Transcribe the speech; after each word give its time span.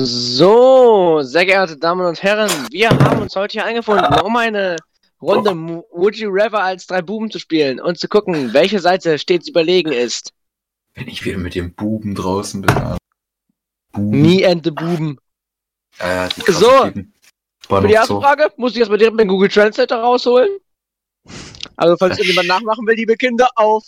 So, 0.00 1.22
sehr 1.22 1.44
geehrte 1.44 1.76
Damen 1.76 2.06
und 2.06 2.22
Herren, 2.22 2.48
wir 2.70 2.90
haben 2.90 3.22
uns 3.22 3.34
heute 3.34 3.54
hier 3.54 3.64
eingefunden, 3.64 4.06
um 4.20 4.36
eine 4.36 4.76
Runde 5.20 5.50
Would 5.90 6.14
You 6.14 6.28
Rather 6.30 6.62
als 6.62 6.86
drei 6.86 7.02
Buben 7.02 7.32
zu 7.32 7.40
spielen 7.40 7.80
und 7.80 7.98
zu 7.98 8.06
gucken, 8.06 8.52
welche 8.54 8.78
Seite 8.78 9.18
stets 9.18 9.48
überlegen 9.48 9.90
ist. 9.90 10.32
Wenn 10.94 11.08
ich 11.08 11.24
wieder 11.24 11.38
mit 11.38 11.56
dem 11.56 11.74
Buben 11.74 12.14
draußen 12.14 12.62
bin. 12.62 12.70
Alter. 12.76 12.98
Buben. 13.90 14.22
Nie 14.22 14.42
Ente 14.42 14.70
Buben. 14.70 15.18
Ja, 15.98 16.06
ja, 16.06 16.28
die 16.28 16.52
So. 16.52 16.90
Für 17.66 17.86
die 17.86 17.92
erste 17.92 18.14
so. 18.14 18.20
Frage 18.20 18.52
muss 18.56 18.74
ich 18.74 18.78
erstmal 18.78 18.98
direkt 18.98 19.16
meinen 19.16 19.28
Google 19.28 19.48
Translator 19.48 19.98
rausholen. 19.98 20.60
Also, 21.74 21.96
falls 21.96 22.18
irgendjemand 22.18 22.46
nachmachen 22.46 22.86
will, 22.86 22.94
liebe 22.94 23.16
Kinder, 23.16 23.48
auf 23.56 23.82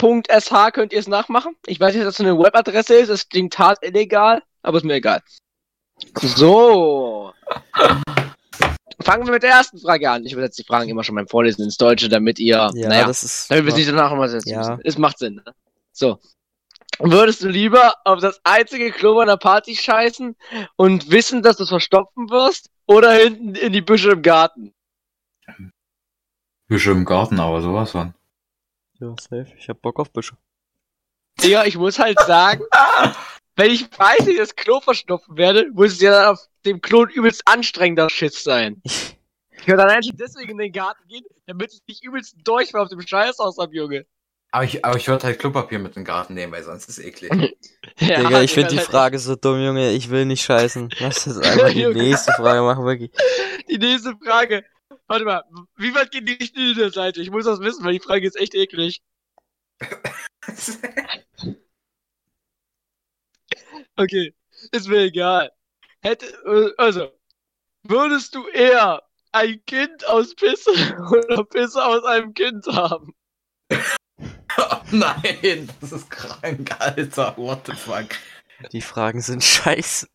soar.sh 0.00 0.72
könnt 0.72 0.92
ihr 0.92 0.98
es 0.98 1.08
nachmachen. 1.08 1.56
Ich 1.66 1.80
weiß 1.80 1.94
nicht, 1.94 2.06
dass 2.06 2.16
das 2.16 2.26
eine 2.26 2.38
Webadresse 2.38 2.94
ist, 2.94 3.08
es 3.08 3.28
klingt 3.28 3.58
hart 3.58 3.82
illegal, 3.82 4.42
aber 4.62 4.78
ist 4.78 4.84
mir 4.84 4.94
egal. 4.94 5.22
So. 6.20 7.32
Fangen 9.00 9.26
wir 9.26 9.32
mit 9.32 9.42
der 9.42 9.50
ersten 9.50 9.78
Frage 9.78 10.10
an. 10.10 10.24
Ich 10.24 10.32
übersetze 10.32 10.62
die 10.62 10.66
Fragen 10.66 10.88
immer 10.88 11.04
schon 11.04 11.14
beim 11.14 11.28
Vorlesen 11.28 11.62
ins 11.64 11.76
Deutsche, 11.76 12.08
damit 12.08 12.38
ihr, 12.38 12.70
Ja, 12.74 12.88
naja, 12.88 13.06
das 13.06 13.22
ist. 13.22 13.50
damit 13.50 13.64
wir 13.64 13.70
es 13.70 13.76
nicht 13.76 13.88
danach 13.88 14.10
immer 14.12 14.28
setzen 14.28 14.48
Ja. 14.50 14.58
müssen. 14.58 14.80
Es 14.84 14.98
macht 14.98 15.18
Sinn, 15.18 15.36
ne? 15.36 15.44
So. 15.92 16.18
Würdest 16.98 17.42
du 17.42 17.48
lieber 17.48 17.94
auf 18.04 18.20
das 18.20 18.40
einzige 18.44 18.90
Klo 18.90 19.16
bei 19.16 19.22
einer 19.22 19.36
Party 19.36 19.76
scheißen 19.76 20.34
und 20.76 21.10
wissen, 21.10 21.42
dass 21.42 21.58
du 21.58 21.64
es 21.64 21.68
verstopfen 21.68 22.30
wirst? 22.30 22.70
Oder 22.86 23.12
hinten 23.12 23.54
in 23.54 23.72
die 23.72 23.82
Büsche 23.82 24.12
im 24.12 24.22
Garten? 24.22 24.72
Büsche 26.68 26.92
im 26.92 27.04
Garten, 27.04 27.38
aber 27.38 27.60
sowas 27.60 27.90
von. 27.90 28.14
Ja, 29.00 29.14
safe. 29.20 29.46
Ich 29.58 29.68
hab 29.68 29.80
Bock 29.82 29.98
auf 29.98 30.10
Büsche. 30.12 30.36
Ja, 31.42 31.64
ich 31.64 31.76
muss 31.76 31.98
halt 31.98 32.18
sagen, 32.20 32.62
wenn 33.56 33.70
ich 33.70 33.86
weiß, 33.98 34.18
dass 34.18 34.28
ich 34.28 34.38
das 34.38 34.56
Klo 34.56 34.80
verstopfen 34.80 35.36
werde, 35.36 35.70
muss 35.72 35.92
es 35.92 36.00
ja 36.00 36.10
dann 36.10 36.32
auf 36.34 36.40
dem 36.64 36.80
Klo 36.80 37.04
ein 37.04 37.10
übelst 37.10 37.42
anstrengender 37.46 38.10
Schiss 38.10 38.42
sein. 38.42 38.82
Ich 39.58 39.66
würde 39.72 39.82
dann 39.82 39.90
eigentlich 39.90 40.14
deswegen 40.14 40.50
in 40.52 40.58
den 40.58 40.70
Garten 40.70 41.02
gehen, 41.08 41.24
damit 41.46 41.72
ich 41.72 41.80
nicht 41.88 42.04
übelst 42.04 42.36
Durchfall 42.44 42.82
auf 42.82 42.88
dem 42.88 43.00
Scheißhaus 43.00 43.56
hab, 43.58 43.72
Junge. 43.72 44.06
Aber 44.52 44.62
ich, 44.64 44.84
aber 44.84 44.96
ich 44.96 45.08
würde 45.08 45.24
halt 45.24 45.38
Klopapier 45.40 45.80
mit 45.80 45.96
in 45.96 46.02
den 46.02 46.04
Garten 46.04 46.34
nehmen, 46.34 46.52
weil 46.52 46.62
sonst 46.62 46.88
ist 46.88 46.98
es 46.98 47.04
eklig. 47.04 47.32
Ja, 47.98 48.20
Digga, 48.22 48.42
ich 48.42 48.52
finde 48.52 48.70
die 48.70 48.78
halt- 48.78 48.86
Frage 48.86 49.18
so 49.18 49.34
dumm, 49.34 49.60
Junge. 49.60 49.90
Ich 49.92 50.10
will 50.10 50.26
nicht 50.26 50.44
scheißen. 50.44 50.90
Lass 51.00 51.24
jetzt 51.24 51.38
einfach 51.42 51.70
die 51.70 51.86
nächste 51.86 52.30
Frage 52.32 52.60
machen, 52.60 52.84
wirklich. 52.84 53.10
Die 53.68 53.78
nächste 53.78 54.14
Frage. 54.24 54.64
Warte 55.08 55.24
mal, 55.24 55.44
wie 55.76 55.94
weit 55.94 56.10
geht 56.10 56.28
die 56.28 56.44
Schnittseite? 56.44 57.20
Ich 57.22 57.30
muss 57.30 57.44
das 57.44 57.60
wissen, 57.60 57.84
weil 57.84 57.92
die 57.92 58.00
Frage 58.00 58.26
ist 58.26 58.36
echt 58.36 58.54
eklig. 58.54 59.02
Okay, 63.98 64.34
ist 64.72 64.88
mir 64.88 65.04
egal. 65.04 65.50
Hätte, 66.00 66.26
also, 66.76 67.10
würdest 67.82 68.34
du 68.34 68.46
eher 68.48 69.02
ein 69.32 69.64
Kind 69.64 70.06
aus 70.06 70.34
Pisse 70.34 70.70
oder 71.10 71.44
Pisse 71.44 71.82
aus 71.82 72.04
einem 72.04 72.34
Kind 72.34 72.66
haben? 72.66 73.14
oh 73.70 74.80
nein, 74.90 75.70
das 75.80 75.92
ist 75.92 76.10
krank, 76.10 76.76
Alter. 76.78 77.36
What 77.38 77.66
the 77.66 77.72
fuck? 77.72 78.08
Die 78.72 78.82
Fragen 78.82 79.20
sind 79.20 79.42
scheiße. 79.42 80.08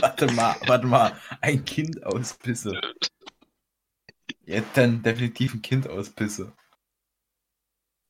Warte 0.00 0.26
mal, 0.32 0.56
warte 0.66 0.86
mal. 0.86 1.16
Ein 1.40 1.64
Kind 1.64 2.04
aus 2.04 2.34
Pisse. 2.34 2.80
Jetzt 4.44 4.76
dann 4.76 5.02
definitiv 5.02 5.54
ein 5.54 5.62
Kind 5.62 5.88
aus 5.88 6.10
Pisse. 6.10 6.52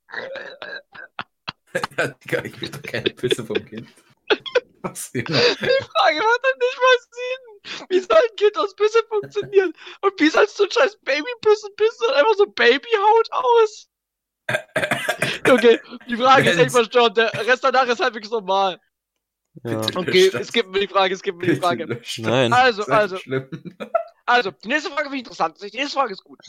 ja, 1.98 2.08
Digga, 2.08 2.44
ich 2.44 2.61
will 2.61 2.70
doch 2.70 2.83
keine 2.83 3.11
Pisse 3.11 3.44
vom 3.44 3.64
Kind. 3.64 3.89
Was 4.83 5.12
denn? 5.12 5.24
Die 5.24 5.33
Frage 5.33 6.19
macht 6.19 6.41
dann 6.42 6.58
nicht 6.58 6.78
mal 6.80 6.98
Sinn. 7.11 7.86
Wie 7.89 8.00
soll 8.00 8.16
ein 8.16 8.36
Kind 8.36 8.58
aus 8.58 8.74
Pisse 8.74 9.02
funktionieren? 9.08 9.72
Und 10.00 10.20
wie 10.20 10.28
sollst 10.28 10.58
du 10.58 10.64
ein 10.64 10.70
scheiß 10.70 10.98
Babypisse 11.02 11.68
Pisse 11.77 12.05
und 12.08 12.14
einfach 12.14 12.35
so 12.36 12.46
Babyhaut 12.46 13.33
aus? 13.33 13.89
Okay, 15.48 15.80
die 16.08 16.17
Frage 16.17 16.51
ist 16.51 16.58
echt 16.58 16.70
verstört. 16.70 17.17
Der 17.17 17.33
Rest 17.46 17.64
danach 17.64 17.86
ist 17.86 18.01
halbwegs 18.01 18.30
normal. 18.30 18.80
Ja. 19.64 19.80
Okay, 19.95 20.30
es 20.33 20.52
gibt 20.52 20.70
mir 20.70 20.80
die 20.80 20.89
Frage, 20.89 21.14
es 21.14 21.23
gibt 21.23 21.39
mir 21.39 21.55
die 21.55 21.61
Frage. 21.61 22.01
Nein. 22.18 22.52
Also, 22.52 22.85
also, 22.85 23.17
Schlimm. 23.18 23.48
Also, 24.27 24.50
die 24.50 24.68
nächste 24.68 24.90
Frage 24.90 25.05
finde 25.05 25.16
ich 25.16 25.20
interessant. 25.22 25.60
Die 25.62 25.77
nächste 25.77 25.98
Frage 25.98 26.12
ist 26.12 26.24
gut. 26.24 26.40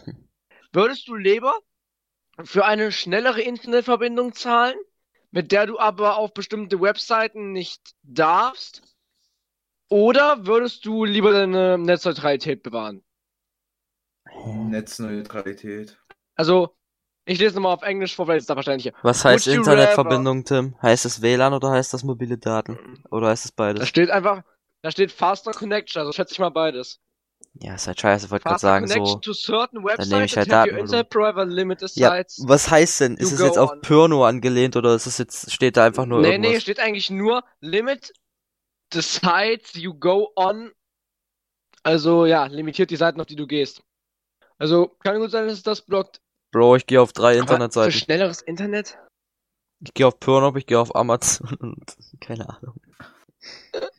Würdest 0.71 1.07
du 1.07 1.15
lieber 1.15 1.55
für 2.43 2.65
eine 2.65 2.91
schnellere 2.91 3.41
Internetverbindung 3.41 4.33
zahlen, 4.33 4.77
mit 5.31 5.51
der 5.51 5.65
du 5.67 5.79
aber 5.79 6.17
auf 6.17 6.33
bestimmte 6.33 6.81
Webseiten 6.81 7.51
nicht 7.51 7.95
darfst? 8.03 8.81
Oder 9.89 10.45
würdest 10.45 10.85
du 10.85 11.05
lieber 11.05 11.31
deine 11.31 11.77
Netzneutralität 11.77 12.63
bewahren? 12.63 13.03
Netzneutralität. 14.35 15.97
Also, 16.35 16.75
ich 17.25 17.39
lese 17.39 17.55
nochmal 17.55 17.73
auf 17.73 17.83
Englisch 17.83 18.15
vor, 18.15 18.27
weil 18.27 18.37
es 18.37 18.45
da 18.45 18.55
wahrscheinlich. 18.55 18.91
Was 19.01 19.23
heißt 19.23 19.47
Would 19.47 19.55
Internetverbindung, 19.57 20.43
Tim? 20.45 20.75
Heißt 20.81 21.05
es 21.05 21.21
WLAN 21.21 21.53
oder 21.53 21.71
heißt 21.71 21.93
das 21.93 22.03
mobile 22.03 22.37
Daten? 22.37 22.77
Oder 23.11 23.29
heißt 23.29 23.45
es 23.45 23.51
Da 23.51 23.55
beides? 23.63 23.87
steht 23.87 24.09
einfach, 24.09 24.43
da 24.81 24.91
steht 24.91 25.11
Faster 25.11 25.51
Connection, 25.53 25.99
also 26.01 26.11
schätze 26.11 26.33
ich 26.33 26.39
mal 26.39 26.49
beides. 26.49 26.99
Ja, 27.55 27.75
ist 27.75 27.85
halt 27.87 27.99
scheiße. 27.99 28.25
Ich 28.25 28.31
wollte 28.31 28.45
gerade 28.45 28.59
sagen, 28.59 28.87
so. 28.87 29.15
to 29.17 29.33
certain 29.33 29.79
nehme 29.79 29.91
websites 29.91 30.31
ich 30.31 30.37
halt 30.37 30.47
your 30.47 30.51
Datenvolumen. 30.51 30.85
internet 30.85 31.09
provider 31.09 31.45
limited 31.45 31.95
Ja, 31.95 32.23
was 32.39 32.69
heißt 32.69 33.01
denn? 33.01 33.17
Ist 33.17 33.31
es 33.31 33.39
jetzt 33.39 33.59
auf 33.59 33.71
on. 33.71 33.81
Porno 33.81 34.25
angelehnt 34.25 34.75
oder 34.75 34.95
ist 34.95 35.05
es 35.05 35.19
jetzt, 35.19 35.51
steht 35.51 35.77
da 35.77 35.85
einfach 35.85 36.05
nur 36.05 36.21
Nee, 36.21 36.37
nee, 36.39 36.47
irgendwas? 36.47 36.63
steht 36.63 36.79
eigentlich 36.79 37.11
nur 37.11 37.43
Limit 37.59 38.11
the 38.91 39.01
sites 39.01 39.75
you 39.75 39.93
go 39.93 40.31
on. 40.35 40.71
Also 41.83 42.25
ja, 42.25 42.45
limitiert 42.45 42.89
die 42.89 42.95
Seiten, 42.95 43.21
auf 43.21 43.27
die 43.27 43.35
du 43.35 43.45
gehst. 43.45 43.83
Also 44.57 44.87
kann 45.03 45.19
gut 45.19 45.31
sein, 45.31 45.45
dass 45.47 45.57
es 45.57 45.63
das 45.63 45.81
blockt. 45.81 46.21
Bro, 46.51 46.77
ich 46.77 46.85
gehe 46.87 47.01
auf 47.01 47.13
drei 47.13 47.31
Aber 47.33 47.39
Internetseiten. 47.41 47.91
Für 47.91 47.97
schnelleres 47.97 48.41
Internet? 48.41 48.97
Ich 49.79 49.93
gehe 49.93 50.07
auf 50.07 50.19
Pornhub, 50.19 50.55
ich 50.55 50.65
gehe 50.65 50.79
auf 50.79 50.95
Amazon 50.95 51.53
und 51.59 51.97
keine 52.19 52.49
Ahnung. 52.49 52.79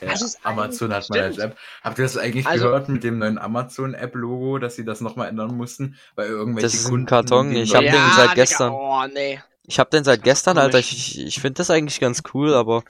Ja, 0.00 0.12
ist 0.12 0.38
Amazon 0.44 0.92
hat 0.92 1.08
mal 1.10 1.20
als. 1.20 1.38
App. 1.38 1.56
Habt 1.82 1.98
ihr 1.98 2.04
das 2.04 2.16
eigentlich 2.16 2.46
Also- 2.46 2.64
gehört 2.66 2.88
mit 2.88 3.04
dem 3.04 3.18
neuen 3.18 3.38
Amazon-App-Logo, 3.38 4.58
dass 4.58 4.76
sie 4.76 4.84
das 4.84 5.00
nochmal 5.00 5.28
ändern 5.28 5.56
mussten? 5.56 5.96
Weil 6.14 6.28
irgendwelche 6.28 6.66
Das 6.66 6.74
ist 6.74 6.86
ein 6.86 6.90
Kunden 6.90 7.06
Karton, 7.06 7.50
den 7.50 7.62
ich 7.62 7.74
hab 7.74 7.82
neuen- 7.82 7.92
den 7.94 8.02
seit 8.16 8.24
Digga, 8.24 8.34
gestern. 8.34 8.72
Oh, 8.72 9.04
nee. 9.12 9.40
Ich 9.64 9.78
hab 9.78 9.90
den 9.90 10.04
seit 10.04 10.22
gestern, 10.22 10.56
Alter. 10.58 10.78
Ich, 10.78 11.18
ich 11.20 11.40
finde 11.40 11.54
das 11.58 11.70
eigentlich 11.70 12.00
ganz 12.00 12.22
cool, 12.32 12.54
aber 12.54 12.82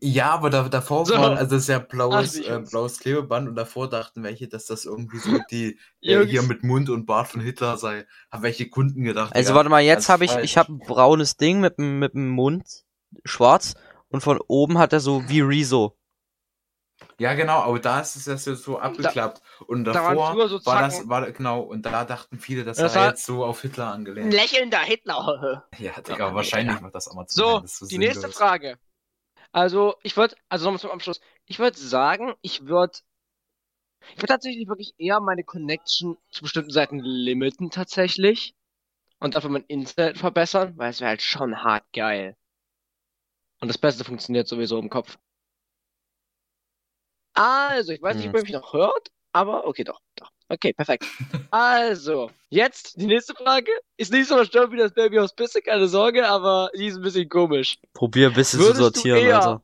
Ja, 0.00 0.30
aber 0.32 0.50
da, 0.50 0.68
davor 0.68 1.06
So. 1.06 1.14
waren, 1.14 1.36
also 1.38 1.54
das 1.54 1.62
ist 1.62 1.68
ja 1.68 1.78
blaues, 1.78 2.40
Ach, 2.46 2.50
äh, 2.50 2.60
blaues 2.60 2.98
Klebeband 2.98 3.48
und 3.48 3.54
davor 3.56 3.88
dachten 3.88 4.22
welche, 4.22 4.48
dass 4.48 4.66
das 4.66 4.84
irgendwie 4.84 5.18
so 5.18 5.38
die 5.50 5.78
äh, 6.02 6.24
hier 6.26 6.42
mit 6.42 6.62
Mund 6.62 6.90
und 6.90 7.06
Bart 7.06 7.28
von 7.28 7.40
Hitler 7.40 7.76
sei. 7.78 8.06
Haben 8.30 8.42
welche 8.42 8.68
Kunden 8.68 9.04
gedacht. 9.04 9.34
Also 9.34 9.50
ja, 9.50 9.56
warte 9.56 9.70
mal, 9.70 9.80
jetzt 9.82 10.08
habe 10.08 10.24
ich, 10.24 10.32
falsch. 10.32 10.44
ich 10.44 10.56
habe 10.58 10.72
ein 10.72 10.78
braunes 10.78 11.36
Ding 11.36 11.60
mit 11.60 11.78
dem 11.78 11.98
mit 11.98 12.12
dem 12.14 12.28
Mund 12.28 12.64
schwarz 13.24 13.74
und 14.08 14.20
von 14.22 14.38
oben 14.48 14.78
hat 14.78 14.92
er 14.92 15.00
so 15.00 15.22
wie 15.28 15.40
Rezo. 15.40 15.96
Ja, 17.18 17.34
genau, 17.34 17.60
aber 17.60 17.78
da 17.78 18.00
ist 18.00 18.16
es 18.16 18.26
ja 18.26 18.36
so- 18.36 18.54
so 18.54 18.78
abgeklappt. 18.78 19.40
und 19.66 19.84
da 19.84 19.92
davor 19.92 20.32
früher 20.32 20.48
so 20.48 20.64
war 20.66 20.82
das, 20.82 21.08
war 21.08 21.30
genau, 21.32 21.60
und 21.60 21.82
da 21.86 22.04
dachten 22.04 22.38
viele, 22.38 22.64
das, 22.64 22.76
Das 22.78 22.92
sei 22.92 23.00
war- 23.00 23.08
jetzt 23.08 23.24
so 23.24 23.44
auf 23.44 23.60
Hitler 23.62 23.88
Ein 23.88 23.92
angelehnt. 23.94 24.32
lächelnder 24.32 24.80
Hitler. 24.80 25.66
Ja, 25.78 26.00
Digga, 26.00 26.34
wahrscheinlich 26.34 26.80
macht 26.80 26.94
das 26.94 27.08
Amazon. 27.08 27.44
So, 27.44 27.60
das 27.60 27.82
ist 27.82 27.90
die 27.90 27.98
nächste 27.98 28.20
sinnlos. 28.20 28.36
Frage. 28.38 28.78
Also, 29.52 29.94
ich 30.02 30.16
würde, 30.16 30.34
also 30.48 30.64
nochmal 30.64 30.80
zum 30.80 30.90
Abschluss. 30.90 31.20
Ich 31.46 31.58
würde 31.58 31.78
sagen, 31.78 32.34
ich 32.42 32.66
würde, 32.66 32.98
ich 34.10 34.16
würde 34.18 34.26
tatsächlich 34.26 34.66
wirklich 34.68 34.94
eher 34.98 35.20
meine 35.20 35.44
Connection 35.44 36.16
zu 36.30 36.42
bestimmten 36.42 36.70
Seiten 36.70 36.98
limiten, 36.98 37.70
tatsächlich. 37.70 38.54
Und 39.20 39.36
dafür 39.36 39.50
mein 39.50 39.64
Internet 39.64 40.18
verbessern, 40.18 40.74
weil 40.76 40.90
es 40.90 41.00
wäre 41.00 41.10
halt 41.10 41.22
schon 41.22 41.62
hart 41.62 41.84
geil. 41.94 42.36
Und 43.60 43.68
das 43.68 43.78
Beste 43.78 44.04
funktioniert 44.04 44.48
sowieso 44.48 44.78
im 44.78 44.90
Kopf. 44.90 45.16
Also, 47.34 47.92
ich 47.92 48.00
weiß 48.02 48.16
nicht, 48.16 48.28
ob 48.28 48.34
ihr 48.36 48.42
mich 48.42 48.52
noch 48.52 48.72
hört, 48.72 49.08
aber 49.32 49.66
okay, 49.66 49.84
doch, 49.84 50.00
doch. 50.16 50.30
Okay, 50.48 50.72
perfekt. 50.72 51.04
Also, 51.50 52.30
jetzt 52.50 52.96
die 53.00 53.06
nächste 53.06 53.34
Frage. 53.34 53.70
Ist 53.96 54.12
nicht 54.12 54.28
so 54.28 54.34
verstört 54.36 54.72
wie 54.72 54.76
das 54.76 54.92
Baby 54.92 55.18
aus 55.20 55.34
Pisse, 55.34 55.62
keine 55.62 55.86
Sorge, 55.88 56.26
aber 56.28 56.70
die 56.76 56.86
ist 56.86 56.96
ein 56.96 57.02
bisschen 57.02 57.28
komisch. 57.28 57.78
Probier 57.92 58.28
ein 58.28 58.34
bisschen 58.34 58.60
Würdest 58.60 58.76
zu 58.76 58.82
sortieren, 58.84 59.18
eher- 59.18 59.36
Alter. 59.36 59.62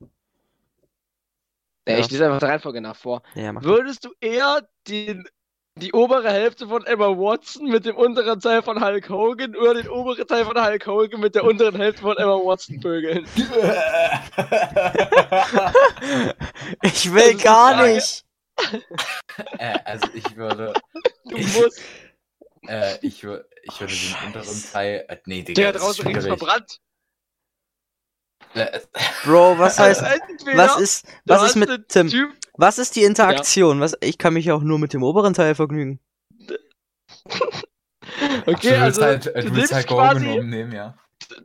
Ja, 1.89 1.95
Ja. 1.95 2.01
ich 2.01 2.11
lese 2.11 2.27
einfach 2.27 2.39
der 2.41 2.49
Reihenfolge 2.51 2.81
nach 2.81 2.97
vor. 2.97 3.23
Ja. 3.35 3.53
Würdest 3.63 4.05
du 4.05 4.13
eher 4.21 4.69
den, 4.87 5.25
die 5.77 5.93
obere 5.93 6.31
Hälfte 6.31 6.67
von 6.69 6.85
Emma 6.85 7.07
Watson 7.09 7.69
mit 7.69 7.87
dem 7.87 7.97
unteren 7.97 8.41
Teil 8.41 8.63
von 8.63 8.85
Hulk 8.85 9.09
Hogan 9.09 9.57
oder 9.57 9.75
den 9.75 9.89
oberen 9.89 10.27
Teil 10.27 10.45
von 10.45 10.63
Hulk 10.63 10.87
Hogan 10.87 11.21
mit 11.21 11.35
der 11.35 11.45
unteren 11.45 11.77
Hälfte 11.77 12.03
von 12.03 12.17
Emma 12.17 12.35
Watson 12.37 12.81
vögeln? 12.81 13.27
Ich 16.83 17.13
will 17.13 17.37
gar 17.37 17.83
nicht. 17.87 18.25
äh, 19.59 19.79
also 19.85 20.07
ich 20.15 20.37
würde, 20.37 20.73
Du 21.25 21.37
Ich- 21.37 21.55
musst. 21.57 21.81
äh, 22.69 22.99
ich 23.07 23.23
würde, 23.25 23.49
ich 23.63 23.81
würde 23.81 23.95
den 23.95 24.27
unteren 24.27 24.65
Teil, 24.73 25.05
äh, 25.09 25.17
nee, 25.27 25.43
Digga, 25.43 25.63
Der 25.63 25.75
ist 25.75 25.81
draußen 25.83 26.05
schwierig. 26.05 26.25
verbrannt. 26.27 26.81
Äh, 28.55 28.81
Bro, 29.25 29.59
was 29.59 29.79
heißt, 29.79 30.03
was 30.55 30.79
ist, 30.79 31.07
was 31.25 31.43
ist 31.45 31.57
mit 31.57 31.89
Tim? 31.89 32.09
Typ, 32.09 32.33
Was 32.61 32.79
ist 32.79 32.95
die 32.95 33.05
Interaktion? 33.05 33.81
Was, 33.81 33.97
ich 34.03 34.19
kann 34.19 34.35
mich 34.35 34.53
auch 34.53 34.61
nur 34.61 34.79
mit 34.79 34.93
dem 34.93 35.03
oberen 35.03 35.33
Teil 35.33 35.55
vergnügen. 35.55 35.99
okay, 38.45 38.75
du 38.75 38.81
willst 38.83 39.01
also 39.01 39.03
halt, 39.03 39.27
du, 39.27 39.51
nimmst 39.51 39.73
halt 39.73 39.91
Hogan 39.91 40.19
quasi, 40.19 40.39
umnehmen, 40.39 40.73
ja. 40.73 40.95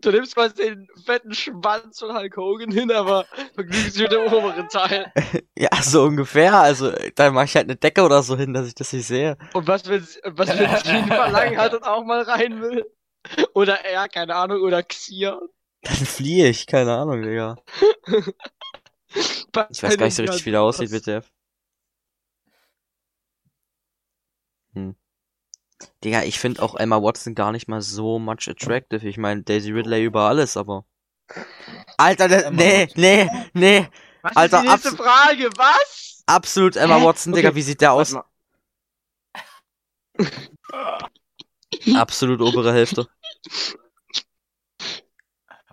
du 0.01 0.11
nimmst 0.11 0.35
quasi 0.35 0.55
den 0.55 0.89
fetten 1.05 1.33
Schwanz 1.33 1.99
von 1.99 2.13
Hulk 2.13 2.35
Hogan 2.35 2.69
hin, 2.69 2.91
aber 2.91 3.25
vergnügst 3.53 3.95
dich 3.95 4.01
mit 4.01 4.11
dem 4.11 4.23
oberen 4.23 4.67
Teil. 4.67 5.11
Ja, 5.57 5.69
so 5.81 6.03
ungefähr. 6.03 6.53
Also, 6.53 6.91
da 7.15 7.31
mache 7.31 7.45
ich 7.45 7.55
halt 7.55 7.67
eine 7.67 7.77
Decke 7.77 8.03
oder 8.03 8.21
so 8.21 8.35
hin, 8.35 8.53
dass 8.53 8.67
ich 8.67 8.75
das 8.75 8.91
nicht 8.91 9.07
sehe. 9.07 9.37
Und 9.53 9.69
was 9.69 9.87
wenn 9.87 10.05
was 10.25 10.49
wenn 10.49 10.77
sie 10.83 10.97
ihn 10.97 11.07
verlangen 11.07 11.57
hat 11.57 11.73
und 11.73 11.83
auch 11.83 12.03
mal 12.03 12.23
rein 12.23 12.61
will? 12.61 12.85
Oder 13.53 13.85
er, 13.85 14.09
keine 14.09 14.35
Ahnung, 14.35 14.61
oder 14.61 14.83
Xia. 14.83 15.39
Dann 15.81 15.95
fliehe 15.95 16.49
ich, 16.49 16.67
keine 16.67 16.93
Ahnung, 16.93 17.21
Digga. 17.21 17.55
Ich 19.69 19.83
weiß 19.83 19.97
gar 19.97 20.05
nicht 20.05 20.15
so 20.15 20.23
richtig, 20.23 20.45
wie 20.45 20.51
der 20.51 20.61
aussieht, 20.61 20.91
WTF. 20.91 21.31
Hm. 24.73 24.95
Digga, 26.03 26.23
ich 26.23 26.39
finde 26.39 26.61
auch 26.61 26.75
Emma 26.75 27.01
Watson 27.01 27.35
gar 27.35 27.51
nicht 27.51 27.67
mal 27.67 27.81
so 27.81 28.19
much 28.19 28.47
attractive. 28.47 29.07
Ich 29.07 29.17
meine, 29.17 29.43
Daisy 29.43 29.71
Ridley 29.71 30.03
über 30.03 30.27
alles, 30.27 30.57
aber. 30.57 30.85
Alter, 31.97 32.29
Emma 32.29 32.51
nee, 32.51 32.87
nee, 32.95 33.29
nee. 33.53 33.87
Was 34.21 34.35
Alter, 34.35 34.57
ist 34.57 34.63
die 34.63 34.69
nächste 34.69 34.91
Frage? 35.03 35.49
Was? 35.55 36.23
Absolut 36.25 36.75
Emma? 36.75 37.01
Watson, 37.03 37.33
Digga, 37.33 37.49
Okay, 37.49 37.55
wie 37.55 37.61
sieht 37.61 37.81
der 37.81 37.93
aus? 37.93 38.15
Absolut 41.95 42.41
obere 42.41 42.73
Hälfte. 42.73 43.07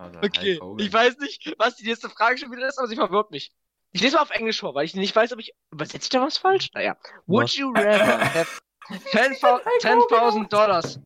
Also, 0.03 0.19
Okay, 0.19 0.59
ich 0.79 0.91
weiß 0.93 1.17
nicht, 1.19 1.55
was 1.57 1.75
die 1.77 1.85
nächste 1.85 2.09
Frage 2.09 2.37
schon 2.37 2.51
wieder 2.51 2.67
ist, 2.67 2.77
aber 2.77 2.87
sie 2.87 2.95
verwirrt 2.95 3.31
mich. 3.31 3.51
Ich 3.91 4.01
lese 4.01 4.15
mal 4.15 4.23
auf 4.23 4.31
Englisch 4.31 4.59
vor, 4.59 4.73
weil 4.75 4.85
ich 4.85 4.95
nicht 4.95 5.15
weiß, 5.15 5.31
ob 5.33 5.39
ich. 5.39 5.53
Übersetze 5.71 6.05
ich 6.05 6.09
da 6.09 6.21
was 6.21 6.37
falsch? 6.37 6.69
Naja. 6.73 6.97
Would 7.27 7.43
Was? 7.43 7.55
you 7.55 7.71
rather 7.71 8.19
have 8.33 8.61
10.000 8.89 9.61
10.000 9.81 10.47
Dollars? 10.49 10.99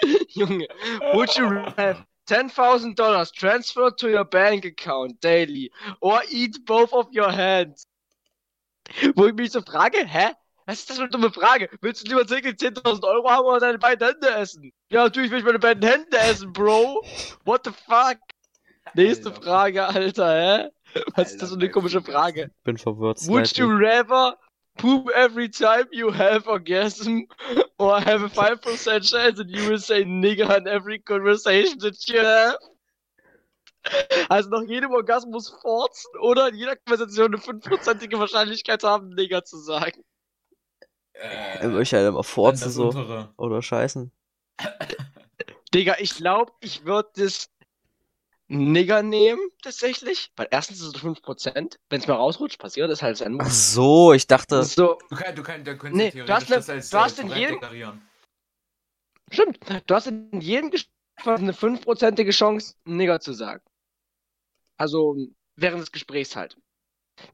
Junge. 0.28 0.68
Would 1.14 1.36
you 1.36 1.46
rather 1.48 1.76
have 1.76 2.06
10.000 2.28 2.94
Dollars 2.94 3.32
transferred 3.32 3.98
to 3.98 4.08
your 4.08 4.24
bank 4.24 4.64
account 4.64 5.20
daily 5.20 5.70
or 6.00 6.22
eat 6.30 6.64
both 6.64 6.92
of 6.92 7.08
your 7.12 7.30
hands? 7.32 7.86
Wo 9.16 9.26
ich 9.26 9.34
mich 9.34 9.50
so 9.50 9.60
frage, 9.62 10.06
hä? 10.06 10.32
Was 10.66 10.80
ist 10.80 10.90
das 10.90 10.96
für 10.96 11.04
eine 11.04 11.10
dumme 11.10 11.30
Frage? 11.30 11.70
Willst 11.80 12.04
du 12.04 12.08
lieber 12.08 12.26
täglich 12.26 12.56
10.000 12.56 13.04
Euro 13.04 13.30
haben 13.30 13.46
oder 13.46 13.60
deine 13.60 13.78
beiden 13.78 14.08
Hände 14.08 14.28
essen? 14.30 14.72
Ja, 14.90 15.04
natürlich 15.04 15.30
will 15.30 15.38
ich 15.38 15.44
meine 15.44 15.60
beiden 15.60 15.88
Hände 15.88 16.18
essen, 16.18 16.52
Bro. 16.52 17.02
What 17.44 17.62
the 17.64 17.70
fuck? 17.70 18.18
Nächste 18.94 19.28
Alter. 19.28 19.42
Frage, 19.42 19.86
Alter, 19.86 20.28
hä? 20.28 20.70
Was 21.14 21.32
ist 21.32 21.42
das 21.42 21.50
für 21.50 21.54
eine 21.54 21.64
Alter, 21.64 21.72
komische 21.72 21.98
Alter. 21.98 22.12
Frage? 22.12 22.50
Bin 22.64 22.76
verwirrt. 22.76 23.20
Would 23.28 23.56
you 23.56 23.68
rather 23.68 24.36
poop 24.76 25.08
every 25.10 25.48
time 25.48 25.86
you 25.92 26.12
have 26.12 26.48
orgasm 26.48 27.28
or 27.78 28.00
have 28.00 28.24
a 28.24 28.28
5% 28.28 29.02
chance 29.02 29.36
that 29.36 29.48
you 29.48 29.68
will 29.68 29.78
say 29.78 30.02
nigger 30.04 30.56
in 30.56 30.66
every 30.66 30.98
conversation 30.98 31.78
that 31.78 31.96
you 32.08 32.18
have? 32.18 32.58
Also 34.28 34.50
nach 34.50 34.62
jedem 34.62 34.90
Orgasmus 34.90 35.48
forzen 35.60 36.10
oder 36.20 36.48
in 36.48 36.56
jeder 36.56 36.74
Konversation 36.74 37.26
eine 37.26 37.36
5%ige 37.36 38.18
Wahrscheinlichkeit 38.18 38.82
haben, 38.82 39.10
Nigger 39.10 39.44
zu 39.44 39.58
sagen. 39.58 40.02
Äh, 41.20 41.62
würde 41.62 41.82
ich 41.82 41.92
halt 41.94 42.06
immer 42.08 42.22
forzen 42.24 42.70
so. 42.70 42.88
untere. 42.88 43.32
Oder 43.36 43.62
scheißen. 43.62 44.10
Digga, 45.74 45.96
ich 45.98 46.14
glaube, 46.14 46.52
ich 46.60 46.84
würde 46.84 47.10
das 47.16 47.50
Nigger 48.48 49.02
nehmen, 49.02 49.40
tatsächlich. 49.62 50.32
Weil 50.36 50.48
erstens 50.50 50.80
ist 50.80 50.94
es 50.96 51.02
5%. 51.02 51.78
Wenn 51.90 52.00
es 52.00 52.06
mal 52.06 52.14
rausrutscht, 52.14 52.58
passiert 52.58 52.90
das 52.90 53.02
halt 53.02 53.16
sein 53.16 53.38
Ach 53.40 53.50
so, 53.50 54.12
ich 54.12 54.26
dachte. 54.26 54.62
So, 54.62 54.98
Du, 55.10 55.16
kann, 55.16 55.34
du, 55.34 55.42
kann, 55.42 55.64
du 55.64 55.76
könntest 55.76 56.14
Nee, 56.14 56.22
du 56.24 56.32
hast 56.32 56.46
theoretisch 56.46 56.48
ne- 56.50 56.56
das 56.56 56.70
als 56.70 56.90
du 56.90 56.98
hast 56.98 57.18
äh, 57.18 57.22
in 57.22 57.28
korrekt 57.28 57.40
jedem- 57.40 57.54
deklarieren. 57.60 58.08
Stimmt. 59.32 59.58
Du 59.86 59.94
hast 59.94 60.06
in 60.06 60.40
jedem 60.40 60.70
Gespräch 60.70 60.92
eine 61.24 61.52
fünfprozentige 61.52 62.30
Chance, 62.30 62.74
Nigger 62.84 63.18
zu 63.20 63.32
sagen. 63.32 63.62
Also 64.76 65.16
während 65.56 65.80
des 65.82 65.90
Gesprächs 65.90 66.36
halt. 66.36 66.56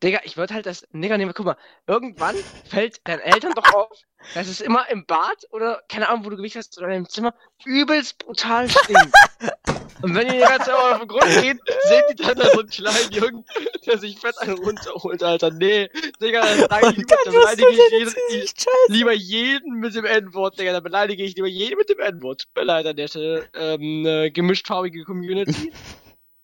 Digga, 0.03 0.21
ich 0.25 0.37
würde 0.37 0.55
halt 0.55 0.67
das 0.67 0.87
Nigger 0.93 1.19
nehmen. 1.19 1.33
Guck 1.35 1.47
mal, 1.47 1.57
irgendwann 1.87 2.37
fällt 2.69 3.07
deinen 3.07 3.21
Eltern 3.21 3.53
doch 3.55 3.73
auf, 3.75 3.99
dass 4.35 4.49
es 4.49 4.61
immer 4.61 4.89
im 4.91 5.07
Bad 5.07 5.47
oder 5.51 5.83
keine 5.89 6.09
Ahnung, 6.09 6.25
wo 6.25 6.31
du 6.31 6.37
Gewicht 6.37 6.57
hast 6.57 6.79
oder 6.79 6.89
im 6.89 7.09
Zimmer 7.09 7.35
übelst 7.65 8.19
brutal 8.19 8.69
stinkt. 8.69 9.13
Und 10.03 10.17
wenn 10.17 10.27
die 10.27 10.35
die 10.35 10.41
ganze 10.41 10.71
Zeit 10.71 10.75
auf 10.75 10.99
den 10.99 11.07
Grund 11.07 11.31
gehen, 11.41 11.61
sehen 11.85 12.03
die 12.11 12.23
dann 12.23 12.37
da 12.37 12.51
so 12.51 12.61
einen 12.61 12.69
kleinen 12.69 13.13
Jungen, 13.13 13.45
der 13.87 13.99
sich 13.99 14.19
fett 14.19 14.37
einen 14.39 14.59
runterholt, 14.59 15.23
Alter. 15.23 15.51
Nee, 15.51 15.89
Digga, 16.21 16.41
dann 16.41 16.59
sag 16.59 16.91
ich 16.91 16.97
lieber, 16.97 17.17
dann 17.25 17.35
beleidige 17.35 17.69
ich 17.71 17.91
jeden, 17.93 18.47
scheiße. 18.49 18.67
lieber 18.89 19.13
jeden 19.13 19.79
mit 19.79 19.95
dem 19.95 20.05
N-Wort, 20.05 20.59
Digga. 20.59 20.73
Da 20.73 20.81
beleidige 20.81 21.23
ich 21.23 21.37
lieber 21.37 21.47
jeden 21.47 21.79
mit 21.79 21.89
dem 21.89 22.01
N-Wort. 22.01 22.43
Tut 22.43 22.57
mir 22.57 22.65
leid 22.65 22.87
an 22.87 22.97
der 22.97 23.07
Stelle. 23.07 23.49
Ähm, 23.55 24.05
äh, 24.05 24.31
gemischtfarbige 24.31 25.05
Community. 25.05 25.73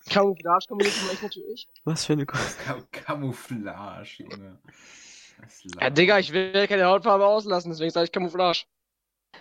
Camouflage-Community 0.09 1.01
meine 1.03 1.13
ich 1.15 1.23
natürlich. 1.23 1.69
Was 1.85 2.05
für 2.05 2.15
eine. 2.15 2.27
Camouflage, 2.93 4.25
Junge. 4.25 4.59
Ja, 5.81 5.91
Digga, 5.91 6.19
ich 6.19 6.33
will 6.33 6.67
keine 6.67 6.87
Hautfarbe 6.87 7.27
auslassen, 7.27 7.71
deswegen 7.71 7.91
sage 7.91 8.05
ich 8.05 8.13
Camouflage. 8.13 8.65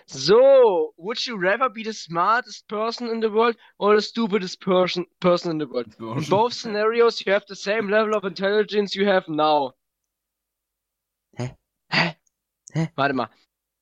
So, 0.06 0.94
would 0.96 1.26
you 1.26 1.36
rather 1.36 1.68
be 1.68 1.82
the 1.82 1.92
smartest 1.92 2.68
person 2.68 3.08
in 3.08 3.20
the 3.20 3.30
world 3.30 3.56
or 3.78 3.96
the 3.96 4.02
stupidest 4.02 4.60
person 4.60 5.06
person 5.20 5.50
in 5.50 5.58
the 5.58 5.66
world? 5.66 5.94
In 5.98 6.28
both 6.28 6.52
scenarios, 6.52 7.24
you 7.24 7.32
have 7.32 7.44
the 7.48 7.56
same 7.56 7.88
level 7.88 8.14
of 8.14 8.24
intelligence 8.24 8.94
you 8.94 9.06
have 9.06 9.28
now. 9.28 9.72
Hä? 11.38 11.56
Hä? 11.92 12.14
Hä? 12.74 12.88
Warte 12.96 13.14
mal. 13.14 13.28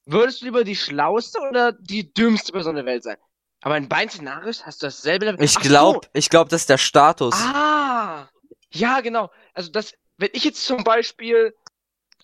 Würdest 0.07 0.41
du 0.41 0.47
lieber 0.47 0.65
die 0.65 0.77
schlauste 0.77 1.41
oder 1.41 1.73
die 1.73 2.13
dümmste 2.15 2.53
Person 2.53 2.77
der 2.77 2.87
Welt 2.87 3.03
sein? 3.03 3.17
Aber 3.63 3.77
in 3.77 3.89
beiden 3.89 4.11
Szenarios 4.11 4.65
hast 4.65 4.83
du 4.83 4.87
dasselbe. 4.87 5.37
Ich 5.41 5.57
Ach 5.57 5.65
so. 5.65 6.01
ich 6.13 6.31
glaub, 6.31 6.49
das 6.49 6.63
ist 6.63 6.71
der 6.71 6.79
Status. 6.79 7.35
Ah, 7.35 8.29
ja, 8.71 9.01
genau. 9.01 9.31
Also 9.55 9.71
das, 9.71 9.95
wenn 10.19 10.31
ich 10.33 10.45
jetzt 10.45 10.65
zum 10.65 10.85
Beispiel, 10.85 11.55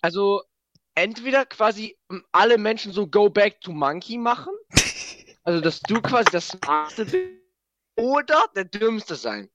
also 0.03 0.43
entweder 0.95 1.47
quasi 1.47 1.99
alle 2.33 2.59
Menschen 2.59 2.93
so 2.93 3.07
Go 3.07 3.31
Back 3.31 3.61
to 3.61 3.73
Monkey 3.73 4.19
machen, 4.19 4.53
also 5.45 5.61
dass 5.61 5.81
du 5.81 6.01
quasi 6.01 6.31
das 6.31 6.49
Smarteste 6.49 7.05
bist, 7.07 7.43
oder 7.97 8.45
der 8.55 8.65
Dümmste 8.65 9.17
sein. 9.17 9.49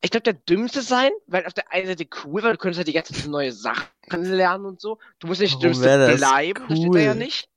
Ich 0.00 0.10
glaube, 0.10 0.24
der 0.24 0.34
Dümmste 0.34 0.82
sein, 0.82 1.10
weil 1.26 1.46
auf 1.46 1.54
der 1.54 1.72
einen 1.72 1.86
Seite 1.86 2.06
cool, 2.24 2.42
weil 2.42 2.52
du 2.52 2.58
könntest 2.58 2.78
halt 2.78 2.88
die 2.88 2.92
ganze 2.92 3.14
Zeit 3.14 3.26
neue 3.26 3.52
Sachen 3.52 3.88
lernen 4.12 4.66
und 4.66 4.80
so. 4.80 4.98
Du 5.18 5.26
musst 5.26 5.40
nicht 5.40 5.54
Warum 5.54 5.62
Dümmste 5.62 6.16
bleiben, 6.16 6.64
das 6.68 6.78
steht 6.78 6.94
da 6.94 7.00
ja 7.00 7.12
cool? 7.12 7.18
nicht. 7.18 7.48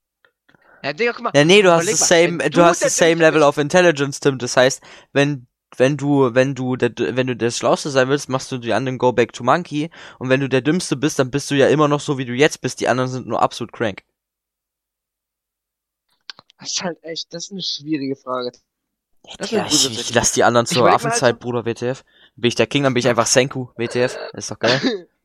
Ja, 0.83 0.93
Digga, 0.93 1.11
guck 1.13 1.23
mal. 1.23 1.31
Ja, 1.35 1.43
nee, 1.45 1.61
du 1.61 1.71
hast 1.71 1.91
das 1.91 2.07
same, 2.07 2.37
du 2.37 2.49
du 2.49 2.63
hast 2.63 2.83
das 2.83 2.95
same 2.95 3.15
Level 3.15 3.43
of 3.43 3.57
Intelligence, 3.57 4.19
Tim. 4.19 4.37
Das 4.37 4.55
heißt, 4.55 4.81
wenn, 5.13 5.47
wenn 5.75 5.97
du, 5.97 6.33
wenn 6.33 6.55
du 6.55 6.75
der, 6.75 6.91
wenn 7.15 7.27
du 7.27 7.35
der 7.35 7.51
Schlauste 7.51 7.89
sein 7.89 8.07
willst, 8.09 8.29
machst 8.29 8.51
du 8.51 8.57
die 8.57 8.73
anderen 8.73 8.97
Go 8.97 9.11
Back 9.11 9.33
to 9.33 9.43
Monkey. 9.43 9.89
Und 10.19 10.29
wenn 10.29 10.39
du 10.39 10.47
der 10.49 10.61
Dümmste 10.61 10.95
bist, 10.95 11.19
dann 11.19 11.31
bist 11.31 11.49
du 11.51 11.55
ja 11.55 11.67
immer 11.67 11.87
noch 11.87 11.99
so, 11.99 12.17
wie 12.17 12.25
du 12.25 12.33
jetzt 12.33 12.61
bist. 12.61 12.79
Die 12.79 12.87
anderen 12.87 13.09
sind 13.09 13.27
nur 13.27 13.41
absolut 13.41 13.73
crank. 13.73 14.03
Das 16.59 16.71
ist 16.71 16.83
halt 16.83 17.03
echt, 17.03 17.33
das 17.33 17.45
ist 17.45 17.51
eine 17.51 17.61
schwierige 17.61 18.15
Frage. 18.15 18.51
Das 19.37 19.51
Ja, 19.51 19.65
ich, 19.67 19.85
ich 19.99 20.13
lass 20.13 20.31
die 20.31 20.43
anderen 20.43 20.65
zur 20.65 20.85
halt 20.85 20.95
Affenzeit, 20.95 21.35
so- 21.35 21.39
Bruder, 21.39 21.65
WTF. 21.65 22.03
Bin 22.35 22.47
ich 22.49 22.55
der 22.55 22.67
King, 22.67 22.83
dann 22.83 22.93
bin 22.93 22.99
ich 22.99 23.07
einfach 23.07 23.25
Senku, 23.27 23.67
WTF. 23.75 24.17
Ist 24.33 24.51
doch 24.51 24.59
geil. 24.59 24.79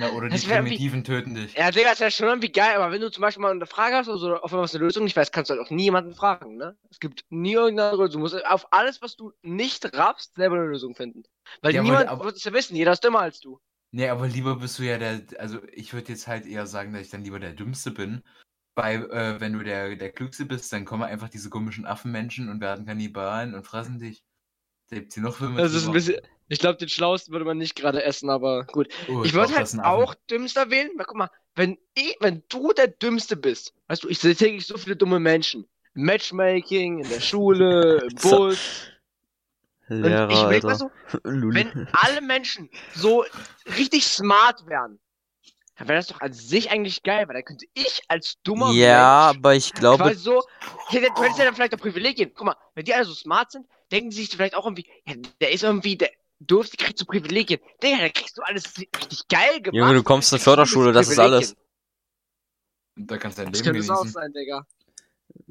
Ja, 0.00 0.10
oder 0.12 0.28
die 0.28 0.34
Das 0.36 0.46
wie- 0.48 0.52
Primitiven 0.52 1.04
töten 1.04 1.34
dich. 1.34 1.54
Ja, 1.54 1.70
Digga, 1.70 1.92
ist 1.92 2.00
ja 2.00 2.10
schon 2.10 2.28
irgendwie 2.28 2.50
geil, 2.52 2.76
aber 2.76 2.92
wenn 2.92 3.00
du 3.00 3.10
zum 3.10 3.22
Beispiel 3.22 3.42
mal 3.42 3.50
eine 3.52 3.66
Frage 3.66 3.96
hast 3.96 4.08
oder 4.08 4.18
so, 4.18 4.36
auf 4.36 4.52
was 4.52 4.74
eine 4.74 4.84
Lösung 4.84 5.04
nicht 5.04 5.16
weißt, 5.16 5.32
kannst 5.32 5.50
du 5.50 5.54
halt 5.56 5.66
auch 5.66 5.70
niemanden 5.70 6.14
fragen, 6.14 6.56
ne? 6.56 6.76
Es 6.90 7.00
gibt 7.00 7.24
nie 7.30 7.52
irgendeine 7.54 7.90
Lösung. 7.96 8.10
Du 8.12 8.18
musst 8.20 8.44
auf 8.46 8.72
alles, 8.72 9.02
was 9.02 9.16
du 9.16 9.32
nicht 9.42 9.84
raffst, 9.96 10.34
selber 10.34 10.56
eine 10.56 10.66
Lösung 10.66 10.94
finden. 10.94 11.22
Weil 11.62 11.74
Ja, 11.74 11.82
niemand 11.82 12.08
aber- 12.08 12.24
wird 12.24 12.36
es 12.36 12.44
ja 12.44 12.52
wissen, 12.52 12.76
jeder 12.76 12.92
ist 12.92 13.04
dümmer 13.04 13.20
als 13.20 13.40
du. 13.40 13.60
Nee, 13.92 14.08
aber 14.08 14.28
lieber 14.28 14.56
bist 14.56 14.78
du 14.78 14.84
ja 14.84 14.98
der, 14.98 15.22
also 15.38 15.58
ich 15.72 15.92
würde 15.92 16.12
jetzt 16.12 16.28
halt 16.28 16.46
eher 16.46 16.66
sagen, 16.66 16.92
dass 16.92 17.02
ich 17.02 17.10
dann 17.10 17.24
lieber 17.24 17.40
der 17.40 17.52
Dümmste 17.52 17.90
bin. 17.90 18.22
Weil, 18.76 19.10
äh, 19.10 19.40
wenn 19.40 19.52
du 19.52 19.64
der, 19.64 19.96
der 19.96 20.12
Klügste 20.12 20.44
bist, 20.46 20.72
dann 20.72 20.84
kommen 20.84 21.02
einfach 21.02 21.28
diese 21.28 21.50
komischen 21.50 21.84
Affenmenschen 21.86 22.48
und 22.48 22.60
werden 22.60 22.86
Kannibalen 22.86 23.54
und 23.54 23.66
fressen 23.66 23.98
dich. 23.98 24.22
Da 24.90 24.96
gibt's 24.96 25.14
hier 25.14 25.24
noch 25.24 25.36
Filme 25.36 25.60
Das 25.60 25.74
ist 25.74 25.86
ein 25.86 25.92
bisschen. 25.92 26.20
Ich 26.50 26.58
glaube, 26.58 26.78
den 26.78 26.88
Schlausten 26.88 27.32
würde 27.32 27.44
man 27.44 27.58
nicht 27.58 27.76
gerade 27.76 28.02
essen, 28.02 28.28
aber 28.28 28.64
gut. 28.64 28.88
Oh, 29.08 29.22
Ich 29.22 29.30
glaub, 29.30 29.48
würde 29.48 29.56
halt 29.56 29.78
auch 29.84 30.16
Dümmster 30.28 30.68
wählen, 30.68 30.90
weil 30.96 31.06
guck 31.06 31.16
mal, 31.16 31.30
wenn 31.54 31.78
ich, 31.94 32.16
wenn 32.18 32.42
du 32.48 32.72
der 32.72 32.88
Dümmste 32.88 33.36
bist, 33.36 33.72
weißt 33.86 34.02
du, 34.02 34.08
ich 34.08 34.18
sehe 34.18 34.34
täglich 34.34 34.66
so 34.66 34.76
viele 34.76 34.96
dumme 34.96 35.20
Menschen. 35.20 35.68
Im 35.94 36.02
Matchmaking, 36.02 36.98
in 36.98 37.08
der 37.08 37.20
Schule, 37.20 38.00
im 38.02 38.14
Bus. 38.20 38.90
Und 39.88 40.02
Lehrer, 40.02 40.28
ich 40.28 40.42
überleg 40.42 40.64
mal 40.64 40.74
so, 40.74 40.90
wenn 41.22 41.88
alle 41.92 42.20
Menschen 42.20 42.68
so 42.94 43.24
richtig 43.78 44.04
smart 44.06 44.66
wären, 44.66 44.98
dann 45.78 45.86
wäre 45.88 45.98
das 45.98 46.08
doch 46.08 46.20
an 46.20 46.32
sich 46.32 46.70
eigentlich 46.70 47.04
geil, 47.04 47.28
weil 47.28 47.34
dann 47.34 47.44
könnte 47.44 47.66
ich 47.74 48.02
als 48.08 48.40
dummer 48.42 48.72
Ja, 48.72 49.28
Mensch 49.28 49.38
aber 49.38 49.54
ich 49.54 49.72
glaube, 49.72 50.02
quasi 50.02 50.20
so, 50.20 50.42
ich 50.88 50.96
hätte, 50.96 51.12
du 51.14 51.22
hättest 51.22 51.38
ja 51.38 51.44
dann 51.44 51.54
vielleicht 51.54 51.74
auch 51.74 51.78
Privilegien. 51.78 52.32
Guck 52.34 52.46
mal, 52.46 52.56
wenn 52.74 52.84
die 52.84 52.92
alle 52.92 53.04
so 53.04 53.14
smart 53.14 53.52
sind, 53.52 53.66
denken 53.92 54.10
sie 54.10 54.22
sich 54.22 54.30
vielleicht 54.30 54.56
auch 54.56 54.66
irgendwie, 54.66 54.86
ja, 55.06 55.14
der 55.40 55.52
ist 55.52 55.62
irgendwie, 55.62 55.96
der 55.96 56.10
durfte, 56.40 56.76
kriegt 56.76 56.98
so 56.98 57.04
Privilegien. 57.04 57.60
Digga, 57.82 57.98
da 57.98 58.08
kriegst 58.08 58.36
du 58.36 58.42
alles 58.42 58.64
richtig 58.78 59.28
geil 59.28 59.60
gemacht. 59.60 59.76
Junge, 59.76 59.94
du 59.94 60.02
kommst 60.02 60.32
in 60.32 60.36
Kriegst 60.36 60.46
du 60.46 60.50
Förderschule, 60.50 60.92
das 60.92 61.08
ist 61.08 61.18
alles. 61.18 61.56
Da 62.96 63.16
kannst 63.18 63.38
du 63.38 63.42
dein 63.42 63.52
Das 63.52 63.62
Leben 63.62 63.72
könnte 63.74 63.80
es 63.80 63.90
auch 63.90 64.00
genießen. 64.00 64.12
sein, 64.22 64.32
Digga. 64.32 64.66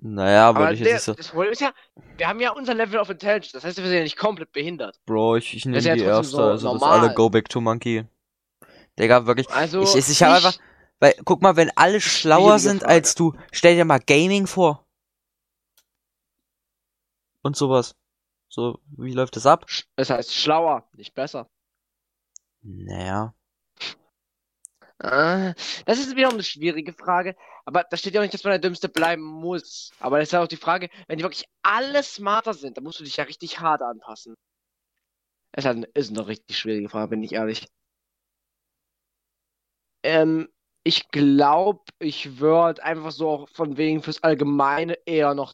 Naja, 0.02 0.50
Aber 0.50 0.72
ich 0.74 0.82
der, 0.82 0.94
jetzt 0.94 1.06
so. 1.06 1.14
das 1.14 1.30
Problem 1.30 1.52
ist 1.52 1.62
ja, 1.62 1.74
wir 2.18 2.28
haben 2.28 2.40
ja 2.40 2.52
unser 2.52 2.74
Level 2.74 3.00
of 3.00 3.10
Intelligence. 3.10 3.52
Das 3.54 3.64
heißt, 3.64 3.78
wir 3.78 3.86
sind 3.86 3.96
ja 3.96 4.04
nicht 4.04 4.18
komplett 4.18 4.52
behindert. 4.52 5.00
Bro, 5.06 5.38
ich, 5.38 5.56
ich 5.56 5.66
nehme 5.66 5.80
ja 5.82 5.96
die 5.96 6.02
erste, 6.02 6.32
so 6.32 6.38
also 6.44 6.54
das 6.74 6.82
normal. 6.82 7.00
alle 7.00 7.14
Go 7.14 7.30
Back 7.30 7.50
to 7.50 7.62
Monkey. 7.62 8.06
Digga, 8.98 9.26
wirklich. 9.26 9.50
Also, 9.50 9.82
Ich, 9.82 9.96
ich, 9.96 10.10
ich 10.10 10.24
habe 10.24 10.36
einfach, 10.36 10.58
weil, 11.00 11.16
guck 11.26 11.42
mal, 11.42 11.56
wenn 11.56 11.72
alle 11.76 12.02
schlauer 12.02 12.60
sind 12.60 12.82
Frage. 12.82 12.94
als 12.94 13.16
du, 13.16 13.34
stell 13.52 13.76
dir 13.76 13.86
mal 13.86 14.00
Gaming 14.00 14.48
vor. 14.48 14.86
Und 17.42 17.56
sowas. 17.56 17.96
So, 18.50 18.80
wie 18.98 19.14
läuft 19.14 19.36
das 19.36 19.46
ab? 19.46 19.66
Das 19.98 20.10
heißt, 20.10 20.34
schlauer, 20.34 20.90
nicht 20.94 21.14
besser. 21.14 21.48
Naja. 22.64 23.34
Ah, 25.02 25.54
Das 25.86 26.00
ist 26.00 26.16
wiederum 26.16 26.36
eine 26.36 26.44
schwierige 26.44 26.94
Frage. 26.94 27.36
Aber 27.66 27.84
da 27.90 27.96
steht 27.98 28.14
ja 28.14 28.22
auch 28.22 28.24
nicht, 28.24 28.34
dass 28.34 28.44
man 28.44 28.52
der 28.52 28.60
Dümmste 28.60 28.90
bleiben 28.90 29.24
muss. 29.24 29.92
Aber 30.00 30.20
das 30.20 30.30
ist 30.30 30.32
ja 30.34 30.44
auch 30.44 30.48
die 30.48 30.58
Frage, 30.58 30.90
wenn 31.08 31.18
die 31.18 31.24
wirklich 31.24 31.46
alle 31.62 32.04
smarter 32.04 32.54
sind, 32.54 32.78
dann 32.78 32.84
musst 32.84 33.00
du 33.00 33.04
dich 33.04 33.18
ja 33.18 33.24
richtig 33.26 33.60
hart 33.60 33.82
anpassen. 33.82 34.36
Es 35.52 35.66
ist 35.66 35.88
ist 35.94 36.10
eine 36.12 36.28
richtig 36.28 36.58
schwierige 36.58 36.90
Frage, 36.90 37.10
bin 37.10 37.24
ich 37.24 37.34
ehrlich. 37.34 37.68
Ähm, 40.04 40.50
ich 40.84 41.10
glaube, 41.10 41.84
ich 42.00 42.40
würde 42.40 42.84
einfach 42.84 43.12
so 43.12 43.30
auch 43.30 43.50
von 43.50 43.78
wegen 43.78 44.02
fürs 44.02 44.24
Allgemeine 44.24 44.98
eher 45.06 45.34
noch. 45.36 45.54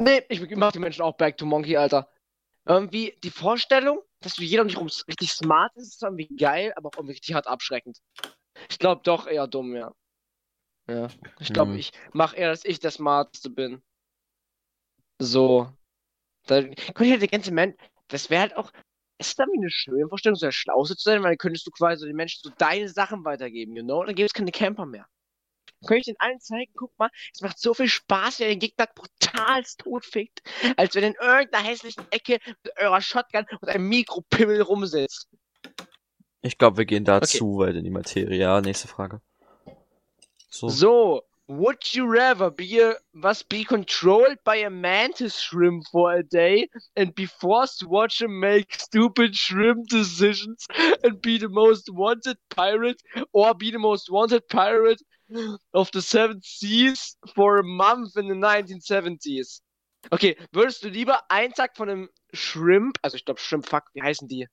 Nee, 0.00 0.24
ich 0.30 0.40
mach 0.56 0.72
die 0.72 0.78
Menschen 0.78 1.02
auch 1.02 1.14
back 1.16 1.36
to 1.36 1.44
Monkey, 1.44 1.76
Alter. 1.76 2.08
Irgendwie 2.66 3.18
die 3.22 3.30
Vorstellung, 3.30 4.00
dass 4.20 4.34
du 4.34 4.42
jeder 4.42 4.62
um 4.62 4.70
rum 4.70 4.88
richtig 5.06 5.30
smart 5.30 5.76
ist, 5.76 5.94
ist 5.94 6.02
irgendwie 6.02 6.28
geil, 6.36 6.72
aber 6.76 6.88
auch 6.88 6.96
irgendwie 6.96 7.12
richtig 7.12 7.34
hart 7.34 7.46
abschreckend. 7.46 7.98
Ich 8.70 8.78
glaube 8.78 9.02
doch 9.04 9.26
eher 9.26 9.46
dumm, 9.46 9.74
ja. 9.76 9.92
Ja. 10.88 11.08
Ich 11.38 11.52
glaube, 11.52 11.72
Hm. 11.72 11.78
ich 11.78 11.92
mach 12.12 12.34
eher, 12.34 12.48
dass 12.48 12.64
ich 12.64 12.80
der 12.80 12.90
Smarteste 12.90 13.50
bin. 13.50 13.82
So. 15.18 15.70
Da 16.46 16.62
könnte 16.62 17.04
ich 17.04 17.10
halt 17.10 17.20
der 17.20 17.28
ganze 17.28 17.52
Mensch. 17.52 17.76
Das 18.08 18.30
wäre 18.30 18.40
halt 18.40 18.56
auch. 18.56 18.72
Es 19.18 19.28
ist 19.28 19.38
dann 19.38 19.50
wie 19.52 19.58
eine 19.58 19.70
schöne 19.70 20.08
Vorstellung, 20.08 20.36
so 20.36 20.46
der 20.46 20.52
Schlauste 20.52 20.96
zu 20.96 21.10
sein, 21.10 21.22
weil 21.22 21.32
dann 21.32 21.38
könntest 21.38 21.66
du 21.66 21.70
quasi 21.70 22.06
den 22.06 22.16
Menschen 22.16 22.40
so 22.42 22.50
deine 22.56 22.88
Sachen 22.88 23.22
weitergeben, 23.22 23.76
you 23.76 23.82
know? 23.82 24.00
Und 24.00 24.06
dann 24.06 24.14
gibt 24.14 24.30
es 24.30 24.32
keine 24.32 24.50
Camper 24.50 24.86
mehr. 24.86 25.06
Könnte 25.86 26.00
ich 26.00 26.06
den 26.06 26.20
allen 26.20 26.40
zeigen, 26.40 26.72
guck 26.76 26.96
mal, 26.98 27.10
es 27.32 27.40
macht 27.40 27.58
so 27.58 27.74
viel 27.74 27.88
Spaß, 27.88 28.40
wenn 28.40 28.48
ihr 28.48 28.54
den 28.54 28.60
Gegner 28.60 28.86
brutalst 28.94 29.80
totfickt, 29.80 30.42
als 30.76 30.94
wenn 30.94 31.04
in 31.04 31.14
irgendeiner 31.20 31.64
hässlichen 31.66 32.04
Ecke 32.10 32.38
mit 32.64 32.78
eurer 32.78 33.00
Shotgun 33.00 33.46
und 33.60 33.68
einem 33.68 33.88
Mikropimmel 33.88 34.60
rumsitzt. 34.62 35.28
Ich 36.42 36.58
glaube, 36.58 36.78
wir 36.78 36.84
gehen 36.86 37.04
da 37.04 37.16
Okay. 37.16 37.26
zu 37.38 37.58
weit 37.58 37.76
in 37.76 37.84
die 37.84 37.90
Materie. 37.90 38.38
Ja, 38.38 38.60
nächste 38.60 38.88
Frage. 38.88 39.20
So. 40.48 40.68
So, 40.68 41.22
would 41.50 41.94
you 41.94 42.06
rather 42.06 42.48
be 42.48 42.78
a, 42.78 42.94
was 43.12 43.42
be 43.42 43.64
controlled 43.64 44.38
by 44.44 44.54
a 44.56 44.70
mantis 44.70 45.36
shrimp 45.36 45.84
for 45.90 46.14
a 46.14 46.22
day 46.22 46.68
and 46.94 47.12
be 47.16 47.26
forced 47.26 47.80
to 47.80 47.88
watch 47.88 48.22
him 48.22 48.38
make 48.38 48.72
stupid 48.80 49.34
shrimp 49.34 49.88
decisions 49.88 50.64
and 51.02 51.20
be 51.20 51.38
the 51.38 51.48
most 51.48 51.90
wanted 51.92 52.36
pirate 52.50 53.02
or 53.32 53.52
be 53.52 53.72
the 53.72 53.80
most 53.80 54.12
wanted 54.12 54.46
pirate 54.48 55.02
of 55.74 55.90
the 55.92 56.00
seven 56.00 56.40
seas 56.44 57.16
for 57.34 57.58
a 57.58 57.64
month 57.64 58.16
in 58.16 58.28
the 58.28 58.34
1970s? 58.34 59.60
Okay, 60.12 60.36
würdest 60.52 60.84
du 60.84 60.88
lieber 60.88 61.20
einen 61.28 61.52
Tag 61.52 61.76
von 61.76 61.90
einem 61.90 62.08
Shrimp, 62.32 62.96
also 63.02 63.16
ich 63.16 63.24
glaube 63.24 63.40
Shrimp, 63.40 63.68
fuck, 63.68 63.84
wie 63.92 64.02
heißen 64.02 64.28
die? 64.28 64.46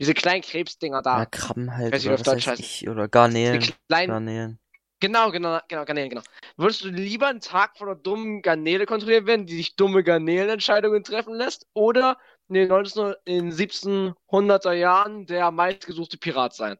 Diese 0.00 0.14
kleinen 0.14 0.42
Krebsdinger 0.42 1.00
da. 1.00 1.18
Ja, 1.20 1.26
Krabben 1.26 1.76
halt, 1.76 1.92
Weiß 1.92 2.02
ich, 2.02 2.08
oder 2.08 2.14
auf 2.14 2.20
was 2.26 2.34
Deutsch 2.34 2.46
heißt 2.48 2.60
ich, 2.60 2.88
oder 2.88 3.06
Garnelen. 3.06 3.62
Kleinen 3.88 4.10
Garnelen. 4.10 4.58
Genau, 5.00 5.30
genau, 5.30 5.58
genau, 5.66 5.84
Garnelen, 5.86 6.10
genau. 6.10 6.22
Würdest 6.58 6.84
du 6.84 6.88
lieber 6.88 7.28
einen 7.28 7.40
Tag 7.40 7.78
von 7.78 7.88
einer 7.88 7.96
dummen 7.96 8.42
Garnele 8.42 8.84
kontrolliert 8.84 9.26
werden, 9.26 9.46
die 9.46 9.56
sich 9.56 9.74
dumme 9.74 10.04
Garnelenentscheidungen 10.04 11.02
treffen 11.04 11.34
lässt, 11.34 11.66
oder 11.72 12.18
in 12.48 12.54
den 12.54 12.68
19, 12.68 13.14
in 13.24 13.48
den 13.48 13.52
1700er 13.52 14.74
Jahren 14.74 15.24
der 15.24 15.50
meistgesuchte 15.50 16.18
Pirat 16.18 16.54
sein? 16.54 16.78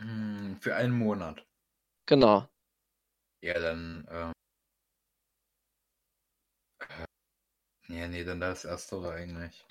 Hm, 0.00 0.56
für 0.60 0.74
einen 0.74 0.96
Monat. 0.96 1.46
Genau. 2.06 2.48
Ja, 3.42 3.58
dann, 3.58 4.08
ähm. 4.10 4.32
äh, 6.80 7.04
Ja, 7.88 8.08
nee, 8.08 8.24
dann 8.24 8.40
das 8.40 8.64
Erstere 8.64 9.12
eigentlich. 9.12 9.66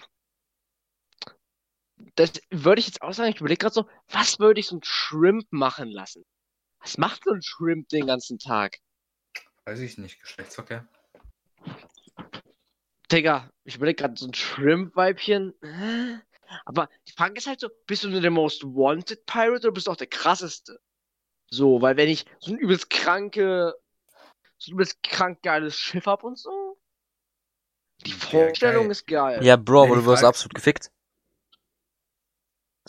Das 2.15 2.33
würde 2.51 2.79
ich 2.79 2.88
jetzt 2.88 3.01
auch 3.01 3.13
sagen, 3.13 3.31
ich 3.31 3.39
überlege 3.39 3.59
gerade 3.59 3.73
so, 3.73 3.88
was 4.09 4.39
würde 4.39 4.59
ich 4.59 4.67
so 4.67 4.75
ein 4.75 4.83
Shrimp 4.83 5.47
machen 5.51 5.89
lassen? 5.89 6.25
Was 6.81 6.97
macht 6.97 7.23
so 7.23 7.31
ein 7.31 7.41
Shrimp 7.41 7.89
den 7.89 8.07
ganzen 8.07 8.39
Tag? 8.39 8.79
Weiß 9.65 9.79
ich 9.79 9.97
nicht, 9.97 10.19
Geschlechtsverkehr? 10.19 10.88
Digga, 13.11 13.50
ich 13.63 13.75
überlege 13.75 14.01
gerade 14.01 14.17
so 14.17 14.27
ein 14.27 14.33
Shrimp-Weibchen. 14.33 15.53
Aber 16.65 16.89
die 17.07 17.11
Frage 17.11 17.35
ist 17.35 17.47
halt 17.47 17.59
so, 17.59 17.69
bist 17.85 18.03
du 18.03 18.09
nur 18.09 18.21
der 18.21 18.31
Most 18.31 18.63
Wanted 18.63 19.25
Pirate 19.25 19.67
oder 19.67 19.73
bist 19.73 19.88
du 19.88 19.91
auch 19.91 19.97
der 19.97 20.07
krasseste? 20.07 20.79
So, 21.50 21.81
weil 21.81 21.97
wenn 21.97 22.09
ich 22.09 22.25
so 22.39 22.51
ein 22.51 22.57
übelst 22.57 22.89
kranke, 22.89 23.75
so 24.57 24.71
ein 24.71 24.73
übelst 24.73 25.03
krank 25.03 25.41
geiles 25.43 25.75
Schiff 25.77 26.05
hab 26.05 26.23
und 26.23 26.38
so, 26.39 26.79
die 28.05 28.11
Ja, 28.11 28.17
Vorstellung 28.17 28.85
geil. 28.85 28.91
ist 28.91 29.07
geil. 29.07 29.43
Ja, 29.43 29.55
Bro, 29.57 29.83
Ja, 29.83 29.91
aber 29.91 29.95
du 29.97 30.05
wirst 30.05 30.23
absolut 30.23 30.55
gefickt. 30.55 30.91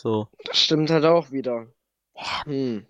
So. 0.01 0.27
Das 0.45 0.57
stimmt 0.57 0.89
halt 0.89 1.05
auch 1.05 1.31
wieder. 1.31 1.67
Hm. 2.45 2.85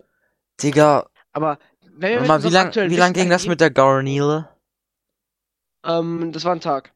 Digga, 0.62 1.06
Aber 1.32 1.58
wenn 1.96 2.26
mal, 2.26 2.42
wie 2.42 2.46
unserem 2.46 2.52
lang, 2.52 2.66
aktuellen 2.68 2.90
wie 2.90 2.96
lang 2.96 3.12
ging 3.12 3.30
das 3.30 3.46
mit 3.46 3.60
der 3.60 3.70
Garnele? 3.70 4.48
Ähm, 5.84 6.32
das 6.32 6.44
war 6.44 6.52
ein 6.52 6.60
Tag. 6.60 6.92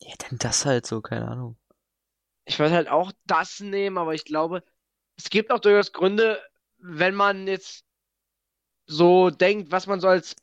Ja, 0.00 0.14
denn 0.30 0.38
das 0.38 0.64
halt 0.64 0.86
so, 0.86 1.00
keine 1.00 1.28
Ahnung. 1.28 1.56
Ich 2.46 2.58
würde 2.58 2.74
halt 2.74 2.88
auch 2.88 3.12
das 3.26 3.60
nehmen, 3.60 3.98
aber 3.98 4.14
ich 4.14 4.24
glaube, 4.24 4.62
es 5.16 5.30
gibt 5.30 5.50
auch 5.50 5.60
durchaus 5.60 5.92
Gründe, 5.92 6.40
wenn 6.78 7.14
man 7.14 7.46
jetzt 7.46 7.84
so 8.86 9.30
denkt, 9.30 9.70
was 9.70 9.86
man 9.86 10.00
so 10.00 10.08
als 10.08 10.34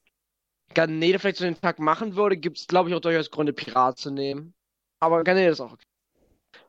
Garnele 0.73 1.19
vielleicht 1.19 1.37
so 1.37 1.45
den 1.45 1.59
Tag 1.59 1.79
machen 1.79 2.15
würde, 2.15 2.37
gibt 2.37 2.57
es, 2.59 2.67
glaube 2.67 2.89
ich, 2.89 2.95
auch 2.95 3.01
durchaus 3.01 3.31
Gründe, 3.31 3.53
Pirat 3.53 3.97
zu 3.97 4.11
nehmen. 4.11 4.53
Aber 4.99 5.23
Garnele 5.23 5.51
ist 5.51 5.61
auch 5.61 5.73
okay. 5.73 5.85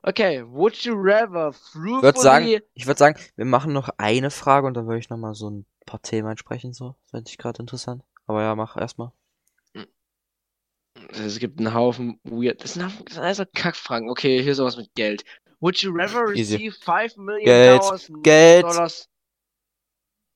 Okay, 0.03 0.45
would 0.47 0.76
you 0.85 0.95
rather 0.97 1.50
Ich 1.50 1.75
würde 1.75 2.21
sagen, 2.21 2.45
fruitfully... 2.47 2.62
ich 2.75 2.87
würde 2.87 2.99
sagen, 2.99 3.19
wir 3.37 3.45
machen 3.45 3.73
noch 3.73 3.88
eine 3.99 4.31
Frage 4.31 4.67
und 4.67 4.75
dann 4.75 4.87
würde 4.87 5.00
ich 5.00 5.11
noch 5.11 5.17
mal 5.19 5.35
so 5.35 5.50
ein 5.50 5.67
paar 5.85 6.00
Themen 6.03 6.29
ansprechen, 6.29 6.73
so. 6.73 6.95
Fände 7.11 7.29
ich 7.29 7.38
gerade 7.38 7.61
interessant. 7.61 8.05
Aber 8.26 8.43
ja, 8.43 8.55
mach 8.55 8.76
erstmal. 8.76 9.12
Es 11.11 11.38
gibt 11.38 11.59
einen 11.59 11.75
Haufen 11.75 12.21
weird... 12.25 12.62
Das 12.62 12.75
sind, 12.75 12.85
Haufen- 12.85 13.05
das 13.05 13.15
sind 13.15 13.23
also 13.25 13.45
Kackfragen. 13.55 14.09
Okay, 14.11 14.43
hier 14.43 14.55
sowas 14.55 14.76
mit 14.76 14.95
Geld. 14.95 15.25
Would 15.61 15.79
you 15.79 15.93
rather 15.93 16.35
Easy. 16.35 16.55
receive 16.57 16.76
5 16.85 17.17
million 17.17 17.45
Geld, 17.45 17.83
dollars, 17.83 18.12
Geld. 18.23 18.65
dollars... 18.65 19.09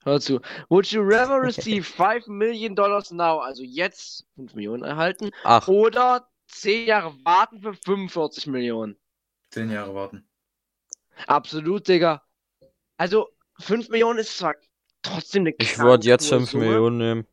Hör 0.02 0.21
zu. 0.21 0.40
Would 0.69 0.87
you 0.93 1.02
rather 1.02 1.40
receive 1.43 1.85
5 1.85 2.26
million 2.26 2.75
dollars 2.75 3.11
now, 3.11 3.38
also 3.40 3.62
jetzt 3.62 4.26
5 4.37 4.55
Millionen 4.55 4.83
erhalten, 4.83 5.31
Ach, 5.45 5.69
oder 5.69 6.26
10 6.49 6.87
Jahre 6.87 7.14
warten 7.25 7.61
für 7.61 7.75
45 7.75 8.47
Millionen? 8.47 8.97
Zehn 9.50 9.71
Jahre 9.71 9.95
warten. 9.95 10.25
Absolut, 11.26 11.87
Digga. 11.88 12.23
Also, 12.97 13.28
5 13.59 13.88
Millionen 13.88 14.19
ist 14.21 14.38
zwar 14.38 14.54
trotzdem 15.02 15.42
eine 15.42 15.54
ich 15.59 15.78
würde 15.78 16.07
jetzt 16.07 16.30
hohe 16.30 16.38
5 16.40 16.50
Summe. 16.50 16.64
Millionen 16.66 16.99
nehmen. 16.99 17.26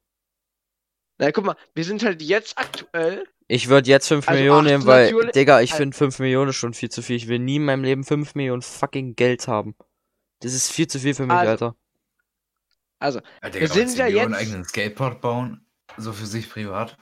Na, 1.20 1.32
guck 1.32 1.46
mal, 1.46 1.56
wir 1.74 1.84
sind 1.84 2.04
halt 2.04 2.22
jetzt 2.22 2.58
aktuell. 2.58 3.28
Ich 3.48 3.70
würde 3.70 3.90
jetzt 3.90 4.08
5 4.08 4.28
Also 4.28 4.38
Millionen 4.40 4.68
nehmen, 4.68 4.86
weil, 4.86 5.32
Digga, 5.32 5.62
ich 5.62 5.72
Also- 5.72 5.82
finde 5.84 5.98
5 5.98 6.20
Millionen 6.20 6.54
schon 6.54 6.74
viel 6.74 6.90
zu 6.90 7.02
viel. 7.02 7.16
Ich 7.16 7.28
will 7.28 7.40
nie 7.40 7.56
in 7.58 7.66
meinem 7.66 7.84
Leben 7.84 8.04
5 8.04 8.36
Millionen 8.36 8.62
fucking 8.62 9.16
Geld 9.16 9.48
haben. 9.48 9.76
Das 10.42 10.54
ist 10.54 10.72
viel 10.72 10.88
zu 10.88 11.00
viel 11.00 11.16
für 11.16 11.24
mich, 11.24 11.32
Also, 11.32 11.50
Alter. 11.52 11.76
Also, 13.00 13.20
Ja, 13.42 13.50
Digga, 13.50 13.60
Wir 13.62 13.68
sind 13.70 13.90
10 13.90 13.98
ja 14.00 14.06
Millionen 14.06 14.32
jetzt- 14.34 14.42
eigenen 14.42 14.64
Skateboard 14.66 15.22
bauen, 15.22 15.66
so 15.98 16.14
für 16.14 16.26
sich 16.26 16.50
privat. 16.50 16.98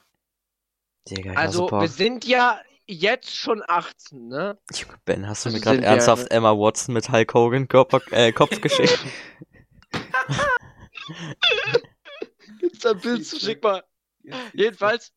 Digga, 1.09 1.31
ich 1.33 1.37
also 1.37 1.69
wir 1.71 1.87
sind 1.87 2.25
ja 2.25 2.59
jetzt 2.87 3.35
schon 3.35 3.63
18, 3.65 4.27
ne? 4.27 4.57
Ben, 5.05 5.27
hast 5.27 5.45
du 5.45 5.49
also 5.49 5.57
mir 5.57 5.63
gerade 5.63 5.83
ernsthaft 5.83 6.31
Emma 6.31 6.51
Watson 6.51 6.93
mit 6.93 7.09
Hulk 7.09 7.33
Hogan 7.33 7.67
Körper, 7.67 8.01
äh, 8.11 8.31
Kopf 8.31 8.61
geschickt? 8.61 8.99
Gibt's 12.59 12.85
ein 12.85 12.99
Bild 12.99 13.25
zu 13.25 13.39
schick 13.39 13.63
mal. 13.63 13.83
Jedenfalls, 14.53 15.13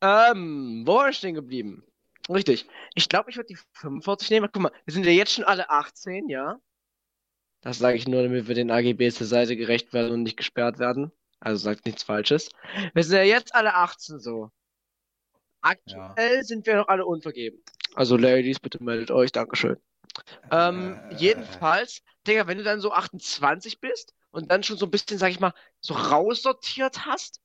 ähm, 0.00 0.84
wo 0.86 0.96
war 0.96 1.08
ich 1.08 1.16
stehen 1.16 1.34
geblieben? 1.34 1.84
Richtig. 2.28 2.66
Ich 2.94 3.08
glaube, 3.08 3.30
ich 3.30 3.36
würde 3.36 3.48
die 3.48 3.58
45 3.72 4.30
nehmen. 4.30 4.48
Guck 4.52 4.62
mal, 4.62 4.72
wir 4.84 4.94
sind 4.94 5.06
ja 5.06 5.12
jetzt 5.12 5.32
schon 5.32 5.44
alle 5.44 5.70
18, 5.70 6.28
ja? 6.28 6.58
Das 7.60 7.78
sage 7.78 7.96
ich 7.96 8.06
nur, 8.06 8.22
damit 8.22 8.48
wir 8.48 8.54
den 8.54 8.70
AGBs 8.70 9.18
der 9.18 9.26
Seite 9.26 9.56
gerecht 9.56 9.92
werden 9.92 10.12
und 10.12 10.22
nicht 10.22 10.36
gesperrt 10.36 10.78
werden. 10.78 11.12
Also 11.40 11.62
sagt 11.62 11.86
nichts 11.86 12.02
Falsches. 12.02 12.50
Wir 12.94 13.04
sind 13.04 13.16
ja 13.16 13.22
jetzt 13.22 13.54
alle 13.54 13.74
18 13.74 14.18
so. 14.18 14.50
Aktuell 15.66 16.44
sind 16.44 16.64
wir 16.66 16.76
noch 16.76 16.88
alle 16.88 17.04
unvergeben. 17.04 17.60
Also 17.94 18.16
Ladies, 18.16 18.60
bitte 18.60 18.82
meldet 18.82 19.10
euch, 19.10 19.32
Dankeschön. 19.32 19.76
Ähm, 20.50 20.98
Äh. 21.10 21.14
jedenfalls, 21.16 22.02
Digga, 22.26 22.46
wenn 22.46 22.58
du 22.58 22.64
dann 22.64 22.80
so 22.80 22.92
28 22.92 23.80
bist 23.80 24.14
und 24.30 24.50
dann 24.50 24.62
schon 24.62 24.76
so 24.78 24.86
ein 24.86 24.90
bisschen, 24.90 25.18
sag 25.18 25.30
ich 25.30 25.40
mal, 25.40 25.52
so 25.80 25.94
raussortiert 25.94 27.04
hast 27.06 27.40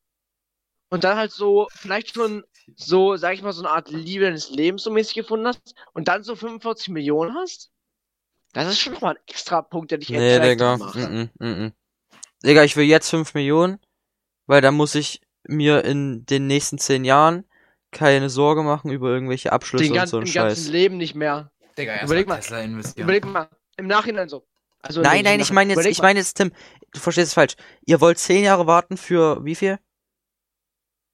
und 0.89 1.03
dann 1.03 1.17
halt 1.17 1.31
so 1.31 1.67
vielleicht 1.71 2.13
schon 2.13 2.43
so, 2.75 3.17
sag 3.17 3.33
ich 3.33 3.41
mal, 3.41 3.53
so 3.53 3.61
eine 3.63 3.71
Art 3.71 3.89
Liebe 3.89 4.25
deines 4.25 4.49
Lebens 4.49 4.83
so 4.83 4.91
mäßig 4.91 5.15
gefunden 5.15 5.47
hast 5.47 5.73
und 5.93 6.07
dann 6.07 6.23
so 6.23 6.35
45 6.35 6.89
Millionen 6.89 7.35
hast, 7.35 7.71
das 8.53 8.67
ist 8.67 8.79
schon 8.79 8.93
nochmal 8.93 9.15
ein 9.15 9.21
extra 9.27 9.61
Punkt, 9.61 9.91
der 9.91 9.97
dich 9.97 10.09
Nee, 10.09 10.39
Digga. 10.39 10.77
macht. 10.77 10.95
Mm 10.95 10.99
-mm, 10.99 11.29
mm 11.39 11.45
-mm. 11.45 11.71
Digga, 12.43 12.63
ich 12.63 12.75
will 12.75 12.85
jetzt 12.85 13.09
5 13.09 13.33
Millionen, 13.33 13.79
weil 14.45 14.61
dann 14.61 14.75
muss 14.75 14.93
ich 14.95 15.21
mir 15.47 15.83
in 15.85 16.25
den 16.25 16.47
nächsten 16.47 16.77
10 16.77 17.03
Jahren 17.05 17.45
keine 17.91 18.29
Sorge 18.29 18.63
machen 18.63 18.91
über 18.91 19.09
irgendwelche 19.09 19.51
Abschlüsse 19.51 19.85
Den 19.91 19.99
und 19.99 20.07
so 20.07 20.17
einen 20.17 20.27
im 20.27 20.33
ganzen 20.33 20.63
Scheiß. 20.63 20.71
Leben 20.71 20.97
nicht 20.97 21.15
mehr. 21.15 21.51
Digga, 21.77 22.03
Überleg 22.03 22.27
mal. 22.27 22.37
Tesla 22.37 22.61
investieren. 22.61 23.03
Überleg 23.05 23.25
mal, 23.25 23.49
im 23.77 23.87
Nachhinein 23.87 24.29
so. 24.29 24.45
Also 24.81 25.01
Nein, 25.01 25.23
nein, 25.23 25.39
ich 25.39 25.51
meine 25.51 25.69
jetzt, 25.69 25.77
Überleg 25.77 25.91
ich 25.91 26.01
meine 26.01 26.19
jetzt, 26.19 26.33
Tim, 26.33 26.51
du 26.91 26.99
verstehst 26.99 27.27
es 27.27 27.33
falsch. 27.33 27.55
Ihr 27.85 28.01
wollt 28.01 28.17
10 28.17 28.43
Jahre 28.43 28.65
warten 28.67 28.97
für 28.97 29.43
wie 29.45 29.55
viel? 29.55 29.79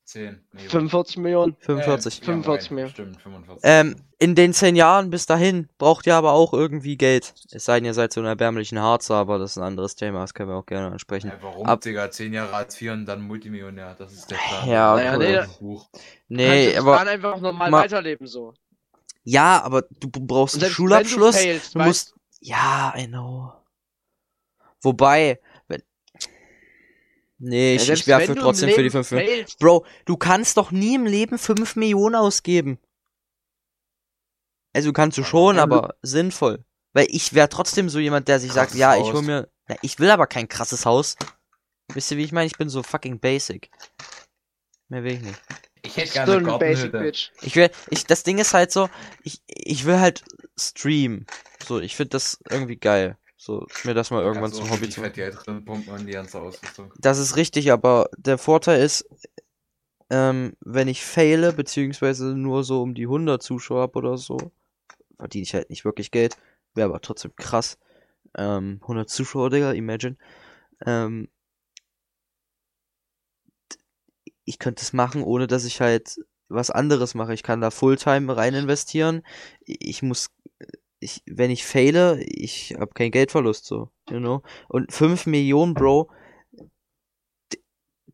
10. 0.06 0.42
Nee, 0.54 0.70
45 0.70 1.18
Millionen. 1.18 1.56
45. 1.60 2.22
Äh, 2.22 2.26
45 2.26 2.70
ja, 2.70 2.76
mehr. 2.76 2.84
moin, 2.86 2.94
Stimmt, 2.94 3.22
45. 3.22 3.60
Ähm, 3.64 3.96
in 4.20 4.34
den 4.34 4.52
10 4.54 4.76
Jahren 4.76 5.10
bis 5.12 5.28
dahin 5.28 5.70
braucht 5.78 6.08
ihr 6.08 6.16
aber 6.16 6.32
auch 6.34 6.52
irgendwie 6.54 6.98
Geld. 6.98 7.36
Es 7.52 7.66
sei 7.66 7.76
denn, 7.80 7.86
ihr 7.86 7.94
seid 7.94 8.12
so 8.12 8.20
ein 8.22 8.26
erbärmlichen 8.26 8.80
Harzer, 8.80 9.16
aber 9.16 9.38
das 9.38 9.52
ist 9.52 9.58
ein 9.58 9.64
anderes 9.64 9.96
Thema, 9.96 10.22
das 10.22 10.34
können 10.34 10.50
wir 10.50 10.56
auch 10.56 10.66
gerne 10.66 10.92
ansprechen. 10.92 11.28
Ja, 11.28 11.38
warum, 11.42 11.68
ab- 11.68 11.82
Digga? 11.82 12.10
10 12.10 12.34
Jahre 12.34 12.52
Hartz 12.52 12.82
IV 12.82 12.92
und 12.94 13.06
dann 13.06 13.22
Multimillionär. 13.22 13.96
Das 14.00 14.12
ist 14.14 14.32
der 14.32 14.38
Plan. 14.38 14.68
Ja, 14.70 14.96
Naja, 14.96 15.14
cool. 15.16 15.20
nee, 15.20 15.48
Buch. 15.60 15.90
Nee, 16.30 16.76
aber, 16.78 16.98
dann 16.98 17.08
einfach 17.10 17.40
normal 17.40 17.70
mal- 17.70 17.84
weiterleben 17.84 18.26
so. 18.26 18.54
ja, 19.24 19.62
aber 19.64 19.84
du 19.84 20.10
brauchst 20.10 20.62
einen 20.64 20.72
Schulabschluss. 20.72 21.36
du 21.36 21.42
failst, 21.42 21.76
du 21.76 21.80
musst, 21.80 22.16
ja, 22.42 22.94
I 22.98 23.08
know. 23.08 23.52
Wobei, 24.82 25.40
wenn, 25.68 25.84
nee, 27.40 27.76
Ja, 27.76 27.94
ich, 27.94 28.08
wäre 28.08 28.22
für 28.22 28.32
im 28.34 28.40
trotzdem 28.40 28.70
für 28.70 28.76
die 28.78 28.82
Leben 28.84 29.04
5 29.04 29.12
Millionen. 29.12 29.46
Bro, 29.60 29.86
du 30.06 30.18
kannst 30.18 30.58
doch 30.58 30.72
nie 30.72 30.96
im 30.96 31.06
Leben 31.06 31.38
5 31.38 31.76
Millionen 31.76 32.16
ausgeben. 32.16 32.80
Also 34.78 34.94
kannst 34.94 35.18
du 35.18 35.24
schon, 35.24 35.58
aber 35.58 35.96
sinnvoll. 36.04 36.64
Weil 36.94 37.08
ich 37.10 37.34
wäre 37.34 37.50
trotzdem 37.50 37.90
so 37.90 37.98
jemand, 37.98 38.28
der 38.28 38.40
sich 38.40 38.54
sagt, 38.54 38.68
Krasses 38.68 38.80
ja, 38.80 38.96
ich 38.96 39.12
hol 39.12 39.24
mir, 39.24 39.50
na, 39.68 39.76
ich 39.82 39.98
will 39.98 40.12
aber 40.12 40.28
kein 40.28 40.48
krasses 40.48 40.86
Haus. 40.86 41.16
Wisst 41.96 42.12
ihr, 42.12 42.18
wie 42.18 42.24
ich 42.24 42.32
meine? 42.32 42.46
Ich 42.46 42.60
bin 42.60 42.70
so 42.70 42.84
fucking 42.84 43.20
basic. 43.20 43.72
Mehr 44.88 45.04
will 45.04 45.14
ich 45.14 45.22
nicht. 45.22 45.42
Ich 45.82 45.98
hätte 45.98 46.10
so 46.10 46.14
gerne 46.14 46.38
eine 46.38 46.54
ein 46.54 46.60
Basic. 46.60 46.92
Bitch. 46.92 47.32
Ich 47.42 47.56
will, 47.56 47.72
ich, 47.90 48.06
das 48.06 48.22
Ding 48.22 48.38
ist 48.38 48.54
halt 48.54 48.72
so, 48.72 48.88
ich, 49.24 49.42
ich 49.48 49.86
will 49.86 50.00
halt 50.00 50.24
streamen. 50.60 51.26
So, 51.66 51.80
ich 51.80 51.96
finde 51.96 52.10
das 52.10 52.38
irgendwie 52.48 52.76
geil. 52.78 53.18
So, 53.36 53.66
mir 53.84 53.96
das 53.96 54.12
mal 54.12 54.22
irgendwann 54.22 54.54
zum 54.54 54.70
Hobby 54.70 54.90
zu 54.90 55.02
ganze 56.12 56.40
Ausrüstung. 56.40 56.94
Das 57.00 57.18
ist 57.18 57.36
richtig, 57.36 57.72
aber 57.72 58.12
der 58.16 58.38
Vorteil 58.38 58.80
ist, 58.82 59.10
ähm, 60.12 60.54
wenn 60.60 60.88
ich 60.88 61.04
faile, 61.04 61.52
beziehungsweise 61.52 62.36
nur 62.36 62.64
so 62.64 62.84
um 62.84 62.94
die 62.94 63.06
100 63.06 63.42
Zuschauer 63.42 63.82
hab 63.82 63.96
oder 63.96 64.20
so, 64.20 64.52
verdiene 65.18 65.44
ich 65.44 65.54
halt 65.54 65.70
nicht 65.70 65.86
wirklich 65.86 66.12
Geld. 66.12 66.38
Wäre 66.74 66.90
aber 66.90 67.02
trotzdem 67.02 67.36
krass. 67.36 67.78
Ähm, 68.38 68.80
100 68.82 69.10
Zuschauer, 69.10 69.50
Digga, 69.50 69.72
imagine. 69.74 70.18
Ähm, 70.86 71.30
ich 74.46 74.60
könnte 74.60 74.82
es 74.82 74.94
machen, 74.94 75.24
ohne 75.24 75.48
dass 75.48 75.66
ich 75.66 75.82
halt 75.82 76.20
was 76.48 76.70
anderes 76.70 77.14
mache. 77.16 77.34
Ich 77.34 77.44
kann 77.44 77.62
da 77.62 77.72
Fulltime 77.72 78.36
rein 78.36 78.54
investieren. 78.54 79.24
Ich 79.66 80.02
muss, 80.02 80.30
ich, 81.00 81.22
wenn 81.26 81.52
ich 81.52 81.66
faile, 81.66 82.24
ich 82.24 82.76
habe 82.76 82.94
keinen 82.94 83.12
Geldverlust, 83.12 83.66
so, 83.66 83.90
you 84.10 84.20
know. 84.20 84.44
Und 84.70 84.94
5 84.94 85.26
Millionen, 85.26 85.74
Bro, 85.74 86.10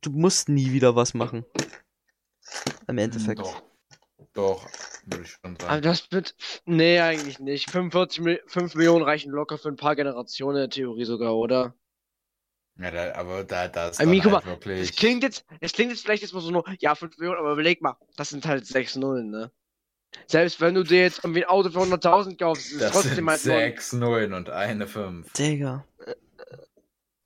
du 0.01 0.11
musst 0.11 0.49
nie 0.49 0.71
wieder 0.71 0.95
was 0.95 1.13
machen. 1.13 1.45
Im 2.87 2.97
Endeffekt. 2.97 3.39
Doch. 3.39 3.63
Doch, 4.33 4.67
würde 5.05 5.23
ich 5.23 5.31
schon 5.31 5.55
Aber 5.55 5.65
sagen. 5.65 5.81
das 5.83 6.11
wird. 6.11 6.35
Nee, 6.65 6.99
eigentlich 6.99 7.39
nicht. 7.39 7.69
45 7.69 8.21
Mil 8.21 8.41
5 8.47 8.73
Millionen 8.75 9.03
reichen 9.03 9.31
locker 9.31 9.57
für 9.57 9.69
ein 9.69 9.75
paar 9.75 9.95
Generationen 9.95 10.57
in 10.57 10.61
der 10.63 10.69
Theorie 10.69 11.05
sogar, 11.05 11.35
oder? 11.35 11.75
Ja, 12.79 12.89
da, 12.89 13.13
aber 13.13 13.43
da, 13.43 13.67
da 13.67 13.89
ist 13.89 14.01
I 14.01 14.05
mean, 14.07 14.21
dann 14.21 14.31
guck 14.31 14.33
halt 14.33 14.45
Es 14.45 14.49
wirklich. 14.65 14.95
klingt 14.97 15.21
jetzt, 15.21 15.45
es 15.59 15.73
klingt 15.73 15.91
jetzt 15.91 16.01
vielleicht 16.01 16.23
jetzt 16.23 16.33
mal 16.33 16.39
so 16.41 16.49
nur, 16.49 16.65
ja, 16.79 16.95
5 16.95 17.17
Millionen, 17.19 17.37
aber 17.37 17.51
überleg 17.51 17.81
mal, 17.83 17.95
das 18.17 18.29
sind 18.29 18.47
halt 18.47 18.65
6 18.65 18.95
Nullen, 18.95 19.29
ne? 19.29 19.51
Selbst 20.25 20.59
wenn 20.61 20.73
du 20.73 20.83
dir 20.83 21.01
jetzt 21.01 21.23
irgendwie 21.23 21.43
ein 21.43 21.49
Auto 21.49 21.69
für 21.69 21.79
100.000 21.79 22.37
kaufst, 22.37 22.67
ist 22.67 22.73
es 22.73 22.79
Das 22.79 22.91
trotzdem 22.93 23.13
sind 23.15 23.29
halt 23.29 23.45
nur. 23.45 23.55
6 23.57 23.93
Nullen 23.93 24.33
und 24.33 24.49
eine 24.49 24.87
5. 24.87 25.31
Digga. 25.33 25.85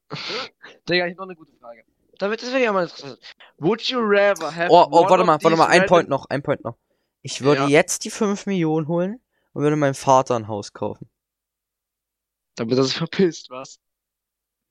Digga, 0.89 1.05
ich 1.05 1.11
hab 1.11 1.17
noch 1.17 1.25
eine 1.25 1.35
gute 1.35 1.53
Frage. 1.53 1.83
Damit 2.17 2.41
das 2.41 2.51
wäre 2.51 2.63
ja 2.63 2.71
mal 2.73 2.83
interessant. 2.83 3.19
Would 3.59 3.81
you 3.83 3.99
rather 3.99 4.53
have 4.53 4.69
Oh, 4.71 4.87
oh, 4.89 5.09
warte 5.09 5.23
mal, 5.23 5.37
warte 5.41 5.57
mal, 5.57 5.67
ein 5.67 5.85
Point 5.85 6.09
noch, 6.09 6.25
ein 6.29 6.41
Point 6.41 6.63
noch. 6.63 6.77
Ich 7.29 7.41
würde 7.41 7.63
Ja. 7.63 7.67
jetzt 7.67 8.05
die 8.05 8.09
5 8.09 8.45
Millionen 8.45 8.87
holen 8.87 9.21
und 9.51 9.61
würde 9.61 9.75
meinem 9.75 9.95
Vater 9.95 10.35
ein 10.37 10.47
Haus 10.47 10.71
kaufen. 10.71 11.09
Damit 12.55 12.77
er 12.77 12.85
sich 12.85 12.95
verpisst, 12.95 13.49
was? 13.49 13.79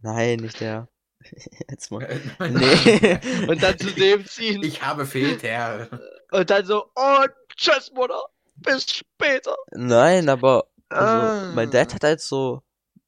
Nein, 0.01 0.39
nicht 0.41 0.61
der. 0.61 0.89
Jetzt 1.71 1.91
mal. 1.91 2.09
nee. 2.39 2.49
Nee. 2.49 3.47
Und 3.49 3.63
dann 3.63 3.79
zu 3.79 3.91
dem 3.93 4.25
ziehen 4.27 4.63
Ich 4.63 4.81
habe 4.83 5.05
Väter. 5.07 5.89
und 6.31 6.49
dann 6.51 6.65
so, 6.65 6.91
oh, 6.95 7.25
tschüss, 7.57 7.91
Mutter, 7.93 8.23
bis 8.57 8.87
später. 8.91 9.57
Nein, 9.73 10.29
aber 10.31 10.67
also, 10.89 11.53
mein 11.55 11.69
Ah. 11.69 11.73
Dad 11.73 11.95
hat 11.95 12.05
halt 12.05 12.21
so 12.21 12.63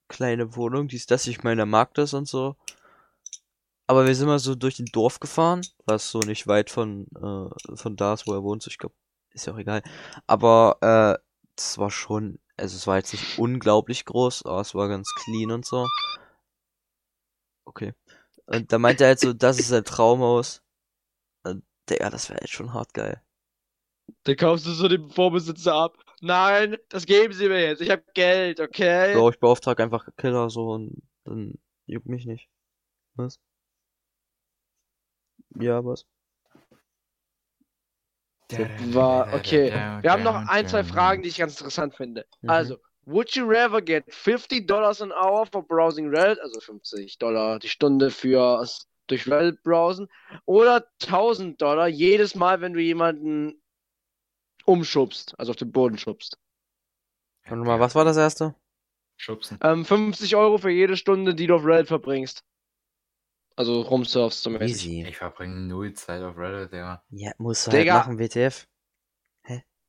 kleine 0.09 0.57
Wohnung, 0.57 0.89
dies, 0.89 1.07
das, 1.07 1.27
ich 1.27 1.43
meine, 1.43 1.63
er 1.63 1.67
mag 1.67 1.95
das 1.95 2.13
und 2.15 2.27
so. 2.29 2.57
Aber 3.87 4.07
wir 4.07 4.15
sind 4.15 4.27
mal 4.27 4.39
so 4.39 4.55
durch 4.55 4.79
ein 4.79 4.87
Dorf 4.93 5.21
gefahren, 5.21 5.63
was 5.87 6.11
so 6.11 6.21
nicht 6.21 6.47
weit 6.47 6.69
von, 6.71 7.07
äh, 7.17 7.77
von 7.77 7.97
da 7.97 8.13
ist, 8.15 8.27
wo 8.27 8.33
er 8.35 8.43
wohnt. 8.43 8.67
Ich 8.67 8.79
glaube, 8.79 8.95
ist 9.39 9.47
ja 9.47 9.55
auch 9.55 9.59
egal. 9.59 9.83
Aber 10.27 10.79
äh, 10.81 11.23
das 11.57 11.79
war 11.79 11.91
schon, 11.91 12.39
also 12.57 12.77
es 12.77 12.87
war 12.87 12.97
jetzt 12.97 13.13
nicht 13.13 13.39
unglaublich 13.39 14.05
groß, 14.05 14.45
aber 14.47 14.61
es 14.61 14.75
war 14.75 14.89
ganz 14.89 15.09
clean 15.25 15.51
und 15.51 15.65
so. 15.65 15.87
Okay. 17.65 17.95
Und 18.47 18.73
da 18.73 18.79
meinte 18.79 19.05
er 19.05 19.09
halt 19.09 19.21
so, 19.21 19.33
das 19.33 19.59
ist 19.59 19.69
sein 19.69 19.85
Traumhaus. 19.85 20.63
Und 21.45 21.65
Digga, 21.89 22.11
das 22.11 22.29
wäre 22.29 22.41
halt 22.41 22.51
schon 22.51 22.73
hart 22.73 22.95
geil. 22.95 23.23
Dann 24.25 24.37
kaufst 24.37 24.67
du 24.67 24.73
so 24.73 24.89
den 24.89 25.11
Vorbesitzer 25.11 25.75
ab. 25.75 25.99
Nein, 26.21 26.77
das 26.89 27.07
geben 27.07 27.33
sie 27.33 27.49
mir 27.49 27.61
jetzt. 27.61 27.81
Ich 27.81 27.91
hab 27.91 28.15
Geld, 28.15 28.61
okay? 28.61 29.13
Ja, 29.13 29.29
ich 29.29 29.39
beauftrage 29.39 29.83
einfach 29.83 30.09
Killer 30.17 30.51
so 30.51 30.71
und 30.71 31.03
dann 31.25 31.59
juckt 31.87 32.07
mich 32.07 32.27
nicht. 32.27 32.49
Was? 33.15 33.39
Ja, 35.61 35.85
was? 35.85 36.07
War, 38.51 39.35
okay. 39.35 39.71
Wir 40.01 40.11
haben 40.11 40.23
noch 40.23 40.35
ein, 40.35 40.67
zwei 40.67 40.83
Fragen, 40.83 41.23
die 41.23 41.29
ich 41.29 41.39
ganz 41.39 41.61
interessant 41.61 41.95
finde. 41.95 42.25
Mhm. 42.41 42.51
Also, 42.51 42.79
would 43.05 43.35
you 43.35 43.45
rather 43.47 43.81
get 43.81 44.05
50 44.13 44.67
Dollars 44.67 45.03
an 45.03 45.13
hour 45.13 45.47
for 45.47 45.63
browsing 45.63 46.09
Reddit, 46.09 46.41
also 46.41 46.61
50 46.61 47.19
Dollar 47.19 47.59
die 47.59 47.69
Stunde 47.69 48.11
für 48.11 48.65
durch 49.07 49.27
Reddit 49.27 49.63
browsen, 49.63 50.09
oder 50.45 50.87
1000 51.03 51.61
Dollar 51.61 51.89
jedes 51.89 52.35
Mal, 52.35 52.61
wenn 52.61 52.75
du 52.75 52.81
jemanden 52.81 53.61
umschubst, 54.65 55.35
also 55.39 55.51
auf 55.51 55.57
den 55.57 55.73
Boden 55.73 55.99
schubst? 55.99 56.39
Warte 57.45 57.65
mal, 57.65 57.81
was 57.81 57.95
war 57.95 58.05
das 58.05 58.17
erste? 58.17 58.55
Schubsen. 59.17 59.59
Ähm, 59.63 59.85
50 59.85 60.37
Euro 60.37 60.59
für 60.59 60.71
jede 60.71 60.97
Stunde, 60.97 61.35
die 61.35 61.47
du 61.47 61.57
auf 61.57 61.65
Reddit 61.65 61.89
verbringst. 61.89 62.45
Also 63.59 63.81
rumsurfst 63.81 64.41
zum 64.43 64.53
Beispiel. 64.53 64.71
Easy. 64.71 65.05
Ich 65.09 65.17
verbringe 65.17 65.57
null 65.57 65.93
Zeit 65.93 66.23
auf 66.23 66.37
Reddit, 66.39 66.73
Digga. 66.73 67.03
Ja, 67.11 67.33
musst 67.39 67.67
du 67.67 67.73
halt 67.73 67.83
Digga. 67.83 67.99
machen, 67.99 68.19
WTF. 68.19 68.69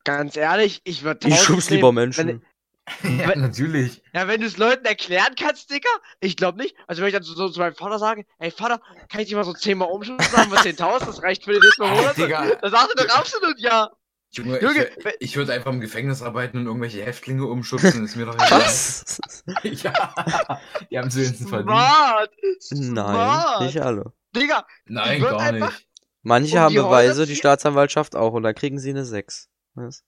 Ganz 0.06 0.36
ehrlich, 0.38 0.82
ich 0.86 1.04
würde 1.04 1.28
Ich 1.28 1.40
schub's 1.40 1.70
lieber 1.70 1.92
Menschen. 1.92 2.42
ja, 3.04 3.30
Wenn- 3.30 3.42
natürlich. 3.42 4.02
Ja, 4.14 4.28
wenn 4.28 4.42
du 4.42 4.48
es 4.48 4.58
Leuten 4.58 4.86
erklären 4.86 5.36
kannst, 5.40 5.70
Dicker, 5.70 5.90
ich 6.20 6.36
glaube 6.36 6.58
nicht. 6.58 6.76
Also 6.88 7.02
wenn 7.02 7.10
ich 7.10 7.14
dann 7.14 7.22
so, 7.22 7.36
so 7.36 7.50
zu 7.50 7.60
meinem 7.60 7.76
Vater 7.76 8.00
sage, 8.00 8.26
ey 8.40 8.50
Vater, 8.50 8.80
kann 9.10 9.22
ich 9.22 9.28
dich 9.28 9.36
mal 9.36 9.44
so 9.44 9.54
10 9.54 9.78
Mal 9.78 9.86
umschubsen, 9.86 10.36
haben 10.36 10.52
wir 10.52 10.58
10.000, 10.58 11.06
das 11.06 11.22
reicht 11.22 11.44
für 11.44 11.52
den 11.52 11.62
nächsten 11.62 11.84
Monat. 11.84 12.18
Digga. 12.18 12.56
Da 12.56 12.70
sagt 12.72 12.94
er 12.98 13.06
doch 13.06 13.16
absolut 13.16 13.60
ja. 13.60 13.92
Junge, 14.32 14.62
Junge, 14.62 14.88
ich, 14.88 15.16
ich 15.20 15.36
würde 15.38 15.54
einfach 15.54 15.72
im 15.72 15.80
Gefängnis 15.80 16.22
arbeiten 16.22 16.60
und 16.60 16.68
irgendwelche 16.68 17.04
Häftlinge 17.04 17.46
umschubsen, 17.46 18.06
ist 18.06 18.16
mir 18.16 18.26
doch 18.26 18.36
egal. 18.36 18.62
Was? 18.62 19.20
ja, 19.64 20.62
die 20.92 21.00
haben 21.00 21.10
sie 21.10 21.22
wenigstens 21.22 21.50
verdient. 21.50 21.70
Smart. 21.70 22.32
Nein, 22.72 23.66
nicht 23.66 23.82
alle. 23.82 24.14
Digga, 24.36 24.68
Nein, 24.86 25.22
gar 25.22 25.52
nicht. 25.52 25.88
Manche 26.22 26.58
Um 26.58 26.62
haben 26.62 26.74
die 26.74 26.80
Häuser 26.80 26.90
Beweise, 26.90 27.26
die? 27.26 27.36
Staatsanwaltschaft 27.36 28.16
auch, 28.16 28.34
und 28.34 28.44
dann 28.44 28.54
kriegen 28.54 28.78
sie 28.78 28.92
eine 28.92 29.06
6. 29.06 29.50
Was? 29.74 30.04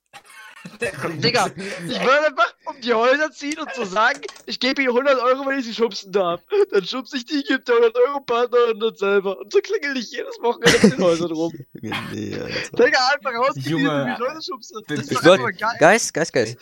Digga, 0.79 1.47
ich 1.87 1.99
würde 2.01 2.27
einfach 2.27 2.53
um 2.65 2.79
die 2.81 2.93
Häuser 2.93 3.31
ziehen 3.31 3.59
und 3.59 3.73
zu 3.73 3.85
sagen, 3.85 4.21
ich 4.45 4.59
gebe 4.59 4.81
ihnen 4.81 4.91
100 4.91 5.19
Euro, 5.19 5.47
wenn 5.47 5.59
ich 5.59 5.65
sie 5.65 5.73
schubsen 5.73 6.11
darf. 6.11 6.41
Dann 6.71 6.85
schubse 6.85 7.17
ich 7.17 7.25
die, 7.25 7.43
gebe 7.43 7.59
der 7.61 7.75
100 7.75 7.97
Euro 8.07 8.19
Partner 8.21 8.57
und 8.71 8.79
dann 8.79 8.95
selber. 8.95 9.39
Und 9.39 9.51
so 9.51 9.59
klingel 9.59 9.97
ich 9.97 10.11
jedes 10.11 10.37
Wochenende 10.41 10.77
auf 10.77 10.95
den 10.95 11.03
Häusern 11.03 11.31
rum. 11.31 11.53
nee. 11.73 12.37
Digga, 12.73 13.09
einfach 13.13 13.33
rausgehen, 13.33 13.79
Junge, 13.79 14.05
wie 14.05 14.11
ich 14.13 14.19
Leute 14.19 14.41
schubse. 14.41 14.81
Das 14.87 14.99
ist. 14.99 15.79
Guys, 15.79 16.13
guys, 16.13 16.31
guys. 16.31 16.55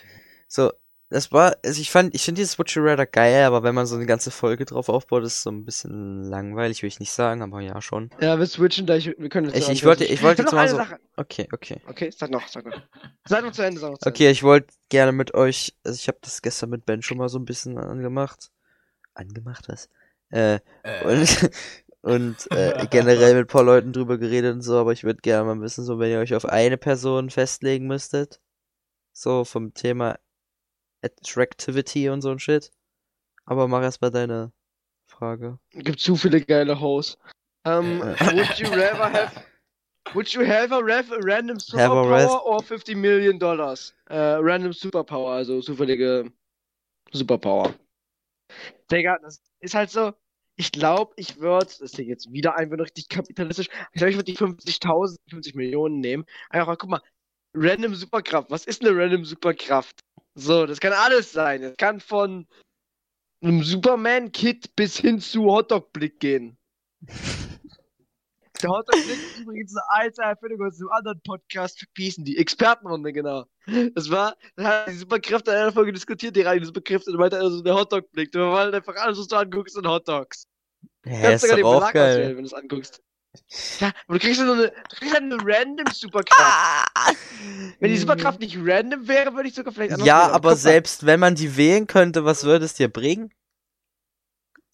So, 0.48 0.72
das 1.10 1.32
war, 1.32 1.56
also 1.65 1.82
ich 1.82 1.89
fand, 1.89 2.13
ich 2.13 2.24
finde 2.24 2.39
dieses 2.39 2.60
Would 2.60 2.69
You 2.72 2.84
Rather 2.84 3.06
geil, 3.08 3.43
aber 3.43 3.63
wenn 3.63 3.74
man 3.74 3.86
so 3.88 3.95
eine 3.95 4.06
ganze 4.06 4.30
Folge 4.32 4.65
drauf 4.65 4.89
aufbaut, 4.89 5.24
ist 5.24 5.34
es 5.38 5.43
so 5.43 5.50
ein 5.50 5.65
bisschen 5.65 6.24
langweilig, 6.24 6.82
will 6.84 6.88
ich 6.88 7.00
nicht 7.00 7.12
sagen, 7.12 7.41
aber 7.41 7.62
ja 7.62 7.82
schon. 7.82 8.12
Ja, 8.22 8.38
wir 8.38 8.45
switchen 8.45 8.86
gleich, 8.86 9.08
wir 9.17 9.30
können 9.30 9.48
jetzt 9.50 9.58
Ich- 9.58 9.69
ich 9.69 9.86
wollte- 9.86 10.06
ich 10.06 10.22
wollte 10.22 10.43
jetzt 10.43 10.52
noch 10.52 10.58
mal 10.58 10.62
eine 10.62 10.69
so- 10.72 10.78
Sache. 10.78 11.00
Okay, 11.17 11.48
okay. 11.52 11.82
Okay, 11.88 12.12
sag 12.15 12.30
noch, 12.30 12.48
sag 12.48 12.65
noch. 12.65 12.82
Sag 13.28 13.43
noch 13.43 13.52
zu 13.52 13.63
Ende, 13.63 13.80
sag 13.80 13.91
noch 13.91 13.98
zu 13.98 14.08
Okay, 14.10 14.30
ich 14.30 14.43
wollte 14.43 14.67
gerne 14.89 15.12
mit 15.12 15.34
euch, 15.34 15.76
also 15.84 15.95
ich 15.95 16.08
habe 16.08 16.19
das 16.22 16.41
gestern 16.41 16.69
mit 16.69 16.86
Ben 16.86 17.02
schon 17.02 17.17
mal 17.17 17.30
so 17.30 17.39
ein 17.39 17.45
bisschen 17.45 17.78
angemacht. 17.78 18.52
Angemacht 19.15 19.67
was? 19.67 19.89
Äh, 20.30 20.60
Äh, 20.84 21.04
und, 21.06 21.50
und 22.02 22.52
äh, 22.52 22.86
generell 22.91 23.34
mit 23.34 23.45
ein 23.45 23.48
paar 23.48 23.63
Leuten 23.63 23.93
drüber 23.93 24.17
geredet 24.19 24.54
und 24.54 24.62
so, 24.62 24.78
aber 24.78 24.91
ich 24.93 25.04
würde 25.04 25.22
gerne 25.22 25.43
mal 25.56 25.62
wissen, 25.62 25.84
so 25.84 25.98
wenn 25.98 26.12
ihr 26.12 26.19
euch 26.19 26.36
auf 26.36 26.45
eine 26.45 26.78
Person 26.78 27.32
festlegen 27.32 27.88
müsstet, 27.88 28.39
so 29.12 29.43
vom 29.43 29.74
Thema 29.74 30.19
Attractivity 31.02 32.10
und 32.10 32.22
so 32.22 32.32
ein 32.32 32.40
Shit. 32.40 32.72
Aber 33.46 33.68
mach 33.68 33.82
erst 33.82 34.02
mal 34.02 34.12
deine 34.12 34.52
Frage. 35.08 35.60
Gibt 35.72 36.00
zu 36.00 36.16
viele 36.16 36.42
geile 36.42 36.80
Hoes. 36.80 37.18
Um, 37.66 38.02
Äh. 38.02 38.16
would 38.36 38.60
you 38.60 38.70
rather 38.70 39.12
have 39.12 39.44
Would 40.14 40.34
you 40.34 40.42
have 40.42 40.72
a, 40.72 40.80
ref, 40.80 41.12
a 41.12 41.20
random 41.20 41.60
superpower 41.60 42.44
or 42.44 42.64
50 42.64 42.96
million 42.96 43.38
dollars? 43.38 43.94
Äh, 44.10 44.18
random 44.18 44.74
superpower, 44.74 45.34
also 45.34 45.62
zufällige 45.62 46.32
Superpower. 47.12 47.76
Digga, 48.92 49.20
das 49.22 49.42
ist 49.60 49.76
halt 49.76 49.92
so. 49.92 50.14
Ich 50.56 50.72
glaube, 50.72 51.14
ich 51.16 51.40
würde, 51.40 51.66
das 51.68 51.80
ist 51.80 51.98
jetzt 52.00 52.32
wieder 52.32 52.58
einfach 52.58 52.76
noch 52.78 52.86
richtig 52.86 53.08
kapitalistisch, 53.08 53.68
ich 53.94 53.98
glaube, 53.98 54.10
ich 54.10 54.18
würde 54.18 54.32
die 54.32 54.38
50.000, 54.38 55.18
50 55.30 55.56
Millionen 55.56 56.00
nehmen. 56.00 56.26
Einfach 56.50 56.68
mal, 56.68 56.76
guck 56.76 56.90
mal, 56.90 57.02
random 57.54 57.96
Superkraft. 57.96 58.50
Was 58.50 58.66
ist 58.66 58.82
eine 58.82 58.98
random 58.98 59.24
Superkraft? 59.24 60.00
So, 60.39 60.65
das 60.65 60.80
kann 60.80 60.93
alles 60.93 61.32
sein. 61.32 61.63
Es 61.63 61.78
kann 61.78 61.99
von 61.99 62.47
einem 63.41 63.62
Superman-Kit 63.63 64.75
bis 64.75 64.97
hin 64.97 65.19
zu 65.19 65.45
Hotdog-Blick 65.45 66.19
gehen. 66.19 66.58
Der 68.62 68.69
Hotdog-Blick 68.69 69.17
ist 69.17 69.39
übrigens 69.39 69.73
eine 69.75 70.02
alte 70.02 70.21
Erfindung 70.21 70.67
aus 70.67 70.80
einem 70.80 70.89
anderen 70.91 71.21
Podcast 71.21 71.80
verpießen, 71.80 72.25
die 72.25 72.38
Expertenrunde, 72.38 73.13
genau. 73.13 73.45
Das 73.95 74.10
war, 74.10 74.36
da 74.58 74.63
hat 74.63 74.89
die 74.89 74.93
Superkräfte 74.93 75.52
in 75.52 75.58
einer 75.58 75.71
Folge 75.71 75.93
diskutiert, 75.93 76.36
die 76.36 76.41
reinen 76.41 76.65
Superkräfte, 76.65 77.12
und 77.12 77.17
meinte 77.17 77.38
also 77.38 77.62
der 77.62 77.75
Hotdog-Blick. 77.75 78.32
Da 78.32 78.39
war 78.39 78.73
einfach 78.73 78.95
alles, 78.95 79.17
was 79.17 79.28
du 79.28 79.36
anguckst, 79.38 79.75
sind 79.75 79.88
Hotdogs. 79.88 80.47
Du 81.04 81.10
Hä, 81.10 81.21
kannst 81.21 81.36
ist 81.36 81.41
sogar 81.41 81.56
den 81.56 81.63
doch 81.63 81.73
auch 81.73 81.80
Belag 81.80 81.93
geil. 81.93 82.12
auswählen, 82.12 82.36
wenn 82.36 82.43
du 82.43 82.47
es 82.47 82.54
anguckst. 82.54 83.02
Ja, 83.80 83.92
aber 84.08 84.20
du 84.20 84.26
kriegst 84.26 84.39
ja 84.39 84.46
so 84.46 84.54
eine, 84.54 84.68
du 84.68 84.96
kriegst 84.96 85.13
halt 85.13 85.24
eine 85.24 85.38
random 85.42 85.88
Superkraft. 85.92 86.89
Wenn 87.80 87.92
die 87.92 87.98
Superkraft 87.98 88.39
nicht 88.39 88.58
random 88.60 89.08
wäre, 89.08 89.34
würde 89.34 89.50
ich 89.50 89.56
sogar 89.56 89.74
vielleicht 89.74 89.94
anders 89.94 90.08
Ja, 90.08 90.22
wählen. 90.24 90.36
aber 90.36 90.50
guck 90.50 90.63
mal. 90.63 90.72
selbst 90.72 91.06
wenn 91.06 91.20
man 91.20 91.36
die 91.36 91.56
wählen 91.56 91.88
könnte, 91.88 92.26
was 92.26 92.44
würde 92.44 92.65
es 92.65 92.74
dir 92.74 92.89
bringen? 92.89 93.32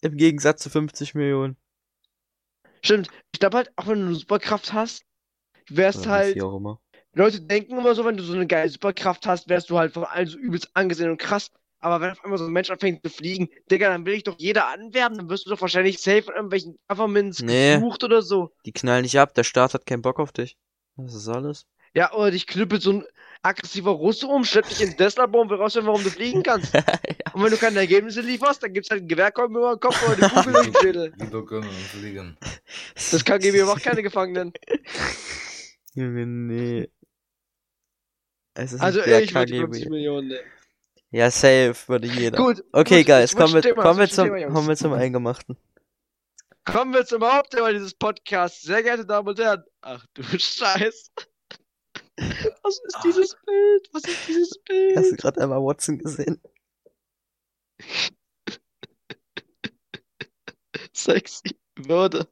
Im 0.00 0.16
Gegensatz 0.16 0.62
zu 0.62 0.70
50 0.70 1.14
Millionen. 1.14 1.56
Stimmt. 2.82 3.08
Ich 3.32 3.40
glaube 3.40 3.56
halt, 3.56 3.72
auch 3.76 3.86
wenn 3.86 4.00
du 4.00 4.06
eine 4.06 4.14
Superkraft 4.14 4.72
hast, 4.72 5.04
wärst 5.68 6.00
Oder 6.00 6.10
halt. 6.10 6.36
wie 6.36 6.42
auch 6.42 6.56
immer. 6.56 6.80
Leute 7.14 7.40
denken 7.40 7.78
immer 7.78 7.94
so, 7.94 8.04
wenn 8.04 8.16
du 8.16 8.22
so 8.22 8.34
eine 8.34 8.46
geile 8.46 8.68
Superkraft 8.68 9.26
hast, 9.26 9.48
wärst 9.48 9.70
du 9.70 9.78
halt 9.78 9.94
von 9.94 10.04
allen 10.04 10.26
so 10.26 10.38
übelst 10.38 10.70
angesehen 10.74 11.10
und 11.10 11.18
krass. 11.18 11.50
Aber 11.78 12.00
wenn 12.00 12.10
auf 12.10 12.24
einmal 12.24 12.38
so 12.38 12.46
ein 12.46 12.52
Mensch 12.52 12.70
anfängt 12.70 13.02
zu 13.02 13.10
fliegen, 13.10 13.48
Digga, 13.70 13.88
dann 13.90 14.06
will 14.06 14.14
ich 14.14 14.24
doch 14.24 14.36
jeder 14.38 14.68
anwerben, 14.68 15.18
dann 15.18 15.28
wirst 15.28 15.46
du 15.46 15.50
doch 15.50 15.60
wahrscheinlich 15.60 15.98
safe 16.00 16.22
von 16.22 16.34
irgendwelchen 16.34 16.78
Governments 16.88 17.42
Nee. 17.42 17.74
gesucht 17.74 18.02
oder 18.02 18.22
so. 18.22 18.52
Die 18.64 18.72
knallen 18.72 19.02
nicht 19.02 19.18
ab, 19.18 19.34
der 19.34 19.44
Staat 19.44 19.74
hat 19.74 19.86
keinen 19.86 20.02
Bock 20.02 20.18
auf 20.18 20.32
dich. 20.32 20.56
Das 20.96 21.14
ist 21.14 21.28
alles. 21.28 21.66
Ja, 21.94 22.12
oder 22.12 22.30
dich 22.30 22.46
knüppelt 22.46 22.82
so 22.82 22.92
ein 22.92 23.04
aggressiver 23.42 23.90
Russe 23.90 24.26
um, 24.26 24.44
schleppt 24.44 24.70
dich 24.70 24.80
in 24.82 24.90
den 24.90 24.96
Tesla-Baum 24.96 25.42
und 25.42 25.50
will 25.50 25.58
rausfinden, 25.58 25.86
warum 25.88 26.02
du 26.02 26.10
fliegen 26.10 26.42
kannst. 26.42 26.74
Und 27.34 27.42
wenn 27.44 27.50
du 27.50 27.58
keine 27.58 27.80
Ergebnisse 27.80 28.22
lieferst, 28.22 28.62
dann 28.62 28.72
gibt's 28.72 28.88
halt 28.88 29.00
einen 29.00 29.08
Gewehrkolben 29.08 29.56
über 29.56 29.76
den 29.76 29.80
Kopf 29.80 30.02
oder 30.08 30.16
eine 30.16 30.28
Kugel 30.42 30.66
im 30.66 30.74
Schädel. 30.80 31.10
Gönnen 31.46 31.68
und 31.68 31.76
fliegen. 31.76 32.38
Das 32.94 33.22
KGB 33.22 33.62
macht 33.64 33.82
keine 33.82 34.02
Gefangenen. 34.02 34.54
Junge, 35.94 36.26
nee. 36.26 36.88
Es 38.54 38.72
ist 38.72 38.80
Also 38.80 39.00
ich 39.00 39.34
würde 39.34 39.46
die 39.52 39.58
50 39.58 39.82
KGB. 39.82 39.90
Millionen 39.90 40.28
nehmen. 40.28 40.40
Ja, 41.16 41.30
safe 41.30 41.74
würde 41.86 42.08
jeder. 42.08 42.36
Gut. 42.36 42.62
Okay, 42.72 42.98
gut, 42.98 43.06
guys, 43.06 43.34
kommen 43.34 43.54
wir, 43.54 43.62
Thema, 43.62 43.82
kommen, 43.82 44.00
wir 44.00 44.10
zum, 44.10 44.26
Thema, 44.26 44.52
kommen 44.52 44.68
wir 44.68 44.76
zum 44.76 44.92
Eingemachten. 44.92 45.56
Kommen 46.66 46.92
wir 46.92 47.06
zum 47.06 47.24
Hauptthema 47.24 47.72
dieses 47.72 47.94
Podcasts. 47.94 48.60
Sehr 48.60 48.82
geehrte 48.82 49.06
Damen 49.06 49.26
und 49.26 49.38
Herren. 49.38 49.64
Ach 49.80 50.04
du 50.12 50.22
Scheiß. 50.38 51.10
Was 52.62 52.80
ist 52.84 52.98
dieses 53.02 53.34
Bild? 53.46 53.88
Was 53.92 54.04
ist 54.04 54.28
dieses 54.28 54.50
Hast 54.94 55.06
du 55.06 55.10
Bild? 55.10 55.18
gerade 55.18 55.40
Emma 55.40 55.56
Watson 55.56 56.00
gesehen? 56.00 56.38
Sexy 60.92 61.56
Würde. 61.78 62.28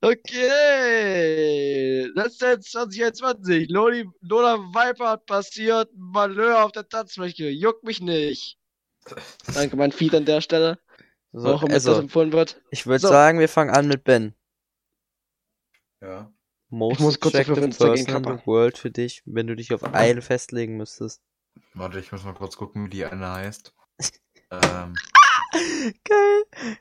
Okay. 0.00 1.78
Das 2.14 2.28
ist 2.28 2.40
jetzt 2.40 2.70
2021. 2.72 3.68
Loli, 3.68 4.08
Lola 4.20 4.58
Viper 4.58 5.10
hat 5.10 5.26
passiert. 5.26 5.90
Malheur 5.96 6.64
auf 6.64 6.72
der 6.72 6.88
Tanzfläche. 6.88 7.48
Juckt 7.48 7.84
mich 7.84 8.00
nicht. 8.00 8.58
Danke, 9.54 9.76
mein 9.76 9.92
Feed 9.92 10.14
an 10.14 10.24
der 10.24 10.40
Stelle. 10.40 10.78
So, 11.32 11.48
auch 11.48 11.62
immer 11.62 11.74
das 11.74 11.86
also, 11.86 12.00
empfohlen 12.00 12.32
wird. 12.32 12.60
ich 12.70 12.86
würde 12.86 13.00
So. 13.00 13.08
sagen, 13.08 13.38
wir 13.38 13.48
fangen 13.48 13.70
an 13.70 13.88
mit 13.88 14.04
Ben. 14.04 14.34
Ja. 16.00 16.32
Most 16.70 17.00
muss 17.00 17.18
kurz 17.18 17.32
person 17.32 17.64
in 17.64 17.70
the 17.70 18.46
world 18.46 18.78
für 18.78 18.90
dich, 18.90 19.22
wenn 19.24 19.46
du 19.46 19.56
dich 19.56 19.72
auf 19.72 19.82
eine 19.84 20.20
festlegen 20.22 20.76
müsstest. 20.76 21.22
Warte, 21.74 21.98
ich 21.98 22.12
muss 22.12 22.24
mal 22.24 22.34
kurz 22.34 22.56
gucken, 22.56 22.86
wie 22.86 22.90
die 22.90 23.04
eine 23.04 23.30
heißt. 23.30 23.74
ähm, 24.50 24.94
Geil. 26.04 26.78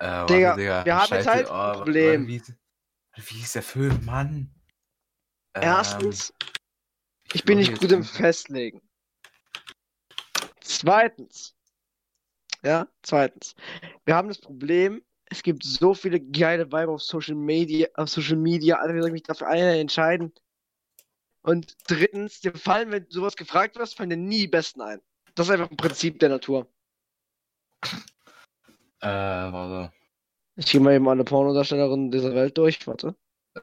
Äh, 0.00 0.06
warte, 0.06 0.34
Digga, 0.34 0.56
Digga. 0.56 0.84
wir 0.84 0.96
haben 0.96 1.14
jetzt 1.14 1.24
Scheiße, 1.24 1.30
halt 1.30 1.50
oh, 1.50 1.52
ein 1.52 1.72
Problem. 1.74 2.26
Wie, 2.26 2.42
wie 3.16 3.34
hieß 3.34 3.52
der 3.52 3.62
Film, 3.62 4.04
Mann? 4.04 4.50
Ähm, 5.54 5.62
Erstens, 5.62 6.32
ich 7.32 7.44
bin 7.44 7.58
nicht 7.58 7.70
jetzt 7.70 7.80
gut 7.80 7.92
im 7.92 8.02
Festlegen. 8.02 8.80
Zweitens, 10.60 11.54
ja, 12.62 12.88
zweitens, 13.02 13.54
wir 14.04 14.14
haben 14.14 14.28
das 14.28 14.38
Problem, 14.38 15.02
es 15.26 15.42
gibt 15.42 15.64
so 15.64 15.94
viele 15.94 16.20
geile 16.20 16.72
Weiber 16.72 16.92
auf 16.92 17.02
Social 17.02 17.34
Media, 17.34 17.88
auf 17.94 18.08
Social 18.08 18.36
Media, 18.36 18.76
Alter, 18.76 18.94
wie 18.94 19.00
soll 19.00 19.08
ich 19.08 19.12
mich 19.12 19.22
dafür 19.22 19.48
einer 19.48 19.74
entscheiden? 19.74 20.32
Und 21.42 21.76
drittens, 21.88 22.40
dir 22.40 22.54
fallen, 22.54 22.90
wenn 22.90 23.04
du 23.04 23.10
sowas 23.10 23.36
gefragt 23.36 23.76
wirst, 23.76 23.96
fallen 23.96 24.10
dir 24.10 24.16
nie 24.16 24.40
die 24.40 24.48
Besten 24.48 24.80
ein. 24.80 25.00
Das 25.34 25.46
ist 25.46 25.52
einfach 25.52 25.70
ein 25.70 25.76
Prinzip 25.76 26.18
der 26.20 26.28
Natur. 26.30 26.72
Äh, 29.00 29.08
warte. 29.08 29.92
Ich 30.56 30.66
gehe 30.66 30.80
mal 30.80 30.94
eben 30.94 31.08
alle 31.08 31.24
Pornodarstellerinnen 31.24 32.10
dieser 32.10 32.34
Welt 32.34 32.58
durch, 32.58 32.86
warte. 32.86 33.14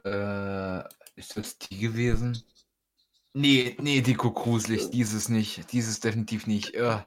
Äh, 0.04 0.88
ist 1.14 1.36
das 1.36 1.58
die 1.58 1.78
gewesen? 1.78 2.42
Nee, 3.34 3.76
nee, 3.80 4.00
die 4.00 4.14
guckt 4.14 4.38
gruselig. 4.38 4.90
Dieses 4.90 5.28
nicht. 5.28 5.72
Dieses 5.72 6.00
definitiv 6.00 6.46
nicht. 6.46 6.74
Äh, 6.74 7.02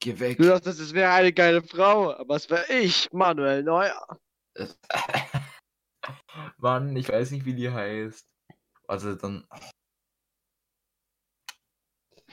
geh 0.00 0.18
weg. 0.18 0.38
Du 0.38 0.44
dachtest, 0.44 0.80
es 0.80 0.94
wäre 0.94 1.12
eine 1.12 1.32
geile 1.32 1.62
Frau, 1.62 2.14
aber 2.14 2.36
es 2.36 2.48
wäre 2.50 2.72
ich, 2.72 3.12
Manuel 3.12 3.62
Neuer. 3.62 4.20
Mann, 6.58 6.94
ich 6.96 7.08
weiß 7.08 7.30
nicht, 7.32 7.44
wie 7.44 7.54
die 7.54 7.70
heißt. 7.70 8.26
Also 8.86 9.14
dann. 9.14 9.46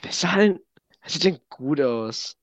Besser. 0.02 0.58
Es 1.02 1.14
sieht 1.14 1.24
denn 1.24 1.40
gut 1.48 1.80
aus. 1.80 2.39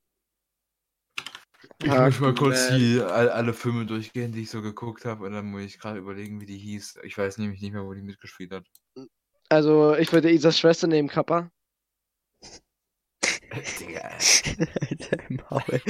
Ich 1.83 1.89
muss 1.89 2.19
mal 2.19 2.33
kurz 2.33 2.69
die, 2.69 2.99
all, 3.01 3.29
alle 3.29 3.53
Filme 3.53 3.85
durchgehen, 3.85 4.31
die 4.31 4.41
ich 4.43 4.49
so 4.49 4.61
geguckt 4.61 5.05
habe, 5.05 5.25
und 5.25 5.33
dann 5.33 5.45
muss 5.45 5.61
ich 5.61 5.79
gerade 5.79 5.99
überlegen, 5.99 6.41
wie 6.41 6.47
die 6.47 6.57
hieß. 6.57 6.99
Ich 7.03 7.17
weiß 7.17 7.37
nämlich 7.37 7.61
nicht 7.61 7.73
mehr, 7.73 7.85
wo 7.85 7.93
die 7.93 8.01
mitgespielt 8.01 8.51
hat. 8.51 8.65
Also, 9.49 9.95
ich 9.95 10.11
würde 10.11 10.31
Isas 10.31 10.57
Schwester 10.57 10.87
nehmen, 10.87 11.07
Kappa. 11.07 11.51
Digga. 13.79 14.01
Alter, 14.81 15.29
im 15.29 15.41
Maul. 15.49 15.81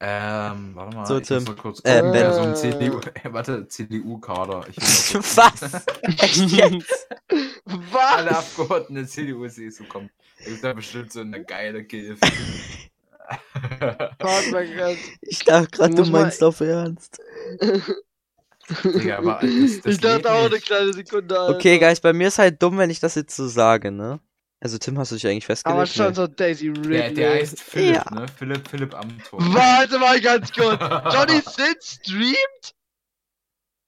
Ähm, 0.00 0.74
warte 0.76 0.96
mal. 0.96 1.06
So, 1.06 1.18
ich 1.18 1.28
muss 1.28 1.28
Tim. 1.28 1.44
mal 1.44 1.56
kurz 1.56 1.80
Äh, 1.80 1.96
gucken. 1.96 2.12
Ben. 2.12 2.20
Ja, 2.20 2.32
so 2.32 2.40
ein 2.42 2.54
CDU. 2.56 3.00
Warte, 3.32 3.66
CDU-Kader. 3.66 4.60
Was? 4.76 5.86
Echt 6.02 6.36
jetzt? 6.52 7.08
Alle 7.94 8.30
Was? 8.30 8.38
Abgeordneten 8.58 8.94
der 8.94 9.06
CDU 9.08 9.44
ist 9.44 9.56
so 9.76 9.84
kommen. 9.84 10.10
Da 10.38 10.44
ist 10.50 10.62
da 10.62 10.72
bestimmt 10.72 11.12
so 11.12 11.20
eine 11.20 11.44
geile 11.44 11.82
Gilf. 11.84 12.20
Ich 15.20 15.40
dachte 15.44 15.70
gerade, 15.70 15.94
du 15.94 16.02
mal- 16.06 16.22
meinst 16.22 16.42
auf 16.42 16.60
Ernst. 16.60 17.20
Digga, 18.84 19.18
aber 19.18 19.38
das, 19.42 19.80
das 19.82 19.94
ich 19.94 20.00
dachte 20.00 20.30
auch 20.30 20.44
eine 20.44 20.54
nicht. 20.54 20.66
kleine 20.66 20.92
Sekunde, 20.92 21.38
Alter. 21.38 21.56
Okay, 21.56 21.78
Guys, 21.78 22.00
bei 22.00 22.12
mir 22.12 22.28
ist 22.28 22.38
halt 22.38 22.62
dumm, 22.62 22.76
wenn 22.78 22.90
ich 22.90 23.00
das 23.00 23.14
jetzt 23.14 23.34
so 23.34 23.48
sage, 23.48 23.90
ne? 23.90 24.20
Also 24.60 24.76
Tim, 24.76 24.98
hast 24.98 25.10
du 25.12 25.14
dich 25.16 25.26
eigentlich 25.26 25.44
Aber 25.64 25.84
festgelegt? 25.86 25.94
schon 25.94 26.08
Nee. 26.08 26.14
so 26.14 26.26
Daisy 26.26 26.68
Ridley. 26.68 26.88
Der, 26.98 27.10
der 27.12 27.34
heißt 27.34 27.60
Philipp, 27.62 27.94
Ja. 27.94 28.14
ne? 28.14 28.26
Philipp, 28.36 28.68
Philipp 28.68 28.94
Amthor. 28.94 29.38
Warte 29.40 29.98
mal 29.98 30.20
ganz 30.20 30.52
kurz. 30.52 30.78
Johnny 31.14 31.40
Sin 31.40 31.76
streamt? 31.80 32.74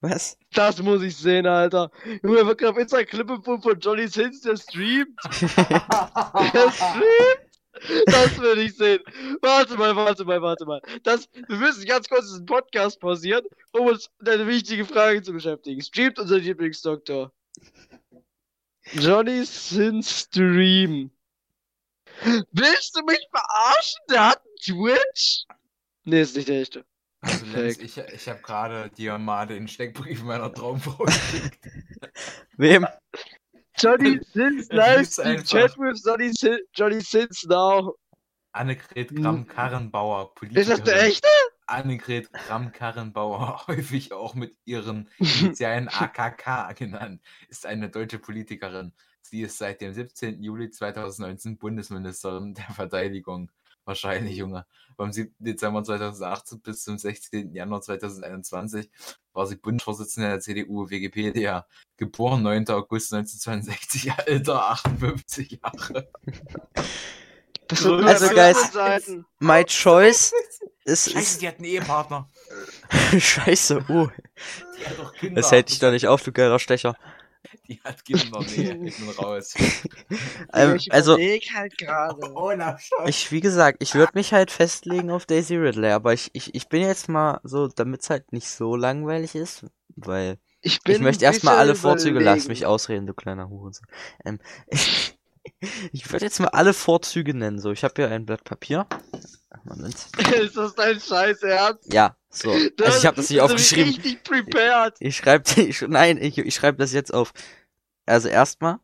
Was? 0.03 0.39
Das 0.55 0.81
muss 0.81 1.03
ich 1.03 1.15
sehen, 1.17 1.47
Alter. 1.47 1.91
Junge, 2.23 2.47
wirklich 2.47 2.71
auf 2.71 2.79
Insta 2.79 3.05
Clip 3.05 3.29
von 3.45 3.79
Johnny 3.81 4.09
Sins, 4.09 4.41
der 4.41 4.57
streamt. 4.57 5.19
Der 5.25 6.73
streamt? 6.73 7.50
Das 8.07 8.39
will 8.39 8.59
ich 8.59 8.77
sehen. 8.77 9.01
Warte 9.41 9.77
mal, 9.77 9.95
warte 9.97 10.25
mal, 10.25 10.41
warte 10.43 10.67
mal. 10.67 10.81
Das, 11.03 11.29
wir 11.49 11.57
müssen 11.57 11.85
ganz 11.85 12.09
kurz 12.09 12.27
diesen 12.27 12.47
Podcast 12.47 13.01
pausieren, 13.01 13.45
um 13.73 13.87
uns 13.87 14.11
mit 14.19 14.29
einer 14.29 14.47
wichtigen 14.47 14.87
Frage 14.87 15.23
zu 15.23 15.33
beschäftigen. 15.33 15.81
Streamt 15.81 16.19
unser 16.19 16.39
Lieblingsdoktor? 16.39 17.33
Johnny 18.93 19.45
Sin 19.45 20.03
Stream. 20.03 21.11
Willst 22.53 22.97
du 22.97 23.03
mich 23.05 23.27
verarschen? 23.31 24.01
Der 24.11 24.27
hat 24.29 24.43
einen 24.45 24.57
Twitch? 24.57 25.45
Nee, 26.05 26.23
ist 26.23 26.37
nicht 26.37 26.49
der 26.49 26.61
echte. 26.61 26.85
Also, 27.23 27.45
Lenz, 27.47 27.79
ich, 27.79 27.97
ich 27.97 28.29
habe 28.29 28.41
gerade 28.41 28.91
dir 28.97 29.19
mal 29.19 29.47
den 29.47 29.69
Steckbrief 29.69 30.23
meiner 30.23 30.53
Traumfrau 30.53 31.05
geschickt. 31.05 31.69
Wem? 32.57 32.87
Johnny 33.81 34.21
Sins 34.33 34.69
live 34.71 35.19
einfach. 35.19 35.45
Chat 35.47 35.79
with 35.79 36.03
Johnny, 36.05 36.33
Sin, 36.33 36.59
Johnny 36.75 37.01
Sins 37.01 37.45
now. 37.49 37.95
Annegret 38.53 39.11
Hm. 39.11 39.23
Kramp-Karrenbauer, 39.23 40.33
Ist 40.55 40.69
das 40.71 40.83
der 40.83 40.93
Politikerin. 40.95 41.07
echte? 41.07 41.29
Annegret 41.67 42.33
Kramp-Karrenbauer, 42.33 43.65
häufig 43.69 44.13
auch 44.13 44.35
mit 44.35 44.57
ihren 44.65 45.09
Initialen 45.19 45.89
AKK 45.89 46.73
genannt, 46.75 47.23
ist 47.49 47.65
eine 47.67 47.89
deutsche 47.89 48.19
Politikerin. 48.19 48.93
Sie 49.23 49.43
ist 49.43 49.59
seit 49.59 49.81
dem 49.81 49.93
17. 49.93 50.43
Juli 50.43 50.71
2019 50.71 51.59
Bundesministerin 51.59 52.55
der 52.55 52.71
Verteidigung. 52.75 53.51
Wahrscheinlich, 53.91 54.37
Junge. 54.37 54.67
Vom 54.95 55.11
7. 55.11 55.35
Dezember 55.41 55.83
2018 55.83 56.61
bis 56.61 56.85
zum 56.85 56.97
16. 56.97 57.53
Januar 57.53 57.81
2021 57.81 58.89
war 59.33 59.49
sie 59.49 59.57
Bundesvorsitzende 59.57 60.29
der 60.29 60.39
CDU 60.39 60.89
Wikipedia. 60.89 61.67
Geboren 61.97 62.45
9. 62.45 62.69
August 62.69 63.13
1962, 63.13 64.13
Alter 64.29 64.71
58 64.71 65.61
Jahre. 65.61 66.09
Das 67.67 67.81
sind 67.81 67.91
nur 67.91 68.07
Also, 68.07 68.29
Guys, 68.29 68.73
Seiten. 68.73 69.27
My 69.41 69.65
choice 69.65 70.33
ist, 70.85 71.11
Scheiße, 71.11 71.19
ist 71.19 71.43
die 71.43 71.49
hat 71.49 71.57
einen 71.57 71.65
Ehepartner. 71.65 72.29
Scheiße. 73.19 73.85
Die 73.89 74.87
hat 74.87 74.99
doch 74.99 75.13
Kinder. 75.15 75.41
Das 75.41 75.51
hält 75.51 75.69
dich 75.69 75.81
doch 75.81 75.91
nicht 75.91 76.07
auf, 76.07 76.23
du 76.23 76.31
geiler 76.31 76.61
Stecher. 76.61 76.95
Die 77.69 77.81
hat. 77.83 78.03
Nee, 78.57 78.89
ich 78.89 78.97
bin 78.97 79.09
raus. 79.11 79.55
Ähm, 80.53 80.77
ich 80.77 80.93
also, 80.93 81.17
halt 81.17 81.79
Scholz. 81.79 83.09
ich, 83.09 83.31
wie 83.31 83.41
gesagt, 83.41 83.79
ich 83.81 83.95
würde 83.95 84.13
mich 84.15 84.33
halt 84.33 84.51
festlegen 84.51 85.11
auf 85.11 85.27
Daisy 85.27 85.57
Ridley, 85.57 85.91
aber 85.91 86.13
ich, 86.13 86.31
ich, 86.33 86.55
ich 86.55 86.69
bin 86.69 86.83
jetzt 86.83 87.09
mal 87.09 87.41
so, 87.45 87.69
damit 87.69 88.03
es 88.03 88.11
halt 88.11 88.33
nicht 88.33 88.49
so 88.49 88.75
langweilig 88.75 89.37
ist, 89.37 89.67
weil 89.95 90.39
Ich, 90.61 90.83
bin 90.83 90.97
ich 90.97 91.01
möchte 91.01 91.25
erstmal 91.25 91.57
alle 91.57 91.77
Vorzüge, 91.77 92.19
lass 92.19 92.49
mich 92.49 92.67
ausreden, 92.67 93.07
du 93.07 93.15
kleiner 93.15 93.49
Hurensohn. 93.49 93.87
Ähm, 94.25 94.41
ich 94.67 95.20
würde 96.11 96.25
jetzt 96.25 96.41
mal 96.41 96.49
alle 96.49 96.75
Vorzüge 96.75 97.35
nennen, 97.35 97.59
so, 97.59 97.73
ich 97.73 97.85
habe 97.85 97.95
hier 97.97 98.11
ein 98.11 98.27
Blatt 98.27 98.45
Papier. 98.45 98.87
Moment. 99.65 99.95
ist 100.41 100.57
das 100.57 100.75
dein 100.75 101.01
Scheiß 101.01 101.43
Ernst? 101.43 101.93
Ja, 101.93 102.17
so. 102.31 102.51
Also 102.51 102.99
ich 102.99 103.07
habe 103.07 103.17
das 103.17 103.31
nicht 103.31 103.41
aufgeschrieben. 103.41 103.95
richtig 103.95 104.23
prepared. 104.23 104.97
Ich 105.01 105.17
schreibe, 105.17 105.51
ich, 105.61 105.83
nein, 105.83 106.19
ich, 106.19 106.39
ich 106.39 106.55
schreibe 106.55 106.79
das 106.79 106.93
jetzt 106.93 107.13
auf. 107.13 107.33
Also 108.07 108.29
erstmal, 108.29 108.79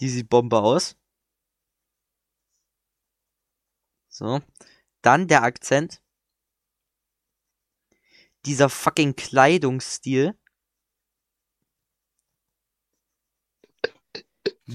die 0.00 0.08
sieht 0.08 0.28
Bombe 0.28 0.58
aus. 0.58 0.96
So. 4.08 4.40
Dann 5.02 5.26
der 5.26 5.42
Akzent. 5.42 6.02
Dieser 8.44 8.68
fucking 8.68 9.16
Kleidungsstil. 9.16 10.36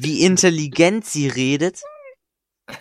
Wie 0.04 0.24
intelligent 0.24 1.06
sie 1.06 1.28
redet. 1.28 1.82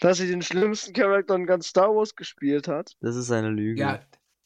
Dass 0.00 0.18
sie 0.18 0.28
den 0.28 0.42
schlimmsten 0.42 0.92
Charakter 0.92 1.34
in 1.34 1.46
ganz 1.46 1.68
Star 1.68 1.94
Wars 1.94 2.14
gespielt 2.14 2.68
hat. 2.68 2.96
Das 3.00 3.16
ist 3.16 3.30
eine 3.30 3.50
Lüge. 3.50 3.80
ja, 3.80 4.00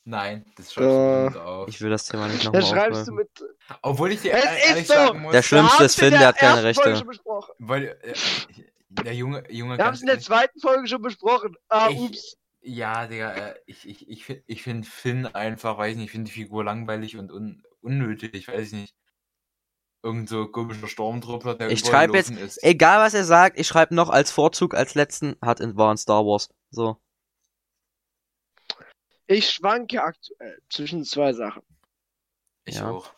nein, 0.05 0.45
das 0.57 0.73
schreibst 0.73 0.91
Äh, 0.91 0.93
du 0.93 1.27
nicht 1.29 1.37
auf. 1.39 1.69
Ich 1.69 1.81
will 1.81 1.91
das 1.91 2.07
Thema 2.07 2.27
nicht 2.29 2.41
Da 2.45 2.51
nochmal 2.51 2.63
schreibst 2.63 3.09
du 3.09 3.13
mit. 3.13 3.29
Obwohl 3.83 4.13
ich 4.13 4.21
dir 4.23 4.33
Es 4.35 4.45
ist 4.45 4.69
ehrlich 4.69 4.87
so. 4.89 4.95
sagen 4.95 5.21
muss, 5.23 5.33
Der 5.33 5.43
Schlimmste 5.43 5.79
Wir 5.79 5.87
ist 5.87 5.99
Finn, 5.99 6.11
der 6.11 6.27
hat 6.29 6.37
keine 6.39 6.63
Rechte. 6.65 6.97
schon 6.97 7.07
besprochen. 7.07 7.53
weil 7.59 7.85
äh, 8.03 8.15
der 8.89 9.15
junge, 9.15 9.45
junge 9.53 9.79
Wir 9.79 9.85
haben 9.85 9.95
es 9.95 10.01
in 10.01 10.09
der 10.09 10.19
zweiten 10.19 10.59
Folge 10.59 10.89
schon 10.89 11.03
besprochen. 11.03 11.57
Ah, 11.69 11.89
Ich- 11.91 11.99
ups. 11.99 12.37
Ja, 12.63 13.07
Digga, 13.07 13.33
äh, 13.33 13.55
ich, 13.65 13.89
ich, 13.89 14.07
ich, 14.11 14.43
ich 14.47 14.63
finde 14.63 14.87
Finn 14.87 15.25
einfach, 15.27 15.79
weiß 15.79 15.97
nicht, 15.97 16.07
ich 16.07 16.11
finde 16.11 16.27
die 16.31 16.35
Figur 16.39 16.63
langweilig 16.63 17.17
und 17.17 17.33
un, 17.33 17.63
unnötig, 17.81 18.49
weiß 18.49 18.67
ich 18.67 18.73
nicht. 18.81 18.95
Irgend 20.03 20.29
so 20.31 20.47
komischer 20.49 20.89
Stormtrooper, 20.89 21.55
der 21.57 21.71
Ich 21.71 21.81
überall 21.81 22.07
schreib 22.09 22.15
jetzt- 22.15 22.31
ist. 22.31 22.63
Egal 22.63 23.01
was 23.05 23.13
er 23.15 23.25
sagt, 23.25 23.59
ich 23.59 23.67
schreibe 23.67 23.95
noch 23.95 24.09
als 24.09 24.31
Vorzug, 24.31 24.75
als 24.75 24.95
letzten, 24.95 25.37
hat 25.43 25.61
in, 25.61 25.77
war 25.77 25.91
in 25.91 25.99
Star 25.99 26.25
Wars. 26.25 26.49
So. 26.71 26.97
Ich 29.27 29.51
schwanke 29.51 30.03
aktuell 30.03 30.61
zwischen 30.71 31.05
zwei 31.05 31.33
Sachen. 31.33 31.63
Ich 32.65 32.77
Ja. 32.77 32.91
auch. 32.91 33.13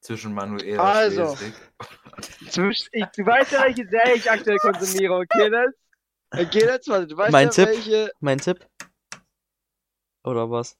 Zwischen 0.00 0.34
Manuel 0.34 0.78
Also. 0.80 1.36
Zwischen, 2.50 2.88
ich, 2.92 3.04
du 3.06 3.24
weißt 3.26 3.52
ja, 3.52 3.62
welche 3.62 3.88
Serie 3.88 4.14
ich 4.16 4.30
aktuell 4.30 4.58
konsumiere, 4.58 5.14
okay, 5.14 5.48
Netz? 5.50 5.74
Okay, 6.32 6.66
Netz, 6.66 6.88
warte, 6.88 7.06
du 7.06 7.16
weißt 7.16 7.32
Mein 7.32 7.46
ja, 7.48 7.52
Tipp? 7.52 7.66
welche. 7.68 8.12
Mein 8.20 8.38
Tipp? 8.38 8.66
Oder 10.24 10.50
was? 10.50 10.76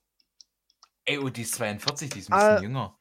Ey, 1.07 1.19
oh, 1.19 1.29
die 1.29 1.43
ist 1.43 1.55
42, 1.55 2.11
die 2.11 2.19
ist 2.21 2.29
ein 2.29 2.33
Ah. 2.35 2.49
bisschen 2.57 2.63
jünger. 2.71 2.99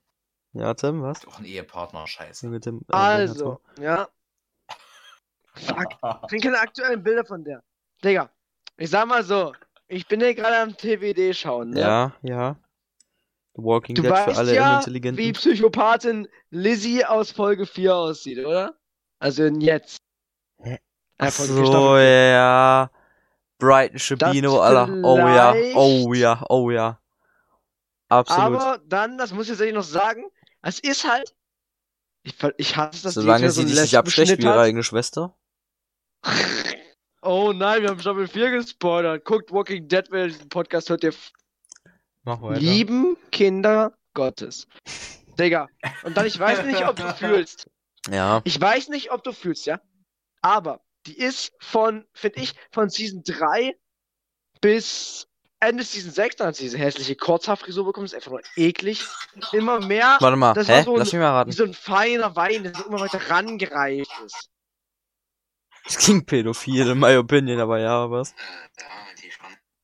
Ja, 0.54 0.74
Tim, 0.76 1.02
was? 1.02 1.22
Doch 1.22 1.40
ein 1.40 1.46
Ehepartner, 1.46 2.06
scheiße. 2.08 2.48
Mit 2.48 2.66
dem, 2.66 2.82
äh, 2.90 2.96
Also, 2.96 3.60
ja. 3.80 4.08
Fuck, 5.56 5.88
ich 6.24 6.30
krieg 6.30 6.44
keine 6.44 6.60
aktuellen 6.60 7.04
Bilder 7.04 7.26
von 7.26 7.44
der. 7.44 7.64
Digga, 8.04 8.30
ich 8.78 8.90
sag 8.90 9.08
mal 9.08 9.24
so, 9.24 9.54
ich 9.88 10.08
bin 10.08 10.20
hier 10.20 10.34
gerade 10.34 10.58
am 10.58 10.76
TWD 10.76 11.36
schauen, 11.36 11.72
ne? 11.72 11.80
Ja, 11.80 12.14
ja. 12.22 12.56
The 13.56 13.64
Walking 13.64 13.96
Du 13.96 14.02
Dead 14.02 14.12
für 14.12 14.28
weißt 14.28 14.38
alle 14.40 14.56
ja, 14.56 14.74
Unintelligenten. 14.74 15.24
wie 15.24 15.32
Psychopathin 15.32 16.28
Lizzie 16.50 17.06
aus 17.06 17.32
Folge 17.32 17.66
4 17.68 17.96
aussieht, 17.96 18.44
oder? 18.44 18.76
Also 19.20 19.44
in 19.46 19.62
jetzt. 19.62 19.98
Hä? 20.58 20.72
Ja, 20.72 20.78
Ach 21.20 21.32
so, 21.32 21.98
ja. 21.98 22.90
Brighton 23.60 24.00
Shabino, 24.00 24.60
Alter. 24.60 24.92
Oh 25.04 25.18
ja, 25.18 25.54
oh 25.76 26.14
ja, 26.14 26.44
oh 26.50 26.72
ja. 26.72 27.00
Absolut. 28.10 28.60
Aber 28.60 28.82
dann, 28.86 29.18
das 29.18 29.32
muss 29.34 29.44
ich 29.46 29.50
tatsächlich 29.52 29.76
noch 29.76 29.84
sagen, 29.84 30.26
es 30.64 30.80
ist 30.80 31.08
halt. 31.08 31.36
Ich, 32.26 32.36
ich 32.58 32.76
hasse 32.76 33.04
das, 33.04 33.14
Solange 33.16 33.46
jetzt 33.46 33.56
sie 33.56 33.66
dich 33.66 33.74
so 33.74 33.80
einen 33.80 33.84
nicht 33.84 33.98
abschwächt 33.98 34.38
wie 34.40 34.44
ihre 34.44 34.60
eigene 34.60 34.84
Schwester. 34.84 35.38
Oh 37.26 37.54
nein, 37.54 37.82
wir 37.82 37.90
haben 37.90 38.02
Staffel 38.02 38.28
4 38.28 38.52
gespoilert. 38.52 39.24
Guckt 39.24 39.50
Walking 39.50 39.88
Dead, 39.88 40.04
wenn 40.12 40.24
ihr 40.24 40.28
diesen 40.28 40.50
Podcast 40.50 40.90
hört, 40.90 41.06
ihr 41.06 41.14
Mach 42.24 42.42
weiter. 42.42 42.60
lieben 42.60 43.16
Kinder 43.32 43.98
Gottes. 44.14 44.68
Digga. 45.40 45.70
Und 46.04 46.18
dann, 46.18 46.26
ich 46.26 46.38
weiß 46.38 46.66
nicht, 46.66 46.86
ob 46.86 46.98
du 46.98 47.14
fühlst. 47.16 47.70
Ja. 48.10 48.42
Ich 48.44 48.60
weiß 48.60 48.90
nicht, 48.90 49.12
ob 49.12 49.24
du 49.24 49.32
fühlst, 49.32 49.66
ja? 49.66 49.80
Aber 50.42 50.82
die 51.06 51.18
ist 51.18 51.54
von, 51.62 52.06
finde 52.14 52.42
ich, 52.42 52.56
von 52.74 52.90
Season 52.90 53.24
3 53.24 53.74
bis 54.60 55.26
Ende 55.68 55.84
Season 55.84 56.12
6, 56.12 56.36
dann 56.38 56.48
hat 56.48 56.56
sie 56.56 56.64
diese 56.64 56.78
hässliche 56.78 57.16
Kurzhaarfrisur 57.16 57.86
bekommen, 57.86 58.06
ist 58.06 58.16
einfach 58.16 58.32
nur 58.32 58.42
eklig. 58.56 59.04
Immer 59.52 59.80
mehr 59.86 60.18
Warte 60.20 60.38
mal, 60.38 60.54
Das 60.54 60.68
war 60.68 60.78
hä? 60.78 60.84
so 60.84 60.94
ein- 60.94 61.00
Lass 61.00 61.12
mich 61.14 61.20
mal 61.20 61.32
wie 61.32 61.38
raten. 61.38 61.52
so 61.52 61.64
ein 61.64 61.74
feiner 61.74 62.36
Wein, 62.36 62.64
der 62.64 62.74
so 62.76 62.86
immer 62.86 63.00
weiter 63.00 63.20
rangereift 63.30 64.12
ist. 64.26 64.50
Es 65.86 65.98
klingt 65.98 66.26
pädophil, 66.28 66.88
in 66.90 67.00
my 67.00 67.16
opinion, 67.18 67.60
aber 67.60 67.80
ja, 67.80 68.10
was? 68.10 68.34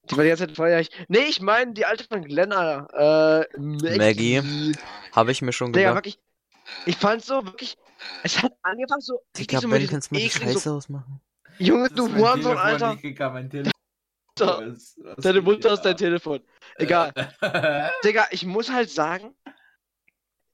Die 0.10 0.18
war 0.18 0.24
die 0.24 0.30
ganze 0.30 0.48
Zeit 0.48 0.56
feurig. 0.56 0.90
Nee, 1.08 1.20
ich 1.30 1.40
meine 1.42 1.74
die 1.74 1.86
alte 1.86 2.04
von 2.06 2.24
Glenn, 2.24 2.52
Alter. 2.52 3.44
Äh, 3.54 3.60
Maggie. 3.98 4.74
Habe 5.12 5.32
ich 5.32 5.42
mir 5.42 5.54
schon 5.54 5.72
Digga, 5.72 5.90
gedacht. 5.90 6.06
wirklich. 6.06 6.20
Ich 6.86 6.98
fand 6.98 7.24
so 7.24 7.46
wirklich. 7.46 7.78
Es 8.24 8.42
hat 8.42 8.54
angefangen 8.64 9.02
so. 9.02 9.22
Ich 9.38 9.48
glaube, 9.48 9.64
so 9.64 9.70
Ben, 9.70 9.88
kannst 9.88 10.10
du 10.10 10.16
mal 10.16 10.22
die 10.22 10.30
Scheiße 10.30 10.60
so, 10.60 10.76
ausmachen? 10.78 11.22
Junge, 11.60 11.90
Das 11.90 11.98
du 11.98 12.16
Hurensohn, 12.16 12.58
Alter. 12.58 12.96
Digga, 12.96 13.30
Was- 14.48 14.98
was 15.02 15.16
Deine 15.24 15.36
geht 15.40 15.44
Mutter 15.46 15.74
ist 15.74 15.82
dein? 15.82 15.98
Telefon. 15.98 16.42
Egal. 16.78 17.14
Digga, 18.04 18.28
ich 18.32 18.46
muss 18.46 18.72
halt 18.72 18.90
sagen, 18.90 19.34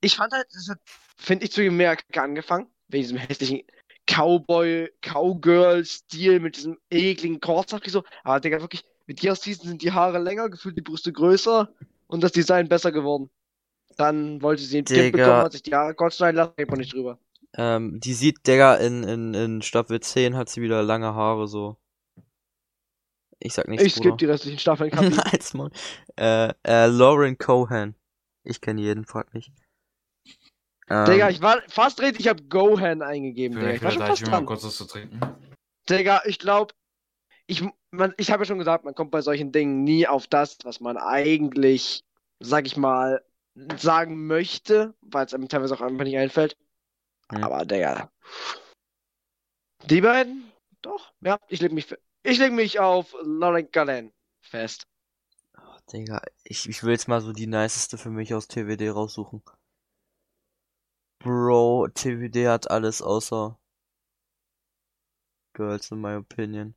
ich 0.01 0.15
fand 0.15 0.33
halt, 0.33 0.47
das 0.53 0.69
hat, 0.69 0.79
finde 1.17 1.45
ich, 1.45 1.51
zu 1.51 1.61
mehr 1.71 1.97
angefangen, 2.15 2.67
wegen 2.87 3.03
diesem 3.03 3.17
hässlichen 3.17 3.61
Cowboy, 4.05 4.89
Cowgirl-Stil 5.01 6.39
mit 6.39 6.57
diesem 6.57 6.77
ekligen 6.89 7.39
Kurzhaarfrisur. 7.39 8.03
Aber 8.23 8.39
Digga, 8.39 8.61
wirklich, 8.61 8.83
mit 9.07 9.21
dir 9.21 9.31
aus 9.31 9.41
diesen 9.41 9.67
sind 9.67 9.81
die 9.81 9.91
Haare 9.91 10.19
länger, 10.19 10.49
gefühlt 10.49 10.77
die 10.77 10.81
Brüste 10.81 11.11
größer 11.11 11.69
und 12.07 12.23
das 12.23 12.31
Design 12.31 12.69
besser 12.69 12.91
geworden. 12.91 13.29
Dann 13.97 14.41
wollte 14.41 14.63
sie 14.63 14.79
ein 14.79 14.85
Kind 14.85 15.11
bekommen, 15.11 15.41
hat 15.43 15.53
sich 15.53 15.63
die 15.63 15.75
Haare 15.75 15.95
kurz 15.95 16.17
schneiden 16.17 16.37
lassen, 16.37 16.53
man 16.69 16.79
nicht 16.79 16.93
drüber. 16.93 17.17
Ähm, 17.57 17.99
die 17.99 18.13
sieht, 18.13 18.45
Digga, 18.47 18.75
in, 18.75 19.03
in, 19.03 19.33
in 19.33 19.61
Staffel 19.61 19.99
10 20.01 20.35
hat 20.35 20.49
sie 20.49 20.61
wieder 20.61 20.83
lange 20.83 21.15
Haare, 21.15 21.47
so. 21.47 21.77
Ich 23.39 23.53
sag 23.53 23.67
nichts, 23.67 23.85
ich 23.85 23.95
skippe 23.95 24.17
die 24.17 24.25
restlichen 24.25 24.59
Staffeln. 24.59 24.91
Als 24.93 25.53
Maul. 25.53 25.71
Äh, 26.17 26.53
äh, 26.63 26.87
Lauren 26.87 27.37
Cohan. 27.37 27.95
Ich 28.43 28.61
kenne 28.61 28.81
jeden, 28.81 29.05
frag 29.05 29.33
mich. 29.33 29.51
Ähm, 30.89 31.05
Digga, 31.05 31.29
ich 31.29 31.41
war 31.41 31.61
fast 31.67 31.99
richtig, 32.01 32.21
ich 32.21 32.27
hab 32.27 32.49
Gohan 32.49 33.01
eingegeben, 33.01 33.59
Digga. 33.59 33.73
Vielleicht 33.73 33.77
Ich 33.77 33.83
war 33.83 33.91
schon 33.91 34.01
ich 34.01 34.07
fast 34.07 34.21
mir 34.23 34.29
mal 34.29 34.37
dran. 34.37 34.45
kurz 34.45 34.63
was 34.63 34.77
zu 34.77 34.85
trinken. 34.85 35.19
Digga, 35.89 36.21
ich 36.25 36.39
glaube, 36.39 36.73
ich, 37.47 37.63
man, 37.91 38.13
ich 38.17 38.31
habe 38.31 38.43
ja 38.43 38.47
schon 38.47 38.59
gesagt, 38.59 38.85
man 38.85 38.95
kommt 38.95 39.11
bei 39.11 39.21
solchen 39.21 39.51
Dingen 39.51 39.83
nie 39.83 40.07
auf 40.07 40.27
das, 40.27 40.57
was 40.63 40.79
man 40.79 40.97
eigentlich, 40.97 42.03
sag 42.39 42.65
ich 42.65 42.77
mal, 42.77 43.23
sagen 43.77 44.27
möchte, 44.27 44.93
weil 45.01 45.25
es 45.25 45.33
einem 45.33 45.47
teilweise 45.47 45.75
auch 45.75 45.81
einfach 45.81 46.03
nicht 46.03 46.17
einfällt. 46.17 46.57
Hm. 47.31 47.43
Aber, 47.43 47.65
Digga. 47.65 48.11
Die 49.85 50.01
beiden? 50.01 50.51
Doch, 50.81 51.13
ja, 51.21 51.39
ich 51.47 51.61
leg 51.61 51.71
mich, 51.71 51.85
fe- 51.87 51.99
ich 52.25 52.37
leg 52.39 52.51
mich 52.51 52.79
auf 52.79 53.15
Lauren 53.23 53.69
Gallen 53.71 54.11
fest. 54.41 54.87
Digga, 55.91 56.21
ich, 56.43 56.67
ich 56.67 56.83
will 56.83 56.91
jetzt 56.91 57.07
mal 57.07 57.21
so 57.21 57.31
die 57.31 57.47
niceste 57.47 57.97
für 57.97 58.09
mich 58.09 58.33
aus 58.33 58.47
TWD 58.47 58.89
raussuchen. 58.89 59.43
Bro, 61.19 61.89
TWD 61.93 62.47
hat 62.47 62.69
alles 62.69 63.01
außer 63.01 63.57
Girls 65.53 65.91
in 65.91 66.01
my 66.01 66.15
opinion. 66.15 66.75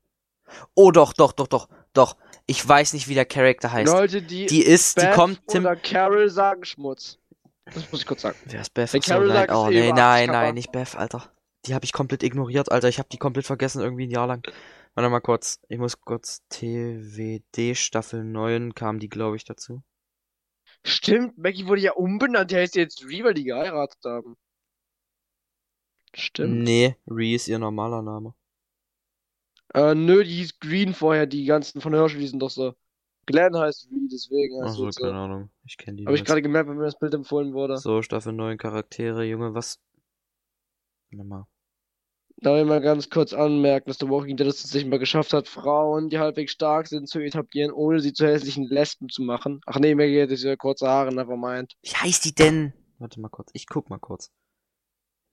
Oh 0.75 0.91
doch, 0.91 1.13
doch, 1.13 1.33
doch, 1.33 1.47
doch, 1.47 1.69
doch. 1.93 2.17
Ich 2.47 2.67
weiß 2.67 2.95
nicht, 2.95 3.09
wie 3.09 3.15
der 3.15 3.27
Charakter 3.27 3.71
heißt. 3.73 3.93
Leute, 3.93 4.23
die, 4.23 4.47
Die 4.47 4.63
ist, 4.63 4.97
die 4.97 5.07
Beth 5.07 5.15
kommt, 5.15 5.47
Tim. 5.49 5.65
oder 5.65 5.77
Carol 5.77 6.31
sagen 6.31 6.65
Schmutz. 6.65 7.19
Das 7.67 7.91
muss 7.93 8.01
ich 8.01 8.07
kurz 8.07 8.23
sagen. 8.23 8.39
Wer 8.47 8.63
ist 8.63 8.73
Beth? 8.73 8.95
Achso, 8.95 9.13
Carol 9.13 9.29
nein, 9.29 9.51
oh 9.51 9.67
eh 9.69 9.71
nee, 9.71 9.89
über 9.89 9.89
80 9.89 9.97
nein, 9.97 10.31
nein, 10.31 10.55
nicht 10.55 10.73
Beth, 10.73 10.97
Alter. 10.97 11.31
Die 11.67 11.75
habe 11.75 11.85
ich 11.85 11.93
komplett 11.93 12.23
ignoriert, 12.23 12.73
Alter. 12.73 12.89
Ich 12.89 12.99
habe 12.99 13.09
die 13.11 13.19
komplett 13.19 13.45
vergessen, 13.47 13.83
irgendwie 13.83 14.07
ein 14.07 14.11
Jahr 14.11 14.27
lang. 14.27 14.47
Warte 14.99 15.11
mal 15.11 15.21
kurz. 15.21 15.61
Ich 15.69 15.79
muss 15.79 16.01
kurz 16.01 16.43
TWD 16.49 17.77
Staffel 17.77 18.25
9 18.25 18.75
kam 18.75 18.99
die, 18.99 19.09
glaube 19.09 19.37
ich, 19.37 19.45
dazu. 19.45 19.85
Stimmt, 20.83 21.39
Maggie 21.39 21.69
wurde 21.69 21.83
ja 21.83 21.93
umbenannt, 21.93 22.51
die 22.51 22.57
heißt 22.57 22.75
jetzt 22.75 23.05
Ree, 23.07 23.23
weil 23.23 23.35
die 23.35 23.45
geheiratet 23.45 24.01
haben. 24.05 24.37
Stimmt. 26.13 26.65
Nee, 26.65 26.97
Ree 27.09 27.37
ist 27.37 27.47
ihr 27.47 27.61
normaler 27.61 28.03
Name. 28.03 28.35
Äh, 29.73 29.95
nö, 29.95 30.25
die 30.25 30.35
hieß 30.35 30.59
Green 30.59 30.93
vorher, 30.93 31.27
die 31.27 31.45
ganzen 31.45 31.81
von 31.81 31.95
Herschel, 31.95 32.19
die 32.19 32.27
sind 32.27 32.41
doch 32.41 32.51
so. 32.51 32.75
Glenn 33.25 33.57
heißt 33.57 33.87
Ree, 33.93 34.09
deswegen 34.11 34.65
heißt 34.65 34.79
sie 34.79 34.91
so. 34.91 35.01
keine 35.01 35.19
Ahnung. 35.19 35.51
Ich 35.65 35.77
kenne 35.77 35.99
die 35.99 36.07
Habe 36.07 36.17
ich 36.17 36.25
gerade 36.25 36.43
gemerkt, 36.43 36.69
wenn 36.69 36.77
mir 36.77 36.87
das 36.87 36.99
Bild 36.99 37.15
empfohlen 37.15 37.55
wurde. 37.55 37.79
So, 37.79 38.03
Staffel 38.03 38.33
9 38.33 38.59
Charaktere, 38.59 39.23
Junge, 39.23 39.55
was? 39.55 39.79
Warte 41.13 41.25
mal. 41.25 41.47
Da 42.41 42.55
will 42.55 42.63
ich 42.63 42.69
mal 42.69 42.81
ganz 42.81 43.11
kurz 43.11 43.33
anmerken, 43.33 43.91
dass 43.91 43.99
The 43.99 44.09
Walking 44.09 44.37
Dead 44.37 44.47
es 44.47 44.63
sich 44.63 44.87
mal 44.87 44.99
geschafft 45.01 45.33
hat, 45.33 45.49
Frauen, 45.49 46.09
die 46.09 46.19
halbwegs 46.21 46.53
stark 46.53 46.87
sind, 46.87 47.09
zu 47.09 47.19
etablieren, 47.19 47.73
ohne 47.73 47.99
sie 48.01 48.13
zu 48.13 48.27
hässlichen 48.27 48.65
Lesben 48.65 49.09
zu 49.09 49.23
machen. 49.23 49.61
Ach 49.67 49.79
nee, 49.81 49.95
Maggie 49.97 50.23
hat 50.23 50.31
diese 50.31 50.57
kurze 50.57 50.87
Haare, 50.87 51.13
never 51.13 51.37
mind. 51.37 51.75
Wie 51.83 51.91
heißt 51.91 52.25
die 52.25 52.35
denn? 52.35 52.73
Warte 52.99 53.21
mal 53.21 53.29
kurz. 53.29 53.51
Ich 53.55 53.67
guck 53.67 53.91
mal 53.91 53.99
kurz. 53.99 54.31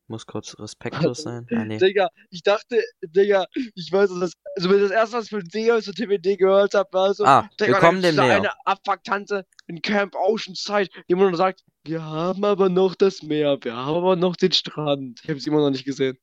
Muss 0.07 0.25
kurz 0.25 0.57
respektlos 0.59 1.21
sein. 1.23 1.45
Ah, 1.51 1.63
nee. 1.65 1.77
Digga, 1.77 2.09
ich 2.31 2.41
dachte, 2.41 2.81
Digga, 3.03 3.45
ich 3.75 3.91
weiß, 3.91 4.09
dass 4.09 4.19
das, 4.19 4.31
also 4.55 4.69
das 4.79 4.91
erste, 4.91 5.17
was 5.17 5.23
ich 5.25 5.29
von 5.31 5.43
Digga 5.43 5.81
zu 5.81 5.91
TVD 5.93 6.37
gehört 6.37 6.73
habe, 6.73 6.89
war 6.91 7.13
so, 7.13 7.23
Ah, 7.23 7.47
Digga, 7.59 7.73
wir 7.73 7.79
kommen 7.81 8.01
da 8.01 8.09
dem 8.09 8.15
näher. 8.15 8.35
eine 8.37 8.51
Abfucktante 8.65 9.45
in 9.67 9.81
Camp 9.81 10.15
Oceanside, 10.15 10.89
die 11.07 11.13
immer 11.13 11.29
nur 11.29 11.37
sagt, 11.37 11.63
wir 11.83 12.01
haben 12.03 12.43
aber 12.45 12.69
noch 12.69 12.95
das 12.95 13.21
Meer, 13.21 13.59
wir 13.61 13.75
haben 13.75 13.95
aber 13.97 14.15
noch 14.15 14.35
den 14.35 14.51
Strand. 14.51 15.19
Ich 15.23 15.29
habe 15.29 15.39
sie 15.39 15.49
immer 15.51 15.59
noch 15.59 15.69
nicht 15.71 15.85
gesehen. 15.85 16.17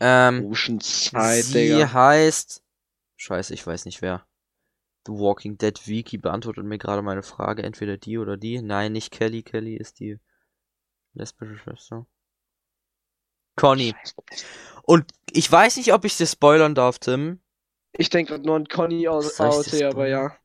Ähm, 0.00 0.46
Oceanside, 0.46 1.42
sie 1.42 1.68
Digga. 1.68 1.92
heißt. 1.92 2.62
Scheiße, 3.16 3.52
ich 3.52 3.66
weiß 3.66 3.84
nicht 3.84 4.00
wer. 4.00 4.26
The 5.06 5.12
Walking 5.12 5.58
Dead 5.58 5.86
Wiki 5.86 6.18
beantwortet 6.18 6.64
mir 6.64 6.78
gerade 6.78 7.02
meine 7.02 7.22
Frage. 7.22 7.62
Entweder 7.62 7.96
die 7.96 8.18
oder 8.18 8.36
die. 8.36 8.62
Nein, 8.62 8.92
nicht 8.92 9.10
Kelly. 9.10 9.42
Kelly 9.42 9.76
ist 9.76 10.00
die 10.00 10.18
lesbische 11.14 11.56
Schwester. 11.58 12.06
Conny. 13.56 13.94
Und 14.84 15.12
ich 15.32 15.50
weiß 15.50 15.76
nicht, 15.76 15.92
ob 15.92 16.04
ich 16.04 16.16
dir 16.16 16.26
spoilern 16.26 16.74
darf, 16.74 16.98
Tim. 16.98 17.40
Ich 17.92 18.08
denke 18.08 18.32
gerade 18.32 18.46
nur 18.46 18.56
an 18.56 18.68
Conny 18.68 19.06
aus 19.08 19.36
hier, 19.70 19.88
aber 19.88 20.08
ja. 20.08 20.36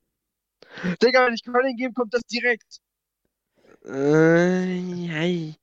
Digga, 1.02 1.26
wenn 1.26 1.34
ich 1.34 1.44
Conny 1.46 1.76
gebe, 1.76 1.94
kommt 1.94 2.14
das 2.14 2.24
direkt. 2.24 2.82
Äh, 3.86 5.08
hey. 5.08 5.56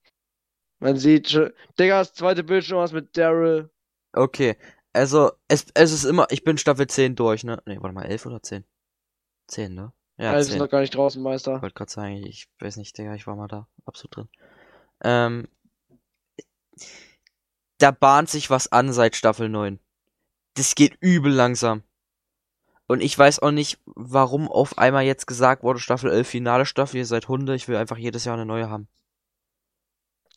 Man 0.79 0.97
sieht 0.97 1.29
schon. 1.31 1.53
Digga, 1.79 1.99
das 1.99 2.15
zweite 2.15 2.45
Bild 2.45 2.65
schon 2.65 2.79
was 2.79 2.93
mit 2.93 3.17
Daryl. 3.17 3.71
Okay, 4.13 4.57
also 4.93 5.33
es, 5.49 5.67
es 5.75 5.93
ist 5.93 6.05
immer, 6.05 6.27
ich 6.31 6.45
bin 6.45 6.59
Staffel 6.59 6.87
10 6.87 7.17
durch, 7.17 7.45
ne? 7.45 7.63
Ne, 7.67 7.81
warte 7.81 7.95
mal, 7.95 8.05
11 8.05 8.27
oder 8.27 8.43
10? 8.43 8.65
10, 9.49 9.75
ne? 9.75 9.93
Ja, 10.19 10.35
ist 10.35 10.51
10. 10.51 10.59
noch 10.59 10.69
gar 10.69 10.81
nicht 10.81 10.95
draußen, 10.95 11.23
Meister. 11.23 11.57
Ich 11.57 11.63
wollte 11.63 11.75
gerade 11.75 11.91
sagen, 11.91 12.27
ich 12.27 12.49
weiß 12.61 12.77
nicht, 12.77 12.97
Digga, 12.97 13.15
ich 13.15 13.27
war 13.27 13.37
mal 13.37 13.49
da, 13.49 13.67
absolut 13.87 14.17
drin. 14.17 14.29
Ähm, 15.03 15.49
da 17.79 17.91
bahnt 17.91 18.29
sich 18.29 18.51
was 18.51 18.71
an 18.71 18.93
seit 18.93 19.17
Staffel 19.17 19.49
9. 19.49 19.81
Das 20.55 20.75
geht 20.75 20.97
übel 21.01 21.33
langsam. 21.33 21.83
Und 22.87 23.01
ich 23.01 23.19
weiß 23.19 23.39
auch 23.39 23.53
nicht, 23.53 23.81
warum 23.87 24.49
auf 24.49 24.77
einmal 24.77 25.05
jetzt 25.05 25.27
gesagt 25.27 25.63
wurde, 25.63 25.79
Staffel 25.79 26.11
11 26.11 26.29
finale 26.29 26.67
Staffel, 26.67 26.99
ihr 26.99 27.07
seid 27.07 27.29
Hunde, 27.29 27.55
ich 27.55 27.67
will 27.67 27.77
einfach 27.77 27.97
jedes 27.97 28.27
Jahr 28.27 28.35
eine 28.35 28.45
neue 28.45 28.69
haben. 28.69 28.87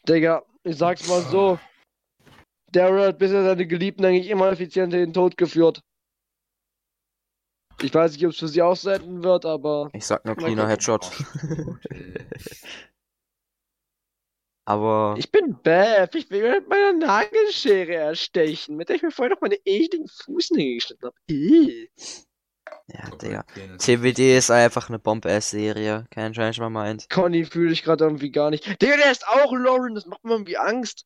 Digga, 0.08 0.44
ich 0.64 0.78
sag's 0.78 1.08
mal 1.08 1.22
so. 1.22 1.60
Daryl 2.76 3.08
hat 3.08 3.18
bisher 3.20 3.44
seine 3.44 3.66
Geliebten 3.66 4.06
eigentlich 4.06 4.30
immer 4.30 4.52
effizient 4.52 4.94
in 4.94 5.00
den 5.00 5.14
Tod 5.14 5.38
geführt. 5.38 5.82
Ich 7.82 7.94
weiß 7.94 8.14
nicht, 8.14 8.26
ob 8.26 8.32
es 8.32 8.40
für 8.40 8.48
sie 8.48 8.62
auch 8.62 8.76
so 8.76 8.90
enden 8.90 9.24
wird, 9.24 9.46
aber. 9.46 9.90
Ich 9.94 10.06
sag 10.06 10.26
nur 10.26 10.36
cleaner. 10.36 10.68
Headshot. 10.68 11.12
Aber 14.68 15.14
Ich 15.18 15.32
bin 15.32 15.58
Beth. 15.62 16.16
Ich 16.16 16.30
will 16.32 16.42
mir 16.42 16.60
mit 16.60 16.68
meiner 16.68 16.94
Nagelschere 16.94 17.94
erstechen, 17.94 18.76
mit 18.76 18.90
der 18.90 18.96
ich 18.96 19.04
mir 19.04 19.12
vorher 19.12 19.36
noch 19.36 19.42
meine 19.42 19.58
ekligen 19.64 20.08
Fußnägel 20.08 20.76
geschnitten 20.76 21.06
habe. 21.06 21.16
Ih. 21.30 21.88
Ja, 22.88 23.10
Digga. 23.16 23.46
TWD 23.78 24.36
ist 24.36 24.50
einfach 24.50 24.90
eine 24.90 24.98
Bomb-Ass-Serie. 24.98 26.08
Kein 26.10 26.34
Scheiß 26.34 26.58
mal 26.58 26.72
meint. 26.72 27.08
Conny 27.12 27.46
fühle 27.46 27.74
ich 27.74 27.84
gerade 27.84 28.06
irgendwie 28.06 28.32
gar 28.32 28.50
nicht. 28.50 28.66
Digga, 28.82 28.98
der 28.98 29.12
ist 29.12 29.28
auch 29.28 29.54
Lauren. 29.54 29.94
Das 29.94 30.08
macht 30.08 30.24
mir 30.24 30.32
irgendwie 30.32 30.58
Angst. 30.58 31.06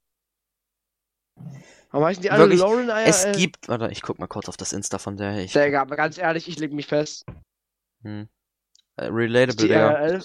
Warum 1.91 2.05
heißen 2.05 2.21
die 2.21 2.29
alle 2.29 2.43
Wirklich, 2.43 2.59
Lauren? 2.59 2.87
Ja, 2.87 3.01
Es 3.01 3.25
äh, 3.25 3.31
gibt. 3.31 3.67
Warte, 3.67 3.89
ich 3.91 4.01
guck 4.01 4.19
mal 4.19 4.27
kurz 4.27 4.47
auf 4.47 4.57
das 4.57 4.73
Insta 4.73 4.99
von 4.99 5.17
der. 5.17 5.39
Ich, 5.39 5.53
Digga, 5.53 5.81
aber 5.81 5.95
ganz 5.95 6.17
ehrlich, 6.17 6.47
ich 6.47 6.59
leg 6.59 6.71
mich 6.71 6.87
fest. 6.87 7.25
hm. 8.03 8.27
Äh, 8.97 9.05
Relatable, 9.05 9.67
Digga. 9.67 10.19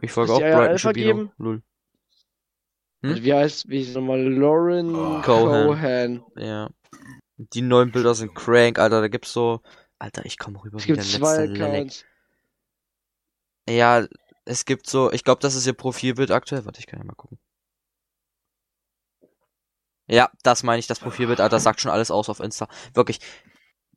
Ich 0.00 0.10
folge 0.10 0.32
auch 0.32 0.40
Brighton? 0.40 1.30
Lul. 1.38 1.62
Hm? 3.02 3.10
Und 3.10 3.22
Wie 3.22 3.32
heißt, 3.34 3.68
wie 3.68 3.82
ist 3.82 3.94
nochmal? 3.94 4.20
Lauren 4.22 4.94
Oh. 4.94 5.20
Cohan. 5.22 5.66
Cohan. 5.66 6.24
Ja. 6.36 6.70
Die 7.36 7.62
neuen 7.62 7.92
Bilder 7.92 8.14
sind 8.14 8.34
crank, 8.34 8.78
Alter. 8.78 9.00
Da 9.00 9.08
gibt's 9.08 9.32
so. 9.32 9.60
Alter, 9.98 10.24
ich 10.24 10.38
komme 10.38 10.62
rüber 10.64 10.78
Es 10.78 10.86
gibt 10.86 11.02
zwei. 11.02 11.44
Accounts. 11.48 12.04
Ja, 13.68 14.06
es 14.44 14.64
gibt 14.64 14.88
so. 14.88 15.12
Ich 15.12 15.22
glaube, 15.24 15.40
das 15.40 15.54
ist 15.54 15.66
ihr 15.66 15.72
Profilbild 15.74 16.30
aktuell. 16.30 16.64
Warte, 16.64 16.80
ich 16.80 16.86
kann 16.86 16.98
ja 16.98 17.04
mal 17.04 17.14
gucken. 17.14 17.38
Ja, 20.06 20.30
das 20.42 20.62
meine 20.62 20.80
ich, 20.80 20.86
das 20.86 21.00
Profilbild, 21.00 21.40
Alter, 21.40 21.60
sagt 21.60 21.80
schon 21.80 21.90
alles 21.90 22.10
aus 22.10 22.28
auf 22.28 22.40
Insta. 22.40 22.68
Wirklich. 22.92 23.20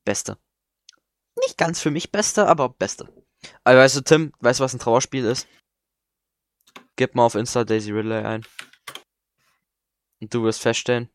Beste. 0.06 0.38
Nicht 1.40 1.58
ganz 1.58 1.82
für 1.82 1.92
mich 1.92 2.12
Beste, 2.12 2.48
aber 2.48 2.70
Beste. 2.70 3.14
Also, 3.64 3.80
weißt 3.80 3.96
du, 3.98 4.02
Tim, 4.02 4.34
weißt 4.40 4.60
du, 4.60 4.64
was 4.64 4.74
ein 4.74 4.80
Trauerspiel 4.80 5.26
ist? 5.26 5.48
Gib 6.96 7.14
mal 7.14 7.26
auf 7.26 7.36
Insta 7.36 7.64
Daisy 7.64 7.92
Ridley 7.92 8.26
ein. 8.26 8.46
Und 10.20 10.34
du 10.34 10.44
wirst 10.44 10.62
feststellen, 10.62 11.10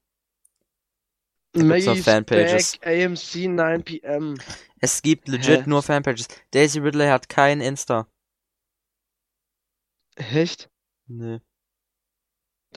Maggie's 1.55 2.05
Fanpages. 2.05 2.79
back, 2.79 2.87
AMC 2.87 3.49
9 3.49 3.83
p.m. 3.85 4.39
es 4.81 5.03
gibt 5.03 5.29
legit 5.29 5.63
Hä? 5.63 5.69
nur 5.69 5.83
Fanpages. 5.83 6.29
Daisy 6.53 6.79
Ridley 6.79 7.09
hat 7.09 7.29
kein 7.29 7.61
Insta. 7.61 8.09
Echt? 10.17 10.71
Nee. 11.07 11.40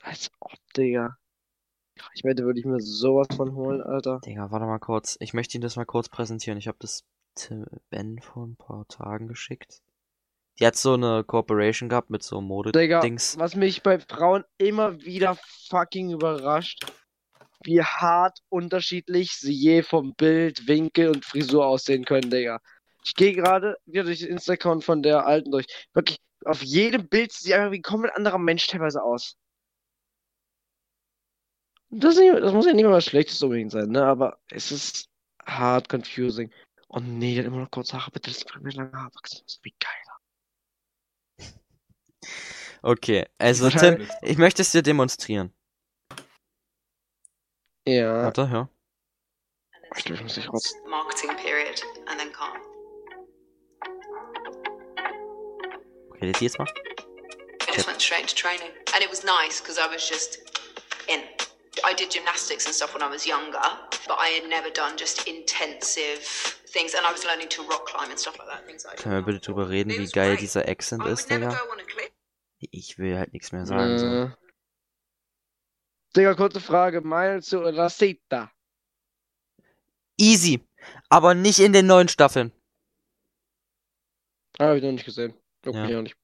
Als 0.02 0.30
ob, 0.40 0.58
Digga. 0.76 1.18
Ich 2.14 2.24
wette, 2.24 2.44
würde 2.44 2.60
ich 2.60 2.66
mir 2.66 2.80
sowas 2.80 3.28
von 3.36 3.56
holen, 3.56 3.82
Alter. 3.82 4.20
Digga, 4.26 4.52
warte 4.52 4.66
mal 4.66 4.80
kurz. 4.80 5.18
Ich 5.20 5.34
möchte 5.34 5.58
Ihnen 5.58 5.64
das 5.64 5.76
mal 5.76 5.86
kurz 5.86 6.10
präsentieren. 6.10 6.58
Ich 6.58 6.68
habe 6.68 6.78
das 6.80 7.04
Tim 7.36 7.66
Ben 7.90 8.20
vor 8.22 8.46
ein 8.46 8.56
paar 8.56 8.88
Tagen 8.88 9.28
geschickt. 9.28 9.82
Die 10.60 10.66
hat 10.66 10.76
so 10.76 10.94
eine 10.94 11.24
Cooperation 11.24 11.90
gehabt 11.90 12.10
mit 12.10 12.24
so 12.24 12.40
Digga, 12.40 12.48
Mode-Dings. 12.48 13.38
was 13.38 13.56
mich 13.56 13.84
bei 13.84 14.00
Frauen 14.00 14.46
immer 14.58 15.02
wieder 15.02 15.38
fucking 15.70 16.12
überrascht, 16.12 16.86
wie 17.64 17.82
hart 17.82 18.40
unterschiedlich 18.50 19.34
sie 19.34 19.54
je 19.54 19.84
vom 19.84 20.16
Bild, 20.16 20.68
Winkel 20.68 21.10
und 21.10 21.26
Frisur 21.26 21.66
aussehen 21.66 22.06
können, 22.06 22.30
Digga. 22.30 22.60
Ich 23.04 23.16
gehe 23.16 23.34
gerade 23.34 23.78
wieder 23.86 24.06
durch 24.06 24.20
den 24.20 24.30
Insta-Account 24.30 24.84
von 24.84 25.04
der 25.04 25.26
Alten 25.26 25.52
durch. 25.52 25.68
Wirklich, 25.94 26.20
auf 26.46 26.64
jedem 26.64 27.08
Bild 27.08 27.34
sieht 27.34 27.54
einfach 27.54 27.72
wie 27.72 27.80
ein 27.80 27.84
komplett 27.84 28.16
anderer 28.16 28.38
Mensch 28.40 28.68
teilweise 28.68 29.04
aus. 29.04 29.36
Das, 31.98 32.16
ist 32.16 32.20
nicht, 32.20 32.36
das 32.36 32.54
muss 32.54 32.66
ja 32.66 32.74
nicht 32.74 32.84
mal 32.84 32.92
was 32.92 33.06
Schlechtes 33.06 33.42
unbedingt 33.42 33.72
sein, 33.72 33.90
ne? 33.90 34.06
Aber 34.06 34.38
es 34.52 34.72
ist 34.72 35.10
hart 35.46 35.88
confusing. 35.90 36.52
Oh 36.90 37.00
nee, 37.00 37.36
der 37.36 37.44
hat 37.44 37.48
immer 37.48 37.62
noch 37.62 37.72
kurze 37.72 37.98
Haare, 37.98 38.12
bitte, 38.12 38.32
das 38.32 38.44
mir 38.62 38.72
lange 38.72 38.92
Haare 38.92 39.14
wachsen. 39.16 39.42
Das 39.46 39.56
ist 39.56 39.64
wie 39.64 39.74
geil. 39.80 39.92
Okay, 42.82 43.26
also 43.38 43.70
Tim, 43.70 44.08
ich 44.22 44.38
möchte 44.38 44.62
es 44.62 44.72
dir 44.72 44.84
demonstrieren. 44.84 45.54
Ja. 47.88 48.26
Warte, 48.26 48.50
then 48.50 48.70
Ich 49.98 50.04
glaub, 50.04 50.18
ich 50.18 50.24
muss 50.24 50.36
dich 50.36 50.48
months 50.48 50.76
marketing 50.88 51.36
period 51.38 51.82
and 52.08 52.20
then 52.20 52.32
calm. 52.34 52.60
Redet 56.22 56.42
ihr 56.42 56.48
jetzt 56.48 56.60
mal? 56.60 56.68
I 56.68 57.74
just 57.74 57.88
went 57.88 58.02
straight 58.02 58.22
into 58.22 58.36
training, 58.36 58.72
and 58.94 59.04
it 59.04 59.10
was 59.10 59.24
nice 59.24 59.62
because 59.62 59.80
I 59.80 59.88
was 59.88 60.08
just 60.08 60.40
in. 61.08 61.22
I 61.88 61.94
did 61.94 62.10
gymnastics 62.12 62.66
and 62.66 62.74
stuff 62.74 62.94
when 62.94 63.04
I 63.04 63.10
was 63.12 63.26
younger, 63.26 63.62
but 64.08 64.18
I 64.20 64.40
had 64.40 64.50
never 64.50 64.72
done 64.72 64.98
just 64.98 65.28
intensive 65.28 66.20
things, 66.72 66.94
and 66.96 67.06
I 67.06 67.12
was 67.12 67.24
learning 67.26 67.50
to 67.50 67.62
rock 67.64 67.86
climb 67.86 68.10
and 68.10 68.20
stuff 68.20 68.38
like 68.40 68.48
that. 68.50 68.66
Things 68.66 68.86
I 68.86 68.96
Können 68.96 69.16
wir 69.16 69.22
bitte 69.22 69.40
drüber 69.40 69.70
reden, 69.70 69.92
wie 69.92 70.08
geil 70.10 70.38
dieser 70.38 70.68
Accent 70.68 71.06
ist, 71.06 71.30
Digga? 71.30 71.56
Ich 72.72 72.98
will 72.98 73.18
halt 73.18 73.34
nichts 73.34 73.52
mehr 73.52 73.66
sagen. 73.66 74.00
So. 74.00 74.06
Äh. 74.06 74.30
Digga, 76.16 76.34
kurze 76.34 76.62
Frage. 76.62 77.02
Meinung 77.02 77.42
zu 77.42 77.60
Rosita. 77.60 78.52
Easy. 80.18 80.66
Aber 81.10 81.34
nicht 81.36 81.60
in 81.60 81.74
den 81.74 81.88
neuen 81.88 82.08
Staffeln. 82.08 82.52
Habe 84.60 84.78
ich 84.78 84.84
noch 84.84 84.92
nicht 84.94 85.06
gesehen. 85.06 85.34
Guck 85.64 85.76
Ja. 85.76 85.86
mich 85.86 85.96
auch 85.96 86.02
nicht. 86.02 86.16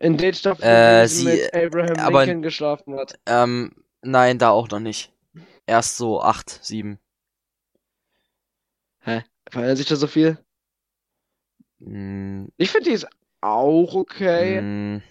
In 0.00 0.16
den 0.16 0.34
Staffeln, 0.34 0.68
Äh, 0.68 1.02
wo 1.02 1.06
sie 1.08 1.14
sie- 1.16 1.24
mit 1.26 1.54
Abraham 1.54 1.98
aber- 1.98 2.20
Lincoln 2.24 2.42
geschlafen 2.42 2.96
hat. 2.98 3.18
Ähm, 3.26 3.81
nein, 4.02 4.38
da 4.38 4.50
auch 4.50 4.68
noch 4.68 4.80
nicht. 4.80 5.12
Erst 5.66 5.96
so 5.96 6.20
8, 6.20 6.50
7. 6.62 6.98
Verändert 9.50 9.78
sich 9.78 9.86
da 9.86 9.96
so 9.96 10.06
viel? 10.06 10.38
Mm, 11.80 12.46
Ich 12.56 12.70
finde 12.70 12.88
die 12.90 12.94
ist 12.94 13.06
auch 13.40 13.94
okay. 13.94 14.60
mm. 14.62 15.02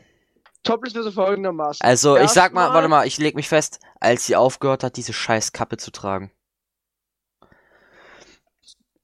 Toplist 0.63 0.95
wäre 0.95 1.03
so 1.03 1.11
folgendermaßen. 1.11 1.83
Also, 1.85 2.17
ich 2.17 2.29
sag 2.29 2.53
mal, 2.53 2.61
Erstmal- 2.61 2.75
warte 2.75 2.87
mal, 2.87 3.07
ich 3.07 3.17
leg 3.17 3.35
mich 3.35 3.49
fest, 3.49 3.79
als 3.99 4.25
sie 4.25 4.35
aufgehört 4.35 4.83
hat, 4.83 4.95
diese 4.97 5.11
scheiß 5.13 5.51
Kappe 5.53 5.77
zu 5.77 5.91
tragen. 5.91 6.31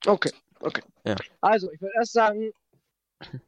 Okay, 0.05 0.31
okay. 0.59 0.83
Ja. 1.03 1.15
Also, 1.41 1.71
ich 1.71 1.81
würde 1.81 1.93
erst 1.97 2.13
sagen, 2.13 2.51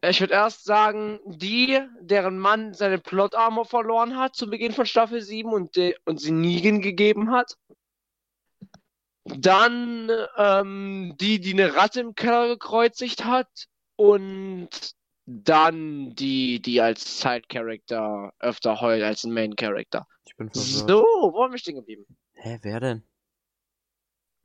ich 0.01 0.19
würde 0.19 0.33
erst 0.33 0.63
sagen, 0.63 1.19
die, 1.25 1.79
deren 2.01 2.39
Mann 2.39 2.73
seine 2.73 2.97
Plot 2.97 3.35
Armor 3.35 3.65
verloren 3.65 4.17
hat 4.17 4.35
zu 4.35 4.49
Beginn 4.49 4.73
von 4.73 4.85
Staffel 4.85 5.21
7 5.21 5.51
und, 5.51 5.75
de 5.75 5.95
und 6.05 6.19
sie 6.19 6.31
Negan 6.31 6.81
gegeben 6.81 7.31
hat. 7.31 7.55
Dann 9.25 10.09
ähm, 10.37 11.15
die, 11.19 11.39
die 11.39 11.53
eine 11.53 11.75
Ratte 11.75 11.99
im 11.99 12.15
Keller 12.15 12.47
gekreuzigt 12.47 13.25
hat. 13.25 13.67
Und 13.95 14.69
dann 15.25 16.15
die, 16.15 16.59
die 16.59 16.81
als 16.81 17.19
Side-Character 17.19 18.33
öfter 18.39 18.81
heult 18.81 19.03
als 19.03 19.23
ein 19.23 19.33
Main-Character. 19.33 20.07
Ich 20.25 20.35
bin 20.35 20.49
verwirrt. 20.49 20.87
So, 20.87 21.03
wo 21.03 21.43
haben 21.43 21.51
wir 21.51 21.59
stehen 21.59 21.75
geblieben? 21.75 22.05
Hä, 22.33 22.57
wer 22.63 22.79
denn? 22.79 23.03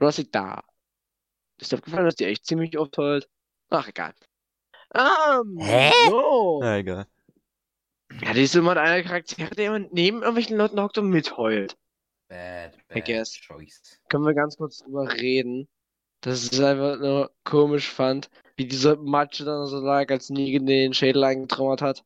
Rosita. 0.00 0.62
Ist 1.58 1.72
dir 1.72 1.76
aufgefallen, 1.76 2.04
dass 2.04 2.16
die 2.16 2.24
echt 2.24 2.44
ziemlich 2.44 2.76
oft 2.76 2.98
heult? 2.98 3.28
Ach, 3.70 3.88
egal. 3.88 4.12
Ähm, 4.94 5.58
Hä? 5.58 5.92
so. 6.08 6.60
Na, 6.62 6.78
egal. 6.78 7.06
Ja, 8.22 8.32
die 8.32 8.42
ist 8.42 8.54
immer 8.54 8.76
einer 8.76 8.94
der 8.94 9.02
Charaktere, 9.02 9.54
der 9.54 9.74
immer 9.74 9.86
neben 9.90 10.18
irgendwelchen 10.18 10.56
Leuten 10.56 10.80
hockt 10.80 10.98
und 10.98 11.10
mitheult. 11.10 11.76
Bad, 12.28 12.74
I 12.90 12.94
bad 12.94 13.04
guess. 13.04 13.32
choice. 13.32 14.00
Können 14.08 14.24
wir 14.24 14.34
ganz 14.34 14.56
kurz 14.56 14.78
drüber 14.78 15.12
reden. 15.12 15.68
Das 16.20 16.44
ist 16.44 16.60
einfach 16.60 16.98
nur 16.98 17.32
komisch 17.44 17.90
fand, 17.90 18.30
wie 18.56 18.66
diese 18.66 18.96
Matsche 18.96 19.44
dann 19.44 19.66
so 19.66 19.80
lag, 19.80 20.10
als 20.10 20.30
Negan 20.30 20.64
den 20.64 20.94
Schädel 20.94 21.22
eingetrauert 21.24 21.82
hat. 21.82 22.04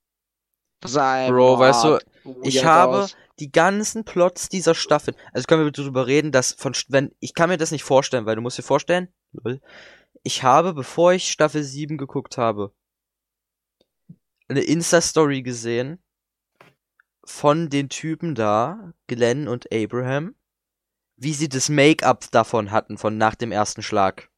Einfach 0.83 1.29
Bro, 1.29 1.59
weißt 1.59 1.85
du, 1.85 1.99
ich 2.43 2.65
habe 2.65 3.05
aus. 3.05 3.17
die 3.39 3.51
ganzen 3.51 4.05
Plots 4.05 4.49
dieser 4.49 4.75
Staffel. 4.75 5.15
Also 5.33 5.47
können 5.47 5.63
wir 5.63 5.67
bitte 5.67 5.83
drüber 5.83 6.07
reden, 6.07 6.33
dass 6.33 6.53
von 6.53 6.73
St- 6.73 6.87
wenn 6.89 7.15
ich 7.21 7.35
kann 7.35 7.51
mir 7.51 7.59
das 7.59 7.71
nicht 7.71 7.85
vorstellen, 7.85 8.27
weil 8.27 8.37
du 8.37 8.43
musst 8.43 8.59
dir 8.59 8.63
vorstellen, 8.63 9.09
lol, 9.33 9.61
ich 10.23 10.43
habe 10.43 10.75
bevor 10.75 11.13
ich 11.13 11.31
Staffel 11.31 11.63
7 11.63 11.97
geguckt 11.99 12.39
habe, 12.39 12.73
eine 14.49 14.61
Insta 14.61 15.01
Story 15.01 15.43
gesehen 15.43 16.03
von 17.25 17.69
den 17.69 17.89
Typen 17.89 18.35
da, 18.35 18.93
Glenn 19.07 19.49
und 19.49 19.73
Abraham, 19.73 20.35
wie 21.17 21.35
sie 21.35 21.49
das 21.49 21.69
Make-up 21.69 22.31
davon 22.31 22.71
hatten 22.71 22.97
von 22.97 23.19
nach 23.19 23.35
dem 23.35 23.53
ersten 23.53 23.83
Schlag. 23.83 24.31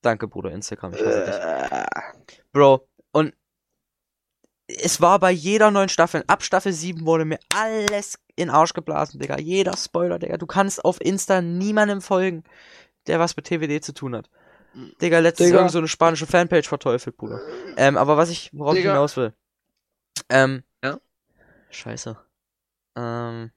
Danke, 0.00 0.26
Bruder 0.28 0.50
Instagram, 0.50 0.94
ich 0.94 1.00
hasse 1.00 1.24
dich. 1.24 1.34
Äh, 1.34 2.44
Bro, 2.52 2.88
und 3.12 3.34
es 4.66 5.00
war 5.00 5.18
bei 5.18 5.30
jeder 5.30 5.70
neuen 5.70 5.88
Staffel, 5.88 6.24
ab 6.26 6.42
Staffel 6.42 6.72
7 6.72 7.06
wurde 7.06 7.24
mir 7.24 7.38
alles 7.54 8.18
in 8.36 8.50
Arsch 8.50 8.74
geblasen, 8.74 9.18
Digga. 9.18 9.38
Jeder 9.38 9.76
Spoiler, 9.76 10.18
Digga. 10.18 10.36
Du 10.36 10.46
kannst 10.46 10.84
auf 10.84 11.00
Insta 11.00 11.40
niemandem 11.40 12.00
folgen, 12.00 12.44
der 13.08 13.18
was 13.18 13.36
mit 13.36 13.46
TWD 13.46 13.82
zu 13.82 13.92
tun 13.92 14.14
hat. 14.16 14.30
Digga, 15.00 15.18
letztens 15.18 15.48
Digga. 15.48 15.58
irgend 15.58 15.72
so 15.72 15.78
eine 15.78 15.88
spanische 15.88 16.26
Fanpage 16.26 16.68
verteufelt, 16.68 17.16
Bruder. 17.16 17.40
Ähm, 17.76 17.96
aber 17.96 18.16
was 18.16 18.30
ich, 18.30 18.50
worauf 18.52 18.74
ich 18.74 18.80
Digga. 18.80 18.92
hinaus 18.92 19.16
will. 19.16 19.32
Ähm, 20.28 20.62
Ja? 20.84 21.00
Scheiße. 21.70 22.16
Ähm, 22.96 23.50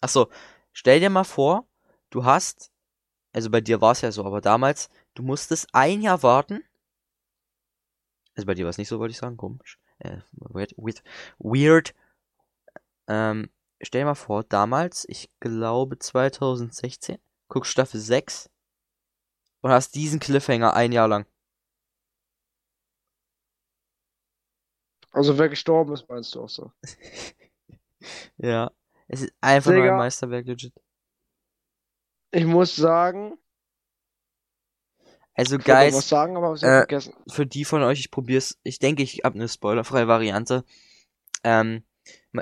ach 0.00 0.08
so, 0.08 0.28
stell 0.72 1.00
dir 1.00 1.10
mal 1.10 1.24
vor, 1.24 1.66
du 2.10 2.24
hast, 2.24 2.70
also 3.32 3.50
bei 3.50 3.60
dir 3.60 3.80
war 3.80 3.92
es 3.92 4.00
ja 4.00 4.12
so, 4.12 4.24
aber 4.24 4.40
damals, 4.40 4.88
du 5.14 5.22
musstest 5.22 5.68
ein 5.72 6.02
Jahr 6.02 6.22
warten. 6.22 6.62
Also 8.36 8.46
bei 8.46 8.54
dir 8.54 8.64
war 8.64 8.70
es 8.70 8.78
nicht 8.78 8.88
so, 8.88 8.98
wollte 8.98 9.12
ich 9.12 9.18
sagen, 9.18 9.36
komisch. 9.36 9.78
Äh, 9.98 10.18
weird, 10.32 10.74
weird, 10.76 11.02
weird. 11.38 11.94
Ähm, 13.08 13.48
stell 13.80 14.02
dir 14.02 14.06
mal 14.06 14.14
vor, 14.14 14.44
damals, 14.44 15.06
ich 15.08 15.30
glaube 15.40 15.98
2016, 15.98 17.18
guckst 17.48 17.72
Staffel 17.72 18.00
6 18.00 18.50
und 19.60 19.70
hast 19.70 19.94
diesen 19.94 20.20
Cliffhanger 20.20 20.74
ein 20.74 20.92
Jahr 20.92 21.08
lang. 21.08 21.26
Also 25.12 25.38
wer 25.38 25.48
gestorben 25.48 25.94
ist, 25.94 26.08
meinst 26.08 26.34
du 26.34 26.42
auch 26.42 26.48
so. 26.48 26.72
Ja. 28.36 28.70
Es 29.08 29.22
ist 29.22 29.32
einfach 29.40 29.70
nur 29.70 29.80
ein 29.80 29.84
Digga. 29.84 29.96
Meisterwerk, 29.96 30.46
legit. 30.46 30.74
Ich 32.32 32.44
muss 32.44 32.76
sagen, 32.76 33.38
Also, 35.34 35.56
noch 35.56 35.66
was 35.66 35.92
Guys, 35.92 36.08
sagen, 36.08 36.36
aber 36.36 36.54
äh, 36.62 37.00
für 37.28 37.46
die 37.46 37.64
von 37.64 37.82
euch, 37.82 38.00
ich 38.00 38.10
probier's. 38.10 38.58
Ich 38.62 38.78
denke, 38.78 39.02
ich 39.02 39.22
habe 39.24 39.36
eine 39.36 39.48
spoilerfreie 39.48 40.08
Variante. 40.08 40.64
Ähm, 41.44 41.84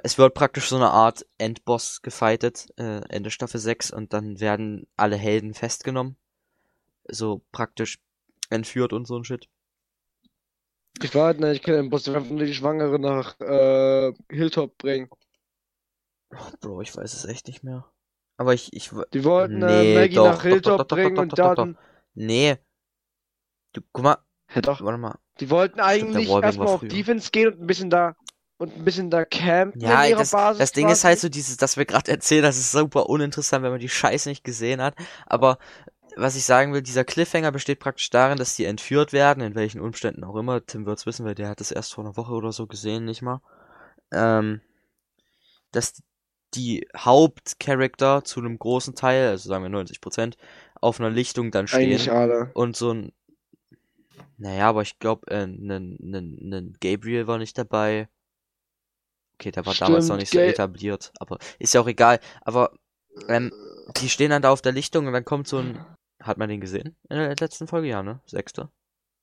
es 0.03 0.19
wird 0.19 0.35
praktisch 0.35 0.69
so 0.69 0.77
eine 0.77 0.91
Art 0.91 1.27
Endboss 1.39 2.03
gefightet, 2.03 2.67
äh, 2.77 3.01
Ende 3.09 3.31
Staffel 3.31 3.61
6, 3.61 3.91
und 3.91 4.13
dann 4.13 4.41
werden 4.41 4.87
alle 4.97 5.17
Helden 5.17 5.55
festgenommen. 5.55 6.17
So 7.09 7.43
praktisch 7.53 7.99
entführt 8.51 8.93
und 8.93 9.07
so 9.07 9.17
ein 9.17 9.25
Shit. 9.25 9.49
Ich 11.03 11.15
war 11.15 11.27
halt, 11.27 11.41
ne, 11.41 11.53
ich 11.53 11.63
kenne 11.63 11.79
den 11.79 11.91
Boss, 11.91 12.05
der 12.05 12.15
einfach 12.17 12.31
nur 12.31 12.45
die 12.45 12.55
Schwangere 12.55 12.99
nach 12.99 13.39
äh, 13.41 14.13
Hilltop 14.31 14.79
bringen. 14.79 15.11
Bro, 16.61 16.81
ich 16.83 16.97
weiß 16.97 17.13
es 17.13 17.25
echt 17.25 17.47
nicht 17.49 17.63
mehr. 17.63 17.85
Aber 18.37 18.55
ich, 18.55 18.73
ich, 18.73 18.91
Die 19.13 19.25
wollten 19.25 19.59
Nee, 19.59 19.93
äh, 19.93 19.95
Maggie 19.95 20.15
doch, 20.17 20.27
nach 20.27 20.43
Hilltop 20.43 20.79
doch, 20.79 20.87
doch, 20.87 20.97
bringen 20.97 21.19
und 21.19 21.39
dann. 21.39 21.79
nee. 22.15 22.57
Du, 23.73 23.81
guck 23.93 24.05
mal, 24.05 24.19
Ja, 24.55 24.61
doch. 24.61 24.81
warte 24.83 24.99
mal. 24.99 25.19
Die 25.41 25.51
wollten 25.51 25.81
eigentlich 25.81 26.29
erstmal 26.29 26.69
auf. 26.69 26.81
Defense 26.81 27.31
gehen 27.31 27.53
und 27.53 27.61
ein 27.61 27.67
bisschen 27.67 27.91
da 27.91 28.17
und 28.59 28.77
ein 28.77 28.85
bisschen 28.85 29.11
da 29.11 29.25
campen 29.25 29.81
Ja, 29.81 30.05
in 30.05 30.05
ihrer 30.05 30.19
das, 30.19 30.31
Basis. 30.31 30.59
das 30.59 30.73
Ding 30.73 30.89
ist 30.89 31.03
quasi. 31.03 31.05
halt 31.05 31.19
so 31.21 31.29
dieses, 31.29 31.57
dass 31.57 31.77
wir 31.77 31.85
gerade 31.87 32.11
erzählen, 32.11 32.43
das 32.43 32.57
ist 32.59 32.73
super 32.73 33.09
uninteressant, 33.09 33.63
wenn 33.65 33.73
man 33.73 33.81
die 33.81 33.89
Scheiße 33.89 34.29
nicht 34.29 34.45
gesehen 34.45 34.81
hat. 34.83 34.95
Aber 35.27 35.59
was 36.17 36.37
ich 36.37 36.45
sagen 36.45 36.73
will, 36.73 36.83
dieser 36.83 37.05
Cliffhanger 37.05 37.53
besteht 37.53 37.81
praktisch 37.81 38.11
darin, 38.11 38.39
dass 38.39 38.57
die 38.57 38.67
entführt 38.67 39.13
werden, 39.13 39.43
in 39.43 39.55
welchen 39.57 39.81
Umständen 39.81 40.25
auch 40.25 40.37
immer. 40.37 40.65
Tim 40.67 40.87
wird's 40.87 41.07
wissen, 41.07 41.27
weil 41.27 41.35
der 41.35 41.49
hat 41.49 41.61
es 41.61 41.73
erst 41.73 41.95
vor 41.95 42.05
einer 42.05 42.17
Woche 42.17 42.33
oder 42.35 42.53
so 42.53 42.67
gesehen, 42.67 43.05
nicht 43.07 43.23
mal. 43.23 43.41
Ähm, 44.13 44.61
dass 45.73 46.03
die 46.55 46.87
Hauptcharakter 46.97 48.25
zu 48.25 48.41
einem 48.41 48.59
großen 48.59 48.95
Teil, 48.95 49.29
also 49.29 49.49
sagen 49.49 49.65
wir 49.65 49.71
90 49.71 50.01
Prozent, 50.01 50.37
auf 50.81 51.01
einer 51.01 51.11
Lichtung 51.11 51.51
dann 51.51 51.67
Eigentlich 51.71 52.03
stehen 52.03 52.15
alle. 52.15 52.55
und 52.55 52.77
so 52.77 52.93
ein, 52.93 53.13
naja, 54.37 54.69
aber 54.69 54.83
ich 54.83 54.99
glaube, 54.99 55.29
äh, 55.31 55.47
nen 55.47 56.77
Gabriel 56.81 57.27
war 57.27 57.39
nicht 57.39 57.57
dabei. 57.59 58.09
Okay, 59.35 59.51
der 59.51 59.67
war 59.67 59.75
damals 59.75 60.09
noch 60.09 60.17
Stimmt, 60.17 60.21
nicht 60.21 60.33
so 60.33 60.39
etabliert, 60.39 61.13
aber 61.19 61.39
ist 61.59 61.75
ja 61.75 61.81
auch 61.81 61.89
egal. 61.89 62.21
Aber 62.43 62.73
ähm, 63.29 63.53
die 63.97 64.09
stehen 64.09 64.31
dann 64.31 64.43
da 64.43 64.51
auf 64.51 64.63
der 64.63 64.73
Lichtung 64.73 65.07
und 65.07 65.13
dann 65.13 65.25
kommt 65.25 65.49
so 65.49 65.59
ein, 65.59 65.85
hat 66.21 66.39
man 66.39 66.49
den 66.49 66.61
gesehen 66.61 66.97
in 67.09 67.17
der 67.17 67.37
letzten 67.37 67.67
Folge, 67.67 67.89
ja, 67.89 68.03
ne? 68.03 68.21
Sechste 68.27 68.71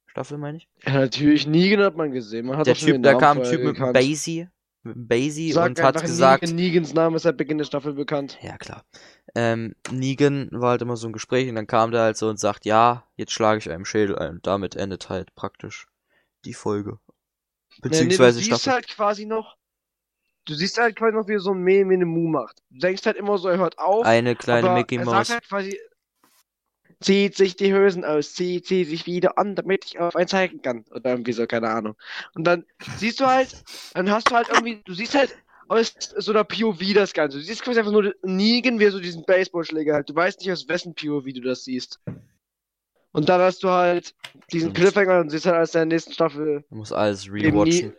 Staffel, 0.08 0.38
meine 0.38 0.58
ich. 0.58 0.68
Ja, 0.86 0.94
natürlich, 0.94 1.48
Negan 1.48 1.82
hat 1.82 1.96
man 1.96 2.12
gesehen. 2.12 2.46
Man 2.46 2.58
hat 2.58 2.68
Der 2.68 2.76
Typ, 2.76 3.02
da 3.02 3.14
kam 3.16 3.40
ein 3.40 3.44
Typ 3.46 3.64
mit 3.64 3.80
einem. 3.80 3.94
Basie, 3.94 4.50
mit 4.84 4.96
einem 4.96 5.08
Basie 5.08 5.54
Sag 5.54 5.70
und 5.70 5.82
hat 5.82 6.02
gesagt, 6.02 6.44
Negan, 6.44 6.56
Negans 6.58 6.94
Name 6.94 7.16
ist 7.16 7.24
seit 7.24 7.38
Beginn 7.38 7.58
der 7.58 7.66
Staffel 7.66 7.94
bekannt. 7.94 8.38
ja 8.42 8.58
klar, 8.58 8.84
ähm, 9.36 9.74
Negan 9.90 10.50
war 10.52 10.72
halt 10.72 10.82
immer 10.82 10.98
so 10.98 11.08
ein 11.08 11.14
Gespräch 11.14 11.48
und 11.48 11.56
dann 11.56 11.68
kam 11.68 11.92
der 11.92 12.02
halt 12.02 12.18
so 12.18 12.28
und 12.28 12.40
sagt, 12.40 12.66
ja, 12.66 13.06
jetzt 13.16 13.32
schlage 13.32 13.60
ich 13.60 13.72
einem 13.72 13.86
Schädel 13.86 14.18
ein. 14.20 14.32
Und 14.32 14.48
damit 14.48 14.76
endet 14.76 15.10
halt 15.10 15.34
praktisch 15.36 15.88
die 16.44 16.54
Folge. 16.54 17.00
Beziehungsweise 17.82 18.40
nee, 18.40 18.46
du 18.46 18.50
siehst 18.50 18.62
Staffel. 18.64 18.74
halt 18.74 18.88
quasi 18.90 19.26
noch, 19.26 19.56
du 20.46 20.54
siehst 20.54 20.78
halt 20.78 20.96
quasi 20.96 21.16
noch, 21.16 21.28
wie 21.28 21.34
er 21.34 21.40
so 21.40 21.52
ein 21.54 21.62
Meh 21.62 21.84
Meh 21.84 21.98
Mu 22.04 22.28
macht. 22.28 22.62
Du 22.70 22.80
denkst 22.80 23.06
halt 23.06 23.18
immer 23.18 23.38
so, 23.38 23.48
er 23.50 23.58
hört 23.58 23.78
auf, 23.78 24.06
Eine 24.06 24.36
kleine 24.36 24.70
aber 24.70 24.78
Mickey 24.80 24.96
er 24.98 25.06
Maus. 25.06 25.28
sagt 25.28 25.30
halt 25.30 25.48
quasi, 25.50 25.80
zieht 27.00 27.36
sich 27.36 27.56
die 27.56 27.74
Hosen 27.74 28.06
aus, 28.06 28.34
zieht 28.34 28.68
sie 28.68 28.84
sich 28.84 29.06
wieder 29.06 29.38
an, 29.38 29.56
damit 29.56 29.86
ich 29.86 30.00
auf 30.00 30.16
ein 30.16 30.28
zeigen 30.28 30.62
kann. 30.62 30.86
Oder 30.92 31.12
irgendwie 31.12 31.34
so, 31.34 31.48
keine 31.48 31.70
Ahnung. 31.70 31.96
Und 32.36 32.46
dann 32.46 32.66
siehst 32.98 33.20
du 33.20 33.26
halt, 33.26 33.64
dann 33.94 34.10
hast 34.12 34.30
du 34.30 34.36
halt 34.36 34.50
irgendwie, 34.50 34.82
du 34.86 34.94
siehst 34.94 35.16
halt 35.16 35.36
aus 35.68 35.94
so 36.18 36.32
einer 36.32 36.44
POV 36.44 36.94
das 36.94 37.14
Ganze. 37.14 37.38
Du 37.38 37.44
siehst 37.44 37.64
quasi 37.64 37.80
einfach 37.80 37.92
nur 37.92 38.14
Negan, 38.24 38.80
wie 38.80 38.86
er 38.86 38.92
so 38.92 39.00
diesen 39.00 39.24
Baseballschläger 39.26 39.94
halt. 39.94 40.10
Du 40.10 40.16
weißt 40.16 40.40
nicht, 40.40 40.52
aus 40.52 40.68
wessen 40.68 40.94
POV 40.94 41.26
du 41.34 41.42
das 41.42 41.64
siehst. 41.64 42.00
Und 43.14 43.30
dann 43.30 43.42
hast 43.42 43.64
du 43.64 43.70
halt 43.70 44.14
diesen. 44.52 44.74
Cliffhanger 44.74 45.20
und 45.22 45.30
siehst 45.30 45.46
halt 45.46 45.56
als 45.56 45.72
der 45.72 45.86
nächsten 45.86 46.14
Staffel, 46.14 46.64
Man 46.70 46.80
muss 46.80 46.92
alles 46.92 47.32
rewatchen. 47.32 47.94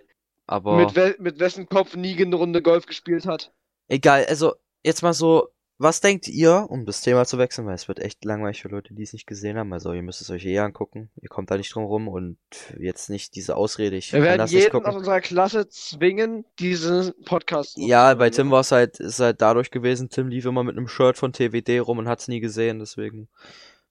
Aber 0.47 0.76
mit, 0.76 0.97
we 0.97 1.14
mit 1.18 1.38
wessen 1.38 1.68
Kopf 1.68 1.97
Negan 1.97 2.28
eine 2.28 2.36
Runde 2.36 2.62
Golf 2.62 2.86
gespielt 2.86 3.26
hat. 3.26 3.53
egal, 3.88 4.24
also 4.26 4.55
jetzt 4.82 5.03
mal 5.03 5.12
so, 5.12 5.49
was 5.78 6.01
denkt 6.01 6.28
ihr, 6.28 6.66
um 6.68 6.86
das 6.86 7.01
Thema 7.01 7.24
zu 7.24 7.38
wechseln, 7.38 7.66
weil 7.66 7.74
es 7.74 7.88
wird 7.88 7.99
echt 7.99 8.24
langweilig 8.24 8.62
für 8.62 8.68
Leute, 8.68 8.95
die 8.95 9.03
es 9.03 9.12
nicht 9.12 9.26
gesehen 9.26 9.59
haben. 9.59 9.72
Also 9.72 9.93
ihr 9.93 10.03
müsst 10.03 10.20
es 10.20 10.30
euch 10.30 10.45
eh 10.47 10.59
angucken. 10.61 11.11
Ihr 11.20 11.28
kommt 11.28 11.51
da 11.51 11.57
nicht 11.57 11.74
drum 11.74 11.84
rum 11.84 12.07
und 12.07 12.38
jetzt 12.78 13.11
nicht 13.11 13.34
diese 13.34 13.57
Ausrede, 13.57 13.97
ich 13.97 14.12
Wir 14.12 14.22
werden 14.22 14.47
jeden 14.47 14.84
aus 14.84 14.95
unserer 14.95 15.20
Klasse 15.20 15.68
zwingen, 15.68 16.45
diesen 16.61 17.12
Podcast 17.24 17.76
Ja, 17.76 18.14
bei. 18.14 18.30
Tim 18.30 18.51
war 18.51 18.61
es 18.61 18.70
halt, 18.70 19.01
ist 19.01 19.18
halt 19.18 19.40
dadurch 19.40 19.72
gewesen, 19.72 20.09
Tim 20.09 20.28
lief 20.28 20.45
immer 20.45 20.62
mit 20.62 20.76
einem 20.76 20.86
Shirt 20.86 21.18
von 21.18 21.32
TWD 21.32 21.80
rum 21.80 21.99
und 21.99 22.09
hat's 22.09 22.28
nie 22.28 22.40
gesehen, 22.40 22.78
deswegen 22.78 23.28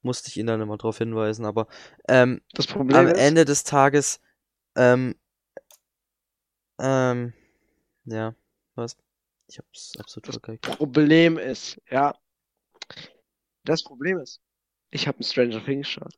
musste 0.02 0.30
ich 0.30 0.38
ihn 0.38 0.47
dann 0.47 0.62
immer 0.62 0.78
drauf 0.78 0.97
hinweisen. 0.97 1.45
Aber 1.45 1.68
ähm, 2.08 2.41
am 2.78 3.08
ist, 3.08 3.18
Ende 3.18 3.43
des 3.43 3.66
Tages, 3.66 4.22
ähm, 4.76 5.16
ähm, 6.82 7.34
ja, 8.05 8.36
was? 8.75 8.97
Ich 9.47 9.57
hab's 9.57 9.93
absolut 9.97 10.27
Das 10.27 10.36
vergeigt. 10.38 10.63
Problem 10.63 11.38
ist, 11.38 11.82
ja. 11.89 12.15
Das 13.63 13.84
Problem 13.84 14.17
ist, 14.19 14.41
ich 14.89 15.07
habe 15.07 15.17
einen 15.17 15.23
Stranger 15.23 15.63
Things 15.63 15.88
geschaut. 15.88 16.17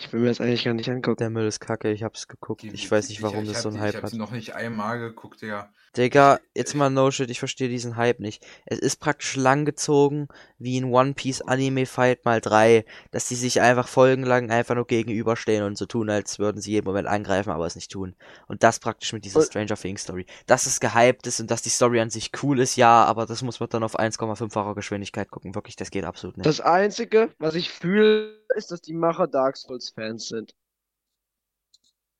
Ich 0.00 0.12
will 0.12 0.20
mir 0.20 0.28
das 0.28 0.40
eigentlich 0.40 0.64
gar 0.64 0.74
nicht 0.74 0.88
angucken. 0.88 1.18
Der 1.18 1.30
Müll 1.30 1.46
ist 1.46 1.60
kacke, 1.60 1.90
ich 1.92 2.02
hab's 2.02 2.28
geguckt. 2.28 2.62
Die- 2.62 2.68
Ich 2.74 2.90
weiß 2.90 3.08
nicht, 3.08 3.22
warum 3.22 3.42
ich 3.42 3.48
das 3.48 3.56
hab 3.58 3.62
so 3.62 3.68
ein 3.70 3.80
Hype 3.80 3.90
Ich 3.90 3.96
hab 3.96 4.02
hat. 4.04 4.10
sie 4.10 4.18
noch 4.18 4.30
nicht 4.32 4.54
einmal 4.54 4.98
geguckt, 4.98 5.40
Digga. 5.42 5.70
Digga, 5.96 6.40
jetzt 6.54 6.74
mal 6.74 6.90
no 6.90 7.12
shit, 7.12 7.30
ich 7.30 7.38
verstehe 7.38 7.68
diesen 7.68 7.96
Hype 7.96 8.18
nicht. 8.18 8.44
Es 8.66 8.80
ist 8.80 8.96
praktisch 8.96 9.36
langgezogen 9.36 10.26
wie 10.58 10.76
ein 10.80 10.86
One 10.92 11.14
Piece 11.14 11.40
Anime 11.42 11.86
Fight 11.86 12.24
mal 12.24 12.40
drei, 12.40 12.84
dass 13.12 13.28
die 13.28 13.36
sich 13.36 13.60
einfach 13.60 13.86
folgenlang 13.86 14.50
einfach 14.50 14.74
nur 14.74 14.88
gegenüberstehen 14.88 15.62
und 15.62 15.78
so 15.78 15.86
tun, 15.86 16.10
als 16.10 16.40
würden 16.40 16.60
sie 16.60 16.72
jeden 16.72 16.86
Moment 16.86 17.06
angreifen, 17.06 17.50
aber 17.50 17.66
es 17.66 17.76
nicht 17.76 17.92
tun. 17.92 18.16
Und 18.48 18.64
das 18.64 18.80
praktisch 18.80 19.12
mit 19.12 19.24
dieser 19.24 19.42
Stranger 19.42 19.76
Things 19.76 20.02
Story. 20.02 20.26
Dass 20.46 20.66
es 20.66 20.80
gehypt 20.80 21.28
ist 21.28 21.38
und 21.40 21.50
dass 21.50 21.62
die 21.62 21.68
Story 21.68 22.00
an 22.00 22.10
sich 22.10 22.32
cool 22.42 22.58
ist, 22.58 22.74
ja, 22.74 23.04
aber 23.04 23.24
das 23.26 23.42
muss 23.42 23.60
man 23.60 23.68
dann 23.68 23.84
auf 23.84 23.96
1,5-facher 23.96 24.74
Geschwindigkeit 24.74 25.30
gucken. 25.30 25.54
Wirklich, 25.54 25.76
das 25.76 25.92
geht 25.92 26.04
absolut 26.04 26.36
nicht. 26.36 26.46
Das 26.46 26.60
Einzige, 26.60 27.30
was 27.38 27.54
ich 27.54 27.70
fühle, 27.70 28.43
ist, 28.54 28.70
dass 28.70 28.80
die 28.80 28.94
Macher 28.94 29.26
Dark 29.26 29.56
Souls 29.56 29.90
Fans 29.90 30.28
sind. 30.28 30.54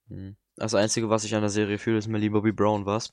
Hm. 0.08 0.36
Das 0.56 0.74
Einzige, 0.74 1.10
was 1.10 1.24
ich 1.24 1.34
an 1.34 1.40
der 1.40 1.50
Serie 1.50 1.78
fühle, 1.78 1.98
ist 1.98 2.08
Millie 2.08 2.30
Bobby 2.30 2.52
Brown, 2.52 2.86
was? 2.86 3.12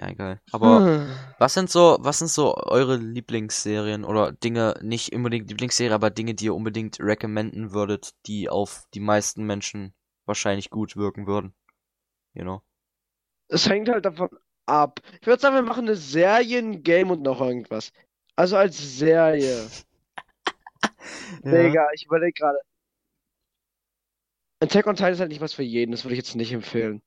Ja, 0.00 0.08
egal. 0.08 0.40
Aber 0.52 0.80
Hm. 0.80 1.08
Was 1.38 1.54
sind 1.54 1.70
so, 1.70 1.98
was 2.00 2.18
sind 2.18 2.28
so 2.28 2.56
eure 2.56 2.96
Lieblingsserien 2.96 4.04
oder 4.04 4.32
Dinge, 4.32 4.74
nicht 4.82 5.14
unbedingt 5.14 5.48
Lieblingsserie, 5.48 5.94
aber 5.94 6.10
Dinge, 6.10 6.34
die 6.34 6.46
ihr 6.46 6.54
unbedingt 6.54 6.98
recommenden 7.00 7.72
würdet, 7.72 8.14
die 8.26 8.48
auf 8.48 8.86
die 8.92 9.00
meisten 9.00 9.44
Menschen 9.44 9.94
wahrscheinlich 10.26 10.70
gut 10.70 10.96
wirken 10.96 11.26
würden? 11.28 11.54
You 12.34 12.42
know? 12.42 12.62
Es 13.48 13.68
hängt 13.68 13.88
halt 13.88 14.04
davon 14.04 14.30
ab. 14.66 15.00
Ich 15.20 15.26
würde 15.26 15.40
sagen, 15.40 15.54
wir 15.54 15.62
machen 15.62 15.86
eine 15.86 15.96
Serie, 15.96 16.58
ein 16.58 16.82
Game 16.82 17.10
und 17.10 17.22
noch 17.22 17.40
irgendwas. 17.40 17.92
Also 18.38 18.56
als 18.56 18.78
Serie. 18.98 19.68
Digga, 21.44 21.88
ich 21.92 22.06
überlege 22.06 22.32
gerade. 22.34 22.58
Attack 24.62 24.86
on 24.86 24.94
Titan 24.94 25.12
ist 25.12 25.18
halt 25.20 25.30
nicht 25.30 25.40
was 25.40 25.54
für 25.54 25.64
jeden, 25.64 25.90
das 25.90 26.04
würde 26.04 26.14
ich 26.14 26.18
jetzt 26.18 26.36
nicht 26.36 26.52
empfehlen. 26.52 27.02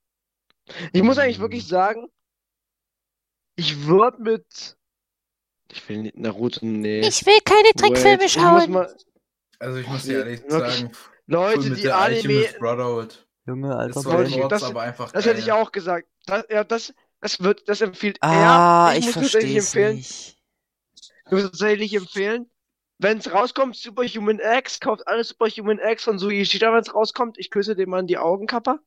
Ich 0.92 1.04
muss 1.04 1.18
eigentlich 1.18 1.40
wirklich 1.40 1.66
sagen, 1.66 2.10
ich 3.56 3.86
würde 3.86 4.22
mit. 4.22 4.78
Ich 5.72 5.88
will 5.88 6.00
nicht 6.00 6.18
Naruto, 6.18 6.66
nee. 6.66 7.00
Ich 7.00 7.26
will 7.26 7.40
keine 7.46 7.64
Wait, 7.70 7.78
Trickfilme 7.78 8.26
ich 8.26 8.36
muss 8.38 8.44
schauen. 8.64 8.72
mal. 8.72 8.98
Also 9.60 9.78
ich 9.80 9.88
muss 9.88 10.04
dir 10.04 10.20
ehrlich 10.20 10.42
wirklich. 10.50 10.74
sagen, 10.80 10.92
Leute, 11.28 11.62
Full 11.62 11.76
die 11.76 11.84
Metal 11.84 11.92
Anime. 11.92 12.16
Alchemist 12.18 12.60
Brotherhood 12.60 13.28
Junge, 13.46 13.76
Alter, 13.76 14.02
so 14.02 14.22
ich- 14.22 14.36
das- 14.50 14.64
aber 14.64 14.82
einfach 14.82 15.12
Das 15.14 15.26
hätte 15.26 15.40
ich 15.40 15.52
auch 15.54 15.72
gesagt. 15.72 16.10
Das, 16.26 16.46
ja, 16.50 16.66
das, 16.66 16.94
das 17.22 17.40
wird, 17.42 17.70
das 17.70 17.80
empfiehlt 17.80 18.18
Ah, 18.22 18.92
er. 18.92 18.98
ich 18.98 19.06
muss 19.06 19.14
tatsächlich 19.16 19.32
verstehe 19.54 19.58
es 19.60 19.66
empfehlen. 19.76 19.96
nicht. 19.96 20.41
Tatsächlich 21.32 21.94
empfehlen. 21.96 22.50
Wenn 23.00 23.18
es 23.18 23.34
rauskommt, 23.34 23.76
Superhuman 23.76 24.40
X, 24.40 24.80
kauft 24.80 25.08
alles 25.08 25.30
Superhuman 25.30 25.80
X 25.80 26.04
von 26.04 26.20
Sui 26.20 26.42
Ishida, 26.42 26.72
wenn 26.72 26.82
es 26.82 26.94
rauskommt. 26.94 27.40
Ich 27.40 27.50
küsse 27.50 27.76
dem 27.76 27.90
Mann 27.90 28.06
die 28.06 28.18
Augenkapper. 28.18 28.80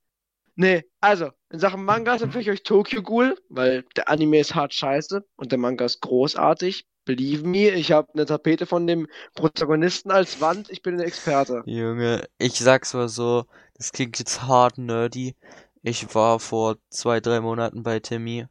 Nee, 0.55 0.85
also, 1.01 1.31
in 1.51 1.59
Sachen 1.59 1.85
Mangas 1.85 2.23
empfehle 2.23 2.43
ich 2.43 2.51
euch 2.51 2.63
Tokyo 2.63 3.03
Ghoul, 3.03 3.37
weil 3.49 3.85
der 3.97 4.09
Anime 4.09 4.39
ist 4.39 4.55
hart 4.55 4.73
scheiße 4.73 5.25
und 5.35 5.51
der 5.51 5.59
Manga 5.59 5.85
ist 5.85 6.01
großartig. 6.01 6.87
Believe 7.05 7.45
me, 7.45 7.71
ich 7.71 7.91
habe 7.91 8.13
eine 8.15 8.25
Tapete 8.25 8.67
von 8.67 8.87
dem 8.87 9.09
Protagonisten 9.35 10.13
als 10.13 10.41
Wand. 10.41 10.71
Ich 10.71 10.81
bin 10.83 10.95
ein 10.95 11.01
Experte. 11.01 11.63
Junge, 11.67 12.29
ich 12.39 12.59
sag's 12.61 12.95
mal 12.95 13.09
so, 13.09 13.47
das 13.75 13.91
klingt 13.91 14.19
jetzt 14.21 14.43
hart 14.43 14.79
nerdy. 14.79 15.35
Ich 15.83 16.15
war 16.15 16.39
vor 16.39 16.77
zwei, 16.89 17.21
drei 17.21 17.41
Monaten 17.41 17.83
bei 17.83 17.99
Timmy 17.99 18.47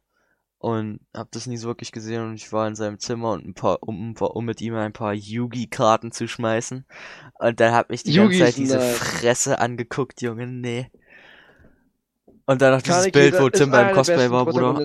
und 0.64 1.00
hab 1.12 1.30
das 1.32 1.46
nie 1.46 1.58
so 1.58 1.68
wirklich 1.68 1.92
gesehen 1.92 2.22
und 2.22 2.34
ich 2.36 2.50
war 2.50 2.66
in 2.66 2.74
seinem 2.74 2.98
Zimmer 2.98 3.32
und 3.32 3.46
ein 3.46 3.52
paar, 3.52 3.82
um, 3.82 4.14
um, 4.16 4.44
mit 4.46 4.62
ihm 4.62 4.74
ein 4.74 4.94
paar 4.94 5.12
Yugi-Karten 5.12 6.10
zu 6.10 6.26
schmeißen. 6.26 6.86
Und 7.34 7.60
dann 7.60 7.74
hat 7.74 7.90
mich 7.90 8.02
die 8.02 8.14
ganze 8.14 8.32
Yugi 8.32 8.38
Zeit 8.38 8.48
ist 8.48 8.58
diese 8.58 8.76
nice. 8.78 8.96
Fresse 8.96 9.58
angeguckt, 9.58 10.22
Junge, 10.22 10.46
nee. 10.46 10.90
Und 12.46 12.62
dann 12.62 12.72
noch 12.72 12.80
dieses 12.80 13.12
Bild, 13.12 13.38
wo 13.38 13.50
Tim 13.50 13.70
beim 13.70 13.92
Cosplay 13.92 14.30
war, 14.30 14.46
Bruder. 14.46 14.82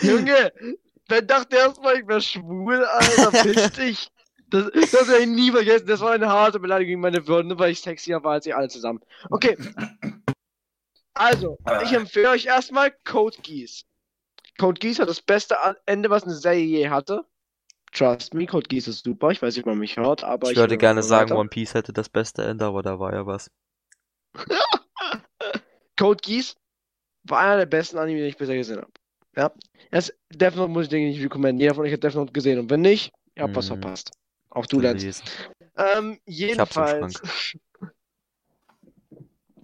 Junge, 0.00 0.52
wer 1.08 1.22
dachte 1.22 1.56
erstmal, 1.56 1.98
ich 1.98 2.06
wäre 2.06 2.20
schwul, 2.20 2.84
Alter, 2.84 3.32
fisch 3.32 3.70
dich. 3.76 4.12
Das, 4.50 4.70
das 4.72 5.08
werde 5.08 5.24
ich 5.24 5.28
nie 5.28 5.50
vergessen. 5.50 5.88
Das 5.88 5.98
war 5.98 6.12
eine 6.12 6.28
harte 6.28 6.60
Beleidigung 6.60 6.90
gegen 6.90 7.00
meine 7.00 7.26
Würde, 7.26 7.58
weil 7.58 7.72
ich 7.72 7.80
sexier 7.80 8.22
war 8.22 8.34
als 8.34 8.46
ihr 8.46 8.56
alle 8.56 8.68
zusammen. 8.68 9.00
Okay. 9.28 9.56
Also, 11.16 11.58
ich 11.82 11.92
empfehle 11.92 12.30
euch 12.30 12.46
erstmal 12.46 12.92
Code 13.04 13.36
Geass. 13.42 13.84
Code 14.58 14.78
Geass 14.78 14.98
hat 14.98 15.08
das 15.08 15.22
beste 15.22 15.56
Ende, 15.86 16.10
was 16.10 16.24
eine 16.24 16.34
Serie 16.34 16.64
je 16.64 16.88
hatte. 16.90 17.24
Trust 17.92 18.34
me, 18.34 18.46
Code 18.46 18.68
Geass 18.68 18.86
ist 18.86 19.04
super. 19.04 19.30
Ich 19.30 19.40
weiß 19.40 19.56
nicht, 19.56 19.64
ob 19.64 19.70
man 19.70 19.78
mich 19.78 19.96
hört, 19.96 20.22
aber 20.24 20.50
Ich 20.50 20.56
würde 20.56 20.74
höre 20.74 20.78
gerne 20.78 21.02
sagen, 21.02 21.30
weiter. 21.30 21.40
One 21.40 21.48
Piece 21.48 21.74
hätte 21.74 21.92
das 21.92 22.08
beste 22.10 22.44
Ende, 22.44 22.66
aber 22.66 22.82
da 22.82 22.98
war 22.98 23.14
ja 23.14 23.26
was. 23.26 23.50
Code 25.98 26.20
Geass 26.22 26.56
war 27.24 27.40
einer 27.40 27.56
der 27.58 27.66
besten 27.66 27.98
Anime, 27.98 28.20
die 28.20 28.26
ich 28.26 28.36
bisher 28.36 28.56
gesehen 28.56 28.78
habe. 28.78 28.92
Ja. 29.36 29.52
Das 29.90 30.12
Death 30.30 30.56
Note 30.56 30.70
muss 30.70 30.84
ich 30.84 30.88
denke 30.90 31.08
ich 31.08 31.16
nicht 31.16 31.24
recommenden. 31.24 31.60
Jeder 31.60 31.74
von 31.74 31.84
euch 31.84 31.92
hat 31.92 32.02
Death 32.02 32.14
Note 32.14 32.32
gesehen. 32.32 32.58
Und 32.58 32.70
wenn 32.70 32.82
nicht, 32.82 33.12
ihr 33.34 33.44
habt 33.44 33.56
was 33.56 33.70
Mhm. 33.70 33.80
verpasst. 33.80 34.10
Auch 34.50 34.66
du, 34.66 34.80
Lenz. 34.80 35.02
Ähm, 35.04 35.12
hab's 35.76 36.10
im 36.16 36.18
jedenfalls. 36.26 37.20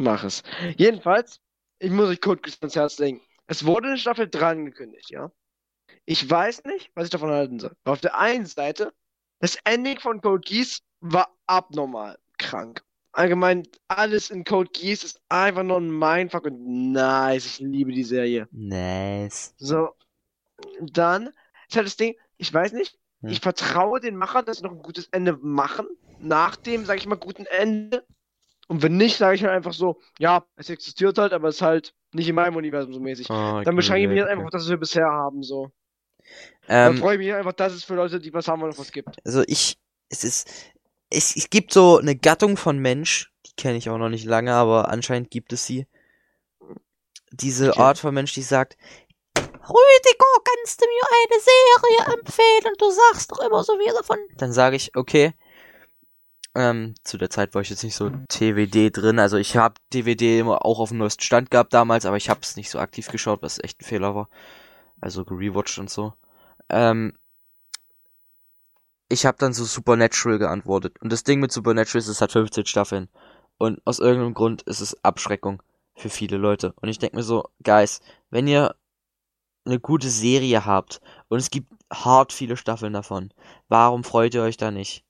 Mach 0.03 0.25
es. 0.25 0.43
Jedenfalls, 0.77 1.41
ich 1.79 1.93
muss 1.93 2.09
euch 2.09 2.21
Code 2.21 2.41
Geass 2.43 2.59
ans 2.61 2.75
Herz 2.75 2.99
legen. 2.99 3.21
Es 3.47 3.65
wurde 3.65 3.87
eine 3.87 3.99
Staffel 3.99 4.29
3 4.29 4.51
angekündigt, 4.51 5.11
ja. 5.11 5.31
Ich 6.07 6.29
weiß 6.29 6.65
nicht, 6.65 6.91
was 6.95 7.05
ich 7.05 7.11
davon 7.11 7.31
halten 7.31 7.61
soll. 7.61 7.77
Auf 7.85 8.01
der 8.01 8.19
einen 8.19 8.47
Seite, 8.47 8.93
das 9.39 9.57
Ending 9.65 10.01
von 10.01 10.21
Code 10.21 10.41
Geass 10.41 10.81
war 11.01 11.37
abnormal 11.47 12.19
krank. 12.37 12.83
Allgemein, 13.13 13.63
alles 13.87 14.31
in 14.31 14.43
Code 14.45 14.71
Geass 14.73 15.05
ist 15.05 15.21
einfach 15.29 15.63
nur 15.63 15.77
ein 15.79 15.97
Mindfuck 15.97 16.47
und 16.47 16.93
nice. 16.93 17.47
Ich 17.47 17.59
liebe 17.61 17.93
die 17.93 18.03
Serie. 18.05 18.49
Nice. 18.51 19.55
So, 19.59 19.91
dann 20.81 21.29
ist 21.69 21.77
halt 21.77 21.87
das 21.87 21.97
Ding, 21.97 22.17
ich 22.39 22.53
weiß 22.53 22.73
nicht, 22.73 22.99
Hm. 23.23 23.31
ich 23.31 23.41
vertraue 23.41 24.01
den 24.01 24.17
Machern, 24.17 24.45
dass 24.45 24.57
sie 24.57 24.65
noch 24.65 24.73
ein 24.73 24.83
gutes 24.83 25.07
Ende 25.13 25.39
machen, 25.41 25.87
nach 26.19 26.57
dem, 26.57 26.85
sag 26.87 26.99
ich 26.99 27.07
mal, 27.07 27.15
guten 27.15 27.47
Ende. 27.47 28.05
Und 28.73 28.83
wenn 28.83 28.97
nicht, 28.97 29.19
sage 29.19 29.35
ich 29.37 29.43
halt 29.45 29.53
einfach 29.53 29.75
so, 29.75 30.01
ja, 30.19 30.47
es 30.57 30.71
existiert 30.71 31.19
halt, 31.19 31.35
aber 31.35 31.49
es 31.49 31.57
ist 31.57 31.63
halt 31.63 31.95
nicht 32.13 32.27
in 32.29 32.35
meinem 32.35 32.57
Universum 32.57 32.95
so 32.95 33.01
mäßig. 33.01 33.29
Oh, 33.29 33.61
Dann 33.63 33.77
beschränke 33.77 34.05
ich 34.05 34.09
mich 34.09 34.21
okay. 34.21 34.21
halt 34.21 34.31
einfach 34.33 34.45
auf 34.45 34.51
das, 34.51 34.63
was 34.63 34.71
wir 34.71 34.79
bisher 34.79 35.07
haben, 35.11 35.43
so. 35.43 35.71
Dann 36.73 36.95
Ähm, 36.95 36.97
freue 36.97 37.15
ich 37.15 37.19
mich 37.19 37.35
einfach, 37.35 37.53
dass 37.53 37.73
es 37.75 37.85
für 37.85 37.95
Leute, 37.95 38.19
die 38.19 38.33
was 38.33 38.49
haben 38.49 38.61
noch 38.61 38.79
was 38.79 38.93
gibt. 38.93 39.19
Also 39.25 39.43
ich, 39.47 39.79
es 40.09 40.25
ist, 40.25 40.49
es, 41.11 41.37
es 41.37 41.51
gibt 41.51 41.73
so 41.73 41.99
eine 41.99 42.17
Gattung 42.17 42.57
von 42.57 42.79
Mensch, 42.79 43.31
die 43.47 43.53
kenne 43.57 43.77
ich 43.77 43.91
auch 43.91 43.99
noch 43.99 44.09
nicht 44.09 44.25
lange, 44.25 44.55
aber 44.55 44.89
anscheinend 44.89 45.31
gibt 45.31 45.53
es 45.53 45.67
sie. 45.67 45.87
Diese 47.33 47.71
Okay. 47.71 47.81
Art 47.81 47.99
von 47.99 48.15
Mensch, 48.15 48.33
die 48.35 48.43
sagt, 48.43 48.77
Rüdiger, 49.37 50.43
kannst 50.45 50.81
du 50.81 50.87
mir 50.87 51.05
eine 51.13 51.41
Serie 51.41 52.19
empfehlen? 52.21 52.75
Du 52.79 52.91
sagst 52.91 53.31
doch 53.33 53.39
immer 53.41 53.63
so 53.65 53.79
viel 53.79 53.93
davon. 53.93 54.19
Dann 54.37 54.53
sage 54.53 54.77
ich, 54.77 54.97
okay. 54.97 55.35
Ähm, 56.55 56.95
zu 57.03 57.17
der 57.17 57.31
Zeit 57.31 57.55
war 57.55 57.63
ich 57.63 57.71
jetzt 57.71 57.83
nicht 57.83 57.95
so 57.95 58.11
TWD 58.29 58.91
drin. 58.95 59.19
Also 59.19 59.39
ich 59.39 59.57
habe 59.57 59.75
DVD 59.93 60.41
immer 60.41 60.67
auch 60.67 60.81
auf 60.81 60.91
dem 60.91 60.99
neuesten 60.99 61.23
Stand 61.23 61.51
gehabt 61.51 61.73
damals, 61.73 62.05
aber 62.05 62.19
ich 62.19 62.29
habe 62.29 62.41
es 62.43 62.57
nicht 62.57 62.71
so 62.71 62.79
aktiv 62.79 63.09
geschaut, 63.09 63.43
was 63.43 63.63
echt 63.63 63.81
ein 63.81 63.85
Fehler 63.85 64.15
war. 64.15 64.29
Also 65.01 65.25
gerewatcht 65.25 65.79
und 65.79 65.89
so. 65.89 66.13
Ähm, 66.69 67.15
ich 69.09 69.27
habe 69.27 69.39
dann 69.39 69.53
so 69.53 69.65
Supernatural 69.65 70.39
geantwortet. 70.39 71.01
Und 71.01 71.13
das 71.13 71.25
Ding 71.25 71.41
mit 71.41 71.53
Supernatural 71.53 72.01
ist, 72.01 72.09
es 72.09 72.21
hat 72.21 72.33
15 72.33 72.67
Staffeln. 72.67 73.09
Und 73.59 73.81
aus 73.85 73.99
irgendeinem 73.99 74.35
Grund 74.35 74.63
ist 74.63 74.81
es 74.81 75.05
Abschreckung 75.05 75.63
für 75.95 76.11
viele 76.11 76.37
Leute. 76.37 76.73
Und 76.81 76.89
ich 76.89 76.99
denke 76.99 77.17
mir 77.17 77.23
so, 77.23 77.49
Guys, 77.63 78.01
wenn 78.31 78.47
ihr 78.47 78.75
eine 79.65 79.81
gute 79.81 80.09
Serie 80.09 80.65
habt 80.65 81.01
und 81.29 81.39
es 81.39 81.51
gibt 81.51 81.73
hart 81.93 82.33
viele 82.33 82.57
Staffeln 82.57 82.93
davon, 82.93 83.33
warum 83.69 84.05
freut 84.05 84.35
ihr 84.35 84.43
euch 84.43 84.57
da 84.57 84.71
nicht? 84.71 85.05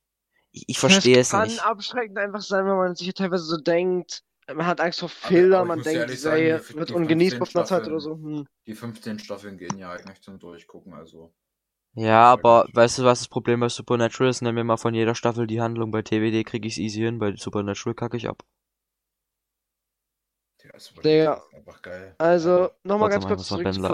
Ich, 0.53 0.65
ich 0.69 0.79
verstehe 0.79 1.19
es 1.19 1.31
Das 1.31 1.41
kann 1.41 1.49
nicht. 1.49 1.65
abschreckend 1.65 2.19
einfach 2.19 2.43
sein, 2.43 2.67
wenn 2.67 2.77
man 2.77 2.95
sich 2.95 3.13
teilweise 3.15 3.45
so 3.45 3.57
denkt, 3.57 4.23
man 4.53 4.67
hat 4.67 4.81
Angst 4.81 5.01
vor 5.01 5.09
ich 5.09 5.69
man 5.69 5.83
denkt, 5.83 6.11
die 6.11 6.17
sagen, 6.17 6.37
Serie 6.37 6.61
die- 6.69 6.75
wird 6.75 6.89
die 6.91 6.95
ungenießbar 6.95 7.47
15 7.47 7.53
von 7.53 7.61
der 7.61 7.67
Zeit 7.67 7.87
oder 7.89 8.01
so. 8.01 8.15
Hm. 8.15 8.47
Die 8.67 8.75
15 8.75 9.19
Staffeln 9.19 9.57
gehen 9.57 9.79
ja 9.79 9.93
eigentlich 9.93 10.21
zum 10.21 10.39
Durchgucken, 10.39 10.95
also. 10.95 11.33
Ja, 11.95 12.25
aber 12.33 12.65
nicht. 12.65 12.77
weißt 12.77 12.99
du, 12.99 13.05
was 13.05 13.21
das 13.21 13.29
Problem 13.29 13.61
bei 13.61 13.69
Supernatural 13.69 14.31
ist? 14.31 14.41
Nenn 14.43 14.55
mir 14.55 14.65
mal 14.65 14.77
von 14.79 14.95
jeder 14.95 15.15
Staffel 15.15 15.47
die 15.47 15.61
Handlung. 15.61 15.91
Bei 15.91 16.03
TWD 16.03 16.45
krieg 16.45 16.65
ich's 16.65 16.79
easy 16.79 17.01
hin, 17.01 17.19
bei 17.19 17.35
Supernatural 17.37 17.95
kacke 17.95 18.17
ich 18.17 18.29
ab. 18.29 18.43
Ja, 20.65 20.71
ist 20.77 20.93
einfach 21.55 21.83
geil. 21.83 22.15
Also, 22.19 22.71
nochmal 22.85 23.11
ganz 23.11 23.25
mal, 23.25 23.35
kurz 23.35 23.49
zurück 23.49 23.73
zu 23.73 23.81
la- 23.81 23.89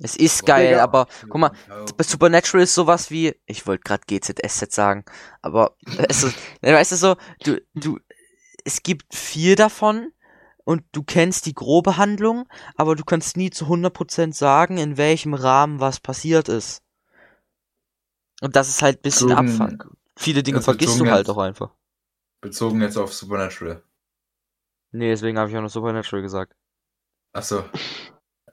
Es 0.00 0.16
ist 0.16 0.44
geil, 0.44 0.70
Digga. 0.70 0.82
aber 0.82 1.06
guck 1.28 1.36
mal, 1.40 1.52
Ja, 1.68 1.84
Supernatural 2.02 2.64
ist 2.64 2.74
sowas 2.74 3.10
wie, 3.10 3.34
ich 3.46 3.66
wollte 3.66 3.84
gerade 3.84 4.02
GZSZ 4.06 4.72
sagen, 4.72 5.04
aber 5.40 5.76
es 6.08 6.24
ist, 6.24 6.36
weißt 6.62 6.92
du 6.92 6.96
so, 6.96 7.16
du, 7.44 7.60
du, 7.74 7.98
es 8.64 8.82
gibt 8.82 9.14
viel 9.14 9.54
davon 9.54 10.10
und 10.64 10.82
du 10.92 11.02
kennst 11.04 11.46
die 11.46 11.54
grobe 11.54 11.96
Handlung, 11.96 12.48
aber 12.76 12.96
du 12.96 13.04
kannst 13.04 13.36
nie 13.36 13.50
zu 13.50 13.66
100% 13.66 14.32
sagen, 14.34 14.78
in 14.78 14.96
welchem 14.96 15.32
Rahmen 15.34 15.78
was 15.78 16.00
passiert 16.00 16.48
ist. 16.48 16.82
Und 18.40 18.56
das 18.56 18.68
ist 18.68 18.82
halt 18.82 18.98
ein 18.98 19.02
bisschen 19.02 19.28
Bezogen- 19.28 19.60
Abfuck. 19.60 19.96
Viele 20.16 20.42
Dinge 20.42 20.58
also 20.58 20.64
vergisst 20.66 20.98
du 21.00 21.06
halt 21.06 21.26
jetzt- 21.26 21.30
auch 21.36 21.38
einfach. 21.40 21.70
Bezogen 22.40 22.80
jetzt 22.82 22.96
auf 22.96 23.12
Supernatural. 23.14 23.82
Nee, 24.92 25.10
deswegen 25.10 25.38
habe 25.38 25.50
ich 25.50 25.56
auch 25.56 25.62
noch 25.62 25.70
Supernatural 25.70 26.22
gesagt. 26.22 26.54
Achso. 27.32 27.64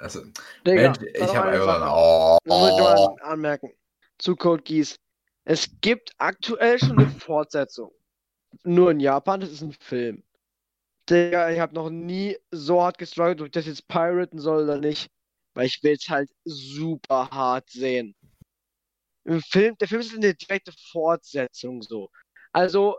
Also, 0.01 0.23
Digga, 0.65 0.81
Mensch, 0.81 0.97
ich 1.13 1.35
habe 1.35 1.49
einfach. 1.49 1.93
Oh, 1.93 2.37
Das 2.43 2.59
wollte 2.59 2.75
ich 2.75 2.81
oh. 2.81 3.15
mal 3.19 3.31
anmerken. 3.31 3.71
Zu 4.17 4.35
Code 4.35 4.63
Geass. 4.63 4.95
Es 5.43 5.69
gibt 5.81 6.11
aktuell 6.17 6.79
schon 6.79 6.97
eine 6.97 7.07
Fortsetzung. 7.07 7.91
Nur 8.63 8.91
in 8.91 8.99
Japan, 8.99 9.41
das 9.41 9.51
ist 9.51 9.61
ein 9.61 9.73
Film. 9.73 10.23
Digga, 11.07 11.51
ich 11.51 11.59
habe 11.59 11.75
noch 11.75 11.89
nie 11.89 12.35
so 12.49 12.81
hart 12.81 12.97
gestruggelt, 12.97 13.41
ob 13.41 13.47
ich 13.47 13.51
das 13.51 13.67
jetzt 13.67 13.87
piraten 13.87 14.39
soll 14.39 14.63
oder 14.63 14.77
nicht. 14.77 15.11
Weil 15.53 15.67
ich 15.67 15.83
will 15.83 15.93
es 15.93 16.09
halt 16.09 16.31
super 16.45 17.29
hart 17.29 17.69
sehen. 17.69 18.15
Im 19.25 19.41
Film, 19.41 19.77
der 19.77 19.87
Film 19.87 20.01
ist 20.01 20.15
eine 20.15 20.33
direkte 20.33 20.73
Fortsetzung 20.91 21.83
so. 21.83 22.09
Also, 22.53 22.97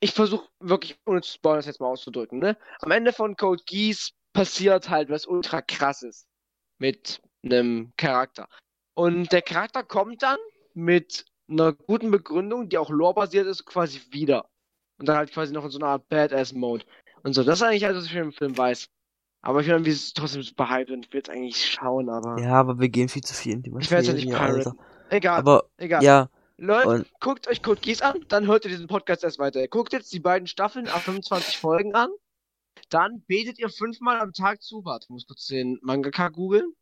ich 0.00 0.12
versuche 0.12 0.48
wirklich, 0.58 0.98
ohne 1.06 1.22
zu 1.22 1.32
spoilern, 1.32 1.58
das 1.58 1.66
jetzt 1.66 1.80
mal 1.80 1.86
auszudrücken, 1.86 2.40
ne? 2.40 2.56
Am 2.80 2.90
Ende 2.90 3.12
von 3.12 3.36
Code 3.36 3.62
Geass 3.66 4.12
passiert 4.34 4.90
halt 4.90 5.08
was 5.08 5.26
ultra 5.26 5.62
krasses 5.62 6.26
mit 6.78 7.22
einem 7.42 7.92
Charakter. 7.96 8.48
Und 8.94 9.32
der 9.32 9.40
Charakter 9.40 9.82
kommt 9.82 10.22
dann 10.22 10.38
mit 10.74 11.24
einer 11.48 11.72
guten 11.72 12.10
Begründung, 12.10 12.68
die 12.68 12.76
auch 12.76 12.90
lore-basiert 12.90 13.46
ist, 13.46 13.64
quasi 13.64 14.00
wieder. 14.10 14.50
Und 14.98 15.08
dann 15.08 15.16
halt 15.16 15.32
quasi 15.32 15.52
noch 15.52 15.64
in 15.64 15.70
so 15.70 15.78
einer 15.78 15.88
Art 15.88 16.08
Badass-Mode. 16.08 16.84
Und 17.22 17.32
so, 17.32 17.42
das 17.42 17.58
ist 17.58 17.62
eigentlich 17.62 17.86
alles, 17.86 18.04
was 18.04 18.06
ich 18.06 18.14
im 18.14 18.32
Film 18.32 18.56
weiß. 18.56 18.88
Aber 19.42 19.60
ich 19.60 19.66
bin 19.66 19.74
irgendwie 19.74 19.98
trotzdem 20.14 20.42
super 20.42 20.70
hyped 20.70 20.90
und 20.90 21.12
will 21.12 21.22
es 21.22 21.28
eigentlich 21.28 21.70
schauen, 21.70 22.08
aber. 22.08 22.40
Ja, 22.40 22.54
aber 22.54 22.78
wir 22.78 22.88
gehen 22.88 23.08
viel 23.08 23.22
zu 23.22 23.34
viel 23.34 23.54
in 23.54 23.62
die 23.62 23.72
ich 23.78 23.90
werde 23.90 24.02
es 24.02 24.08
ja 24.08 24.14
nicht 24.14 24.34
Alter. 24.34 24.70
piraten. 24.70 24.80
Egal, 25.10 25.38
Aber, 25.38 25.64
egal. 25.76 26.02
ja, 26.02 26.30
Leute, 26.56 26.88
und 26.88 27.20
guckt 27.20 27.48
euch 27.48 27.62
Code 27.62 27.80
Geass 27.80 28.00
an, 28.00 28.24
dann 28.28 28.46
hört 28.46 28.64
ihr 28.64 28.70
diesen 28.70 28.86
Podcast 28.86 29.22
erst 29.22 29.38
weiter. 29.38 29.66
Guckt 29.68 29.92
jetzt 29.92 30.12
die 30.12 30.20
beiden 30.20 30.46
Staffeln 30.46 30.88
ab 30.88 31.02
25 31.02 31.58
Folgen 31.58 31.94
an. 31.94 32.10
Dann 32.94 33.24
betet 33.26 33.58
ihr 33.58 33.70
fünfmal 33.70 34.20
am 34.20 34.32
Tag 34.32 34.62
zu. 34.62 34.84
Warte, 34.84 35.06
ich 35.06 35.10
muss 35.10 35.26
kurz 35.26 35.46
den 35.48 35.80
Mangaka 35.82 36.28
googeln. 36.28 36.76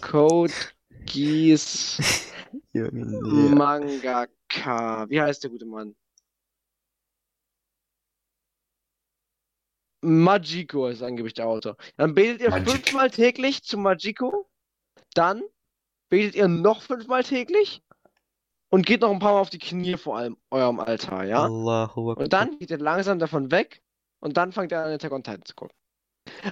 Code 0.00 0.52
nee. 2.72 3.48
Mangaka. 3.52 5.10
Wie 5.10 5.20
heißt 5.20 5.42
der 5.42 5.50
gute 5.50 5.66
Mann? 5.66 5.96
Majiko 10.02 10.86
ist 10.86 11.02
angeblich 11.02 11.34
der 11.34 11.48
Autor. 11.48 11.76
Dann 11.96 12.14
betet 12.14 12.40
ihr 12.40 12.50
Majik. 12.50 12.70
fünfmal 12.70 13.10
täglich 13.10 13.64
zu 13.64 13.76
Majiko. 13.76 14.48
Dann 15.14 15.42
betet 16.10 16.36
ihr 16.36 16.46
noch 16.46 16.82
fünfmal 16.82 17.24
täglich. 17.24 17.82
Und 18.68 18.86
geht 18.86 19.00
noch 19.00 19.10
ein 19.10 19.18
paar 19.18 19.32
Mal 19.32 19.40
auf 19.40 19.50
die 19.50 19.58
Knie 19.58 19.96
vor 19.96 20.16
allem 20.16 20.36
eurem 20.50 20.78
Altar, 20.78 21.24
ja? 21.24 21.42
Allahu 21.42 22.12
Akbar. 22.12 22.22
Und 22.22 22.32
dann 22.32 22.56
geht 22.60 22.70
ihr 22.70 22.78
langsam 22.78 23.18
davon 23.18 23.50
weg. 23.50 23.82
Und 24.20 24.36
dann 24.36 24.52
fangt 24.52 24.72
ihr 24.72 24.80
an, 24.80 24.92
Attack 24.92 25.12
on 25.12 25.22
Titan 25.22 25.44
zu 25.44 25.54
gucken. 25.54 25.74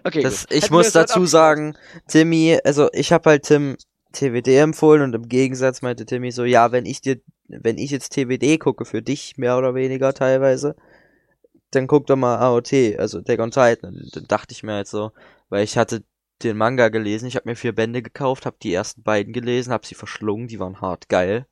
Okay, 0.04 0.22
Das, 0.22 0.48
gut. 0.48 0.56
ich 0.56 0.70
muss 0.70 0.92
dazu 0.92 1.26
sagen, 1.26 1.76
Timmy, 2.08 2.58
also 2.64 2.88
ich 2.92 3.12
habe 3.12 3.30
halt 3.30 3.44
Tim 3.44 3.76
TWD 4.12 4.48
empfohlen 4.48 5.02
und 5.02 5.14
im 5.14 5.28
Gegensatz 5.28 5.82
meinte 5.82 6.06
Timmy 6.06 6.30
so, 6.32 6.44
ja, 6.44 6.72
wenn 6.72 6.86
ich 6.86 7.00
dir, 7.00 7.20
wenn 7.48 7.78
ich 7.78 7.90
jetzt 7.90 8.12
TWD 8.14 8.58
gucke 8.58 8.84
für 8.84 9.02
dich 9.02 9.36
mehr 9.36 9.58
oder 9.58 9.74
weniger 9.74 10.14
teilweise, 10.14 10.74
dann 11.70 11.86
guck 11.86 12.06
doch 12.06 12.16
mal 12.16 12.36
AOT, 12.38 12.98
also 12.98 13.18
Attack 13.18 13.40
on 13.40 13.50
Titan. 13.50 13.94
Und 13.94 14.16
Dann 14.16 14.24
dachte 14.26 14.52
ich 14.52 14.62
mir 14.62 14.72
halt 14.72 14.88
so, 14.88 15.12
weil 15.50 15.64
ich 15.64 15.76
hatte 15.76 16.02
den 16.42 16.56
Manga 16.56 16.88
gelesen, 16.88 17.26
ich 17.26 17.36
habe 17.36 17.48
mir 17.48 17.56
vier 17.56 17.74
Bände 17.74 18.00
gekauft, 18.02 18.46
habe 18.46 18.56
die 18.62 18.72
ersten 18.72 19.02
beiden 19.02 19.32
gelesen, 19.32 19.72
habe 19.72 19.86
sie 19.86 19.94
verschlungen, 19.94 20.48
die 20.48 20.60
waren 20.60 20.80
hart 20.80 21.08
geil. 21.08 21.46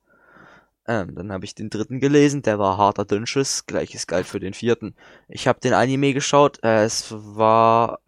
Ähm, 0.87 1.15
dann 1.15 1.31
habe 1.33 1.43
ich 1.45 1.53
den 1.53 1.69
dritten 1.69 1.99
gelesen, 1.99 2.41
der 2.43 2.59
war 2.59 2.77
harter 2.77 3.03
Dünnschiss, 3.05 3.65
gleiches 3.65 4.07
galt 4.07 4.25
für 4.25 4.39
den 4.39 4.53
vierten. 4.53 4.95
Ich 5.27 5.47
habe 5.47 5.59
den 5.59 5.73
Anime 5.73 6.13
geschaut, 6.13 6.63
äh, 6.63 6.83
es 6.85 7.07
war 7.11 7.99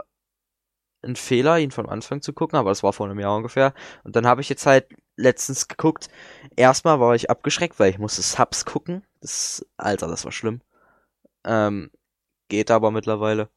ein 1.01 1.15
Fehler, 1.15 1.59
ihn 1.59 1.71
von 1.71 1.87
Anfang 1.87 2.21
zu 2.21 2.33
gucken, 2.33 2.57
aber 2.57 2.69
das 2.71 2.83
war 2.83 2.93
vor 2.93 3.07
einem 3.07 3.19
Jahr 3.19 3.35
ungefähr. 3.35 3.73
Und 4.03 4.15
dann 4.15 4.25
habe 4.27 4.41
ich 4.41 4.49
jetzt 4.49 4.65
halt 4.65 4.87
letztens 5.15 5.67
geguckt. 5.67 6.09
Erstmal 6.55 6.99
war 6.99 7.15
ich 7.15 7.29
abgeschreckt, 7.29 7.79
weil 7.79 7.89
ich 7.91 7.99
musste 7.99 8.21
Subs 8.21 8.65
gucken. 8.65 9.03
Das, 9.21 9.65
Alter, 9.77 10.07
das 10.07 10.25
war 10.25 10.31
schlimm. 10.31 10.61
Ähm, 11.45 11.91
geht 12.49 12.71
aber 12.71 12.91
mittlerweile. 12.91 13.49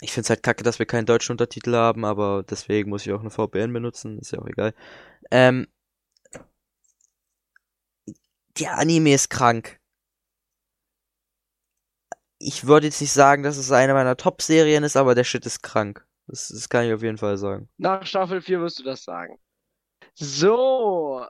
Ich 0.00 0.12
find's 0.12 0.30
halt 0.30 0.42
kacke, 0.42 0.64
dass 0.64 0.78
wir 0.78 0.86
keinen 0.86 1.06
deutschen 1.06 1.32
Untertitel 1.32 1.74
haben, 1.74 2.04
aber 2.04 2.42
deswegen 2.48 2.90
muss 2.90 3.06
ich 3.06 3.12
auch 3.12 3.20
eine 3.20 3.30
VPN 3.30 3.72
benutzen, 3.72 4.18
ist 4.18 4.32
ja 4.32 4.38
auch 4.40 4.46
egal. 4.46 4.74
Ähm, 5.30 5.68
der 8.58 8.78
Anime 8.78 9.14
ist 9.14 9.30
krank. 9.30 9.78
Ich 12.38 12.66
würde 12.66 12.86
jetzt 12.86 13.00
nicht 13.00 13.12
sagen, 13.12 13.42
dass 13.42 13.56
es 13.56 13.70
eine 13.70 13.94
meiner 13.94 14.16
Top-Serien 14.16 14.82
ist, 14.82 14.96
aber 14.96 15.14
der 15.14 15.24
Shit 15.24 15.46
ist 15.46 15.62
krank. 15.62 16.04
Das, 16.26 16.48
das 16.48 16.68
kann 16.68 16.86
ich 16.86 16.92
auf 16.92 17.02
jeden 17.02 17.18
Fall 17.18 17.36
sagen. 17.36 17.68
Nach 17.78 18.04
Staffel 18.04 18.40
4 18.40 18.60
wirst 18.60 18.78
du 18.78 18.82
das 18.82 19.04
sagen. 19.04 19.38
So. 20.14 21.24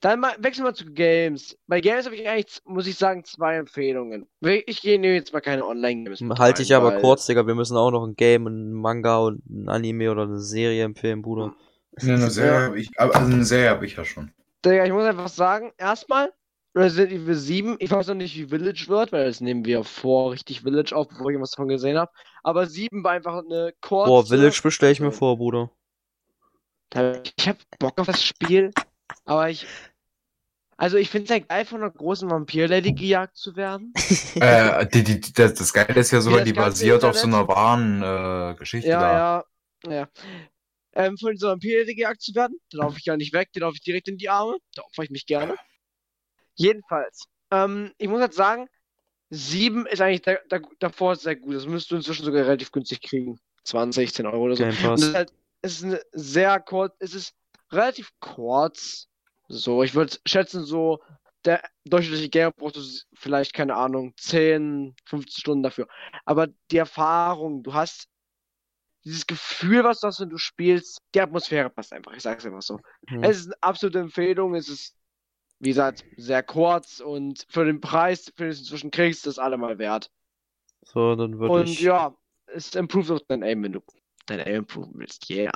Dann 0.00 0.20
mal, 0.20 0.34
wechseln 0.38 0.64
wir 0.64 0.74
zu 0.74 0.84
Games. 0.92 1.56
Bei 1.66 1.80
Games 1.80 2.04
habe 2.04 2.16
ich 2.16 2.28
eigentlich, 2.28 2.60
muss 2.64 2.86
ich 2.86 2.96
sagen, 2.96 3.24
zwei 3.24 3.56
Empfehlungen. 3.56 4.26
Ich 4.40 4.82
gehe 4.82 4.98
nehme 4.98 5.14
jetzt 5.14 5.32
mal 5.32 5.40
keine 5.40 5.66
Online-Games. 5.66 6.22
Halte 6.38 6.62
ich 6.62 6.74
aber 6.74 7.00
kurz, 7.00 7.26
Digga. 7.26 7.46
Wir 7.46 7.54
müssen 7.54 7.76
auch 7.76 7.90
noch 7.90 8.04
ein 8.06 8.14
Game, 8.14 8.46
ein 8.46 8.72
Manga 8.72 9.18
und 9.18 9.44
ein 9.48 9.68
Anime 9.68 10.10
oder 10.10 10.22
eine 10.22 10.40
Serie 10.40 10.84
empfehlen, 10.84 11.22
Bruder. 11.22 11.54
Ne, 12.02 12.14
eine 12.14 12.30
Serie 12.30 12.60
habe 12.60 12.78
ich, 12.78 12.90
also 12.96 13.18
eine 13.18 13.44
Serie 13.44 13.70
habe 13.70 13.86
ich 13.86 13.96
ja 13.96 14.04
schon. 14.04 14.30
Digga, 14.64 14.84
ich 14.84 14.92
muss 14.92 15.04
einfach 15.04 15.28
sagen, 15.28 15.72
erstmal 15.78 16.30
Resident 16.76 17.12
Evil 17.12 17.34
7. 17.34 17.76
Ich 17.78 17.90
weiß 17.90 18.08
noch 18.08 18.14
nicht, 18.14 18.36
wie 18.36 18.46
Village 18.46 18.84
wird, 18.88 19.10
weil 19.10 19.24
das 19.24 19.40
nehmen 19.40 19.64
wir 19.64 19.82
vor 19.82 20.32
richtig 20.32 20.60
Village 20.60 20.94
auf, 20.94 21.08
bevor 21.08 21.30
ich 21.30 21.40
was 21.40 21.52
davon 21.52 21.68
gesehen 21.68 21.96
habe. 21.96 22.12
Aber 22.42 22.66
7 22.66 23.02
war 23.02 23.12
einfach 23.12 23.42
eine 23.42 23.72
kurze. 23.80 24.10
Boah, 24.10 24.26
Village 24.26 24.60
bestelle 24.62 24.92
ich 24.92 25.00
mir 25.00 25.10
so. 25.10 25.18
vor, 25.18 25.38
Bruder. 25.38 25.70
Ich 27.38 27.48
hab 27.48 27.56
Bock 27.78 27.98
auf 27.98 28.06
das 28.06 28.22
Spiel, 28.22 28.72
aber 29.24 29.48
ich. 29.50 29.66
Also, 30.78 30.98
ich 30.98 31.08
finde 31.08 31.24
es 31.24 31.30
ja 31.30 31.38
geil, 31.38 31.64
von 31.64 31.82
einer 31.82 31.90
großen 31.90 32.30
Vampir-Lady 32.30 32.92
gejagt 32.92 33.38
zu 33.38 33.56
werden. 33.56 33.94
äh, 34.34 34.86
die, 34.86 35.02
die, 35.02 35.32
das, 35.32 35.54
das 35.54 35.72
Geile 35.72 35.98
ist 35.98 36.10
ja 36.10 36.20
sogar, 36.20 36.44
die 36.44 36.52
basiert 36.52 37.02
auf 37.02 37.16
so 37.16 37.26
einer 37.26 37.48
wahren 37.48 38.02
äh, 38.02 38.54
Geschichte 38.58 38.90
Ja, 38.90 39.00
da. 39.00 39.90
ja, 39.90 39.94
ja. 39.94 40.08
Ähm, 40.92 41.16
von 41.16 41.32
dieser 41.32 41.48
Vampir-Lady 41.48 41.94
gejagt 41.94 42.20
zu 42.20 42.34
werden, 42.34 42.58
da 42.70 42.78
laufe 42.78 42.98
ich 42.98 43.06
ja 43.06 43.16
nicht 43.16 43.32
weg, 43.32 43.48
da 43.54 43.60
laufe 43.60 43.76
ich 43.76 43.80
direkt 43.80 44.08
in 44.08 44.18
die 44.18 44.28
Arme, 44.28 44.58
da 44.74 44.82
opfer 44.82 45.02
ich 45.02 45.10
mich 45.10 45.24
gerne. 45.24 45.56
Jedenfalls, 46.56 47.26
ähm, 47.50 47.92
ich 47.98 48.08
muss 48.08 48.20
jetzt 48.20 48.36
sagen, 48.36 48.68
7 49.30 49.86
ist 49.86 50.00
eigentlich 50.00 50.22
da, 50.22 50.36
da, 50.48 50.60
davor 50.78 51.16
sehr 51.16 51.36
gut. 51.36 51.54
Das 51.54 51.66
müsstest 51.66 51.90
du 51.90 51.96
inzwischen 51.96 52.24
sogar 52.24 52.44
relativ 52.44 52.72
günstig 52.72 53.00
kriegen. 53.00 53.38
20, 53.64 54.12
10 54.14 54.26
Euro 54.26 54.44
oder 54.44 54.56
so. 54.56 54.64
Game 54.64 54.72
Und 54.72 54.82
Pass. 54.82 55.02
es 55.02 55.08
ist 55.08 55.14
halt, 55.14 55.32
es 55.62 55.82
ist 55.82 56.06
sehr 56.12 56.60
kurz, 56.60 56.94
es 56.98 57.14
ist 57.14 57.34
relativ 57.72 58.10
kurz. 58.20 59.08
So, 59.48 59.82
ich 59.82 59.94
würde 59.94 60.16
schätzen, 60.26 60.64
so, 60.64 61.00
der 61.44 61.62
durchschnittliche 61.84 62.28
Gamer 62.28 62.52
braucht 62.52 62.78
vielleicht, 63.14 63.52
keine 63.52 63.76
Ahnung, 63.76 64.12
10, 64.16 64.94
15 65.04 65.40
Stunden 65.40 65.62
dafür. 65.62 65.86
Aber 66.24 66.48
die 66.70 66.78
Erfahrung, 66.78 67.62
du 67.62 67.74
hast 67.74 68.08
dieses 69.04 69.26
Gefühl, 69.26 69.84
was 69.84 70.00
du 70.00 70.08
hast, 70.08 70.20
wenn 70.20 70.30
du 70.30 70.38
spielst, 70.38 71.00
die 71.14 71.20
Atmosphäre 71.20 71.70
passt 71.70 71.92
einfach. 71.92 72.12
Ich 72.12 72.22
sag's 72.22 72.44
einfach 72.44 72.62
so. 72.62 72.80
Hm. 73.08 73.22
Es 73.22 73.38
ist 73.38 73.46
eine 73.46 73.62
absolute 73.62 74.00
Empfehlung. 74.00 74.56
Es 74.56 74.68
ist, 74.68 74.96
wie 75.58 75.70
gesagt, 75.70 76.04
sehr 76.16 76.42
kurz 76.42 77.00
und 77.00 77.46
für 77.48 77.64
den 77.64 77.80
Preis, 77.80 78.32
für 78.36 78.44
den 78.44 78.52
du 78.52 78.58
inzwischen 78.58 78.90
kriegst, 78.90 79.20
ist 79.20 79.38
das 79.38 79.38
allemal 79.38 79.78
wert. 79.78 80.10
So, 80.82 81.16
dann 81.16 81.38
würde 81.38 81.62
Und 81.62 81.68
ich. 81.70 81.80
ja, 81.80 82.14
es 82.46 82.74
improves 82.74 83.10
auch 83.10 83.20
dein 83.26 83.42
Aim, 83.42 83.62
wenn 83.62 83.72
du 83.72 83.80
dein 84.26 84.40
Aim 84.40 84.56
improven 84.56 84.92
willst. 84.94 85.28
Yeah. 85.30 85.52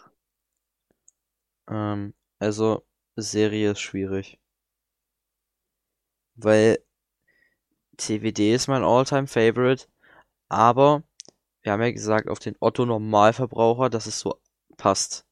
Ähm, 1.68 2.14
also, 2.38 2.84
Serie 3.16 3.72
ist 3.72 3.80
schwierig. 3.80 4.38
Weil 6.36 6.78
TWD 7.96 8.54
ist 8.54 8.68
mein 8.68 8.82
Alltime 8.82 9.26
Favorite, 9.26 9.86
aber 10.48 11.02
wir 11.62 11.72
haben 11.72 11.82
ja 11.82 11.90
gesagt, 11.90 12.28
auf 12.28 12.38
den 12.38 12.56
Otto 12.60 12.86
Normalverbraucher, 12.86 13.90
dass 13.90 14.06
es 14.06 14.20
so 14.20 14.40
passt. 14.76 15.26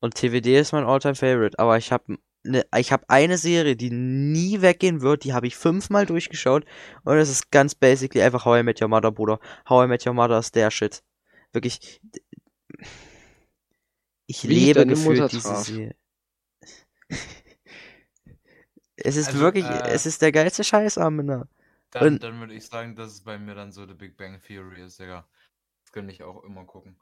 Und 0.00 0.14
TWD 0.14 0.58
ist 0.58 0.72
mein 0.72 0.84
Alltime 0.84 1.14
Favorite, 1.14 1.58
aber 1.58 1.76
ich 1.78 1.92
habe 1.92 2.18
ne, 2.44 2.64
ich 2.76 2.92
habe 2.92 3.04
eine 3.08 3.38
Serie, 3.38 3.76
die 3.76 3.90
nie 3.90 4.60
weggehen 4.62 5.00
wird, 5.02 5.24
die 5.24 5.32
habe 5.32 5.46
ich 5.46 5.56
fünfmal 5.56 6.06
durchgeschaut 6.06 6.64
und 7.04 7.16
es 7.16 7.30
ist 7.30 7.50
ganz 7.50 7.74
basically 7.74 8.22
einfach 8.22 8.44
How 8.44 8.60
I 8.60 8.62
Met 8.62 8.80
Your 8.80 8.88
Mother, 8.88 9.12
Bruder. 9.12 9.38
How 9.68 9.84
I 9.84 9.88
Met 9.88 10.06
Your 10.06 10.14
Mother 10.14 10.38
ist 10.38 10.54
der 10.54 10.70
Shit. 10.70 11.02
Wirklich. 11.52 12.00
Ich 14.26 14.48
Wie 14.48 14.54
lebe 14.66 14.86
gefühlt 14.86 15.32
diese. 15.32 15.56
Serie. 15.56 15.94
Es 19.02 19.16
ist 19.16 19.28
Also, 19.28 19.40
wirklich, 19.40 19.64
äh, 19.64 19.88
es 19.92 20.04
ist 20.04 20.20
der 20.20 20.30
geilste 20.30 20.62
Scheiß, 20.62 20.98
Amina. 20.98 21.48
Dann, 21.90 22.06
Und- 22.06 22.22
dann 22.22 22.38
würde 22.38 22.52
ich 22.54 22.66
sagen, 22.66 22.94
dass 22.96 23.12
es 23.12 23.22
bei 23.24 23.38
mir 23.38 23.54
dann 23.54 23.72
so 23.72 23.86
The 23.86 23.94
Big 23.94 24.16
Bang 24.18 24.38
Theory 24.46 24.82
ist, 24.82 25.00
Digga. 25.00 25.26
Das 25.82 25.92
könnte 25.92 26.12
ich 26.12 26.22
auch 26.22 26.44
immer 26.44 26.64
gucken. 26.64 27.00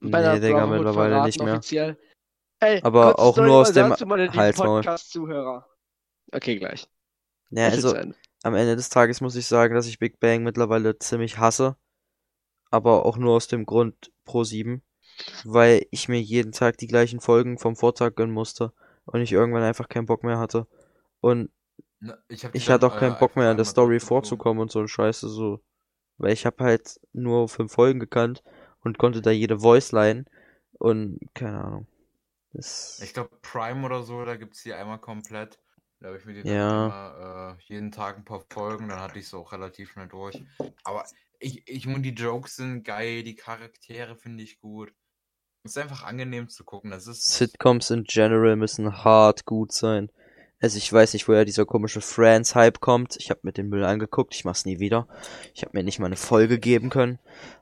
Bei 0.00 0.22
der 0.22 0.34
Nee, 0.34 0.40
Digga, 0.46 0.66
mittlerweile 0.66 1.24
nicht 1.24 1.42
mehr. 1.42 1.54
Offiziell. 1.54 1.98
Ey, 2.60 2.80
Aber 2.82 3.18
auch 3.18 3.36
nur 3.36 3.56
aus 3.56 3.74
mal 3.74 3.96
dem. 3.96 4.54
Podcast-Zuhörer. 4.54 5.66
Okay, 6.32 6.56
gleich. 6.56 6.88
Ja, 7.50 7.68
also, 7.68 7.94
am 8.42 8.54
Ende 8.54 8.76
des 8.76 8.88
Tages 8.88 9.20
muss 9.20 9.36
ich 9.36 9.46
sagen, 9.46 9.74
dass 9.74 9.86
ich 9.86 9.98
Big 9.98 10.18
Bang 10.20 10.42
mittlerweile 10.42 10.98
ziemlich 10.98 11.38
hasse. 11.38 11.76
Aber 12.70 13.04
auch 13.06 13.16
nur 13.16 13.34
aus 13.34 13.46
dem 13.48 13.66
Grund 13.66 14.12
Pro 14.24 14.44
7. 14.44 14.82
Weil 15.44 15.86
ich 15.90 16.08
mir 16.08 16.20
jeden 16.20 16.52
Tag 16.52 16.78
die 16.78 16.88
gleichen 16.88 17.20
Folgen 17.20 17.58
vom 17.58 17.76
Vortag 17.76 18.14
gönnen 18.16 18.34
musste. 18.34 18.72
Und 19.04 19.20
ich 19.20 19.32
irgendwann 19.32 19.62
einfach 19.62 19.88
keinen 19.88 20.06
Bock 20.06 20.24
mehr 20.24 20.38
hatte. 20.38 20.66
Und 21.20 21.50
Na, 22.00 22.18
ich 22.28 22.44
ich 22.52 22.70
hatte 22.70 22.86
auch 22.86 22.96
äh, 22.96 23.00
keinen 23.00 23.18
Bock 23.18 23.30
einfach 23.30 23.36
mehr 23.36 23.50
an 23.50 23.56
der 23.56 23.64
Story 23.64 24.00
vorzukommen 24.00 24.60
und 24.60 24.70
so 24.70 24.80
ein 24.80 24.88
Scheiße 24.88 25.28
so. 25.28 25.60
Weil 26.18 26.32
ich 26.32 26.46
habe 26.46 26.64
halt 26.64 27.00
nur 27.12 27.48
fünf 27.48 27.72
Folgen 27.72 28.00
gekannt 28.00 28.42
und 28.82 28.98
konnte 28.98 29.22
da 29.22 29.30
jede 29.30 29.60
Voice 29.60 29.92
line 29.92 30.24
und 30.78 31.20
keine 31.34 31.62
Ahnung. 31.62 31.86
Das 32.56 33.00
Ich 33.02 33.12
glaube, 33.12 33.36
Prime 33.42 33.84
oder 33.84 34.02
so, 34.02 34.24
da 34.24 34.36
gibt's 34.36 34.62
die 34.62 34.72
einmal 34.74 34.98
komplett. 34.98 35.58
Da 36.00 36.08
habe 36.08 36.18
ich 36.18 36.24
mir 36.24 36.34
die 36.34 36.44
dann 36.44 36.54
Ja. 36.54 36.86
immer 36.86 37.56
äh, 37.58 37.62
jeden 37.64 37.90
Tag 37.92 38.16
ein 38.18 38.24
paar 38.24 38.44
Folgen, 38.50 38.88
dann 38.88 39.00
hatte 39.00 39.18
ich 39.18 39.26
es 39.26 39.34
auch 39.34 39.52
relativ 39.52 39.92
schnell 39.92 40.08
durch. 40.08 40.42
Aber 40.84 41.04
ich, 41.38 41.66
ich 41.68 41.86
muss 41.86 42.02
die 42.02 42.10
Jokes 42.10 42.56
sind 42.56 42.84
geil, 42.84 43.22
die 43.22 43.34
Charaktere 43.34 44.16
finde 44.16 44.44
ich 44.44 44.60
gut. 44.60 44.92
Es 45.64 45.72
ist 45.72 45.78
einfach 45.78 46.04
angenehm 46.04 46.48
zu 46.48 46.64
gucken. 46.64 46.90
Das 46.90 47.06
ist. 47.06 47.22
Sitcoms 47.32 47.90
in 47.90 48.04
general 48.04 48.56
müssen 48.56 49.04
hart 49.04 49.44
gut 49.46 49.72
sein. 49.72 50.10
Also 50.60 50.78
ich 50.78 50.90
weiß 50.90 51.12
nicht, 51.12 51.28
woher 51.28 51.44
dieser 51.44 51.66
komische 51.66 52.00
Friends-Hype 52.00 52.80
kommt. 52.80 53.16
Ich 53.18 53.30
habe 53.30 53.40
mir 53.42 53.52
den 53.52 53.68
Müll 53.68 53.84
angeguckt, 53.84 54.34
ich 54.34 54.44
mach's 54.44 54.64
nie 54.64 54.78
wieder. 54.78 55.06
Ich 55.54 55.62
habe 55.62 55.76
mir 55.76 55.84
nicht 55.84 55.98
mal 55.98 56.06
eine 56.06 56.16
Folge 56.16 56.58
geben 56.58 56.88
können. 56.88 57.18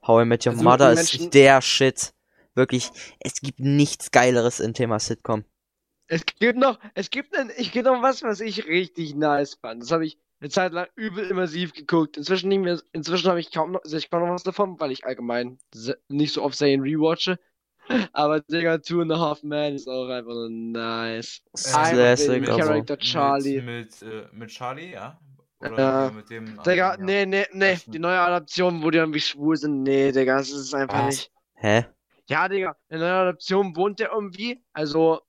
How 0.07 0.23
I 0.23 0.27
Met 0.27 0.47
Your 0.47 0.53
Also, 0.53 0.65
Mother 0.65 0.93
ist 0.93 1.35
der 1.35 1.61
Shit. 1.61 2.14
Wirklich, 2.55 2.91
es 3.21 3.41
gibt 3.41 3.61
nichts 3.61 4.11
Geileres 4.11 4.61
im 4.61 4.75
Thema 4.75 4.99
Sitcom. 5.01 5.45
Es 6.07 6.25
gibt 6.27 6.59
noch, 6.59 6.79
es 6.95 7.11
gibt 7.11 7.37
ein, 7.37 7.51
ich 7.57 7.73
gibt 7.73 7.87
noch 7.87 8.03
was, 8.03 8.23
was 8.23 8.41
ich 8.41 8.67
richtig 8.67 9.15
nice 9.15 9.55
fand. 9.55 9.83
Das 9.83 9.91
habe 9.91 10.05
ich 10.07 10.19
eine 10.41 10.51
Zeit 10.51 10.73
lang 10.73 10.87
übel 10.97 11.25
immersiv 11.31 11.73
geguckt. 11.73 12.17
Inzwischen 12.17 12.49
nicht 12.49 12.61
mehr, 12.61 12.81
inzwischen 12.93 13.29
habe 13.29 13.41
ich 13.41 13.51
kaum 13.51 13.73
noch, 13.73 13.81
sehe 13.85 13.99
ich 13.99 14.11
kaum 14.11 14.23
noch 14.23 14.35
was 14.35 14.43
davon, 14.43 14.79
weil 14.79 14.93
ich 14.93 15.05
allgemein 15.05 15.59
nicht 16.09 16.35
so 16.35 16.43
oft 16.43 16.57
Serien 16.57 16.83
rewatche. 16.83 17.39
Aber 18.13 18.41
Digga, 18.41 18.79
Two 18.79 19.01
and 19.03 19.13
a 19.13 19.19
Half 19.19 19.43
Men 19.43 19.75
ist 19.75 19.89
auch 19.89 20.09
einfach 20.09 20.33
nur 20.33 20.51
nice. 20.51 21.43
Classic, 21.55 22.43
den 22.43 22.49
aber- 22.49 22.59
Charakter 22.63 22.99
Charlie. 22.99 23.61
Mit, 23.61 24.01
mit, 24.01 24.13
äh, 24.13 24.27
mit 24.33 24.51
Charlie, 24.51 24.93
ja? 24.93 25.19
Oder 25.61 25.79
Ja. 25.79 26.11
mit 26.11 26.29
dem. 26.31 26.61
Digga, 26.65 26.91
anderen, 26.93 27.07
nee, 27.07 27.27
nee, 27.27 27.47
nee. 27.53 27.79
Die 27.87 27.99
neue 27.99 28.19
Adaption, 28.19 28.83
wo 28.83 28.91
die 28.91 28.99
irgendwie 28.99 29.21
schwul 29.21 29.57
sind, 29.57 29.83
nee, 29.83 30.13
Digga, 30.13 30.37
das 30.39 30.51
ist 30.51 30.75
einfach 30.75 31.07
Was? 31.07 31.15
nicht. 31.17 31.33
Hä? 31.55 31.87
Ja, 32.29 32.49
Digga, 32.49 32.77
in 32.89 33.01
der 33.01 33.09
neuen 33.09 33.29
Adaption 33.29 33.77
wohnt 33.77 34.01
der 34.01 34.13
irgendwie, 34.13 34.65
also 34.73 35.21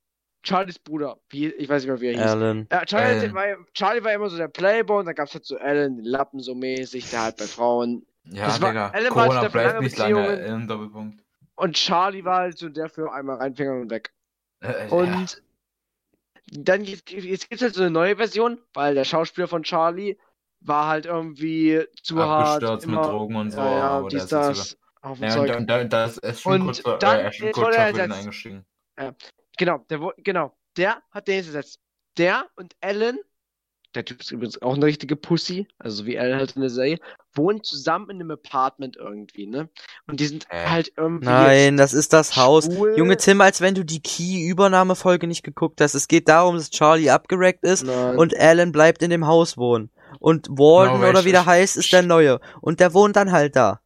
Charlies 0.43 0.80
Bruder, 0.80 1.18
wie, 1.30 1.48
ich 1.48 1.68
weiß 1.68 1.82
nicht 1.84 1.89
mehr, 1.91 2.00
wie 2.02 2.08
er 2.08 2.14
hieß. 2.24 2.32
Alan. 2.32 2.68
Ja, 2.72 2.86
Charlie, 2.86 3.20
Alan. 3.20 3.34
war, 3.34 3.46
Charlie 3.74 4.04
war 4.04 4.14
immer 4.14 4.30
so 4.30 4.38
der 4.38 4.48
Playboy 4.48 5.00
und 5.00 5.06
dann 5.08 5.16
gab's 5.16 5.34
halt 5.34 5.46
so 5.46 5.58
Alan, 5.58 5.98
den 5.98 6.06
Lappen 6.06 6.39
so 6.39 6.54
mäßig, 6.56 7.10
der 7.10 7.24
halt 7.24 7.38
bei 7.38 7.46
Frauen. 7.46 8.06
Ja, 8.26 8.46
Das 8.46 8.62
war- 8.62 8.70
Digga. 8.70 8.89
Alan 8.89 9.16
war 9.16 9.24
Corona 9.24 9.41
der 9.41 9.50
für 9.50 9.58
bleibt 9.58 9.82
nicht 9.82 9.98
lange 9.98 10.36
im 10.46 10.68
Doppelpunkt. 10.68 11.24
Und 11.56 11.76
Charlie 11.76 12.24
war 12.24 12.38
halt 12.41 12.58
so 12.58 12.70
der 12.70 12.89
für 12.89 13.12
einmal 13.12 13.38
reinfingern 13.38 13.82
und 13.82 13.89
weg. 13.89 14.14
Äh, 14.62 14.88
ja. 14.88 14.91
Und 14.91 15.41
dann 16.52 16.84
jetzt, 16.84 17.10
jetzt 17.12 17.50
gibt's 17.50 17.64
halt 17.64 17.74
so 17.74 17.82
eine 17.82 17.91
neue 17.91 18.16
Version, 18.18 18.60
weil 18.74 18.93
der 18.96 19.04
Schauspieler 19.04 19.48
von 19.48 19.64
Charlie 19.64 20.18
war 20.60 20.88
halt 20.88 21.06
irgendwie 21.06 21.84
zu 22.04 22.18
hart. 22.20 22.64
Abgestürzt 22.64 22.88
mit 22.88 22.96
Drogen 22.98 23.36
und 23.36 23.52
so. 23.52 23.60
ja, 23.60 24.02
ja, 24.02 24.08
dies, 24.08 24.28
das, 24.28 24.78
auf 25.06 25.20
dem 25.20 25.28
Ja, 25.28 25.34
und 25.34 25.38
Zeug. 25.47 25.47
dann, 25.53 25.68
dann, 25.68 25.89
da 25.89 26.06
ist 26.06 26.18
erst 26.18 26.41
schon 26.41 26.53
Und 26.62 26.66
kurz, 26.66 26.80
vor- 26.80 26.97
dann 26.99 27.20
äh, 27.20 27.32
schon 27.34 27.47
ist- 27.47 27.53
kurz 27.56 27.68
wurde 27.68 27.78
er 27.78 27.88
ersetzt. 27.88 28.14
eingestiegen. 28.14 28.66
Genau, 29.58 29.80
der, 29.89 29.99
genau, 30.18 30.51
der 30.78 31.01
hat 31.12 31.28
den 31.28 31.36
jetzt 31.38 31.47
ersetzt. 31.47 31.80
Der 32.18 32.45
und 32.56 32.76
Ellen, 32.82 33.20
der 33.93 34.03
Typ 34.06 34.22
ist 34.22 34.32
übrigens 34.32 34.62
auch 34.62 34.76
eine 34.76 34.86
richtige 34.86 35.16
Pussy, 35.16 35.68
also 35.80 35.97
so 35.97 36.06
wie 36.06 36.16
Ellen 36.16 36.38
halt 36.38 36.53
in 36.56 36.62
der 36.62 36.70
Serie, 36.70 36.99
wohnen 37.34 37.64
zusammen 37.64 38.10
in 38.10 38.20
einem 38.22 38.32
Apartment 38.32 38.97
irgendwie, 38.97 39.47
ne? 39.47 39.70
Und 40.08 40.20
die 40.20 40.26
sind 40.26 40.47
Hä? 40.49 40.68
halt 40.70 40.91
irgendwie 40.97 41.26
Nein, 41.26 41.78
das 41.78 41.93
ist 41.93 42.12
das 42.14 42.36
Haus. 42.36 42.66
schwul. 42.66 42.95
Junge 42.97 43.16
Tim, 43.18 43.39
als 43.41 43.62
wenn 43.62 43.76
du 43.76 43.84
die 43.86 44.01
Key-Übernahmefolge 44.01 45.28
nicht 45.28 45.43
geguckt 45.43 45.80
hast. 45.82 45.93
Es 45.95 46.08
geht 46.08 46.28
darum, 46.28 46.56
dass 46.56 46.70
Charlie 46.72 47.10
abgerackt 47.10 47.64
ist 47.64 47.84
Nein. 47.86 48.18
und 48.18 48.38
Alan 48.38 48.72
bleibt 48.72 49.01
in 49.01 49.10
dem 49.10 49.28
Haus 49.28 49.58
wohnen. 49.58 49.89
Und 50.20 50.47
Walden 50.49 50.95
Genau, 50.99 51.10
oder 51.10 51.26
wie 51.26 51.32
der 51.32 51.45
heißt, 51.45 51.76
ist 51.78 51.91
der 51.91 52.01
Neue. 52.03 52.39
Und 52.62 52.80
der 52.80 52.93
wohnt 52.93 53.16
dann 53.16 53.32
halt 53.32 53.56
da. 53.56 53.82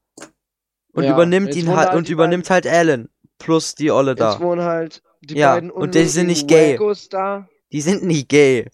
Und 1.00 1.06
Ja, 1.06 1.14
übernimmt 1.14 1.48
jetzt 1.48 1.58
ihn 1.58 1.70
halt 1.70 1.90
halt 1.90 1.98
und 1.98 2.10
übernimmt 2.10 2.50
halt 2.50 2.68
Alan. 2.68 3.10
Plus 3.38 3.74
die 3.76 3.90
Olle 3.90 4.12
Jetzt 4.12 4.20
da. 4.20 4.40
wohnen 4.42 4.62
halt 4.64 5.02
die 5.22 5.36
Ja, 5.38 5.54
beiden 5.54 5.72
und 5.72 5.96
die 5.96 6.04
sind 6.06 6.28
nicht 6.28 6.48
gay. 6.48 6.78
Da. 7.10 7.48
Die 7.72 7.82
sind 7.82 8.04
nicht 8.04 8.28
gay. 8.28 8.70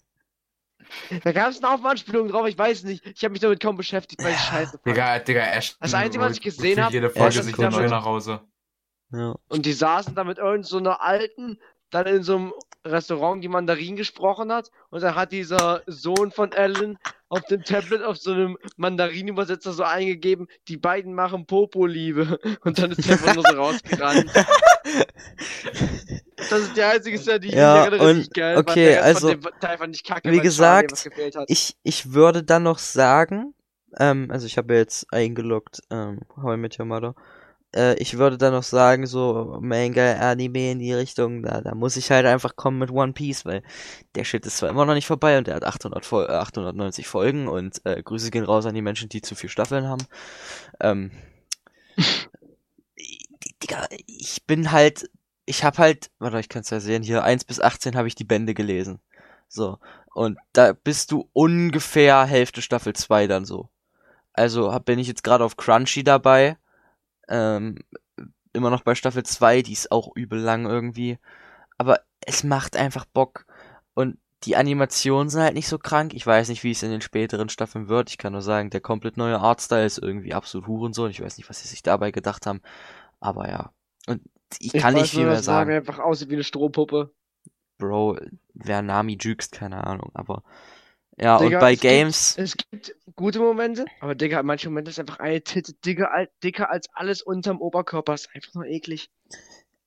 Da 1.22 1.32
gab 1.32 1.50
es 1.50 1.62
eine 1.62 1.72
Haufen 1.72 1.86
Anspielungen 1.86 2.30
drauf, 2.32 2.46
ich 2.46 2.56
weiß 2.58 2.84
nicht. 2.84 3.04
Ich 3.06 3.22
habe 3.22 3.32
mich 3.32 3.40
damit 3.40 3.60
kaum 3.60 3.76
beschäftigt, 3.76 4.22
weil 4.24 4.32
ich 4.32 4.40
scheiße 4.40 4.72
fand. 4.72 4.86
Digga, 4.86 5.18
Digga, 5.20 5.42
Ashton. 5.42 5.78
Das 5.80 5.94
Einzige, 5.94 6.24
was 6.24 6.32
ich 6.32 6.40
gesehen 6.40 6.76
für 6.76 6.84
hab, 6.84 6.92
jede 6.92 7.10
Folge 7.10 7.36
dass 7.36 7.46
sich 7.46 7.54
damit- 7.56 7.78
neu 7.78 7.88
nach 7.88 8.04
Hause. 8.04 8.40
Ja. 9.12 9.34
Und 9.48 9.66
die 9.66 9.72
saßen 9.72 10.14
da 10.14 10.24
mit 10.24 10.38
irgend 10.38 10.66
so 10.66 10.78
einer 10.78 11.00
alten, 11.02 11.60
dann 11.90 12.06
in 12.06 12.22
so 12.24 12.36
einem 12.36 12.52
Restaurant, 12.84 13.42
die 13.42 13.48
Mandarin 13.48 13.94
gesprochen 13.96 14.52
hat. 14.52 14.70
Und 14.90 15.02
dann 15.02 15.14
hat 15.14 15.30
dieser 15.32 15.82
Sohn 15.86 16.30
von 16.32 16.50
Ellen 16.52 16.98
auf 17.28 17.42
dem 17.46 17.62
Tablet 17.64 18.02
auf 18.02 18.16
so 18.18 18.32
einem 18.32 18.56
Mandarin-Übersetzer 18.76 19.72
so 19.72 19.82
eingegeben, 19.82 20.46
die 20.68 20.76
beiden 20.76 21.12
machen 21.14 21.46
Popo-Liebe. 21.46 22.38
Und 22.64 22.78
dann 22.78 22.92
ist 22.92 23.04
der 23.04 23.12
einfach 23.14 23.34
nur 23.34 23.44
so 23.48 23.56
rausgerannt. 23.56 24.26
Das 26.36 26.60
ist 26.60 26.76
die 26.76 26.82
einzige 26.82 27.18
Szene, 27.18 27.40
die 27.40 27.48
ich 27.48 27.54
Ja, 27.54 27.84
erinnere, 27.86 28.10
und- 28.10 28.32
geil 28.34 28.56
okay, 28.58 28.84
Der 28.86 29.04
also, 29.04 29.34
kacke, 30.04 30.30
wie 30.30 30.38
gesagt. 30.40 31.08
Ich, 31.48 31.76
ich 31.82 32.12
würde 32.12 32.42
dann 32.44 32.62
noch 32.62 32.78
sagen, 32.78 33.54
ähm, 33.98 34.30
also 34.30 34.46
ich 34.46 34.56
habe 34.58 34.74
jetzt 34.74 35.12
eingeloggt, 35.12 35.80
ähm, 35.90 36.20
How 36.36 36.54
I 36.54 36.56
Met 36.56 36.78
Your 36.78 36.86
Mother. 36.86 37.14
Äh, 37.76 37.94
ich 37.96 38.18
würde 38.18 38.38
dann 38.38 38.52
noch 38.52 38.62
sagen, 38.62 39.06
so 39.06 39.58
Manga, 39.60 40.14
Anime 40.14 40.72
in 40.72 40.78
die 40.78 40.94
Richtung, 40.94 41.42
da, 41.42 41.60
da 41.60 41.74
muss 41.74 41.96
ich 41.96 42.10
halt 42.10 42.26
einfach 42.26 42.56
kommen 42.56 42.78
mit 42.78 42.90
One 42.90 43.12
Piece, 43.12 43.44
weil 43.44 43.62
der 44.14 44.24
Shit 44.24 44.46
ist 44.46 44.56
zwar 44.58 44.70
immer 44.70 44.86
noch 44.86 44.94
nicht 44.94 45.06
vorbei 45.06 45.38
und 45.38 45.46
der 45.46 45.56
hat 45.56 45.64
800 45.64 46.04
Fol 46.04 46.24
äh, 46.24 46.32
890 46.32 47.06
Folgen 47.06 47.48
und 47.48 47.84
äh, 47.84 48.02
Grüße 48.02 48.30
gehen 48.30 48.44
raus 48.44 48.66
an 48.66 48.74
die 48.74 48.82
Menschen, 48.82 49.08
die 49.08 49.20
zu 49.20 49.34
viel 49.34 49.50
Staffeln 49.50 49.86
haben. 49.86 50.06
Ähm, 50.80 51.10
Digga, 53.62 53.86
ich 54.06 54.44
bin 54.46 54.72
halt, 54.72 55.10
ich 55.44 55.64
habe 55.64 55.78
halt, 55.78 56.10
warte, 56.18 56.40
ich 56.40 56.48
kann 56.48 56.62
es 56.62 56.70
ja 56.70 56.80
sehen, 56.80 57.02
hier 57.02 57.24
1 57.24 57.44
bis 57.44 57.60
18 57.60 57.96
habe 57.96 58.08
ich 58.08 58.14
die 58.14 58.24
Bände 58.24 58.54
gelesen. 58.54 59.00
So. 59.48 59.78
Und 60.14 60.38
da 60.52 60.72
bist 60.72 61.12
du 61.12 61.28
ungefähr 61.32 62.24
Hälfte 62.24 62.62
Staffel 62.62 62.94
2 62.94 63.26
dann 63.26 63.44
so. 63.44 63.68
Also 64.32 64.72
hab, 64.72 64.86
bin 64.86 64.98
ich 64.98 65.08
jetzt 65.08 65.24
gerade 65.24 65.44
auf 65.44 65.56
Crunchy 65.56 66.04
dabei. 66.04 66.56
Ähm, 67.28 67.78
immer 68.52 68.70
noch 68.70 68.82
bei 68.82 68.94
Staffel 68.94 69.22
2, 69.24 69.62
die 69.62 69.72
ist 69.72 69.92
auch 69.92 70.14
übel 70.14 70.40
lang 70.40 70.66
irgendwie. 70.66 71.18
Aber 71.78 72.00
es 72.20 72.44
macht 72.44 72.76
einfach 72.76 73.04
Bock. 73.04 73.46
Und 73.94 74.18
die 74.44 74.56
Animationen 74.56 75.28
sind 75.28 75.42
halt 75.42 75.54
nicht 75.54 75.68
so 75.68 75.78
krank. 75.78 76.14
Ich 76.14 76.26
weiß 76.26 76.48
nicht, 76.48 76.62
wie 76.62 76.70
es 76.70 76.82
in 76.82 76.90
den 76.90 77.00
späteren 77.00 77.48
Staffeln 77.48 77.88
wird. 77.88 78.10
Ich 78.10 78.18
kann 78.18 78.32
nur 78.32 78.42
sagen, 78.42 78.70
der 78.70 78.80
komplett 78.80 79.16
neue 79.16 79.38
Artstyle 79.38 79.84
ist 79.84 79.98
irgendwie 79.98 80.34
absolut 80.34 80.66
Hurensohn. 80.66 81.10
Ich 81.10 81.20
weiß 81.20 81.36
nicht, 81.36 81.48
was 81.48 81.62
sie 81.62 81.68
sich 81.68 81.82
dabei 81.82 82.10
gedacht 82.10 82.46
haben. 82.46 82.60
Aber 83.20 83.48
ja. 83.48 83.72
Und 84.06 84.22
ich 84.58 84.72
kann 84.72 84.94
weiß 84.94 85.02
nicht 85.02 85.10
viel 85.12 85.24
nur, 85.24 85.32
mehr 85.32 85.42
sagen. 85.42 85.72
einfach 85.72 85.98
aussieht 85.98 86.30
wie 86.30 86.34
eine 86.34 86.44
Strohpuppe. 86.44 87.12
Bro, 87.78 88.18
wer 88.54 88.82
Nami 88.82 89.18
jukst, 89.20 89.52
keine 89.52 89.84
Ahnung. 89.84 90.10
Aber 90.14 90.42
ja, 91.18 91.38
Digga, 91.38 91.56
und 91.56 91.60
bei 91.60 91.72
es 91.72 91.80
gibt- 91.80 91.82
Games, 91.92 92.34
Es 92.38 92.56
gibt 92.56 92.94
gute 93.14 93.38
Momente, 93.40 93.86
aber 94.00 94.14
Digga, 94.14 94.42
manche 94.42 94.68
Momente 94.68 94.90
ist 94.90 94.98
einfach 95.00 95.18
eine 95.18 95.42
Titte 95.42 95.72
dicker, 95.74 96.10
dicker 96.42 96.70
als 96.70 96.88
alles 96.92 97.22
unterm 97.22 97.60
Oberkörper. 97.60 98.14
ist 98.14 98.28
einfach 98.34 98.54
nur 98.54 98.66
eklig. 98.66 99.10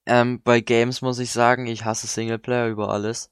ähm, 0.05 0.41
bei 0.41 0.59
Games 0.61 1.01
muss 1.01 1.19
ich 1.19 1.32
sagen, 1.32 1.67
ich 1.67 1.86
hasse 1.86 2.07
Singleplayer 2.07 2.67
über 2.67 2.89
alles. 2.89 3.30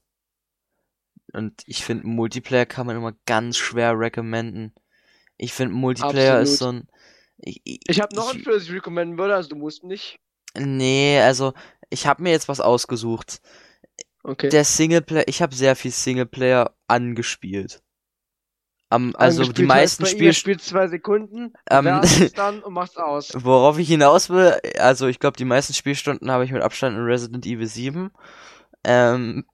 Und 1.32 1.62
ich 1.66 1.84
finde, 1.84 2.06
Multiplayer 2.06 2.66
kann 2.66 2.86
man 2.86 2.96
immer 2.96 3.12
ganz 3.26 3.56
schwer 3.58 3.98
recommenden. 3.98 4.72
Ich 5.36 5.52
finde, 5.52 5.74
Multiplayer 5.74 6.40
ist 6.40 6.58
so 6.58 6.72
ein. 6.72 6.88
Ich, 7.38 7.60
Ich 7.64 8.00
habe 8.00 8.14
noch 8.16 8.32
ein 8.32 8.40
Spiel, 8.40 8.52
das 8.54 8.64
ich 8.64 8.72
recommenden 8.72 9.18
würde, 9.18 9.34
also 9.34 9.48
du 9.50 9.56
musst 9.56 9.84
nicht. 9.84 10.18
Nee, 10.56 11.20
also, 11.20 11.52
ich 11.90 12.06
habe 12.06 12.22
mir 12.22 12.30
jetzt 12.30 12.48
was 12.48 12.60
ausgesucht. 12.60 13.40
Okay. 14.22 14.48
Der 14.48 14.64
Singleplayer, 14.64 15.24
ich 15.28 15.42
habe 15.42 15.54
sehr 15.54 15.76
viel 15.76 15.90
Singleplayer 15.90 16.74
angespielt. 16.86 17.82
Am, 18.90 19.14
also 19.16 19.44
die 19.44 19.64
meisten 19.64 20.04
heißt, 20.04 20.16
bei 20.18 20.24
ihr 20.24 20.32
Spiel, 20.32 20.54
spielt 20.54 20.62
zwei 20.62 20.88
Sekunden, 20.88 21.52
Ähm, 21.70 21.86
es 22.02 22.32
dann 22.34 22.62
und 22.62 22.72
machst 22.72 22.98
aus. 22.98 23.30
worauf 23.34 23.78
ich 23.78 23.88
hinaus 23.88 24.30
will, 24.30 24.58
also 24.78 25.08
ich 25.08 25.18
glaube, 25.20 25.36
die 25.36 25.44
meisten 25.44 25.74
Spielstunden 25.74 26.30
habe 26.30 26.44
ich 26.44 26.52
mit 26.52 26.62
Abstand 26.62 26.96
in 26.96 27.04
Resident 27.04 27.44
Evil 27.44 27.66
7. 27.66 28.10
Ähm, 28.84 29.44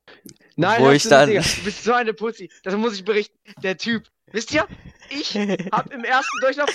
Nein, 0.57 0.83
wo 0.83 0.91
ich 0.91 1.03
du 1.03 1.09
dann- 1.09 1.29
Digga. 1.29 1.41
Du 1.43 1.65
bist 1.65 1.83
so 1.83 1.93
eine 1.93 2.15
Pussy. 2.15 2.49
Das 2.63 2.77
muss 2.77 2.95
ich 2.95 3.05
berichten. 3.05 3.37
Der 3.63 3.77
Typ. 3.77 4.05
Wisst 4.31 4.53
ihr? 4.55 4.67
Ich 5.11 5.35
hab 5.73 5.93
im 5.93 6.05
ersten 6.05 6.41
Durchlauf. 6.41 6.71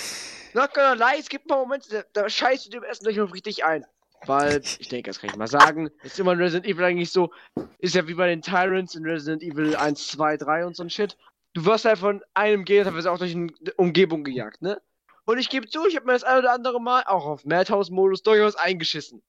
Not 0.52 0.74
gonna 0.74 0.92
lie, 0.94 1.18
es 1.20 1.28
gibt 1.28 1.46
ein 1.46 1.48
paar 1.48 1.58
Momente, 1.60 1.88
da, 1.90 2.02
da 2.22 2.28
scheißt 2.28 2.66
du 2.66 2.70
dem 2.70 2.82
ersten 2.82 3.04
Durchlauf 3.04 3.32
richtig 3.32 3.64
ein. 3.64 3.86
Weil, 4.26 4.60
ich 4.78 4.88
denke, 4.88 5.08
das 5.08 5.18
kann 5.18 5.30
ich 5.30 5.36
mal 5.36 5.46
sagen, 5.46 5.88
ist 6.02 6.18
immer 6.20 6.32
in 6.32 6.40
Resident 6.40 6.66
Evil 6.66 6.84
eigentlich 6.84 7.10
so, 7.10 7.30
ist 7.78 7.94
ja 7.94 8.06
wie 8.06 8.12
bei 8.14 8.26
den 8.28 8.42
Tyrants 8.42 8.94
in 8.94 9.04
Resident 9.06 9.42
Evil 9.42 9.76
1, 9.76 10.08
2, 10.08 10.36
3 10.36 10.66
und 10.66 10.76
so 10.76 10.82
ein 10.82 10.90
Shit. 10.90 11.16
Du 11.52 11.64
wirst 11.64 11.84
halt 11.84 11.98
von 11.98 12.22
einem 12.34 12.64
Gegner 12.64 12.84
teilweise 12.84 13.10
auch 13.10 13.18
durch 13.18 13.34
eine 13.34 13.52
Umgebung 13.76 14.24
gejagt, 14.24 14.62
ne? 14.62 14.80
Und 15.24 15.38
ich 15.38 15.48
gebe 15.48 15.68
zu, 15.68 15.86
ich 15.86 15.96
habe 15.96 16.06
mir 16.06 16.12
das 16.12 16.24
ein 16.24 16.38
oder 16.38 16.52
andere 16.52 16.80
Mal 16.80 17.04
auch 17.04 17.24
auf 17.26 17.44
Madhouse-Modus 17.44 18.22
durchaus 18.22 18.56
eingeschissen. 18.56 19.22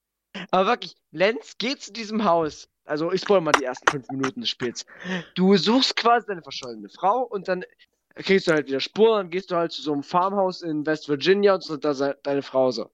Aber 0.50 0.66
wirklich, 0.66 0.96
Lenz 1.10 1.58
geht 1.58 1.82
zu 1.82 1.92
diesem 1.92 2.24
Haus. 2.24 2.68
Also, 2.84 3.12
ich 3.12 3.20
spoil 3.20 3.40
mal 3.40 3.52
die 3.52 3.64
ersten 3.64 3.88
fünf 3.88 4.08
Minuten 4.10 4.40
des 4.40 4.50
Spiels. 4.50 4.86
Du 5.34 5.56
suchst 5.56 5.94
quasi 5.96 6.26
deine 6.26 6.42
verschollene 6.42 6.88
Frau 6.88 7.22
und 7.22 7.46
dann 7.46 7.64
kriegst 8.16 8.46
du 8.46 8.52
halt 8.52 8.66
wieder 8.66 8.80
Spuren, 8.80 9.18
dann 9.18 9.30
gehst 9.30 9.50
du 9.50 9.56
halt 9.56 9.72
zu 9.72 9.82
so 9.82 9.92
einem 9.92 10.02
Farmhaus 10.02 10.62
in 10.62 10.84
West 10.86 11.08
Virginia 11.08 11.54
und 11.54 11.62
so, 11.62 11.76
da 11.76 11.94
sei 11.94 12.14
deine 12.22 12.42
Frau 12.42 12.70
so. 12.70 12.90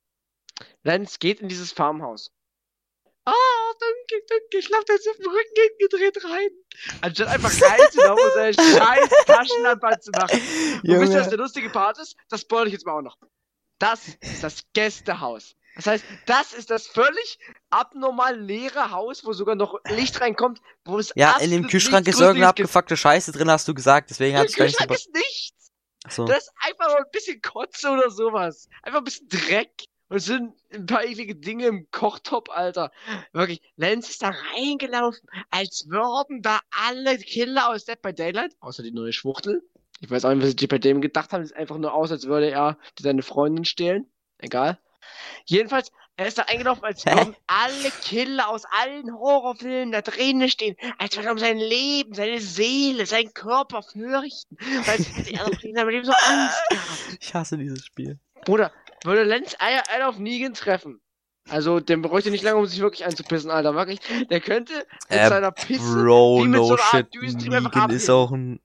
Lenz 0.83 1.19
geht 1.19 1.41
in 1.41 1.49
dieses 1.49 1.73
Farmhaus. 1.73 2.33
Ah, 3.29 3.73
danke, 3.79 4.25
danke, 4.29 4.59
ich 4.59 4.69
lauf 4.71 4.85
da 4.87 4.95
jetzt 4.95 5.09
auf 5.09 5.17
dem 5.17 5.27
Rücken 5.27 5.79
gedreht 5.79 6.25
rein. 6.25 6.49
Anstatt 7.03 7.29
einfach 7.29 7.51
reinzulaufen 7.51 8.25
und 8.25 8.35
seine 8.35 8.55
scheiß 8.55 9.09
Taschenlampe 9.27 10.01
zu 10.01 10.11
machen. 10.13 10.41
Und 10.83 11.01
wisst 11.01 11.13
ihr, 11.13 11.21
was 11.21 11.29
der 11.29 11.39
lustige 11.39 11.71
Part 11.71 11.99
ist? 11.99 12.17
Das 12.31 12.43
spoil 12.43 12.67
ich 12.69 12.73
jetzt 12.73 12.87
mal 12.87 12.99
auch 12.99 13.03
noch. 13.03 13.19
Das 13.79 14.09
ist 14.21 14.43
das 14.43 14.63
Gästehaus. 14.73 15.55
Das 15.77 15.87
heißt, 15.87 16.05
das 16.27 16.55
ist 16.55 16.71
das 16.71 16.89
völlig 16.89 17.39
abnormal 17.71 18.41
leere 18.41 18.91
Haus, 18.91 19.25
wo 19.25 19.33
sogar 19.33 19.55
noch 19.55 19.79
Licht 19.89 20.21
reinkommt, 20.21 20.61
wo 20.85 20.99
es 20.99 21.13
ja, 21.15 21.37
in 21.39 21.51
dem 21.51 21.69
Kühlschrank 21.69 22.09
ist 22.09 22.19
irgendeine 22.19 22.49
abgefuckte 22.49 22.97
Scheiße 22.97 23.31
drin, 23.31 23.51
hast 23.51 23.69
du 23.69 23.75
gesagt, 23.75 24.11
deswegen 24.11 24.37
hab 24.37 24.47
ich 24.47 24.57
gar 24.57 24.65
nicht 24.65 24.77
so 24.77 24.87
Kühlschrank 24.87 24.99
ist 24.99 25.15
nichts. 25.15 25.71
Achso. 26.05 26.25
Da 26.25 26.35
ist 26.35 26.51
einfach 26.63 26.89
nur 26.89 26.99
ein 26.99 27.11
bisschen 27.13 27.41
Kotze 27.43 27.91
oder 27.91 28.11
sowas. 28.11 28.69
Einfach 28.83 28.99
ein 28.99 29.05
bisschen 29.05 29.29
Dreck. 29.29 29.85
Und 30.09 30.17
es 30.17 30.25
sind 30.25 30.55
ein 30.73 30.87
paar 30.87 31.05
eklige 31.05 31.35
Dinge 31.35 31.67
im 31.67 31.91
Kochtopf, 31.91 32.49
Alter. 32.51 32.91
Wirklich, 33.33 33.61
Lenz 33.77 34.09
ist 34.09 34.23
da 34.23 34.33
reingelaufen, 34.55 35.29
als 35.51 35.87
würden 35.89 36.41
da 36.41 36.61
alle 36.71 37.19
Killer 37.19 37.69
aus 37.69 37.85
Dead 37.85 38.01
by 38.01 38.15
Daylight, 38.15 38.57
außer 38.61 38.83
die 38.83 38.93
neue 38.93 39.13
Schwuchtel. 39.13 39.63
Ich 40.01 40.11
weiß 40.11 40.25
auch 40.25 40.33
nicht, 40.33 40.47
was 40.47 40.57
die 40.57 40.67
bei 40.67 40.79
dem 40.79 41.01
gedacht 41.01 41.33
haben. 41.33 41.45
Sieht 41.45 41.57
einfach 41.57 41.77
nur 41.77 41.93
aus, 41.93 42.11
als 42.11 42.27
würde 42.27 42.51
er 42.51 42.79
seine 42.99 43.23
Freundin 43.23 43.65
stehlen. 43.65 44.07
Egal. 44.39 44.79
Jedenfalls, 45.45 45.91
er 46.17 46.27
ist 46.27 46.39
da 46.39 46.43
eingelaufen, 46.43 46.85
als 46.85 47.05
würden 47.05 47.37
alle 47.47 47.91
Killer 48.03 48.49
aus 48.49 48.65
allen 48.83 49.13
Horrorfilmen 49.13 49.93
da 49.93 50.03
drinnen 50.03 50.49
stehen. 50.49 50.77
Als 50.99 51.17
würde 51.17 51.29
er 51.29 51.33
um 51.33 51.39
sein 51.39 51.59
Leben, 51.59 52.15
seine 52.15 52.41
Seele, 52.41 53.07
seinen 53.07 53.33
Körper 53.35 53.83
fürchten. 53.83 54.57
Als 54.87 55.17
hätte 55.17 55.33
er 55.33 55.49
noch 55.49 55.61
seinem 55.61 55.89
Leben 55.89 56.05
so 56.05 56.13
Angst 56.13 56.61
gehabt. 56.71 57.19
Ich 57.21 57.35
hasse 57.35 57.59
dieses 57.59 57.85
Spiel. 57.85 58.19
Bruder, 58.45 58.73
würde 59.05 59.25
Lenz 59.25 59.57
einer 59.59 60.09
auf 60.09 60.19
Negan 60.19 60.55
treffen. 60.55 61.01
Also, 61.49 61.81
der 61.81 61.97
bräuchte 61.97 62.31
nicht 62.31 62.45
lange, 62.45 62.59
um 62.59 62.67
sich 62.67 62.81
wirklich 62.81 63.07
einzupissen, 63.07 63.51
Alter. 63.51 63.75
Wirklich. 63.75 64.01
Der 64.29 64.41
könnte 64.41 64.75
mit 65.09 65.19
Äh, 65.19 65.29
seiner 65.29 65.51
Pisse 65.51 65.81
Bro, 65.95 66.45
no 66.45 66.65
so 66.65 66.77
shit. 66.77 67.07
Einfach 67.17 67.75
Negan 67.75 67.91
ist 67.91 68.11
auch 68.11 68.33
ein 68.33 68.61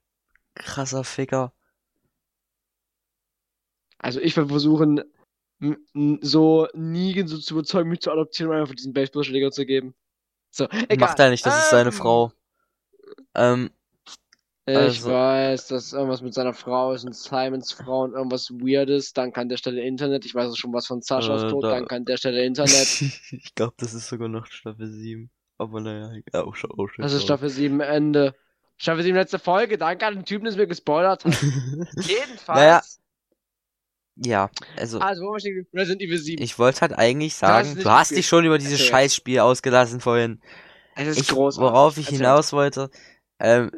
krasser 0.56 1.04
Ficker. 1.06 1.54
Also, 4.00 4.20
ich 4.20 4.36
würde 4.36 4.50
versuchen, 4.50 5.02
so 6.22 6.68
Negan 6.74 7.28
so 7.28 7.38
zu 7.38 7.54
überzeugen, 7.54 7.90
mich 7.90 8.02
zu 8.02 8.12
adoptieren 8.12 8.52
und 8.52 8.58
einfach 8.58 8.76
diesen 8.76 8.92
Baseballschläger 8.92 9.52
zu 9.52 9.66
geben. 9.66 9.96
So, 10.50 10.68
egal. 10.90 11.08
Macht 11.08 11.20
er 11.20 11.30
nicht, 11.30 11.46
das 11.46 11.64
ist 11.64 11.70
seine 11.70 11.90
Ähm, 11.90 11.96
Frau. 11.96 12.34
Ähm, 13.34 13.72
Ich 14.66 14.78
Also- 14.78 15.12
weiß, 15.12 15.68
dass 15.68 15.92
irgendwas 15.92 16.22
mit 16.22 16.34
seiner 16.34 16.54
Frau 16.54 16.94
ist 16.94 17.04
und 17.04 17.14
Simons 17.16 17.74
Frau 17.74 18.04
und 18.04 18.14
irgendwas 18.14 18.50
Weirdes. 18.50 19.12
Danke 19.12 19.42
an 19.42 19.50
der 19.50 19.58
Stelle 19.58 19.82
Internet. 19.82 20.26
Ich 20.26 20.34
weiß 20.34 20.52
auch 20.52 20.56
schon 20.56 20.72
was 20.74 20.88
von 20.88 21.02
Saschas 21.02 21.44
Äh, 21.44 21.50
Tod. 21.50 21.64
da- 21.66 21.72
Danke 21.72 21.96
an 21.96 22.06
der 22.06 22.16
Stelle 22.18 22.46
Internet. 22.46 22.72
ich 23.32 23.54
glaube, 23.56 23.74
das 23.78 23.94
ist 23.94 24.08
sogar 24.08 24.30
noch 24.30 24.46
Staffel 24.46 24.88
7. 24.90 25.30
Aber 25.58 25.82
naja, 25.82 26.14
ja, 26.34 26.44
oh, 26.46 26.54
oh, 26.78 26.88
shit, 26.88 27.04
Das 27.04 27.12
ist. 27.14 27.24
Staffel 27.24 27.50
7 27.50 27.80
Ende. 27.82 28.34
Staffel 28.78 29.04
7 29.04 29.16
letzte 29.18 29.38
Folge. 29.38 29.78
Danke 29.78 30.06
an 30.06 30.16
den 30.16 30.26
Typen, 30.26 30.46
der 30.46 30.56
mir 30.56 30.68
gespoilert 30.68 31.26
hat. 31.26 31.34
Jedenfalls. 31.96 32.48
Naja. 32.48 32.82
ja, 34.16 34.50
also 34.78 35.00
Also, 35.00 35.24
wo 35.26 35.34
geblieben? 35.34 35.68
Resident 35.74 36.02
Evil 36.02 36.18
7. 36.18 36.42
ich 36.42 36.58
wollte 36.58 36.82
halt 36.82 36.94
eigentlich 36.94 37.36
sagen, 37.36 37.76
du 37.76 37.90
hast 37.90 38.12
dich 38.12 38.28
schon 38.28 38.46
über 38.46 38.58
dieses 38.58 38.74
Erzähl. 38.80 38.88
Scheißspiel 38.92 39.40
ausgelassen 39.40 40.00
vorhin. 40.00 40.42
es 40.96 41.08
ist 41.10 41.20
Ich, 41.22 41.28
großartig. 41.30 41.62
worauf 41.70 41.98
ich 41.98 42.06
Erzähl. 42.06 42.20
hinaus 42.20 42.54
wollte, 42.54 42.90
ähm, 43.40 43.72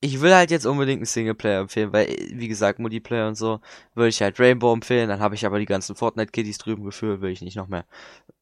ich 0.00 0.20
will 0.20 0.34
halt 0.34 0.50
jetzt 0.50 0.66
unbedingt 0.66 1.00
einen 1.00 1.06
Singleplayer 1.06 1.60
empfehlen, 1.60 1.92
weil, 1.92 2.08
wie 2.32 2.48
gesagt, 2.48 2.78
Multiplayer 2.78 3.28
und 3.28 3.36
so, 3.36 3.60
würde 3.94 4.08
ich 4.08 4.22
halt 4.22 4.40
Rainbow 4.40 4.72
empfehlen, 4.72 5.08
dann 5.08 5.20
habe 5.20 5.34
ich 5.34 5.44
aber 5.44 5.58
die 5.58 5.66
ganzen 5.66 5.94
Fortnite-Kiddies 5.94 6.58
drüben 6.58 6.84
geführt, 6.84 7.20
will 7.20 7.30
ich 7.30 7.42
nicht 7.42 7.56
noch 7.56 7.68
mehr. 7.68 7.86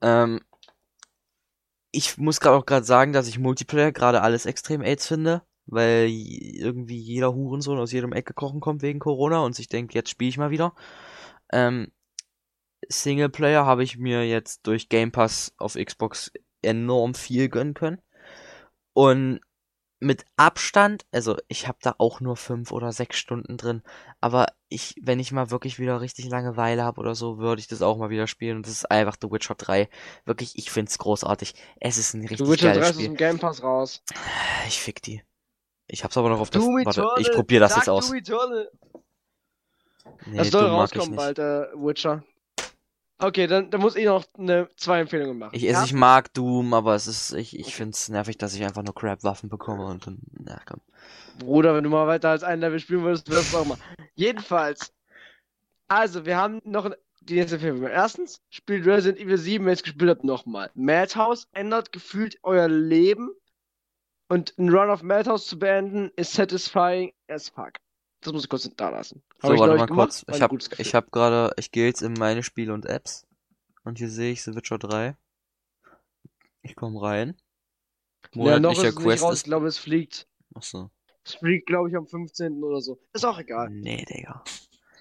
Ähm, 0.01 0.41
ich 1.91 2.19
muss 2.19 2.41
gerade 2.41 2.57
auch 2.57 2.67
gerade 2.67 2.85
sagen, 2.85 3.13
dass 3.13 3.29
ich 3.29 3.39
Multiplayer 3.39 3.93
gerade 3.93 4.23
alles 4.23 4.47
extrem 4.47 4.83
AIDS 4.83 5.07
finde, 5.07 5.43
weil 5.67 6.09
irgendwie 6.09 6.99
jeder 6.99 7.35
Hurensohn 7.35 7.79
aus 7.79 7.93
jedem 7.93 8.13
Eck 8.13 8.27
gekrochen 8.27 8.61
kommt 8.61 8.83
wegen 8.83 8.99
Corona 9.01 9.41
und 9.41 9.55
sich 9.55 9.69
denkt, 9.69 9.95
jetzt 9.95 10.11
spiele 10.11 10.29
ich 10.29 10.39
mal 10.39 10.51
wieder. 10.51 10.75
Ähm, 11.53 11.93
Singleplayer 12.89 13.67
habe 13.67 13.83
ich 13.85 13.99
mir 13.99 14.27
jetzt 14.27 14.67
durch 14.67 14.89
Game 14.89 15.13
Pass 15.13 15.55
auf 15.59 15.75
Xbox 15.75 16.33
enorm 16.63 17.15
viel 17.15 17.49
gönnen 17.49 17.75
können. 17.75 18.01
Und 18.95 19.41
mit 20.01 20.25
Abstand, 20.37 21.07
also 21.13 21.37
ich 21.49 21.67
habe 21.67 21.79
da 21.83 21.95
auch 21.99 22.21
nur 22.21 22.37
fünf 22.37 22.71
oder 22.71 22.93
sechs 22.93 23.19
Stunden 23.19 23.57
drin, 23.57 23.83
aber 24.21 24.47
ich, 24.69 24.95
wenn 25.03 25.19
ich 25.19 25.33
mal 25.33 25.51
wirklich 25.51 25.79
wieder 25.79 26.01
richtig 26.01 26.29
Langeweile 26.29 26.85
habe 26.85 27.01
oder 27.01 27.15
so, 27.15 27.39
würde 27.39 27.61
ich 27.61 27.69
das 27.69 27.83
auch 27.83 27.97
mal 27.97 28.11
wieder 28.11 28.27
spielen. 28.27 28.59
Und 28.59 28.67
das 28.67 28.73
ist 28.73 28.91
einfach 28.91 29.17
The 29.21 29.31
Witcher 29.31 29.55
3. 29.55 29.89
Wirklich, 30.25 30.57
ich 30.57 30.71
find's 30.71 30.99
großartig. 30.99 31.55
Es 31.81 31.99
ist 31.99 32.15
ein 32.15 32.21
richtig 32.21 32.39
Du 32.39 32.49
Witcher 32.51 32.69
3 32.69 32.75
geiles 32.75 32.91
ist 32.91 32.95
Spiel. 32.95 33.09
dem 33.09 33.17
Game 33.17 33.39
Pass 33.39 33.63
raus. 33.63 34.03
Ich 34.69 34.81
fick 34.81 35.03
die. 35.03 35.23
Ich 35.87 36.05
hab's 36.05 36.17
aber 36.17 36.29
noch 36.29 36.41
auf 36.41 36.51
das. 36.51 36.63
Doom 36.63 36.85
Warte, 36.85 37.07
ich 37.19 37.33
probier 37.33 37.61
das 37.61 37.73
Sag 37.73 37.79
jetzt 37.79 37.89
aus. 37.89 38.13
Nee, 40.27 40.37
das 40.37 40.51
soll 40.51 40.67
rauskommen 40.67 41.17
bald, 41.17 41.39
äh, 41.39 41.67
Witcher. 41.75 42.25
Okay, 43.21 43.49
dann, 43.49 43.71
dann 43.71 43.81
muss 43.81 43.97
ich 43.97 44.05
noch 44.05 44.25
eine, 44.39 44.69
zwei 44.77 45.01
Empfehlungen 45.01 45.39
machen. 45.39 45.51
Ich, 45.55 45.65
also 45.65 45.79
ich 45.79 45.81
Erstens- 45.81 45.99
mag 45.99 46.33
Doom, 46.35 46.73
aber 46.73 46.95
es 46.95 47.09
ist, 47.09 47.33
ich, 47.33 47.59
ich 47.59 47.75
find's 47.75 48.09
nervig, 48.09 48.39
dass 48.39 48.55
ich 48.55 48.63
einfach 48.63 48.85
nur 48.85 48.95
Crap-Waffen 48.95 49.49
bekomme 49.49 49.87
und 49.87 50.07
dann, 50.07 50.19
na 50.39 50.61
komm. 50.65 50.81
Bruder, 51.41 51.75
wenn 51.75 51.85
du 51.85 51.91
mal 51.91 52.07
weiter 52.07 52.31
als 52.31 52.45
ein 52.45 52.61
Level 52.61 52.79
spielen 52.79 53.03
würdest, 53.03 53.29
würdest 53.29 53.53
du 53.53 53.59
auch 53.59 53.65
mal. 53.65 53.79
Jedenfalls. 54.15 54.93
Also, 55.89 56.27
wir 56.27 56.37
haben 56.37 56.61
noch 56.65 56.91
die 57.21 57.35
nächste 57.35 57.57
Empfehlung. 57.57 57.83
Erstens, 57.83 58.41
spielt 58.51 58.87
Resident 58.87 59.19
Evil 59.21 59.39
7, 59.39 59.65
wenn 59.65 59.71
ihr 59.71 59.75
es 59.75 59.83
gespielt 59.83 60.11
habt, 60.11 60.25
nochmal. 60.25 60.71
Madhouse 60.75 61.49
ändert 61.53 61.93
gefühlt 61.93 62.39
euer 62.43 62.69
Leben. 62.69 63.31
Und 64.29 64.57
ein 64.59 64.69
Run 64.69 64.91
of 64.91 65.03
Madhouse 65.03 65.47
zu 65.47 65.59
beenden, 65.59 66.11
ist 66.17 66.35
satisfying 66.35 67.13
as 67.29 67.49
fuck. 67.49 67.73
Das 68.21 68.33
muss 68.33 68.45
ich 68.45 68.49
kurz 68.49 68.69
da 68.77 68.89
lassen. 68.89 69.23
So, 69.41 69.53
ich 69.53 69.61
warte 69.61 69.77
mal 69.77 69.87
kurz. 69.87 70.25
Ich 70.29 70.35
ein 70.35 70.43
hab, 70.43 70.51
gutes 70.51 70.71
Gefühl. 70.71 70.87
ich 70.87 70.95
hab 70.95 71.13
gerade, 71.13 71.53
ich 71.57 71.71
gehe 71.71 71.87
jetzt 71.87 72.03
in 72.03 72.15
meine 72.15 72.43
Spiele 72.43 72.75
und 72.75 72.85
Apps. 72.87 73.27
Und 73.85 73.99
hier 73.99 74.11
sehe 74.11 74.33
ich 74.33 74.43
The 74.43 74.55
Witcher 74.55 74.79
3. 74.79 75.17
Ich 76.63 76.75
komme 76.75 77.01
rein. 77.01 77.37
ja, 78.35 78.59
noch 78.59 78.73
ist 78.73 78.79
Monatlicher 78.79 78.93
Quest 78.93 79.23
raus. 79.23 79.33
Ich 79.35 79.39
ist. 79.39 79.45
glaube, 79.45 79.69
es 79.69 79.79
fliegt. 79.79 80.27
Achso. 80.55 80.91
Es 81.25 81.35
fliegt, 81.35 81.67
glaube 81.67 81.89
ich, 81.89 81.97
am 81.97 82.07
15. 82.07 82.63
oder 82.63 82.81
so. 82.81 82.99
Ist 83.13 83.25
auch 83.25 83.39
egal. 83.39 83.71
Nee, 83.71 84.05
Digga. 84.05 84.43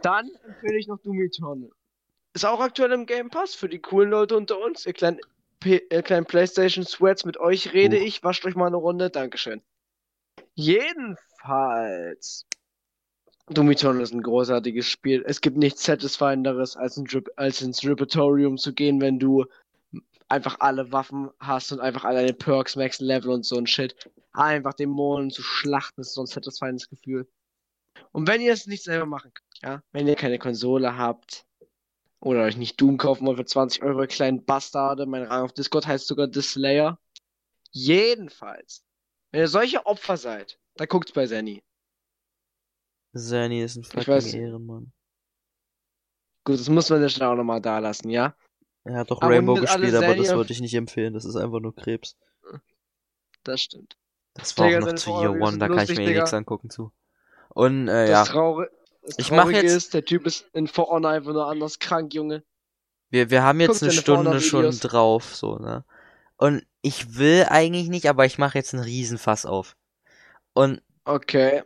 Dann 0.01 0.30
empfehle 0.45 0.78
ich 0.78 0.88
noch 0.88 0.99
Doom 0.99 1.22
Eternal. 1.22 1.70
Ist 2.34 2.45
auch 2.45 2.59
aktuell 2.59 2.91
im 2.91 3.05
Game 3.05 3.30
Pass 3.30 3.55
für 3.55 3.68
die 3.68 3.80
coolen 3.80 4.09
Leute 4.11 4.38
unter 4.38 4.59
uns. 4.59 4.86
Ihr 4.86 4.93
kleinen, 4.93 5.20
P 5.59 5.82
ihr 5.89 6.03
kleinen 6.03 6.26
PlayStation 6.26 6.86
Sweats, 6.86 7.26
mit 7.26 7.38
euch 7.38 7.74
rede 7.74 7.97
Huch. 7.97 8.05
ich. 8.05 8.24
Wascht 8.24 8.45
euch 8.45 8.55
mal 8.55 8.68
eine 8.68 8.78
Runde. 8.78 9.09
Dankeschön. 9.09 9.61
Jedenfalls. 10.53 12.45
Eternal 13.50 14.02
ist 14.02 14.14
ein 14.14 14.24
großartiges 14.24 14.88
Spiel. 14.88 15.24
Es 15.26 15.41
gibt 15.41 15.58
nichts 15.58 15.84
satisfyenderes, 15.84 16.76
als, 16.76 16.98
ein 16.98 17.08
als 17.38 17.62
ins 17.62 17.84
Repertorium 17.84 18.58
zu 18.58 18.74
gehen, 18.74 19.00
wenn 19.00 19.20
du 19.20 19.45
einfach 20.28 20.60
alle 20.60 20.91
Waffen 20.91 21.30
hast 21.39 21.72
und 21.72 21.80
einfach 21.80 22.04
alle 22.04 22.20
deine 22.20 22.34
Perks, 22.34 22.76
Max 22.76 23.00
Level 23.00 23.32
und 23.32 23.45
so 23.45 23.58
ein 23.58 23.68
Shit. 23.68 23.95
Einfach 24.34 24.74
Dämonen 24.74 25.32
zu 25.32 25.41
schlachten, 25.41 26.02
ist 26.02 26.14
so 26.14 26.22
ein 26.22 26.28
satisfyendes 26.28 26.89
Gefühl. 26.89 27.28
Und 28.12 28.28
wenn 28.28 28.41
ihr 28.41 28.54
es 28.54 28.68
nicht 28.68 28.84
selber 28.84 29.06
machen 29.06 29.32
könnt, 29.34 29.64
ja, 29.64 29.84
wenn 29.91 30.08
ihr 30.08 30.16
keine 30.16 30.39
Konsole 30.39 30.98
habt 30.98 31.45
oder 32.20 32.43
euch 32.43 32.58
nicht 32.58 32.80
Doom 32.80 32.98
kaufen 32.98 33.26
wollt 33.26 33.38
für 33.38 33.45
20 33.45 33.82
Euro, 33.84 34.06
kleinen 34.08 34.43
Bastarde, 34.43 35.06
mein 35.06 35.24
Rang 35.24 35.43
auf 35.43 35.54
Discord 35.54 35.88
heißt 35.88 36.08
sogar 36.08 36.28
The 36.32 36.41
Slayer. 36.41 37.00
Jedenfalls, 37.72 38.84
wenn 39.32 39.41
ihr 39.41 39.48
solche 39.48 39.86
Opfer 39.86 40.18
seid, 40.18 40.60
dann 40.76 40.88
guckt's 40.88 41.12
bei 41.12 41.26
Zenny. 41.26 41.64
Sani 43.14 43.62
ist 43.64 43.76
ein 43.76 43.84
fucking 43.84 44.39
Ehrenmann. 44.41 44.91
Gut, 46.43 46.60
das 46.60 46.70
muss 46.70 46.89
man 46.89 47.01
ja 47.01 47.10
schnell 47.10 47.30
auch 47.30 47.36
nochmal 47.36 47.62
da 47.62 47.80
lassen, 47.80 48.10
ja? 48.10 48.36
Er 48.84 48.99
hat 48.99 49.12
doch 49.12 49.18
Abonniert 49.22 49.39
Rainbow 49.39 49.55
gespielt, 49.62 49.95
aber 49.95 50.16
das 50.16 50.34
würde 50.34 50.53
ich 50.53 50.62
nicht 50.62 50.74
empfehlen. 50.76 51.14
Das 51.14 51.26
ist 51.26 51.36
einfach 51.36 51.60
nur 51.60 51.76
Krebs. 51.76 52.16
Das 53.43 53.62
stimmt. 53.62 53.97
Das 54.34 54.58
war 54.58 54.68
Digga, 54.68 54.80
auch 54.80 54.86
noch 54.86 54.93
zu 54.95 55.10
Year 55.10 55.32
One, 55.32 55.58
da 55.58 55.68
kann 55.68 55.80
ich 55.80 55.89
mir 55.89 56.03
eh 56.03 56.05
Digga. 56.08 56.20
nichts 56.22 56.34
angucken 56.34 56.70
zu. 56.70 56.91
Und, 57.49 57.88
äh, 57.88 58.08
Das, 58.08 58.28
ja. 58.28 58.34
Trauri 58.34 58.68
das 59.03 59.16
Ich 59.20 59.28
Traurige 59.28 59.62
jetzt- 59.62 59.74
ist, 59.74 59.93
der 59.93 60.05
Typ 60.05 60.26
ist 60.26 60.47
in 60.53 60.68
For 60.68 60.88
Honor 60.89 61.12
einfach 61.12 61.32
nur 61.34 61.47
anders 61.47 61.80
krank, 61.80 62.14
Junge. 62.14 62.43
Wir, 63.10 63.30
wir 63.30 63.41
haben 63.43 63.60
jetzt 63.62 63.80
Guck 63.80 63.84
eine 63.84 63.91
Stunde 63.93 64.41
schon 64.41 64.70
drauf, 64.80 65.34
so, 65.36 65.58
ne? 65.58 65.86
Und 66.36 66.66
ich 66.82 67.18
will 67.18 67.45
eigentlich 67.49 67.88
nicht, 67.89 68.08
aber 68.10 68.26
ich 68.26 68.38
mache 68.38 68.58
jetzt 68.58 68.74
einen 68.74 68.84
Riesenfass 68.84 69.45
auf. 69.45 69.76
Und 70.53 70.82
Okay. 71.05 71.64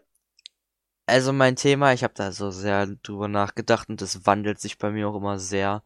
Also 1.06 1.34
mein 1.34 1.56
Thema, 1.56 1.94
ich 1.94 2.04
habe 2.04 2.14
da 2.14 2.32
so 2.32 2.52
sehr 2.52 2.88
drüber 2.88 3.28
nachgedacht 3.28 3.90
und 3.90 4.02
das 4.02 4.26
wandelt 4.26 4.60
sich 4.60 4.78
bei 4.78 4.92
mir 4.92 5.10
auch 5.10 5.16
immer 5.16 5.40
sehr. 5.40 5.84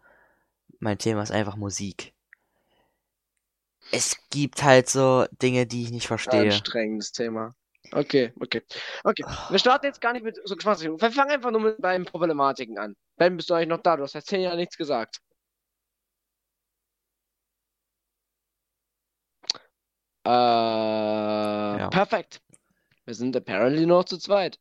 Mein 0.79 0.97
Thema 0.97 1.23
ist 1.23 1.31
einfach 1.31 1.55
Musik. 1.55 2.13
Es 3.91 4.17
gibt 4.29 4.63
halt 4.63 4.89
so 4.89 5.25
Dinge, 5.41 5.67
die 5.67 5.83
ich 5.83 5.91
nicht 5.91 6.07
verstehe. 6.07 6.43
Anstrengendes 6.43 7.11
Thema. 7.11 7.55
Okay, 7.91 8.33
okay. 8.39 8.61
Okay. 9.03 9.23
Wir 9.49 9.59
starten 9.59 9.85
jetzt 9.85 10.01
gar 10.01 10.13
nicht 10.13 10.23
mit 10.23 10.39
so 10.43 10.55
Geschmacksrichtungen. 10.55 10.99
Wir 10.99 11.11
fangen 11.11 11.31
einfach 11.31 11.51
nur 11.51 11.61
mit 11.61 11.81
beiden 11.81 12.05
Problematiken 12.05 12.77
an. 12.77 12.95
Ben, 13.17 13.37
bist 13.37 13.49
du 13.49 13.53
eigentlich 13.53 13.69
noch 13.69 13.81
da? 13.81 13.95
Du 13.95 14.03
hast 14.03 14.13
seit 14.13 14.25
zehn 14.25 14.41
Jahren 14.41 14.57
nichts 14.57 14.77
gesagt. 14.77 15.21
Äh, 20.25 21.87
perfekt. 21.89 22.41
Wir 23.05 23.13
sind 23.13 23.35
apparently 23.37 23.85
noch 23.85 24.05
zu 24.05 24.17
zweit. 24.17 24.59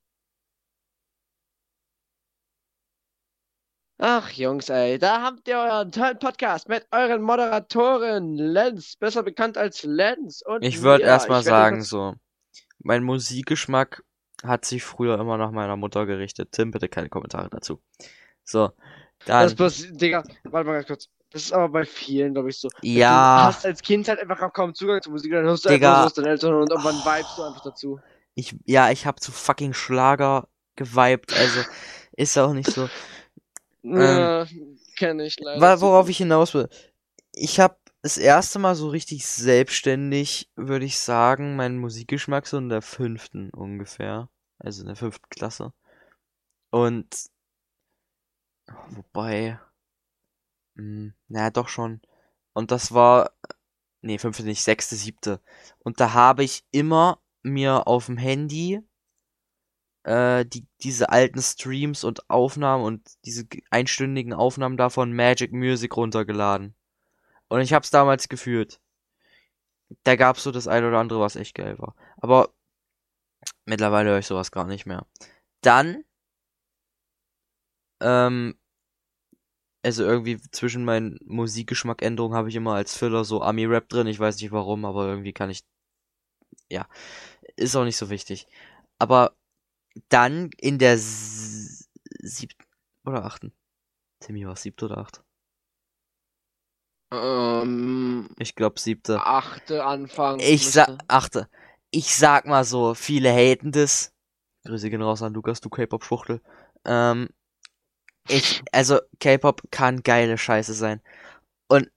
Ach, 4.07 4.31
Jungs, 4.33 4.69
ey, 4.69 4.99
da 4.99 5.23
habt 5.23 5.49
ihr 5.49 5.57
euren 5.57 5.91
tollen 5.91 6.19
Podcast 6.19 6.69
mit 6.69 6.87
euren 6.91 7.23
Moderatoren 7.23 8.35
Lenz, 8.35 8.97
besser 8.97 9.23
bekannt 9.23 9.57
als 9.57 9.83
Lenz. 9.83 10.43
Und 10.43 10.63
Ich 10.63 10.83
würde 10.83 11.05
erstmal 11.05 11.43
sagen, 11.43 11.81
so, 11.81 12.13
mein 12.81 13.03
Musikgeschmack 13.03 14.05
hat 14.43 14.67
sich 14.67 14.85
früher 14.85 15.19
immer 15.19 15.39
nach 15.39 15.53
meiner 15.53 15.77
Mutter 15.77 16.05
gerichtet. 16.05 16.51
Tim, 16.53 16.71
bitte 16.71 16.87
keine 16.91 17.09
Kommentare 17.09 17.49
dazu. 17.49 17.81
So, 18.45 18.73
dann, 19.25 19.45
Das 19.45 19.55
passiert, 19.55 19.99
Digga, 19.99 20.23
warte 20.51 20.67
mal 20.67 20.75
ganz 20.75 20.87
kurz. 20.87 21.09
Das 21.31 21.41
ist 21.41 21.53
aber 21.55 21.71
bei 21.71 21.87
vielen, 21.87 22.35
glaube 22.35 22.51
ich, 22.51 22.59
so. 22.59 22.69
Du 22.69 22.87
ja, 22.87 23.45
hast 23.47 23.65
als 23.65 23.81
Kind 23.81 24.07
halt 24.09 24.21
einfach 24.21 24.43
auch 24.43 24.53
kaum 24.53 24.75
Zugang 24.75 25.01
zur 25.01 25.13
Musik, 25.13 25.33
dann 25.33 25.45
hörst 25.45 25.65
du 25.65 25.71
Digga. 25.71 25.89
einfach 25.89 26.03
so 26.03 26.07
aus 26.09 26.13
deinen 26.13 26.27
Eltern 26.27 26.53
und 26.53 26.71
irgendwann 26.71 26.97
vibest 26.97 27.39
du 27.39 27.43
einfach 27.43 27.63
dazu. 27.63 28.01
ich, 28.35 28.55
ja, 28.67 28.91
ich 28.91 29.07
hab 29.07 29.21
zu 29.21 29.33
fucking 29.33 29.73
Schlager 29.73 30.47
geweibt, 30.77 31.33
also, 31.33 31.61
ist 32.13 32.37
auch 32.37 32.53
nicht 32.53 32.71
so. 32.71 32.91
Ja, 33.85 34.47
kenne 34.97 35.27
ich 35.27 35.39
leider. 35.41 35.61
Wa- 35.61 35.77
zu 35.77 35.83
Worauf 35.83 36.09
ich 36.09 36.19
hinaus 36.19 36.55
will. 36.55 36.69
Ich 37.35 37.61
habe 37.61 37.77
das 38.03 38.19
erste 38.19 38.59
Mal 38.59 38.75
so 38.75 38.89
richtig 38.89 39.27
selbstständig, 39.27 40.51
würde 40.57 40.85
ich 40.87 40.99
sagen, 40.99 41.57
meinen 41.57 41.79
Musikgeschmack 41.79 42.47
so 42.47 42.59
in 42.59 42.69
der 42.69 42.83
fünften 42.83 43.51
ungefähr. 43.51 44.29
Also 44.59 44.83
in 44.83 44.89
der 44.89 44.97
fünften 44.97 45.29
Klasse. 45.31 45.73
Und 46.71 47.31
wobei, 48.95 49.59
mh, 50.75 51.13
naja, 51.29 51.51
doch 51.51 51.69
schon. 51.69 52.01
Und 52.53 52.71
das 52.71 52.93
war, 52.95 53.33
nee, 54.03 54.19
fünfte 54.19 54.45
nicht, 54.45 54.63
sechste, 54.63 54.97
siebte. 54.97 55.41
Und 55.81 56.01
da 56.01 56.13
habe 56.15 56.45
ich 56.45 56.65
immer 56.73 57.21
mir 57.43 57.87
auf 57.89 58.07
dem 58.07 58.19
Handy 58.19 58.83
äh, 60.05 60.45
die, 60.47 60.67
diese 60.83 61.11
alten 61.11 61.43
Streams 61.43 62.05
und 62.05 62.29
Aufnahmen 62.31 62.85
und 62.85 63.03
diese 63.25 63.47
ge- 63.47 63.63
einstündigen 63.71 64.33
Aufnahmen 64.33 64.77
davon 64.77 65.15
Magic 65.15 65.53
Music 65.53 65.97
runtergeladen. 65.97 66.75
Und 67.49 67.61
ich 67.63 67.73
hab's 67.75 67.91
damals 67.91 68.29
gefühlt. 68.29 68.81
Da 70.05 70.15
gab's 70.17 70.43
so 70.45 70.51
das 70.53 70.69
eine 70.69 70.87
oder 70.89 70.99
andere, 70.99 71.19
was 71.21 71.35
echt 71.37 71.55
geil 71.57 71.79
war. 71.79 71.95
Aber 72.19 72.53
mittlerweile 73.67 74.11
höre 74.11 74.19
ich 74.19 74.27
sowas 74.27 74.51
gar 74.51 74.67
nicht 74.67 74.87
mehr. 74.87 75.07
Dann, 75.63 76.05
ähm, 78.01 78.55
also 79.85 80.03
irgendwie 80.05 80.41
zwischen 80.51 80.85
meinen 80.85 81.21
Musikgeschmackänderungen 81.27 82.37
habe 82.37 82.49
ich 82.49 82.57
immer 82.57 82.75
als 82.75 82.97
Filler 82.97 83.25
so 83.25 83.41
Ami-Rap 83.43 83.89
drin. 83.89 84.07
Ich 84.09 84.19
weiß 84.19 84.41
nicht 84.41 84.51
warum, 84.53 84.85
aber 84.85 85.07
irgendwie 85.07 85.33
kann 85.33 85.51
ich, 85.51 85.63
ja, 86.69 86.87
ist 87.57 87.77
auch 87.77 87.85
nicht 87.85 87.97
so 87.97 88.11
wichtig. 88.11 88.47
Aber 88.99 89.37
dann 90.09 90.51
in 90.59 90.79
der 90.79 90.97
siebten 90.99 92.65
oder 93.05 93.25
achten. 93.25 93.53
Timmy 94.21 94.47
war 94.47 94.57
siebte 94.57 94.87
oder 94.87 94.99
acht? 94.99 95.23
Ähm, 97.13 98.29
Ich 98.39 98.55
glaube 98.55 98.81
siebte. 98.81 99.21
achte 99.25 99.85
Anfang. 99.85 100.41
Ich 100.41 100.71
sag, 100.71 100.99
achte. 101.09 101.49
Ich 101.91 102.15
sag 102.15 102.47
mal 102.47 102.65
so, 102.65 102.95
viele 102.95 103.31
haten 103.33 103.73
das. 103.73 104.13
Grüße 104.65 104.91
gehen 104.91 105.03
raus 105.03 105.23
an 105.23 105.35
Lukas, 105.35 105.61
du 105.61 105.69
K-Pop-Schwuchtel. 105.69 106.41
Ähm, 106.85 107.29
ich, 108.29 108.63
also, 108.73 109.01
K-Pop 109.21 109.63
kann 109.71 110.03
geile 110.03 110.39
Scheiße 110.39 110.73
sein. 110.73 111.01
Und 111.69 111.91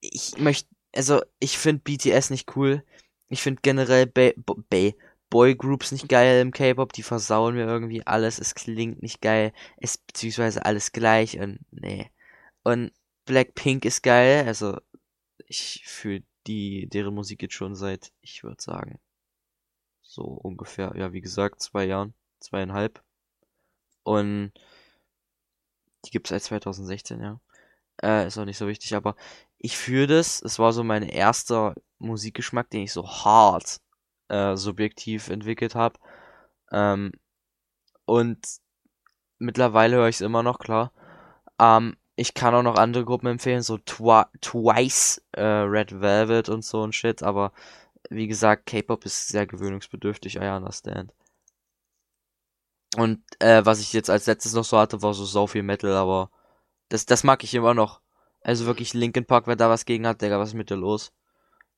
ich 0.00 0.38
möchte, 0.38 0.68
also, 0.94 1.22
ich 1.40 1.58
finde 1.58 1.82
BTS 1.82 2.30
nicht 2.30 2.54
cool. 2.56 2.84
Ich 3.28 3.42
finde 3.42 3.60
generell 3.62 4.06
Ba- 4.06 4.32
Bo- 4.36 4.62
Ba- 4.68 4.92
Boygroups 5.30 5.92
nicht 5.92 6.08
geil 6.08 6.40
im 6.40 6.52
K-Pop. 6.52 6.92
Die 6.92 7.02
versauen 7.02 7.54
mir 7.54 7.66
irgendwie 7.66 8.06
alles. 8.06 8.38
Es 8.38 8.54
klingt 8.54 9.02
nicht 9.02 9.20
geil. 9.20 9.52
Es, 9.78 9.98
beziehungsweise 9.98 10.64
alles 10.64 10.92
gleich 10.92 11.38
und, 11.38 11.60
nee. 11.70 12.10
Und 12.62 12.92
Blackpink 13.24 13.84
ist 13.84 14.02
geil. 14.02 14.44
Also, 14.46 14.78
ich 15.46 15.82
fühle 15.86 16.22
die, 16.46 16.88
deren 16.88 17.14
Musik 17.14 17.42
jetzt 17.42 17.54
schon 17.54 17.74
seit, 17.74 18.12
ich 18.22 18.42
würde 18.42 18.62
sagen, 18.62 18.98
so 20.02 20.22
ungefähr, 20.22 20.92
ja, 20.96 21.12
wie 21.12 21.20
gesagt, 21.20 21.60
zwei 21.62 21.84
Jahren, 21.84 22.14
zweieinhalb. 22.40 23.02
Und 24.02 24.52
die 26.04 26.10
gibt's 26.10 26.30
seit 26.30 26.42
2016, 26.42 27.20
ja. 27.20 27.40
Äh, 28.02 28.26
ist 28.26 28.38
auch 28.38 28.44
nicht 28.44 28.58
so 28.58 28.68
wichtig, 28.68 28.94
aber 28.94 29.16
ich 29.58 29.76
fühle 29.76 30.06
das. 30.06 30.40
Es 30.40 30.58
war 30.58 30.72
so 30.72 30.84
mein 30.84 31.02
erster 31.02 31.74
Musikgeschmack, 31.98 32.70
den 32.70 32.82
ich 32.82 32.92
so 32.92 33.06
hart 33.06 33.80
äh, 34.28 34.56
subjektiv 34.56 35.28
entwickelt 35.28 35.74
habe. 35.74 35.98
Ähm, 36.72 37.12
und 38.04 38.38
mittlerweile 39.38 39.96
höre 39.96 40.08
ich 40.08 40.16
es 40.16 40.20
immer 40.20 40.42
noch, 40.42 40.58
klar. 40.58 40.92
Ähm, 41.58 41.96
ich 42.16 42.34
kann 42.34 42.54
auch 42.54 42.62
noch 42.62 42.76
andere 42.76 43.04
Gruppen 43.04 43.28
empfehlen, 43.28 43.62
so 43.62 43.78
Twi 43.78 44.24
Twice, 44.40 45.22
äh, 45.32 45.42
Red 45.42 46.00
Velvet 46.00 46.48
und 46.48 46.64
so 46.64 46.84
ein 46.84 46.92
Shit, 46.92 47.22
aber 47.22 47.52
wie 48.10 48.26
gesagt, 48.26 48.66
K-Pop 48.66 49.04
ist 49.04 49.28
sehr 49.28 49.46
gewöhnungsbedürftig, 49.46 50.36
I 50.36 50.48
understand. 50.48 51.12
Und 52.96 53.22
äh, 53.38 53.64
was 53.64 53.80
ich 53.80 53.92
jetzt 53.92 54.10
als 54.10 54.26
letztes 54.26 54.54
noch 54.54 54.64
so 54.64 54.78
hatte, 54.78 55.02
war 55.02 55.14
so 55.14 55.24
sau 55.24 55.46
viel 55.46 55.62
Metal, 55.62 55.92
aber 55.92 56.30
das, 56.88 57.06
das 57.06 57.22
mag 57.22 57.44
ich 57.44 57.54
immer 57.54 57.74
noch. 57.74 58.00
Also 58.40 58.66
wirklich 58.66 58.94
Linkin 58.94 59.26
Park, 59.26 59.46
wer 59.46 59.56
da 59.56 59.68
was 59.68 59.84
gegen 59.84 60.06
hat, 60.06 60.22
Digga, 60.22 60.38
was 60.38 60.50
ist 60.50 60.54
mit 60.54 60.70
dir 60.70 60.76
los? 60.76 61.12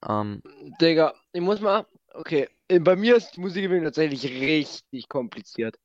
Ähm, 0.09 0.42
Digga, 0.80 1.14
ich 1.32 1.40
muss 1.40 1.61
mal 1.61 1.86
okay. 2.15 2.49
Äh, 2.69 2.81
Bei 2.81 2.97
mir 2.97 3.17
ist 3.17 3.39
Musikgewinnung 3.39 3.85
tatsächlich 3.85 4.25
richtig 4.25 5.09
kompliziert. 5.09 5.79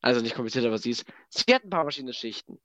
Also 0.00 0.20
nicht 0.20 0.34
kompliziert, 0.34 0.64
aber 0.66 0.78
sie 0.78 0.90
ist. 0.90 1.04
Sie 1.28 1.54
hat 1.54 1.64
ein 1.64 1.70
paar 1.70 1.84
verschiedene 1.84 2.12
Schichten. 2.12 2.60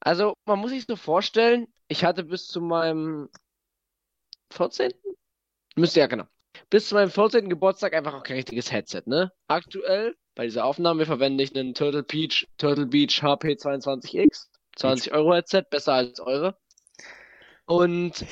Also, 0.00 0.34
man 0.44 0.58
muss 0.58 0.70
sich 0.70 0.84
so 0.86 0.96
vorstellen, 0.96 1.66
ich 1.88 2.04
hatte 2.04 2.24
bis 2.24 2.46
zu 2.46 2.60
meinem 2.60 3.30
14. 4.50 4.92
Müsste 5.76 6.00
ja, 6.00 6.06
genau. 6.06 6.24
Bis 6.68 6.88
zu 6.88 6.94
meinem 6.94 7.10
14. 7.10 7.48
Geburtstag 7.48 7.94
einfach 7.94 8.14
auch 8.14 8.22
kein 8.22 8.36
richtiges 8.36 8.70
Headset, 8.70 9.02
ne? 9.06 9.32
Aktuell, 9.48 10.14
bei 10.34 10.44
dieser 10.44 10.66
Aufnahme, 10.66 11.06
verwende 11.06 11.42
ich 11.42 11.56
einen 11.56 11.74
Turtle 11.74 12.02
Beach, 12.02 12.46
Turtle 12.58 12.86
Beach 12.86 13.22
HP22X. 13.22 14.48
20 14.76 15.12
Euro 15.12 15.34
Headset, 15.34 15.62
besser 15.70 15.94
als 15.94 16.20
eure. 16.20 16.58
Und 17.66 18.26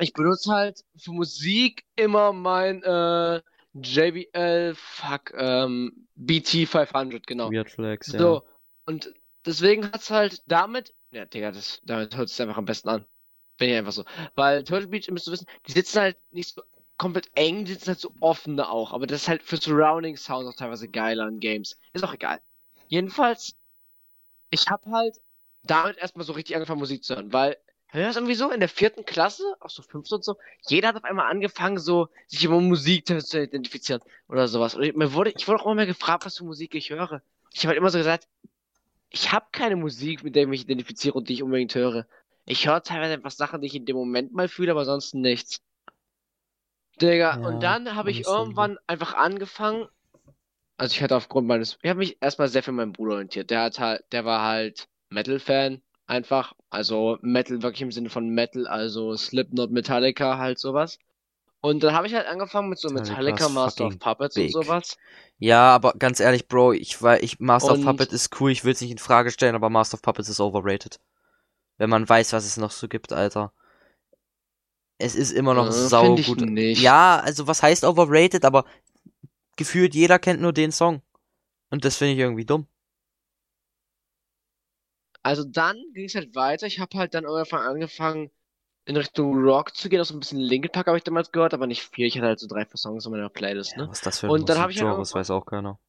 ich 0.00 0.12
benutze 0.12 0.52
halt 0.52 0.84
für 0.96 1.12
Musik 1.12 1.84
immer 1.96 2.32
mein 2.32 2.82
äh, 2.82 3.40
JBL, 3.74 4.74
fuck, 4.74 5.32
ähm, 5.36 6.08
BT 6.14 6.66
500, 6.68 7.26
genau. 7.26 7.50
Weird 7.50 7.70
Flex, 7.70 8.12
ja. 8.12 8.18
So, 8.18 8.42
und 8.86 9.12
deswegen 9.44 9.84
hat's 9.84 10.10
halt 10.10 10.42
damit, 10.46 10.94
ja, 11.10 11.24
Digga, 11.26 11.52
das, 11.52 11.80
damit 11.84 12.16
hört 12.16 12.28
es 12.28 12.40
einfach 12.40 12.58
am 12.58 12.64
besten 12.64 12.88
an. 12.88 13.06
Bin 13.58 13.70
ich 13.70 13.76
einfach 13.76 13.92
so. 13.92 14.04
Weil 14.34 14.64
Turtle 14.64 14.88
Beach, 14.88 15.08
ihr 15.08 15.14
müsst 15.14 15.30
wissen, 15.30 15.46
die 15.66 15.72
sitzen 15.72 16.00
halt 16.00 16.18
nicht 16.30 16.54
so 16.54 16.62
komplett 16.98 17.30
eng, 17.34 17.64
die 17.64 17.72
sitzen 17.72 17.88
halt 17.88 18.00
so 18.00 18.12
offene 18.20 18.68
auch. 18.68 18.92
Aber 18.92 19.06
das 19.06 19.22
ist 19.22 19.28
halt 19.28 19.42
für 19.42 19.56
Surrounding 19.56 20.16
Sound 20.16 20.46
auch 20.46 20.54
teilweise 20.54 20.88
geiler 20.88 21.28
in 21.28 21.40
Games. 21.40 21.78
Ist 21.92 22.04
auch 22.04 22.14
egal. 22.14 22.40
Jedenfalls, 22.88 23.56
ich 24.50 24.66
hab 24.68 24.84
halt 24.86 25.16
damit 25.62 25.98
erstmal 25.98 26.24
so 26.24 26.32
richtig 26.32 26.54
angefangen, 26.54 26.78
Musik 26.80 27.02
zu 27.02 27.16
hören, 27.16 27.32
weil, 27.32 27.56
hör 27.88 28.06
das 28.06 28.16
irgendwie 28.16 28.34
so, 28.34 28.50
in 28.50 28.60
der 28.60 28.68
vierten 28.68 29.04
Klasse, 29.04 29.42
auch 29.60 29.70
so 29.70 29.82
fünfte 29.82 30.16
und 30.16 30.24
so, 30.24 30.36
jeder 30.68 30.88
hat 30.88 30.96
auf 30.96 31.04
einmal 31.04 31.30
angefangen, 31.30 31.78
so, 31.78 32.08
sich 32.26 32.44
über 32.44 32.60
Musik 32.60 33.06
zu, 33.06 33.42
identifizieren 33.42 34.02
oder 34.28 34.48
sowas. 34.48 34.74
Und 34.74 34.82
ich, 34.82 34.94
mir 34.94 35.12
wurde, 35.12 35.32
ich 35.36 35.46
wurde 35.48 35.60
auch 35.60 35.66
immer 35.66 35.76
mehr 35.76 35.86
gefragt, 35.86 36.26
was 36.26 36.38
für 36.38 36.44
Musik 36.44 36.74
ich 36.74 36.90
höre. 36.90 37.22
Ich 37.52 37.60
habe 37.60 37.68
halt 37.68 37.78
immer 37.78 37.90
so 37.90 37.98
gesagt, 37.98 38.28
ich 39.10 39.32
habe 39.32 39.46
keine 39.52 39.76
Musik, 39.76 40.24
mit 40.24 40.34
der 40.34 40.42
ich 40.42 40.48
mich 40.48 40.62
identifiziere 40.62 41.14
und 41.14 41.28
die 41.28 41.34
ich 41.34 41.42
unbedingt 41.42 41.74
höre. 41.74 42.06
Ich 42.44 42.66
höre 42.66 42.82
teilweise 42.82 43.14
einfach 43.14 43.30
Sachen, 43.30 43.60
die 43.60 43.66
ich 43.66 43.74
in 43.74 43.86
dem 43.86 43.96
Moment 43.96 44.32
mal 44.32 44.48
fühle, 44.48 44.72
aber 44.72 44.84
sonst 44.84 45.14
nichts. 45.14 45.60
Digga, 47.00 47.38
Ja, 47.40 47.48
und 47.48 47.62
dann 47.62 47.94
habe 47.94 48.10
ich 48.10 48.24
irgendwann 48.24 48.78
einfach 48.86 49.14
angefangen. 49.14 49.88
Also 50.78 50.94
ich 50.94 51.02
hatte 51.02 51.16
aufgrund 51.16 51.46
meines, 51.46 51.78
ich 51.82 51.88
habe 51.90 51.98
mich 51.98 52.18
erstmal 52.20 52.48
sehr 52.48 52.62
für 52.62 52.72
meinen 52.72 52.92
Bruder 52.92 53.14
orientiert. 53.14 53.50
Der 53.50 53.62
hat 53.62 53.78
halt, 53.78 54.04
der 54.12 54.24
war 54.24 54.42
halt 54.42 54.88
Metal-Fan, 55.10 55.82
einfach. 56.06 56.54
Also 56.70 57.18
Metal 57.22 57.62
wirklich 57.62 57.82
im 57.82 57.92
Sinne 57.92 58.10
von 58.10 58.28
Metal, 58.28 58.66
also 58.66 59.16
Slipknot, 59.16 59.70
Metallica, 59.70 60.38
halt 60.38 60.58
sowas. 60.58 60.98
Und 61.60 61.82
dann 61.82 61.94
habe 61.94 62.06
ich 62.06 62.14
halt 62.14 62.26
angefangen 62.26 62.68
mit 62.68 62.78
so 62.78 62.88
Metallica 62.90 63.48
Master 63.48 63.86
of 63.86 63.98
Puppets 63.98 64.34
big. 64.36 64.54
und 64.54 64.64
sowas. 64.64 64.96
Ja, 65.38 65.74
aber 65.74 65.94
ganz 65.94 66.20
ehrlich, 66.20 66.46
Bro, 66.48 66.74
ich 66.74 67.02
war, 67.02 67.22
ich, 67.22 67.40
Master 67.40 67.72
of 67.72 67.78
Und- 67.78 67.84
Puppet 67.84 68.12
ist 68.12 68.40
cool, 68.40 68.50
ich 68.52 68.64
will 68.64 68.72
es 68.72 68.80
nicht 68.80 68.90
in 68.92 68.98
Frage 68.98 69.30
stellen, 69.30 69.54
aber 69.56 69.68
Master 69.70 69.94
of 69.94 70.02
Puppets 70.02 70.28
ist 70.28 70.40
overrated. 70.40 71.00
Wenn 71.78 71.90
man 71.90 72.08
weiß, 72.08 72.32
was 72.32 72.46
es 72.46 72.56
noch 72.56 72.70
so 72.70 72.88
gibt, 72.88 73.12
Alter. 73.12 73.52
Es 74.98 75.14
ist 75.14 75.32
immer 75.32 75.54
noch 75.54 75.66
Äh, 75.68 75.72
sau 75.72 76.14
gut. 76.16 76.40
nicht. 76.42 76.80
Ja, 76.80 77.18
also 77.20 77.46
was 77.46 77.62
heißt 77.62 77.84
overrated, 77.84 78.44
aber 78.44 78.64
gefühlt 79.56 79.94
jeder 79.94 80.18
kennt 80.18 80.40
nur 80.40 80.52
den 80.52 80.72
Song. 80.72 81.02
Und 81.70 81.84
das 81.84 81.96
finde 81.96 82.14
ich 82.14 82.18
irgendwie 82.20 82.44
dumm. 82.44 82.66
Also 85.26 85.42
dann 85.42 85.76
ging 85.92 86.04
es 86.04 86.14
halt 86.14 86.36
weiter. 86.36 86.68
Ich 86.68 86.78
habe 86.78 86.96
halt 86.96 87.12
dann 87.12 87.24
irgendwann 87.24 87.66
angefangen, 87.66 88.30
in 88.84 88.96
Richtung 88.96 89.36
Rock 89.42 89.74
zu 89.76 89.88
gehen. 89.88 90.00
Auch 90.00 90.04
so 90.04 90.14
ein 90.14 90.20
bisschen 90.20 90.38
Linkin 90.38 90.70
Park 90.70 90.86
habe 90.86 90.96
ich 90.96 91.02
damals 91.02 91.32
gehört, 91.32 91.52
aber 91.52 91.66
nicht 91.66 91.82
viel. 91.82 92.06
Ich 92.06 92.16
hatte 92.16 92.28
halt 92.28 92.38
so 92.38 92.46
drei, 92.46 92.64
vier 92.64 92.76
Songs 92.76 93.06
in 93.06 93.10
meiner 93.10 93.28
Playlist, 93.28 93.72
Ja, 93.72 93.82
ne? 93.82 93.88
was 93.88 93.98
ist 93.98 94.06
das 94.06 94.20
für 94.20 94.28
ein 94.28 94.30
Und 94.30 94.48
dann 94.48 94.60
hab 94.60 94.70
ich 94.70 94.80
halt 94.80 94.96
das 94.96 95.14
weiß 95.14 95.30
auch 95.32 95.44
keiner. 95.44 95.80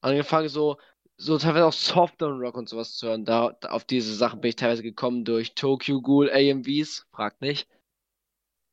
Angefangen 0.00 0.48
so, 0.48 0.78
so 1.16 1.38
teilweise 1.38 1.66
auch 1.66 1.72
Softdown 1.72 2.40
Rock 2.40 2.56
und 2.56 2.68
sowas 2.68 2.96
zu 2.96 3.08
hören. 3.08 3.24
Da, 3.24 3.56
auf 3.62 3.84
diese 3.84 4.14
Sachen 4.14 4.40
bin 4.40 4.50
ich 4.50 4.56
teilweise 4.56 4.84
gekommen 4.84 5.24
durch 5.24 5.54
Tokyo 5.56 6.00
Ghoul 6.00 6.30
AMVs. 6.30 7.06
Fragt 7.10 7.40
nicht. 7.40 7.68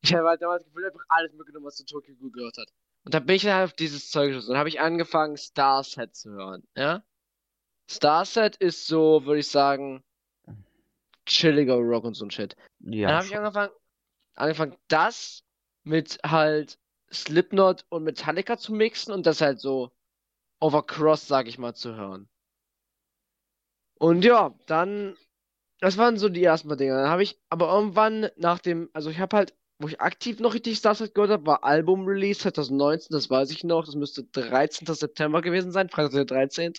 Ich 0.02 0.14
habe 0.14 0.28
halt 0.30 0.42
damals 0.42 0.64
gefühlt 0.64 0.86
einfach 0.86 1.06
alles 1.10 1.34
mitgenommen, 1.34 1.66
was 1.66 1.78
zu 1.78 1.86
Tokyo 1.86 2.16
Ghoul 2.16 2.32
gehört 2.32 2.58
hat. 2.58 2.70
Und 3.06 3.14
da 3.14 3.20
bin 3.20 3.36
ich 3.36 3.48
halt 3.48 3.70
auf 3.72 3.76
dieses 3.76 4.12
Zeug 4.12 4.30
geschossen. 4.30 4.50
Dann 4.52 4.60
habe 4.60 4.70
ich 4.70 4.80
angefangen, 4.80 5.36
Starset 5.36 6.16
zu 6.16 6.30
hören, 6.32 6.64
ja? 6.76 7.04
Starset 7.90 8.56
ist 8.58 8.86
so, 8.86 9.26
würde 9.26 9.40
ich 9.40 9.48
sagen, 9.48 10.04
chilliger 11.26 11.76
Rock 11.76 12.04
und 12.04 12.14
so 12.14 12.26
ein 12.26 12.32
Shit. 12.32 12.56
Dann 12.80 12.94
Ja, 12.94 13.10
habe 13.18 13.26
ich 13.26 13.36
angefangen, 13.36 13.72
angefangen, 14.36 14.78
das 14.88 15.44
mit 15.84 16.20
halt 16.24 16.78
Slipknot 17.12 17.86
und 17.90 18.04
Metallica 18.04 18.58
zu 18.58 18.74
mixen 18.74 19.12
und 19.12 19.26
das 19.26 19.42
halt 19.42 19.60
so 19.60 19.92
overcross, 20.60 21.28
sag 21.28 21.48
ich 21.48 21.58
mal, 21.58 21.74
zu 21.74 21.96
hören. 21.96 22.30
Und 23.96 24.24
ja, 24.24 24.54
dann, 24.68 25.18
das 25.80 25.98
waren 25.98 26.18
so 26.18 26.30
die 26.30 26.44
ersten 26.44 26.68
paar 26.68 26.78
Dinge. 26.78 26.94
Dann 26.94 27.10
habe 27.10 27.24
ich, 27.24 27.40
aber 27.50 27.74
irgendwann 27.74 28.30
nach 28.36 28.60
dem, 28.60 28.90
also 28.94 29.10
ich 29.10 29.20
habe 29.20 29.36
halt, 29.36 29.56
wo 29.80 29.88
ich 29.88 30.00
aktiv 30.00 30.40
noch 30.40 30.54
richtig 30.54 30.78
Starset 30.78 31.16
gehört 31.16 31.32
habe, 31.32 31.46
war 31.48 31.64
Album-Release 31.64 32.42
2019, 32.42 33.08
das 33.12 33.30
weiß 33.30 33.50
ich 33.50 33.64
noch, 33.64 33.86
das 33.86 33.96
müsste 33.96 34.26
13. 34.26 34.94
September 34.94 35.42
gewesen 35.42 35.72
sein, 35.72 35.90
Freitag 35.90 36.12
der 36.12 36.26
13. 36.26 36.74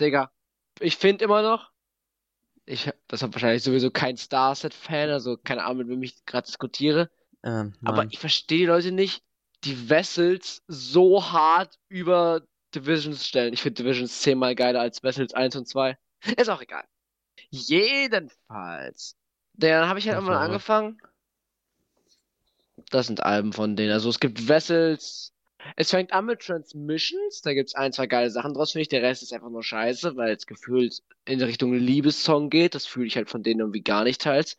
Digga, 0.00 0.30
ich 0.80 0.96
finde 0.96 1.24
immer 1.24 1.42
noch, 1.42 1.70
ich, 2.66 2.90
das 3.08 3.22
hat 3.22 3.32
wahrscheinlich 3.34 3.62
sowieso 3.62 3.90
kein 3.90 4.16
Starset-Fan, 4.16 5.10
also 5.10 5.36
keine 5.36 5.64
Ahnung, 5.64 5.78
mit 5.78 5.88
wem 5.88 6.02
ich 6.02 6.24
gerade 6.24 6.46
diskutiere. 6.46 7.10
ähm, 7.42 7.74
Aber 7.84 8.06
ich 8.10 8.18
verstehe 8.18 8.58
die 8.58 8.66
Leute 8.66 8.92
nicht, 8.92 9.22
die 9.64 9.88
Vessels 9.88 10.62
so 10.66 11.30
hart 11.30 11.78
über 11.88 12.42
Divisions 12.74 13.26
stellen. 13.26 13.52
Ich 13.52 13.62
finde 13.62 13.82
Divisions 13.82 14.20
zehnmal 14.20 14.54
geiler 14.54 14.80
als 14.80 15.02
Vessels 15.02 15.34
1 15.34 15.56
und 15.56 15.68
2. 15.68 15.96
Ist 16.36 16.48
auch 16.48 16.60
egal. 16.60 16.84
Jedenfalls. 17.50 19.16
Dann 19.54 19.88
habe 19.88 19.98
ich 19.98 20.08
halt 20.08 20.16
irgendwann 20.16 20.38
angefangen. 20.38 20.98
Das 22.90 23.06
sind 23.06 23.22
Alben 23.22 23.52
von 23.52 23.76
denen. 23.76 23.92
Also 23.92 24.08
es 24.08 24.20
gibt 24.20 24.48
Vessels. 24.48 25.32
Es 25.76 25.90
fängt 25.90 26.12
an 26.12 26.26
mit 26.26 26.40
Transmissions. 26.40 27.42
Da 27.42 27.54
gibt's 27.54 27.74
ein, 27.74 27.92
zwei 27.92 28.06
geile 28.06 28.30
Sachen 28.30 28.54
draus, 28.54 28.72
finde 28.72 28.82
ich. 28.82 28.88
Der 28.88 29.02
Rest 29.02 29.22
ist 29.22 29.32
einfach 29.32 29.50
nur 29.50 29.62
scheiße, 29.62 30.16
weil 30.16 30.32
es 30.34 30.46
gefühlt 30.46 31.02
in 31.24 31.40
Richtung 31.42 31.72
Liebessong 31.74 32.50
geht. 32.50 32.74
Das 32.74 32.86
fühle 32.86 33.06
ich 33.06 33.16
halt 33.16 33.30
von 33.30 33.42
denen 33.42 33.60
irgendwie 33.60 33.82
gar 33.82 34.04
nicht 34.04 34.20
teils. 34.20 34.56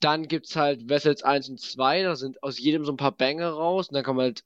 Dann 0.00 0.28
gibt's 0.28 0.56
halt 0.56 0.88
Vessels 0.88 1.22
1 1.22 1.50
und 1.50 1.60
2, 1.60 2.02
da 2.04 2.16
sind 2.16 2.42
aus 2.42 2.58
jedem 2.58 2.86
so 2.86 2.92
ein 2.92 2.96
paar 2.96 3.12
Banger 3.12 3.50
raus 3.50 3.88
und 3.88 3.94
dann 3.94 4.04
kommt 4.04 4.20
halt 4.20 4.44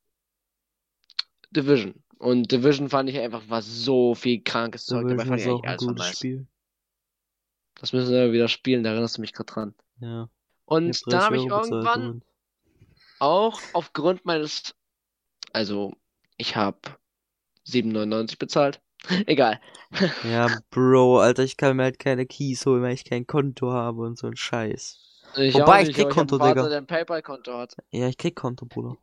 Division. 1.51 2.03
Und 2.19 2.51
Division 2.51 2.89
fand 2.89 3.09
ich 3.09 3.19
einfach 3.19 3.49
war 3.49 3.63
so 3.63 4.15
viel 4.15 4.43
krankes 4.43 4.87
Zeug, 4.87 5.03
dabei 5.03 5.25
Division 5.25 5.29
fand 5.29 5.41
ist 5.41 5.47
ich 5.47 5.53
auch 5.53 5.63
ein 5.63 5.77
gutes 5.77 6.07
nice. 6.07 6.17
Spiel. 6.17 6.47
Das 7.77 7.93
müssen 7.93 8.13
wir 8.13 8.33
wieder 8.33 8.49
spielen, 8.49 8.83
da 8.83 8.91
erinnerst 8.91 9.17
du 9.17 9.21
mich 9.21 9.33
gerade 9.33 9.53
dran. 9.53 9.75
Ja. 10.01 10.29
Und 10.65 11.03
dann 11.07 11.21
habe 11.21 11.37
30 11.37 11.47
ich 11.47 11.53
irgendwann 11.53 12.23
auch 13.19 13.61
aufgrund 13.73 14.25
meines, 14.25 14.75
also 15.55 15.93
ich 16.37 16.57
habe 16.57 16.79
7,99 17.67 18.39
bezahlt. 18.39 18.81
Egal. 19.27 19.61
Ja, 20.23 20.49
Bro, 20.71 21.21
Alter, 21.21 21.45
ich 21.45 21.57
kann 21.57 21.77
mir 21.77 21.85
halt 21.85 21.99
keine 21.99 22.27
Keys 22.27 22.67
holen, 22.67 22.83
weil 22.83 22.95
ich 22.95 23.05
kein 23.05 23.27
Konto 23.27 23.73
habe 23.73 24.03
und 24.03 24.19
so 24.19 24.27
ein 24.27 24.37
Scheiß. 24.37 24.99
Ich 25.37 25.55
Wobei, 25.55 25.79
auch 25.79 25.83
ich 25.83 25.89
nicht, 25.89 25.97
krieg 25.97 26.07
aber 26.07 26.15
Konto, 26.15 26.37
einen 26.37 26.41
Vater, 26.41 26.55
Digga. 26.55 26.69
der 26.69 26.79
ein 26.79 26.87
PayPal-Konto 26.87 27.57
hat. 27.57 27.77
Ja, 27.91 28.09
ich 28.09 28.17
krieg 28.17 28.35
Konto, 28.37 28.67
Bruder. 28.67 28.97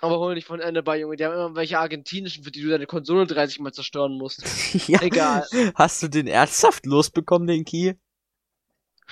Aber 0.00 0.18
hol 0.18 0.34
nicht 0.34 0.46
von 0.46 0.60
Ende 0.60 0.82
bei, 0.82 1.00
Junge. 1.00 1.16
Die 1.16 1.24
haben 1.24 1.34
immer 1.34 1.56
welche 1.56 1.78
argentinischen, 1.78 2.44
für 2.44 2.50
die 2.50 2.62
du 2.62 2.68
deine 2.68 2.86
Konsole 2.86 3.26
30 3.26 3.60
Mal 3.60 3.72
zerstören 3.72 4.12
musst. 4.12 4.42
ja. 4.88 5.02
Egal. 5.02 5.46
Hast 5.74 6.02
du 6.02 6.08
den 6.08 6.26
ernsthaft 6.26 6.86
losbekommen, 6.86 7.48
den 7.48 7.64
Key? 7.64 7.94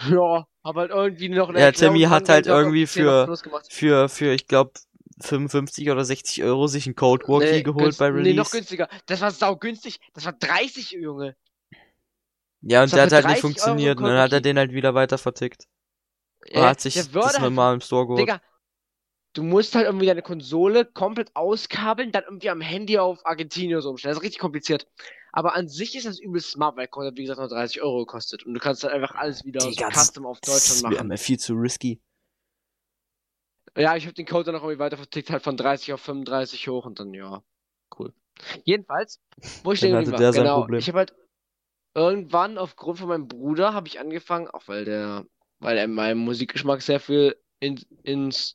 Ja, 0.09 0.47
hab 0.63 0.77
halt 0.77 0.91
irgendwie 0.91 1.29
noch 1.29 1.49
eine 1.49 1.61
Ja, 1.61 1.73
Timmy 1.73 2.03
hat 2.03 2.29
halt 2.29 2.47
irgendwie 2.47 2.85
auf 2.85 2.91
10 2.91 3.09
auf 3.09 3.41
für-. 3.41 3.63
Für, 3.69 4.09
für, 4.09 4.33
ich 4.33 4.47
glaube, 4.47 4.73
55 5.21 5.91
oder 5.91 6.05
60 6.05 6.43
Euro 6.45 6.67
sich 6.67 6.87
einen 6.87 6.95
Cold 6.97 7.29
War 7.29 7.41
Key 7.41 7.51
Nee, 7.53 7.63
geholt 7.63 7.97
bei 7.99 8.11
Nee, 8.11 8.33
noch 8.35 8.47
Release. 8.47 8.51
günstiger. 8.51 8.89
Das 9.07 9.21
war 9.21 9.31
saugünstig. 9.31 10.01
Das 10.15 10.25
war 10.25 10.33
30, 10.33 10.93
Junge. 10.93 11.37
ja, 12.61 12.83
und 12.83 12.93
Das 12.93 12.97
der 12.97 13.03
hat 13.05 13.13
halt 13.13 13.25
nicht 13.27 13.43
30 13.43 13.45
Euro 13.45 13.49
funktioniert. 13.53 13.99
Und 13.99 14.05
Cold 14.05 14.15
dann 14.15 14.23
hat 14.23 14.33
er 14.33 14.41
den 14.41 14.59
halt 14.59 14.73
wieder 14.73 14.95
weiter 14.95 15.19
vertickt. 15.19 15.67
Und 16.53 16.63
hat 16.63 16.81
sich 16.81 16.95
das 16.95 17.13
halt, 17.13 17.41
normal 17.41 17.75
im 17.75 17.81
Store 17.81 18.07
geholt. 18.07 18.21
Digga, 18.21 18.41
du 19.35 19.43
musst 19.43 19.75
halt 19.75 19.87
irgendwie 19.87 20.07
deine 20.07 20.23
Konsole 20.23 20.85
komplett 20.85 21.35
auskabeln, 21.35 22.13
dann 22.13 22.25
irgendwie 22.25 22.51
am 22.51 22.61
Handy 22.61 22.99
auf 22.99 23.25
Argentinien 23.27 23.81
so 23.81 23.91
umstellen. 23.91 24.13
Das 24.13 24.19
ist 24.19 24.25
richtig 24.25 24.41
kompliziert. 24.41 24.87
Aber 25.33 25.55
an 25.55 25.69
sich 25.69 25.95
ist 25.95 26.07
das 26.07 26.19
übel 26.19 26.41
smart, 26.41 26.77
weil 26.77 26.89
es 26.89 27.17
wie 27.17 27.23
gesagt, 27.23 27.39
nur 27.39 27.49
30 27.49 27.83
Euro 27.83 27.99
gekostet. 28.07 28.47
Und 28.47 28.55
du 28.55 28.61
kannst 28.61 28.83
dann 28.83 28.93
einfach 28.93 29.15
alles 29.15 29.45
wieder 29.45 29.61
so 29.61 29.69
Digga, 29.71 29.89
das- 29.91 30.07
custom 30.07 30.27
auf 30.27 30.41
Das 30.41 30.57
ist 30.57 30.69
Deutschland 30.83 30.95
mir 30.95 31.05
machen. 31.09 31.19
viel 31.19 31.39
zu 31.39 31.55
risky. 31.55 32.01
Ja, 33.79 33.97
ich 33.97 34.05
habe 34.05 34.15
den 34.15 34.27
Code 34.27 34.45
dann 34.45 34.55
noch 34.55 34.63
irgendwie 34.63 34.81
weiter 34.81 34.97
vertickt, 34.97 35.31
halt 35.31 35.43
von 35.43 35.57
30 35.57 35.93
auf 35.93 36.01
35 36.01 36.67
hoch 36.69 36.85
und 36.85 36.99
dann, 36.99 37.15
ja, 37.15 37.43
cool. 37.99 38.13
Jedenfalls, 38.65 39.21
wo 39.63 39.73
ich 39.73 39.79
stehen 39.79 39.95
hatte 39.95 40.11
der 40.11 40.19
war, 40.19 40.33
sein 40.33 40.43
genau, 40.43 40.61
Problem. 40.61 40.81
ich 40.81 40.89
habe 40.89 40.99
halt 40.99 41.15
irgendwann 41.95 42.59
aufgrund 42.59 42.99
von 42.99 43.09
meinem 43.09 43.29
Bruder 43.29 43.75
habe 43.75 43.89
ich 43.89 44.01
angefangen, 44.01 44.49
auch 44.49 44.67
weil 44.67 44.85
der, 44.85 45.27
weil 45.61 45.79
er 45.79 45.85
in 45.85 45.95
meinem 45.95 46.19
Musikgeschmack 46.19 46.83
sehr 46.83 47.01
viel 47.01 47.37
in, 47.61 47.81
ins 48.03 48.55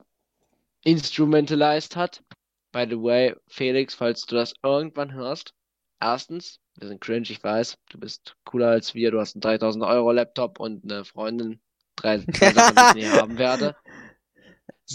instrumentalized 0.84 1.96
hat. 1.96 2.24
By 2.72 2.86
the 2.90 3.02
way, 3.02 3.36
Felix, 3.48 3.94
falls 3.94 4.26
du 4.26 4.36
das 4.36 4.54
irgendwann 4.62 5.14
hörst, 5.14 5.54
erstens, 6.02 6.60
wir 6.76 6.88
sind 6.88 7.02
cringe, 7.02 7.30
ich 7.30 7.44
weiß, 7.44 7.78
du 7.90 8.00
bist 8.00 8.36
cooler 8.46 8.70
als 8.70 8.94
wir, 8.94 9.12
du 9.12 9.20
hast 9.20 9.36
einen 9.36 9.42
3000 9.42 9.86
Euro 9.86 10.12
Laptop 10.12 10.60
und 10.60 10.84
eine 10.84 11.06
Freundin, 11.06 11.62
drei, 11.96 12.18
drei 12.18 12.52
Sachen, 12.52 12.76
die 12.76 13.00
ich 13.00 13.06
nie 13.06 13.12
haben 13.20 13.38
werde. 13.38 13.76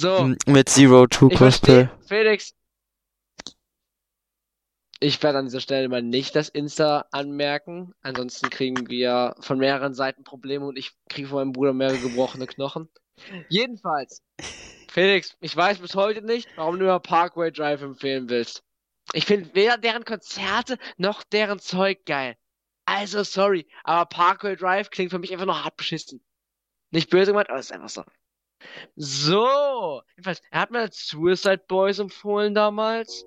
So, 0.00 0.32
Mit 0.46 0.68
Zero 0.68 1.08
Two 1.08 1.28
verstehe, 1.28 1.90
Felix. 2.06 2.54
Ich 5.00 5.20
werde 5.24 5.38
an 5.38 5.46
dieser 5.46 5.58
Stelle 5.58 5.88
mal 5.88 6.02
nicht 6.02 6.36
das 6.36 6.48
Insta 6.48 7.06
anmerken. 7.10 7.92
Ansonsten 8.00 8.48
kriegen 8.48 8.88
wir 8.88 9.34
von 9.40 9.58
mehreren 9.58 9.94
Seiten 9.94 10.22
Probleme 10.22 10.66
und 10.66 10.78
ich 10.78 10.92
kriege 11.08 11.26
von 11.26 11.38
meinem 11.38 11.52
Bruder 11.52 11.72
mehrere 11.72 11.98
gebrochene 11.98 12.46
Knochen. 12.46 12.88
Jedenfalls, 13.48 14.22
Felix, 14.88 15.36
ich 15.40 15.56
weiß 15.56 15.80
bis 15.80 15.96
heute 15.96 16.22
nicht, 16.22 16.48
warum 16.54 16.78
du 16.78 16.84
mir 16.84 17.00
Parkway 17.00 17.50
Drive 17.50 17.82
empfehlen 17.82 18.28
willst. 18.28 18.62
Ich 19.14 19.24
finde 19.24 19.52
weder 19.56 19.78
deren 19.78 20.04
Konzerte 20.04 20.78
noch 20.96 21.24
deren 21.24 21.58
Zeug 21.58 22.04
geil. 22.06 22.36
Also 22.84 23.24
sorry, 23.24 23.66
aber 23.82 24.06
Parkway 24.06 24.54
Drive 24.54 24.90
klingt 24.90 25.10
für 25.10 25.18
mich 25.18 25.32
einfach 25.32 25.46
nur 25.46 25.64
hart 25.64 25.76
beschissen. 25.76 26.24
Nicht 26.92 27.10
böse 27.10 27.32
gemeint, 27.32 27.50
aber 27.50 27.58
es 27.58 27.66
ist 27.66 27.72
einfach 27.72 27.88
so. 27.88 28.04
So, 28.96 30.02
jedenfalls, 30.16 30.42
er 30.50 30.60
hat 30.60 30.70
mir 30.70 30.88
Suicide 30.92 31.62
Boys 31.68 31.98
empfohlen 31.98 32.54
damals. 32.54 33.24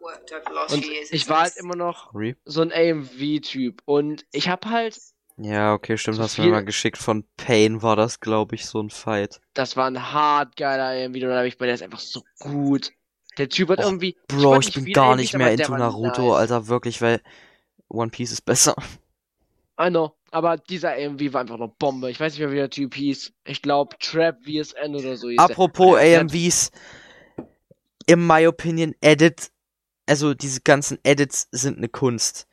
Und 0.00 0.84
ich 1.10 1.28
war 1.28 1.42
halt 1.42 1.56
immer 1.56 1.76
noch 1.76 2.12
so 2.44 2.62
ein 2.62 2.72
AMV-Typ. 2.72 3.82
Und 3.84 4.24
ich 4.32 4.48
hab 4.48 4.66
halt, 4.66 4.98
ja, 5.36 5.72
okay, 5.72 5.96
stimmt, 5.96 6.16
So 6.16 6.22
hast 6.22 6.38
du 6.38 6.42
mir 6.42 6.50
mal 6.50 6.64
geschickt. 6.64 6.98
Von 6.98 7.24
Pain 7.36 7.82
war 7.82 7.96
das, 7.96 8.20
glaube 8.20 8.54
ich, 8.54 8.66
so 8.66 8.80
ein 8.80 8.90
Fight. 8.90 9.40
das 9.54 9.76
war 9.76 9.86
ein 9.86 10.12
hart 10.12 10.56
geiler 10.56 11.04
AMV, 11.06 11.14
und 11.14 11.20
da 11.20 11.38
hab 11.38 11.44
ich 11.44 11.58
bei 11.58 11.66
der 11.66 11.74
ist 11.74 11.82
einfach 11.82 12.00
so 12.00 12.22
gut. 12.38 12.92
Der 13.38 13.48
Typ 13.48 13.70
hat 13.70 13.78
Och, 13.78 13.84
irgendwie. 13.84 14.16
Bro, 14.28 14.52
fand 14.52 14.68
ich 14.68 14.74
bin 14.74 14.92
gar 14.92 15.16
nicht 15.16 15.34
mehr 15.34 15.52
into 15.52 15.76
Naruto, 15.76 16.30
nice. 16.30 16.40
Alter, 16.40 16.66
wirklich, 16.68 17.00
weil 17.00 17.20
One 17.88 18.10
Piece 18.10 18.32
ist 18.32 18.42
besser. 18.42 18.74
I 19.80 19.88
know. 19.88 20.12
Aber 20.30 20.56
dieser 20.58 20.92
AMV 20.92 21.32
war 21.32 21.40
einfach 21.40 21.56
noch 21.58 21.74
Bombe. 21.78 22.10
Ich 22.10 22.20
weiß 22.20 22.32
nicht 22.34 22.40
mehr, 22.40 22.52
wie 22.52 22.56
der 22.56 22.70
Typ 22.70 22.94
hieß. 22.94 23.32
Ich 23.44 23.62
glaube, 23.62 23.96
Trap 23.98 24.38
VSN 24.44 24.94
oder 24.94 25.16
so 25.16 25.28
hieß. 25.28 25.38
Apropos 25.38 25.98
der- 25.98 26.20
AMVs, 26.20 26.70
in 28.06 28.26
my 28.26 28.46
opinion, 28.46 28.94
Edit, 29.00 29.50
also 30.06 30.34
diese 30.34 30.60
ganzen 30.60 30.98
Edits 31.02 31.48
sind 31.50 31.78
eine 31.78 31.88
Kunst. 31.88 32.46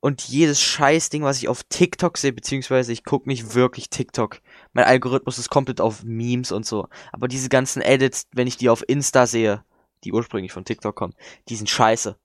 Und 0.00 0.22
jedes 0.22 0.60
Scheißding, 0.60 1.22
was 1.22 1.38
ich 1.38 1.48
auf 1.48 1.62
TikTok 1.64 2.18
sehe, 2.18 2.32
beziehungsweise 2.34 2.92
ich 2.92 3.04
gucke 3.04 3.26
nicht 3.28 3.54
wirklich 3.54 3.88
TikTok. 3.88 4.40
Mein 4.74 4.84
Algorithmus 4.84 5.38
ist 5.38 5.48
komplett 5.48 5.80
auf 5.80 6.04
Memes 6.04 6.52
und 6.52 6.66
so. 6.66 6.88
Aber 7.10 7.26
diese 7.26 7.48
ganzen 7.48 7.80
Edits, 7.80 8.26
wenn 8.32 8.46
ich 8.46 8.58
die 8.58 8.68
auf 8.68 8.84
Insta 8.86 9.26
sehe, 9.26 9.64
die 10.04 10.12
ursprünglich 10.12 10.52
von 10.52 10.66
TikTok 10.66 10.94
kommen, 10.94 11.14
die 11.48 11.56
sind 11.56 11.70
scheiße. 11.70 12.18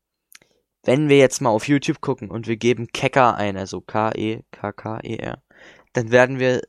Wenn 0.83 1.09
wir 1.09 1.17
jetzt 1.17 1.41
mal 1.41 1.49
auf 1.49 1.67
YouTube 1.67 2.01
gucken 2.01 2.31
und 2.31 2.47
wir 2.47 2.57
geben 2.57 2.87
Kecker 2.87 3.35
ein, 3.35 3.57
also 3.57 3.81
K-E-K-K-E-R, 3.81 5.41
dann 5.93 6.11
werden 6.11 6.39
wir 6.39 6.61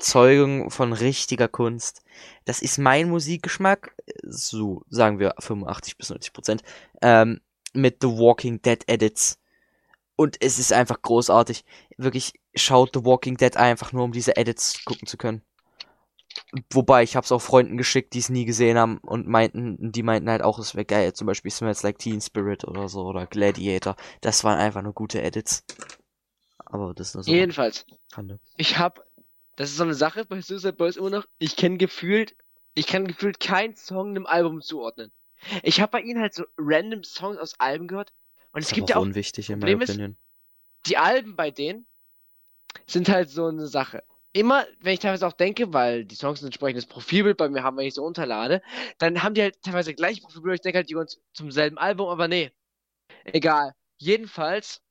Zeugung 0.00 0.70
von 0.70 0.92
richtiger 0.92 1.48
Kunst. 1.48 2.02
Das 2.44 2.62
ist 2.62 2.78
mein 2.78 3.08
Musikgeschmack, 3.10 3.94
so 4.22 4.82
sagen 4.88 5.18
wir 5.18 5.34
85 5.38 5.96
bis 5.96 6.10
90 6.10 6.32
Prozent, 6.32 6.62
ähm, 7.02 7.40
mit 7.74 7.98
The 8.00 8.08
Walking 8.08 8.62
Dead 8.62 8.82
Edits. 8.86 9.38
Und 10.16 10.36
es 10.40 10.58
ist 10.58 10.72
einfach 10.72 11.00
großartig. 11.02 11.64
Wirklich, 11.96 12.32
schaut 12.54 12.90
The 12.94 13.04
Walking 13.04 13.36
Dead 13.36 13.56
einfach 13.56 13.92
nur, 13.92 14.04
um 14.04 14.12
diese 14.12 14.36
Edits 14.36 14.84
gucken 14.84 15.06
zu 15.06 15.16
können. 15.16 15.42
Wobei, 16.72 17.02
ich 17.02 17.16
hab's 17.16 17.32
auch 17.32 17.42
Freunden 17.42 17.76
geschickt, 17.76 18.14
die 18.14 18.18
es 18.20 18.28
nie 18.28 18.44
gesehen 18.44 18.78
haben 18.78 18.98
und 18.98 19.26
meinten, 19.26 19.92
die 19.92 20.02
meinten 20.02 20.30
halt 20.30 20.42
auch, 20.42 20.58
es 20.58 20.74
wäre 20.74 20.84
geil. 20.84 21.12
Zum 21.12 21.26
Beispiel 21.26 21.50
Smells 21.50 21.82
Like 21.82 21.98
Teen 21.98 22.20
Spirit 22.20 22.64
oder 22.64 22.88
so 22.88 23.02
oder 23.04 23.26
Gladiator. 23.26 23.96
Das 24.20 24.44
waren 24.44 24.58
einfach 24.58 24.82
nur 24.82 24.92
gute 24.94 25.20
Edits. 25.20 25.64
Aber 26.58 26.94
das 26.94 27.08
ist 27.08 27.14
nur 27.14 27.24
so. 27.24 27.32
Jedenfalls, 27.32 27.86
Rande. 28.12 28.40
ich 28.56 28.78
hab. 28.78 29.04
Das 29.56 29.70
ist 29.70 29.76
so 29.76 29.82
eine 29.82 29.94
Sache 29.94 30.24
bei 30.24 30.40
Suicide 30.40 30.74
Boys 30.74 30.96
immer 30.96 31.10
noch. 31.10 31.26
Ich 31.38 31.56
kenne 31.56 31.78
gefühlt. 31.78 32.36
Ich 32.74 32.86
kann 32.86 33.08
gefühlt 33.08 33.40
keinen 33.40 33.74
Song 33.74 34.10
einem 34.10 34.26
Album 34.26 34.60
zuordnen. 34.60 35.10
Ich 35.62 35.80
habe 35.80 35.90
bei 35.92 36.00
ihnen 36.00 36.20
halt 36.20 36.32
so 36.34 36.44
random 36.56 37.02
Songs 37.02 37.38
aus 37.38 37.58
Alben 37.58 37.88
gehört. 37.88 38.12
Und 38.52 38.60
es 38.62 38.68
Ist 38.68 38.74
gibt 38.74 38.90
ja 38.90 38.96
auch 38.96 39.02
unwichtig 39.02 39.50
in 39.50 39.58
Problem 39.58 39.78
meiner 39.80 39.90
ist- 39.90 40.16
die 40.86 40.96
Alben 40.96 41.34
bei 41.36 41.50
denen 41.50 41.86
sind 42.86 43.08
halt 43.08 43.30
so 43.30 43.46
eine 43.46 43.66
Sache. 43.66 44.04
Immer, 44.32 44.66
wenn 44.80 44.92
ich 44.94 45.00
teilweise 45.00 45.26
auch 45.26 45.32
denke, 45.32 45.72
weil 45.72 46.04
die 46.04 46.14
Songs 46.14 46.42
ein 46.42 46.46
entsprechendes 46.46 46.86
Profilbild 46.86 47.36
bei 47.38 47.48
mir 47.48 47.62
haben, 47.62 47.76
wenn 47.76 47.86
ich 47.86 47.94
sie 47.94 48.00
runterlade, 48.00 48.62
dann 48.98 49.22
haben 49.22 49.34
die 49.34 49.42
halt 49.42 49.62
teilweise 49.62 49.94
gleich 49.94 50.22
Profilbild. 50.22 50.56
Ich 50.56 50.60
denke 50.60 50.78
halt, 50.78 50.88
die 50.88 50.92
gehören 50.94 51.08
z- 51.08 51.20
zum 51.32 51.50
selben 51.50 51.78
Album, 51.78 52.08
aber 52.08 52.28
nee. 52.28 52.52
Egal. 53.24 53.74
Jedenfalls, 53.98 54.82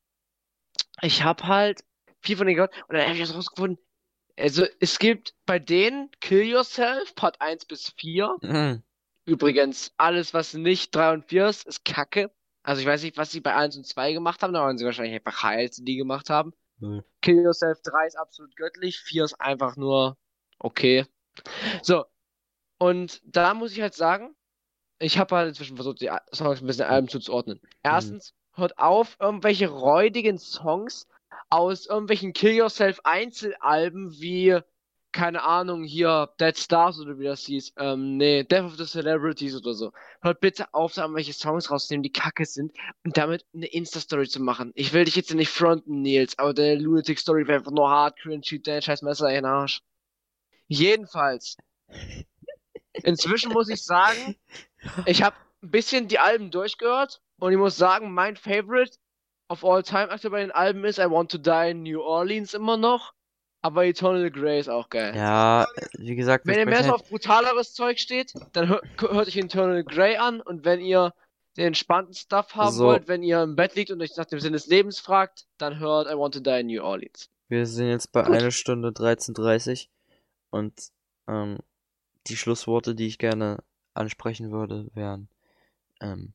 ich 1.01 1.23
habe 1.23 1.47
halt 1.47 1.83
viel 2.21 2.35
von 2.35 2.47
denen 2.47 2.55
gehört 2.55 2.73
und 2.87 2.95
dann 2.95 3.03
habe 3.03 3.13
ich 3.13 3.21
das 3.21 3.35
rausgefunden. 3.35 3.77
Also, 4.37 4.65
es 4.79 4.99
gibt 4.99 5.33
bei 5.45 5.59
denen 5.59 6.11
Kill 6.19 6.43
Yourself, 6.43 7.15
Part 7.15 7.41
1 7.41 7.65
bis 7.65 7.93
4. 7.97 8.37
Mhm. 8.41 8.83
Übrigens, 9.25 9.93
alles, 9.97 10.33
was 10.33 10.53
nicht 10.53 10.95
3 10.95 11.13
und 11.13 11.25
4 11.25 11.47
ist, 11.47 11.65
ist 11.65 11.85
Kacke. 11.85 12.31
Also, 12.63 12.81
ich 12.81 12.87
weiß 12.87 13.03
nicht, 13.03 13.17
was 13.17 13.31
sie 13.31 13.41
bei 13.41 13.55
1 13.55 13.77
und 13.77 13.85
2 13.85 14.13
gemacht 14.13 14.41
haben, 14.43 14.53
da 14.53 14.61
waren 14.61 14.77
sie 14.77 14.85
wahrscheinlich 14.85 15.15
einfach 15.15 15.43
sie 15.71 15.85
die 15.85 15.95
gemacht 15.95 16.29
haben. 16.29 16.53
Null. 16.79 17.03
Kill 17.21 17.41
Yourself 17.41 17.81
3 17.81 18.07
ist 18.07 18.15
absolut 18.17 18.55
göttlich, 18.55 18.99
4 18.99 19.23
ist 19.23 19.41
einfach 19.41 19.75
nur 19.75 20.17
okay. 20.59 21.05
So. 21.81 22.05
Und 22.79 23.21
da 23.25 23.53
muss 23.53 23.71
ich 23.71 23.81
halt 23.81 23.95
sagen, 23.95 24.35
ich 24.99 25.17
habe 25.17 25.35
halt 25.35 25.49
inzwischen 25.49 25.75
versucht, 25.75 26.01
die 26.01 26.11
Songs 26.33 26.61
ein 26.61 26.67
bisschen 26.67 26.85
Alben 26.85 27.07
zuzuordnen. 27.07 27.59
Erstens, 27.83 28.35
hört 28.53 28.77
auf, 28.77 29.17
irgendwelche 29.19 29.67
räudigen 29.67 30.37
Songs 30.37 31.07
aus 31.49 31.85
irgendwelchen 31.85 32.33
Kill 32.33 32.53
Yourself 32.53 32.99
Einzelalben 33.03 34.11
wie, 34.19 34.59
keine 35.11 35.43
Ahnung, 35.43 35.83
hier 35.83 36.29
Dead 36.39 36.57
Stars 36.57 36.99
oder 36.99 37.17
wie 37.17 37.25
das 37.25 37.41
hieß, 37.45 37.73
ähm, 37.77 38.17
nee, 38.17 38.43
Death 38.43 38.65
of 38.65 38.75
the 38.77 38.85
Celebrities 38.85 39.55
oder 39.55 39.73
so. 39.73 39.91
Hört 40.21 40.39
bitte 40.39 40.73
auf, 40.73 40.93
da 40.93 41.03
irgendwelche 41.03 41.33
Songs 41.33 41.71
rauszunehmen, 41.71 42.03
die 42.03 42.11
kacke 42.11 42.45
sind 42.45 42.71
und 43.03 43.17
damit 43.17 43.45
eine 43.53 43.67
Insta-Story 43.67 44.27
zu 44.27 44.41
machen. 44.41 44.71
Ich 44.75 44.93
will 44.93 45.05
dich 45.05 45.15
jetzt 45.15 45.33
nicht 45.33 45.49
fronten, 45.49 46.01
Nils, 46.01 46.37
aber 46.37 46.53
deine 46.53 46.75
Lunatic-Story 46.75 47.47
wäre 47.47 47.59
einfach 47.59 47.71
nur 47.71 47.89
hart 47.89 48.19
cringe, 48.19 48.43
schieb 48.43 48.63
dein 48.63 48.81
scheiß 48.81 49.01
Messer 49.01 49.29
in 49.29 49.35
den 49.35 49.45
Arsch. 49.45 49.81
Jedenfalls. 50.67 51.57
Inzwischen 53.03 53.51
muss 53.51 53.69
ich 53.69 53.83
sagen, 53.83 54.35
ich 55.05 55.23
habe 55.23 55.35
ein 55.63 55.71
bisschen 55.71 56.07
die 56.07 56.19
Alben 56.19 56.51
durchgehört 56.51 57.21
und 57.39 57.51
ich 57.51 57.57
muss 57.57 57.77
sagen, 57.77 58.11
mein 58.11 58.35
Favorite 58.35 58.97
of 59.49 59.63
all 59.63 59.83
time 59.83 60.09
aktuell 60.09 60.31
bei 60.31 60.41
den 60.41 60.51
Alben 60.51 60.83
ist 60.85 60.99
I 60.99 61.09
Want 61.09 61.31
to 61.31 61.37
Die 61.37 61.71
in 61.71 61.83
New 61.83 62.01
Orleans 62.01 62.53
immer 62.53 62.77
noch, 62.77 63.13
aber 63.67 63.85
Eternal 63.85 64.31
Grey 64.31 64.59
ist 64.59 64.69
auch 64.69 64.89
geil. 64.89 65.15
Ja, 65.15 65.67
wie 65.97 66.15
gesagt, 66.15 66.45
Wenn 66.47 66.57
ihr 66.59 66.65
mehr 66.65 66.83
so 66.83 66.93
auf 66.93 67.07
brutaleres 67.07 67.73
Zeug 67.73 67.99
steht, 67.99 68.33
dann 68.53 68.67
hört, 68.69 68.83
hört 68.99 69.27
euch 69.27 69.35
Eternal 69.37 69.83
Grey 69.83 70.17
an 70.17 70.41
und 70.41 70.65
wenn 70.65 70.81
ihr 70.81 71.13
den 71.57 71.67
entspannten 71.67 72.13
Stuff 72.13 72.55
haben 72.55 72.71
So. 72.75 72.85
wollt, 72.85 73.07
wenn 73.07 73.23
ihr 73.23 73.41
im 73.43 73.55
Bett 73.55 73.75
liegt 73.75 73.91
und 73.91 74.01
euch 74.01 74.15
nach 74.15 74.25
dem 74.25 74.39
Sinn 74.39 74.53
des 74.53 74.67
Lebens 74.67 74.99
fragt, 74.99 75.45
dann 75.57 75.79
hört 75.79 76.07
I 76.07 76.17
Want 76.17 76.33
to 76.35 76.39
Die 76.39 76.59
in 76.59 76.67
New 76.67 76.81
Orleans. 76.83 77.29
wir 77.49 77.65
sind 77.65 77.87
jetzt 77.89 78.11
bei 78.11 78.23
Gut. 78.23 78.33
einer 78.33 78.51
Stunde 78.51 78.89
13.30 78.89 79.87
und 80.49 80.73
ähm, 81.27 81.57
die 82.27 82.37
Schlussworte, 82.37 82.93
die 82.95 83.07
ich 83.07 83.17
gerne 83.19 83.63
ansprechen 83.93 84.51
würde, 84.51 84.87
wären 84.93 85.29
ähm, 86.01 86.33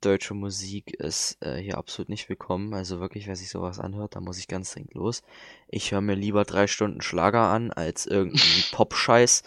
deutsche 0.00 0.34
Musik 0.34 0.94
ist 0.94 1.42
äh, 1.42 1.56
hier 1.56 1.78
absolut 1.78 2.08
nicht 2.08 2.28
willkommen. 2.28 2.74
Also 2.74 3.00
wirklich, 3.00 3.26
wer 3.26 3.36
sich 3.36 3.50
sowas 3.50 3.78
anhört, 3.78 4.16
da 4.16 4.20
muss 4.20 4.38
ich 4.38 4.48
ganz 4.48 4.72
dringend 4.72 4.94
los. 4.94 5.22
Ich 5.68 5.92
höre 5.92 6.00
mir 6.00 6.14
lieber 6.14 6.44
drei 6.44 6.66
Stunden 6.66 7.00
Schlager 7.00 7.50
an 7.50 7.72
als 7.72 8.06
irgendeinen 8.06 8.64
Pop-Scheiß 8.72 9.42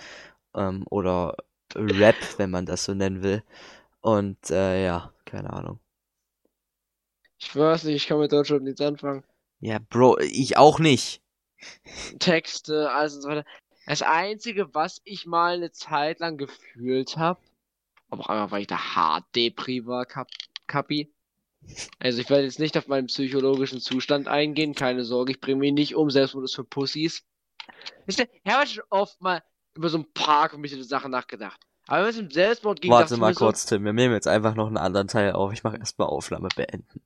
ähm, 0.56 0.84
oder 0.90 1.36
Rap, 1.76 2.15
wenn 2.38 2.49
man 2.49 2.65
das 2.65 2.86
so 2.86 2.94
nennen 2.94 3.24
will. 3.24 3.44
Und 4.02 4.49
äh, 4.52 4.86
ja, 4.86 5.14
keine 5.26 5.52
Ahnung. 5.52 5.80
Ich 7.40 7.56
weiß 7.56 7.84
nicht, 7.84 7.95
ich 7.95 8.07
kann 8.07 8.19
mit 8.19 8.32
Deutschland 8.32 8.64
nichts 8.64 8.82
anfangen. 8.82 9.24
Ja, 9.60 9.80
Bro, 9.90 10.19
ich 10.19 10.57
auch 10.57 10.80
nicht. 10.80 11.22
Texte, 12.19 12.91
alles 12.91 13.15
und 13.15 13.22
so 13.22 13.30
weiter. 13.30 13.45
Das 13.86 14.02
Einzige, 14.02 14.74
was 14.74 15.02
ich 15.06 15.26
mal 15.26 15.56
eine 15.56 15.72
Zeit 15.72 16.19
lang 16.19 16.38
gefühlt 16.38 17.18
habe, 17.18 17.40
aber 18.09 18.23
auch 18.23 18.29
einfach, 18.29 18.51
weil 18.51 18.61
ich 18.61 18.67
da 18.67 18.95
hart 18.95 19.25
Depri 19.35 19.85
war, 19.85 20.05
Kap 20.05 20.29
Kapi. 20.67 21.13
Also 21.99 22.21
ich 22.21 22.29
werde 22.29 22.43
jetzt 22.43 22.59
nicht 22.59 22.77
auf 22.77 22.88
meinen 22.88 23.07
psychologischen 23.07 23.79
Zustand 23.79 24.27
eingehen, 24.27 24.73
keine 24.73 25.03
Sorge, 25.03 25.31
ich 25.31 25.41
bringe 25.41 25.59
mich 25.59 25.73
nicht 25.73 25.95
um, 25.95 26.09
Selbstmord 26.09 26.45
ist 26.45 26.55
für 26.55 26.63
Pussys. 26.63 27.23
Ich 28.05 28.17
habe 28.19 28.67
schon 28.67 28.84
oft 28.89 29.21
mal 29.21 29.43
über 29.75 29.89
so 29.89 29.97
ein 29.97 30.13
paar 30.13 30.49
komische 30.49 30.84
Sachen 30.84 31.11
nachgedacht. 31.11 31.59
Aber 31.88 32.03
wenn 32.03 32.09
es 32.09 32.19
um 32.19 32.29
Selbstmord 32.29 32.79
dachte 32.79 32.89
Warte 32.89 33.17
mal 33.17 33.29
mir 33.29 33.34
so, 33.34 33.45
kurz, 33.45 33.65
Tim. 33.65 33.85
Wir 33.85 33.93
nehmen 33.93 34.13
jetzt 34.13 34.27
einfach 34.27 34.55
noch 34.55 34.67
einen 34.67 34.77
anderen 34.77 35.07
Teil 35.07 35.31
auf. 35.31 35.53
Ich 35.53 35.63
mache 35.63 35.77
erstmal 35.77 36.07
Aufnahme 36.07 36.49
beenden. 36.55 37.01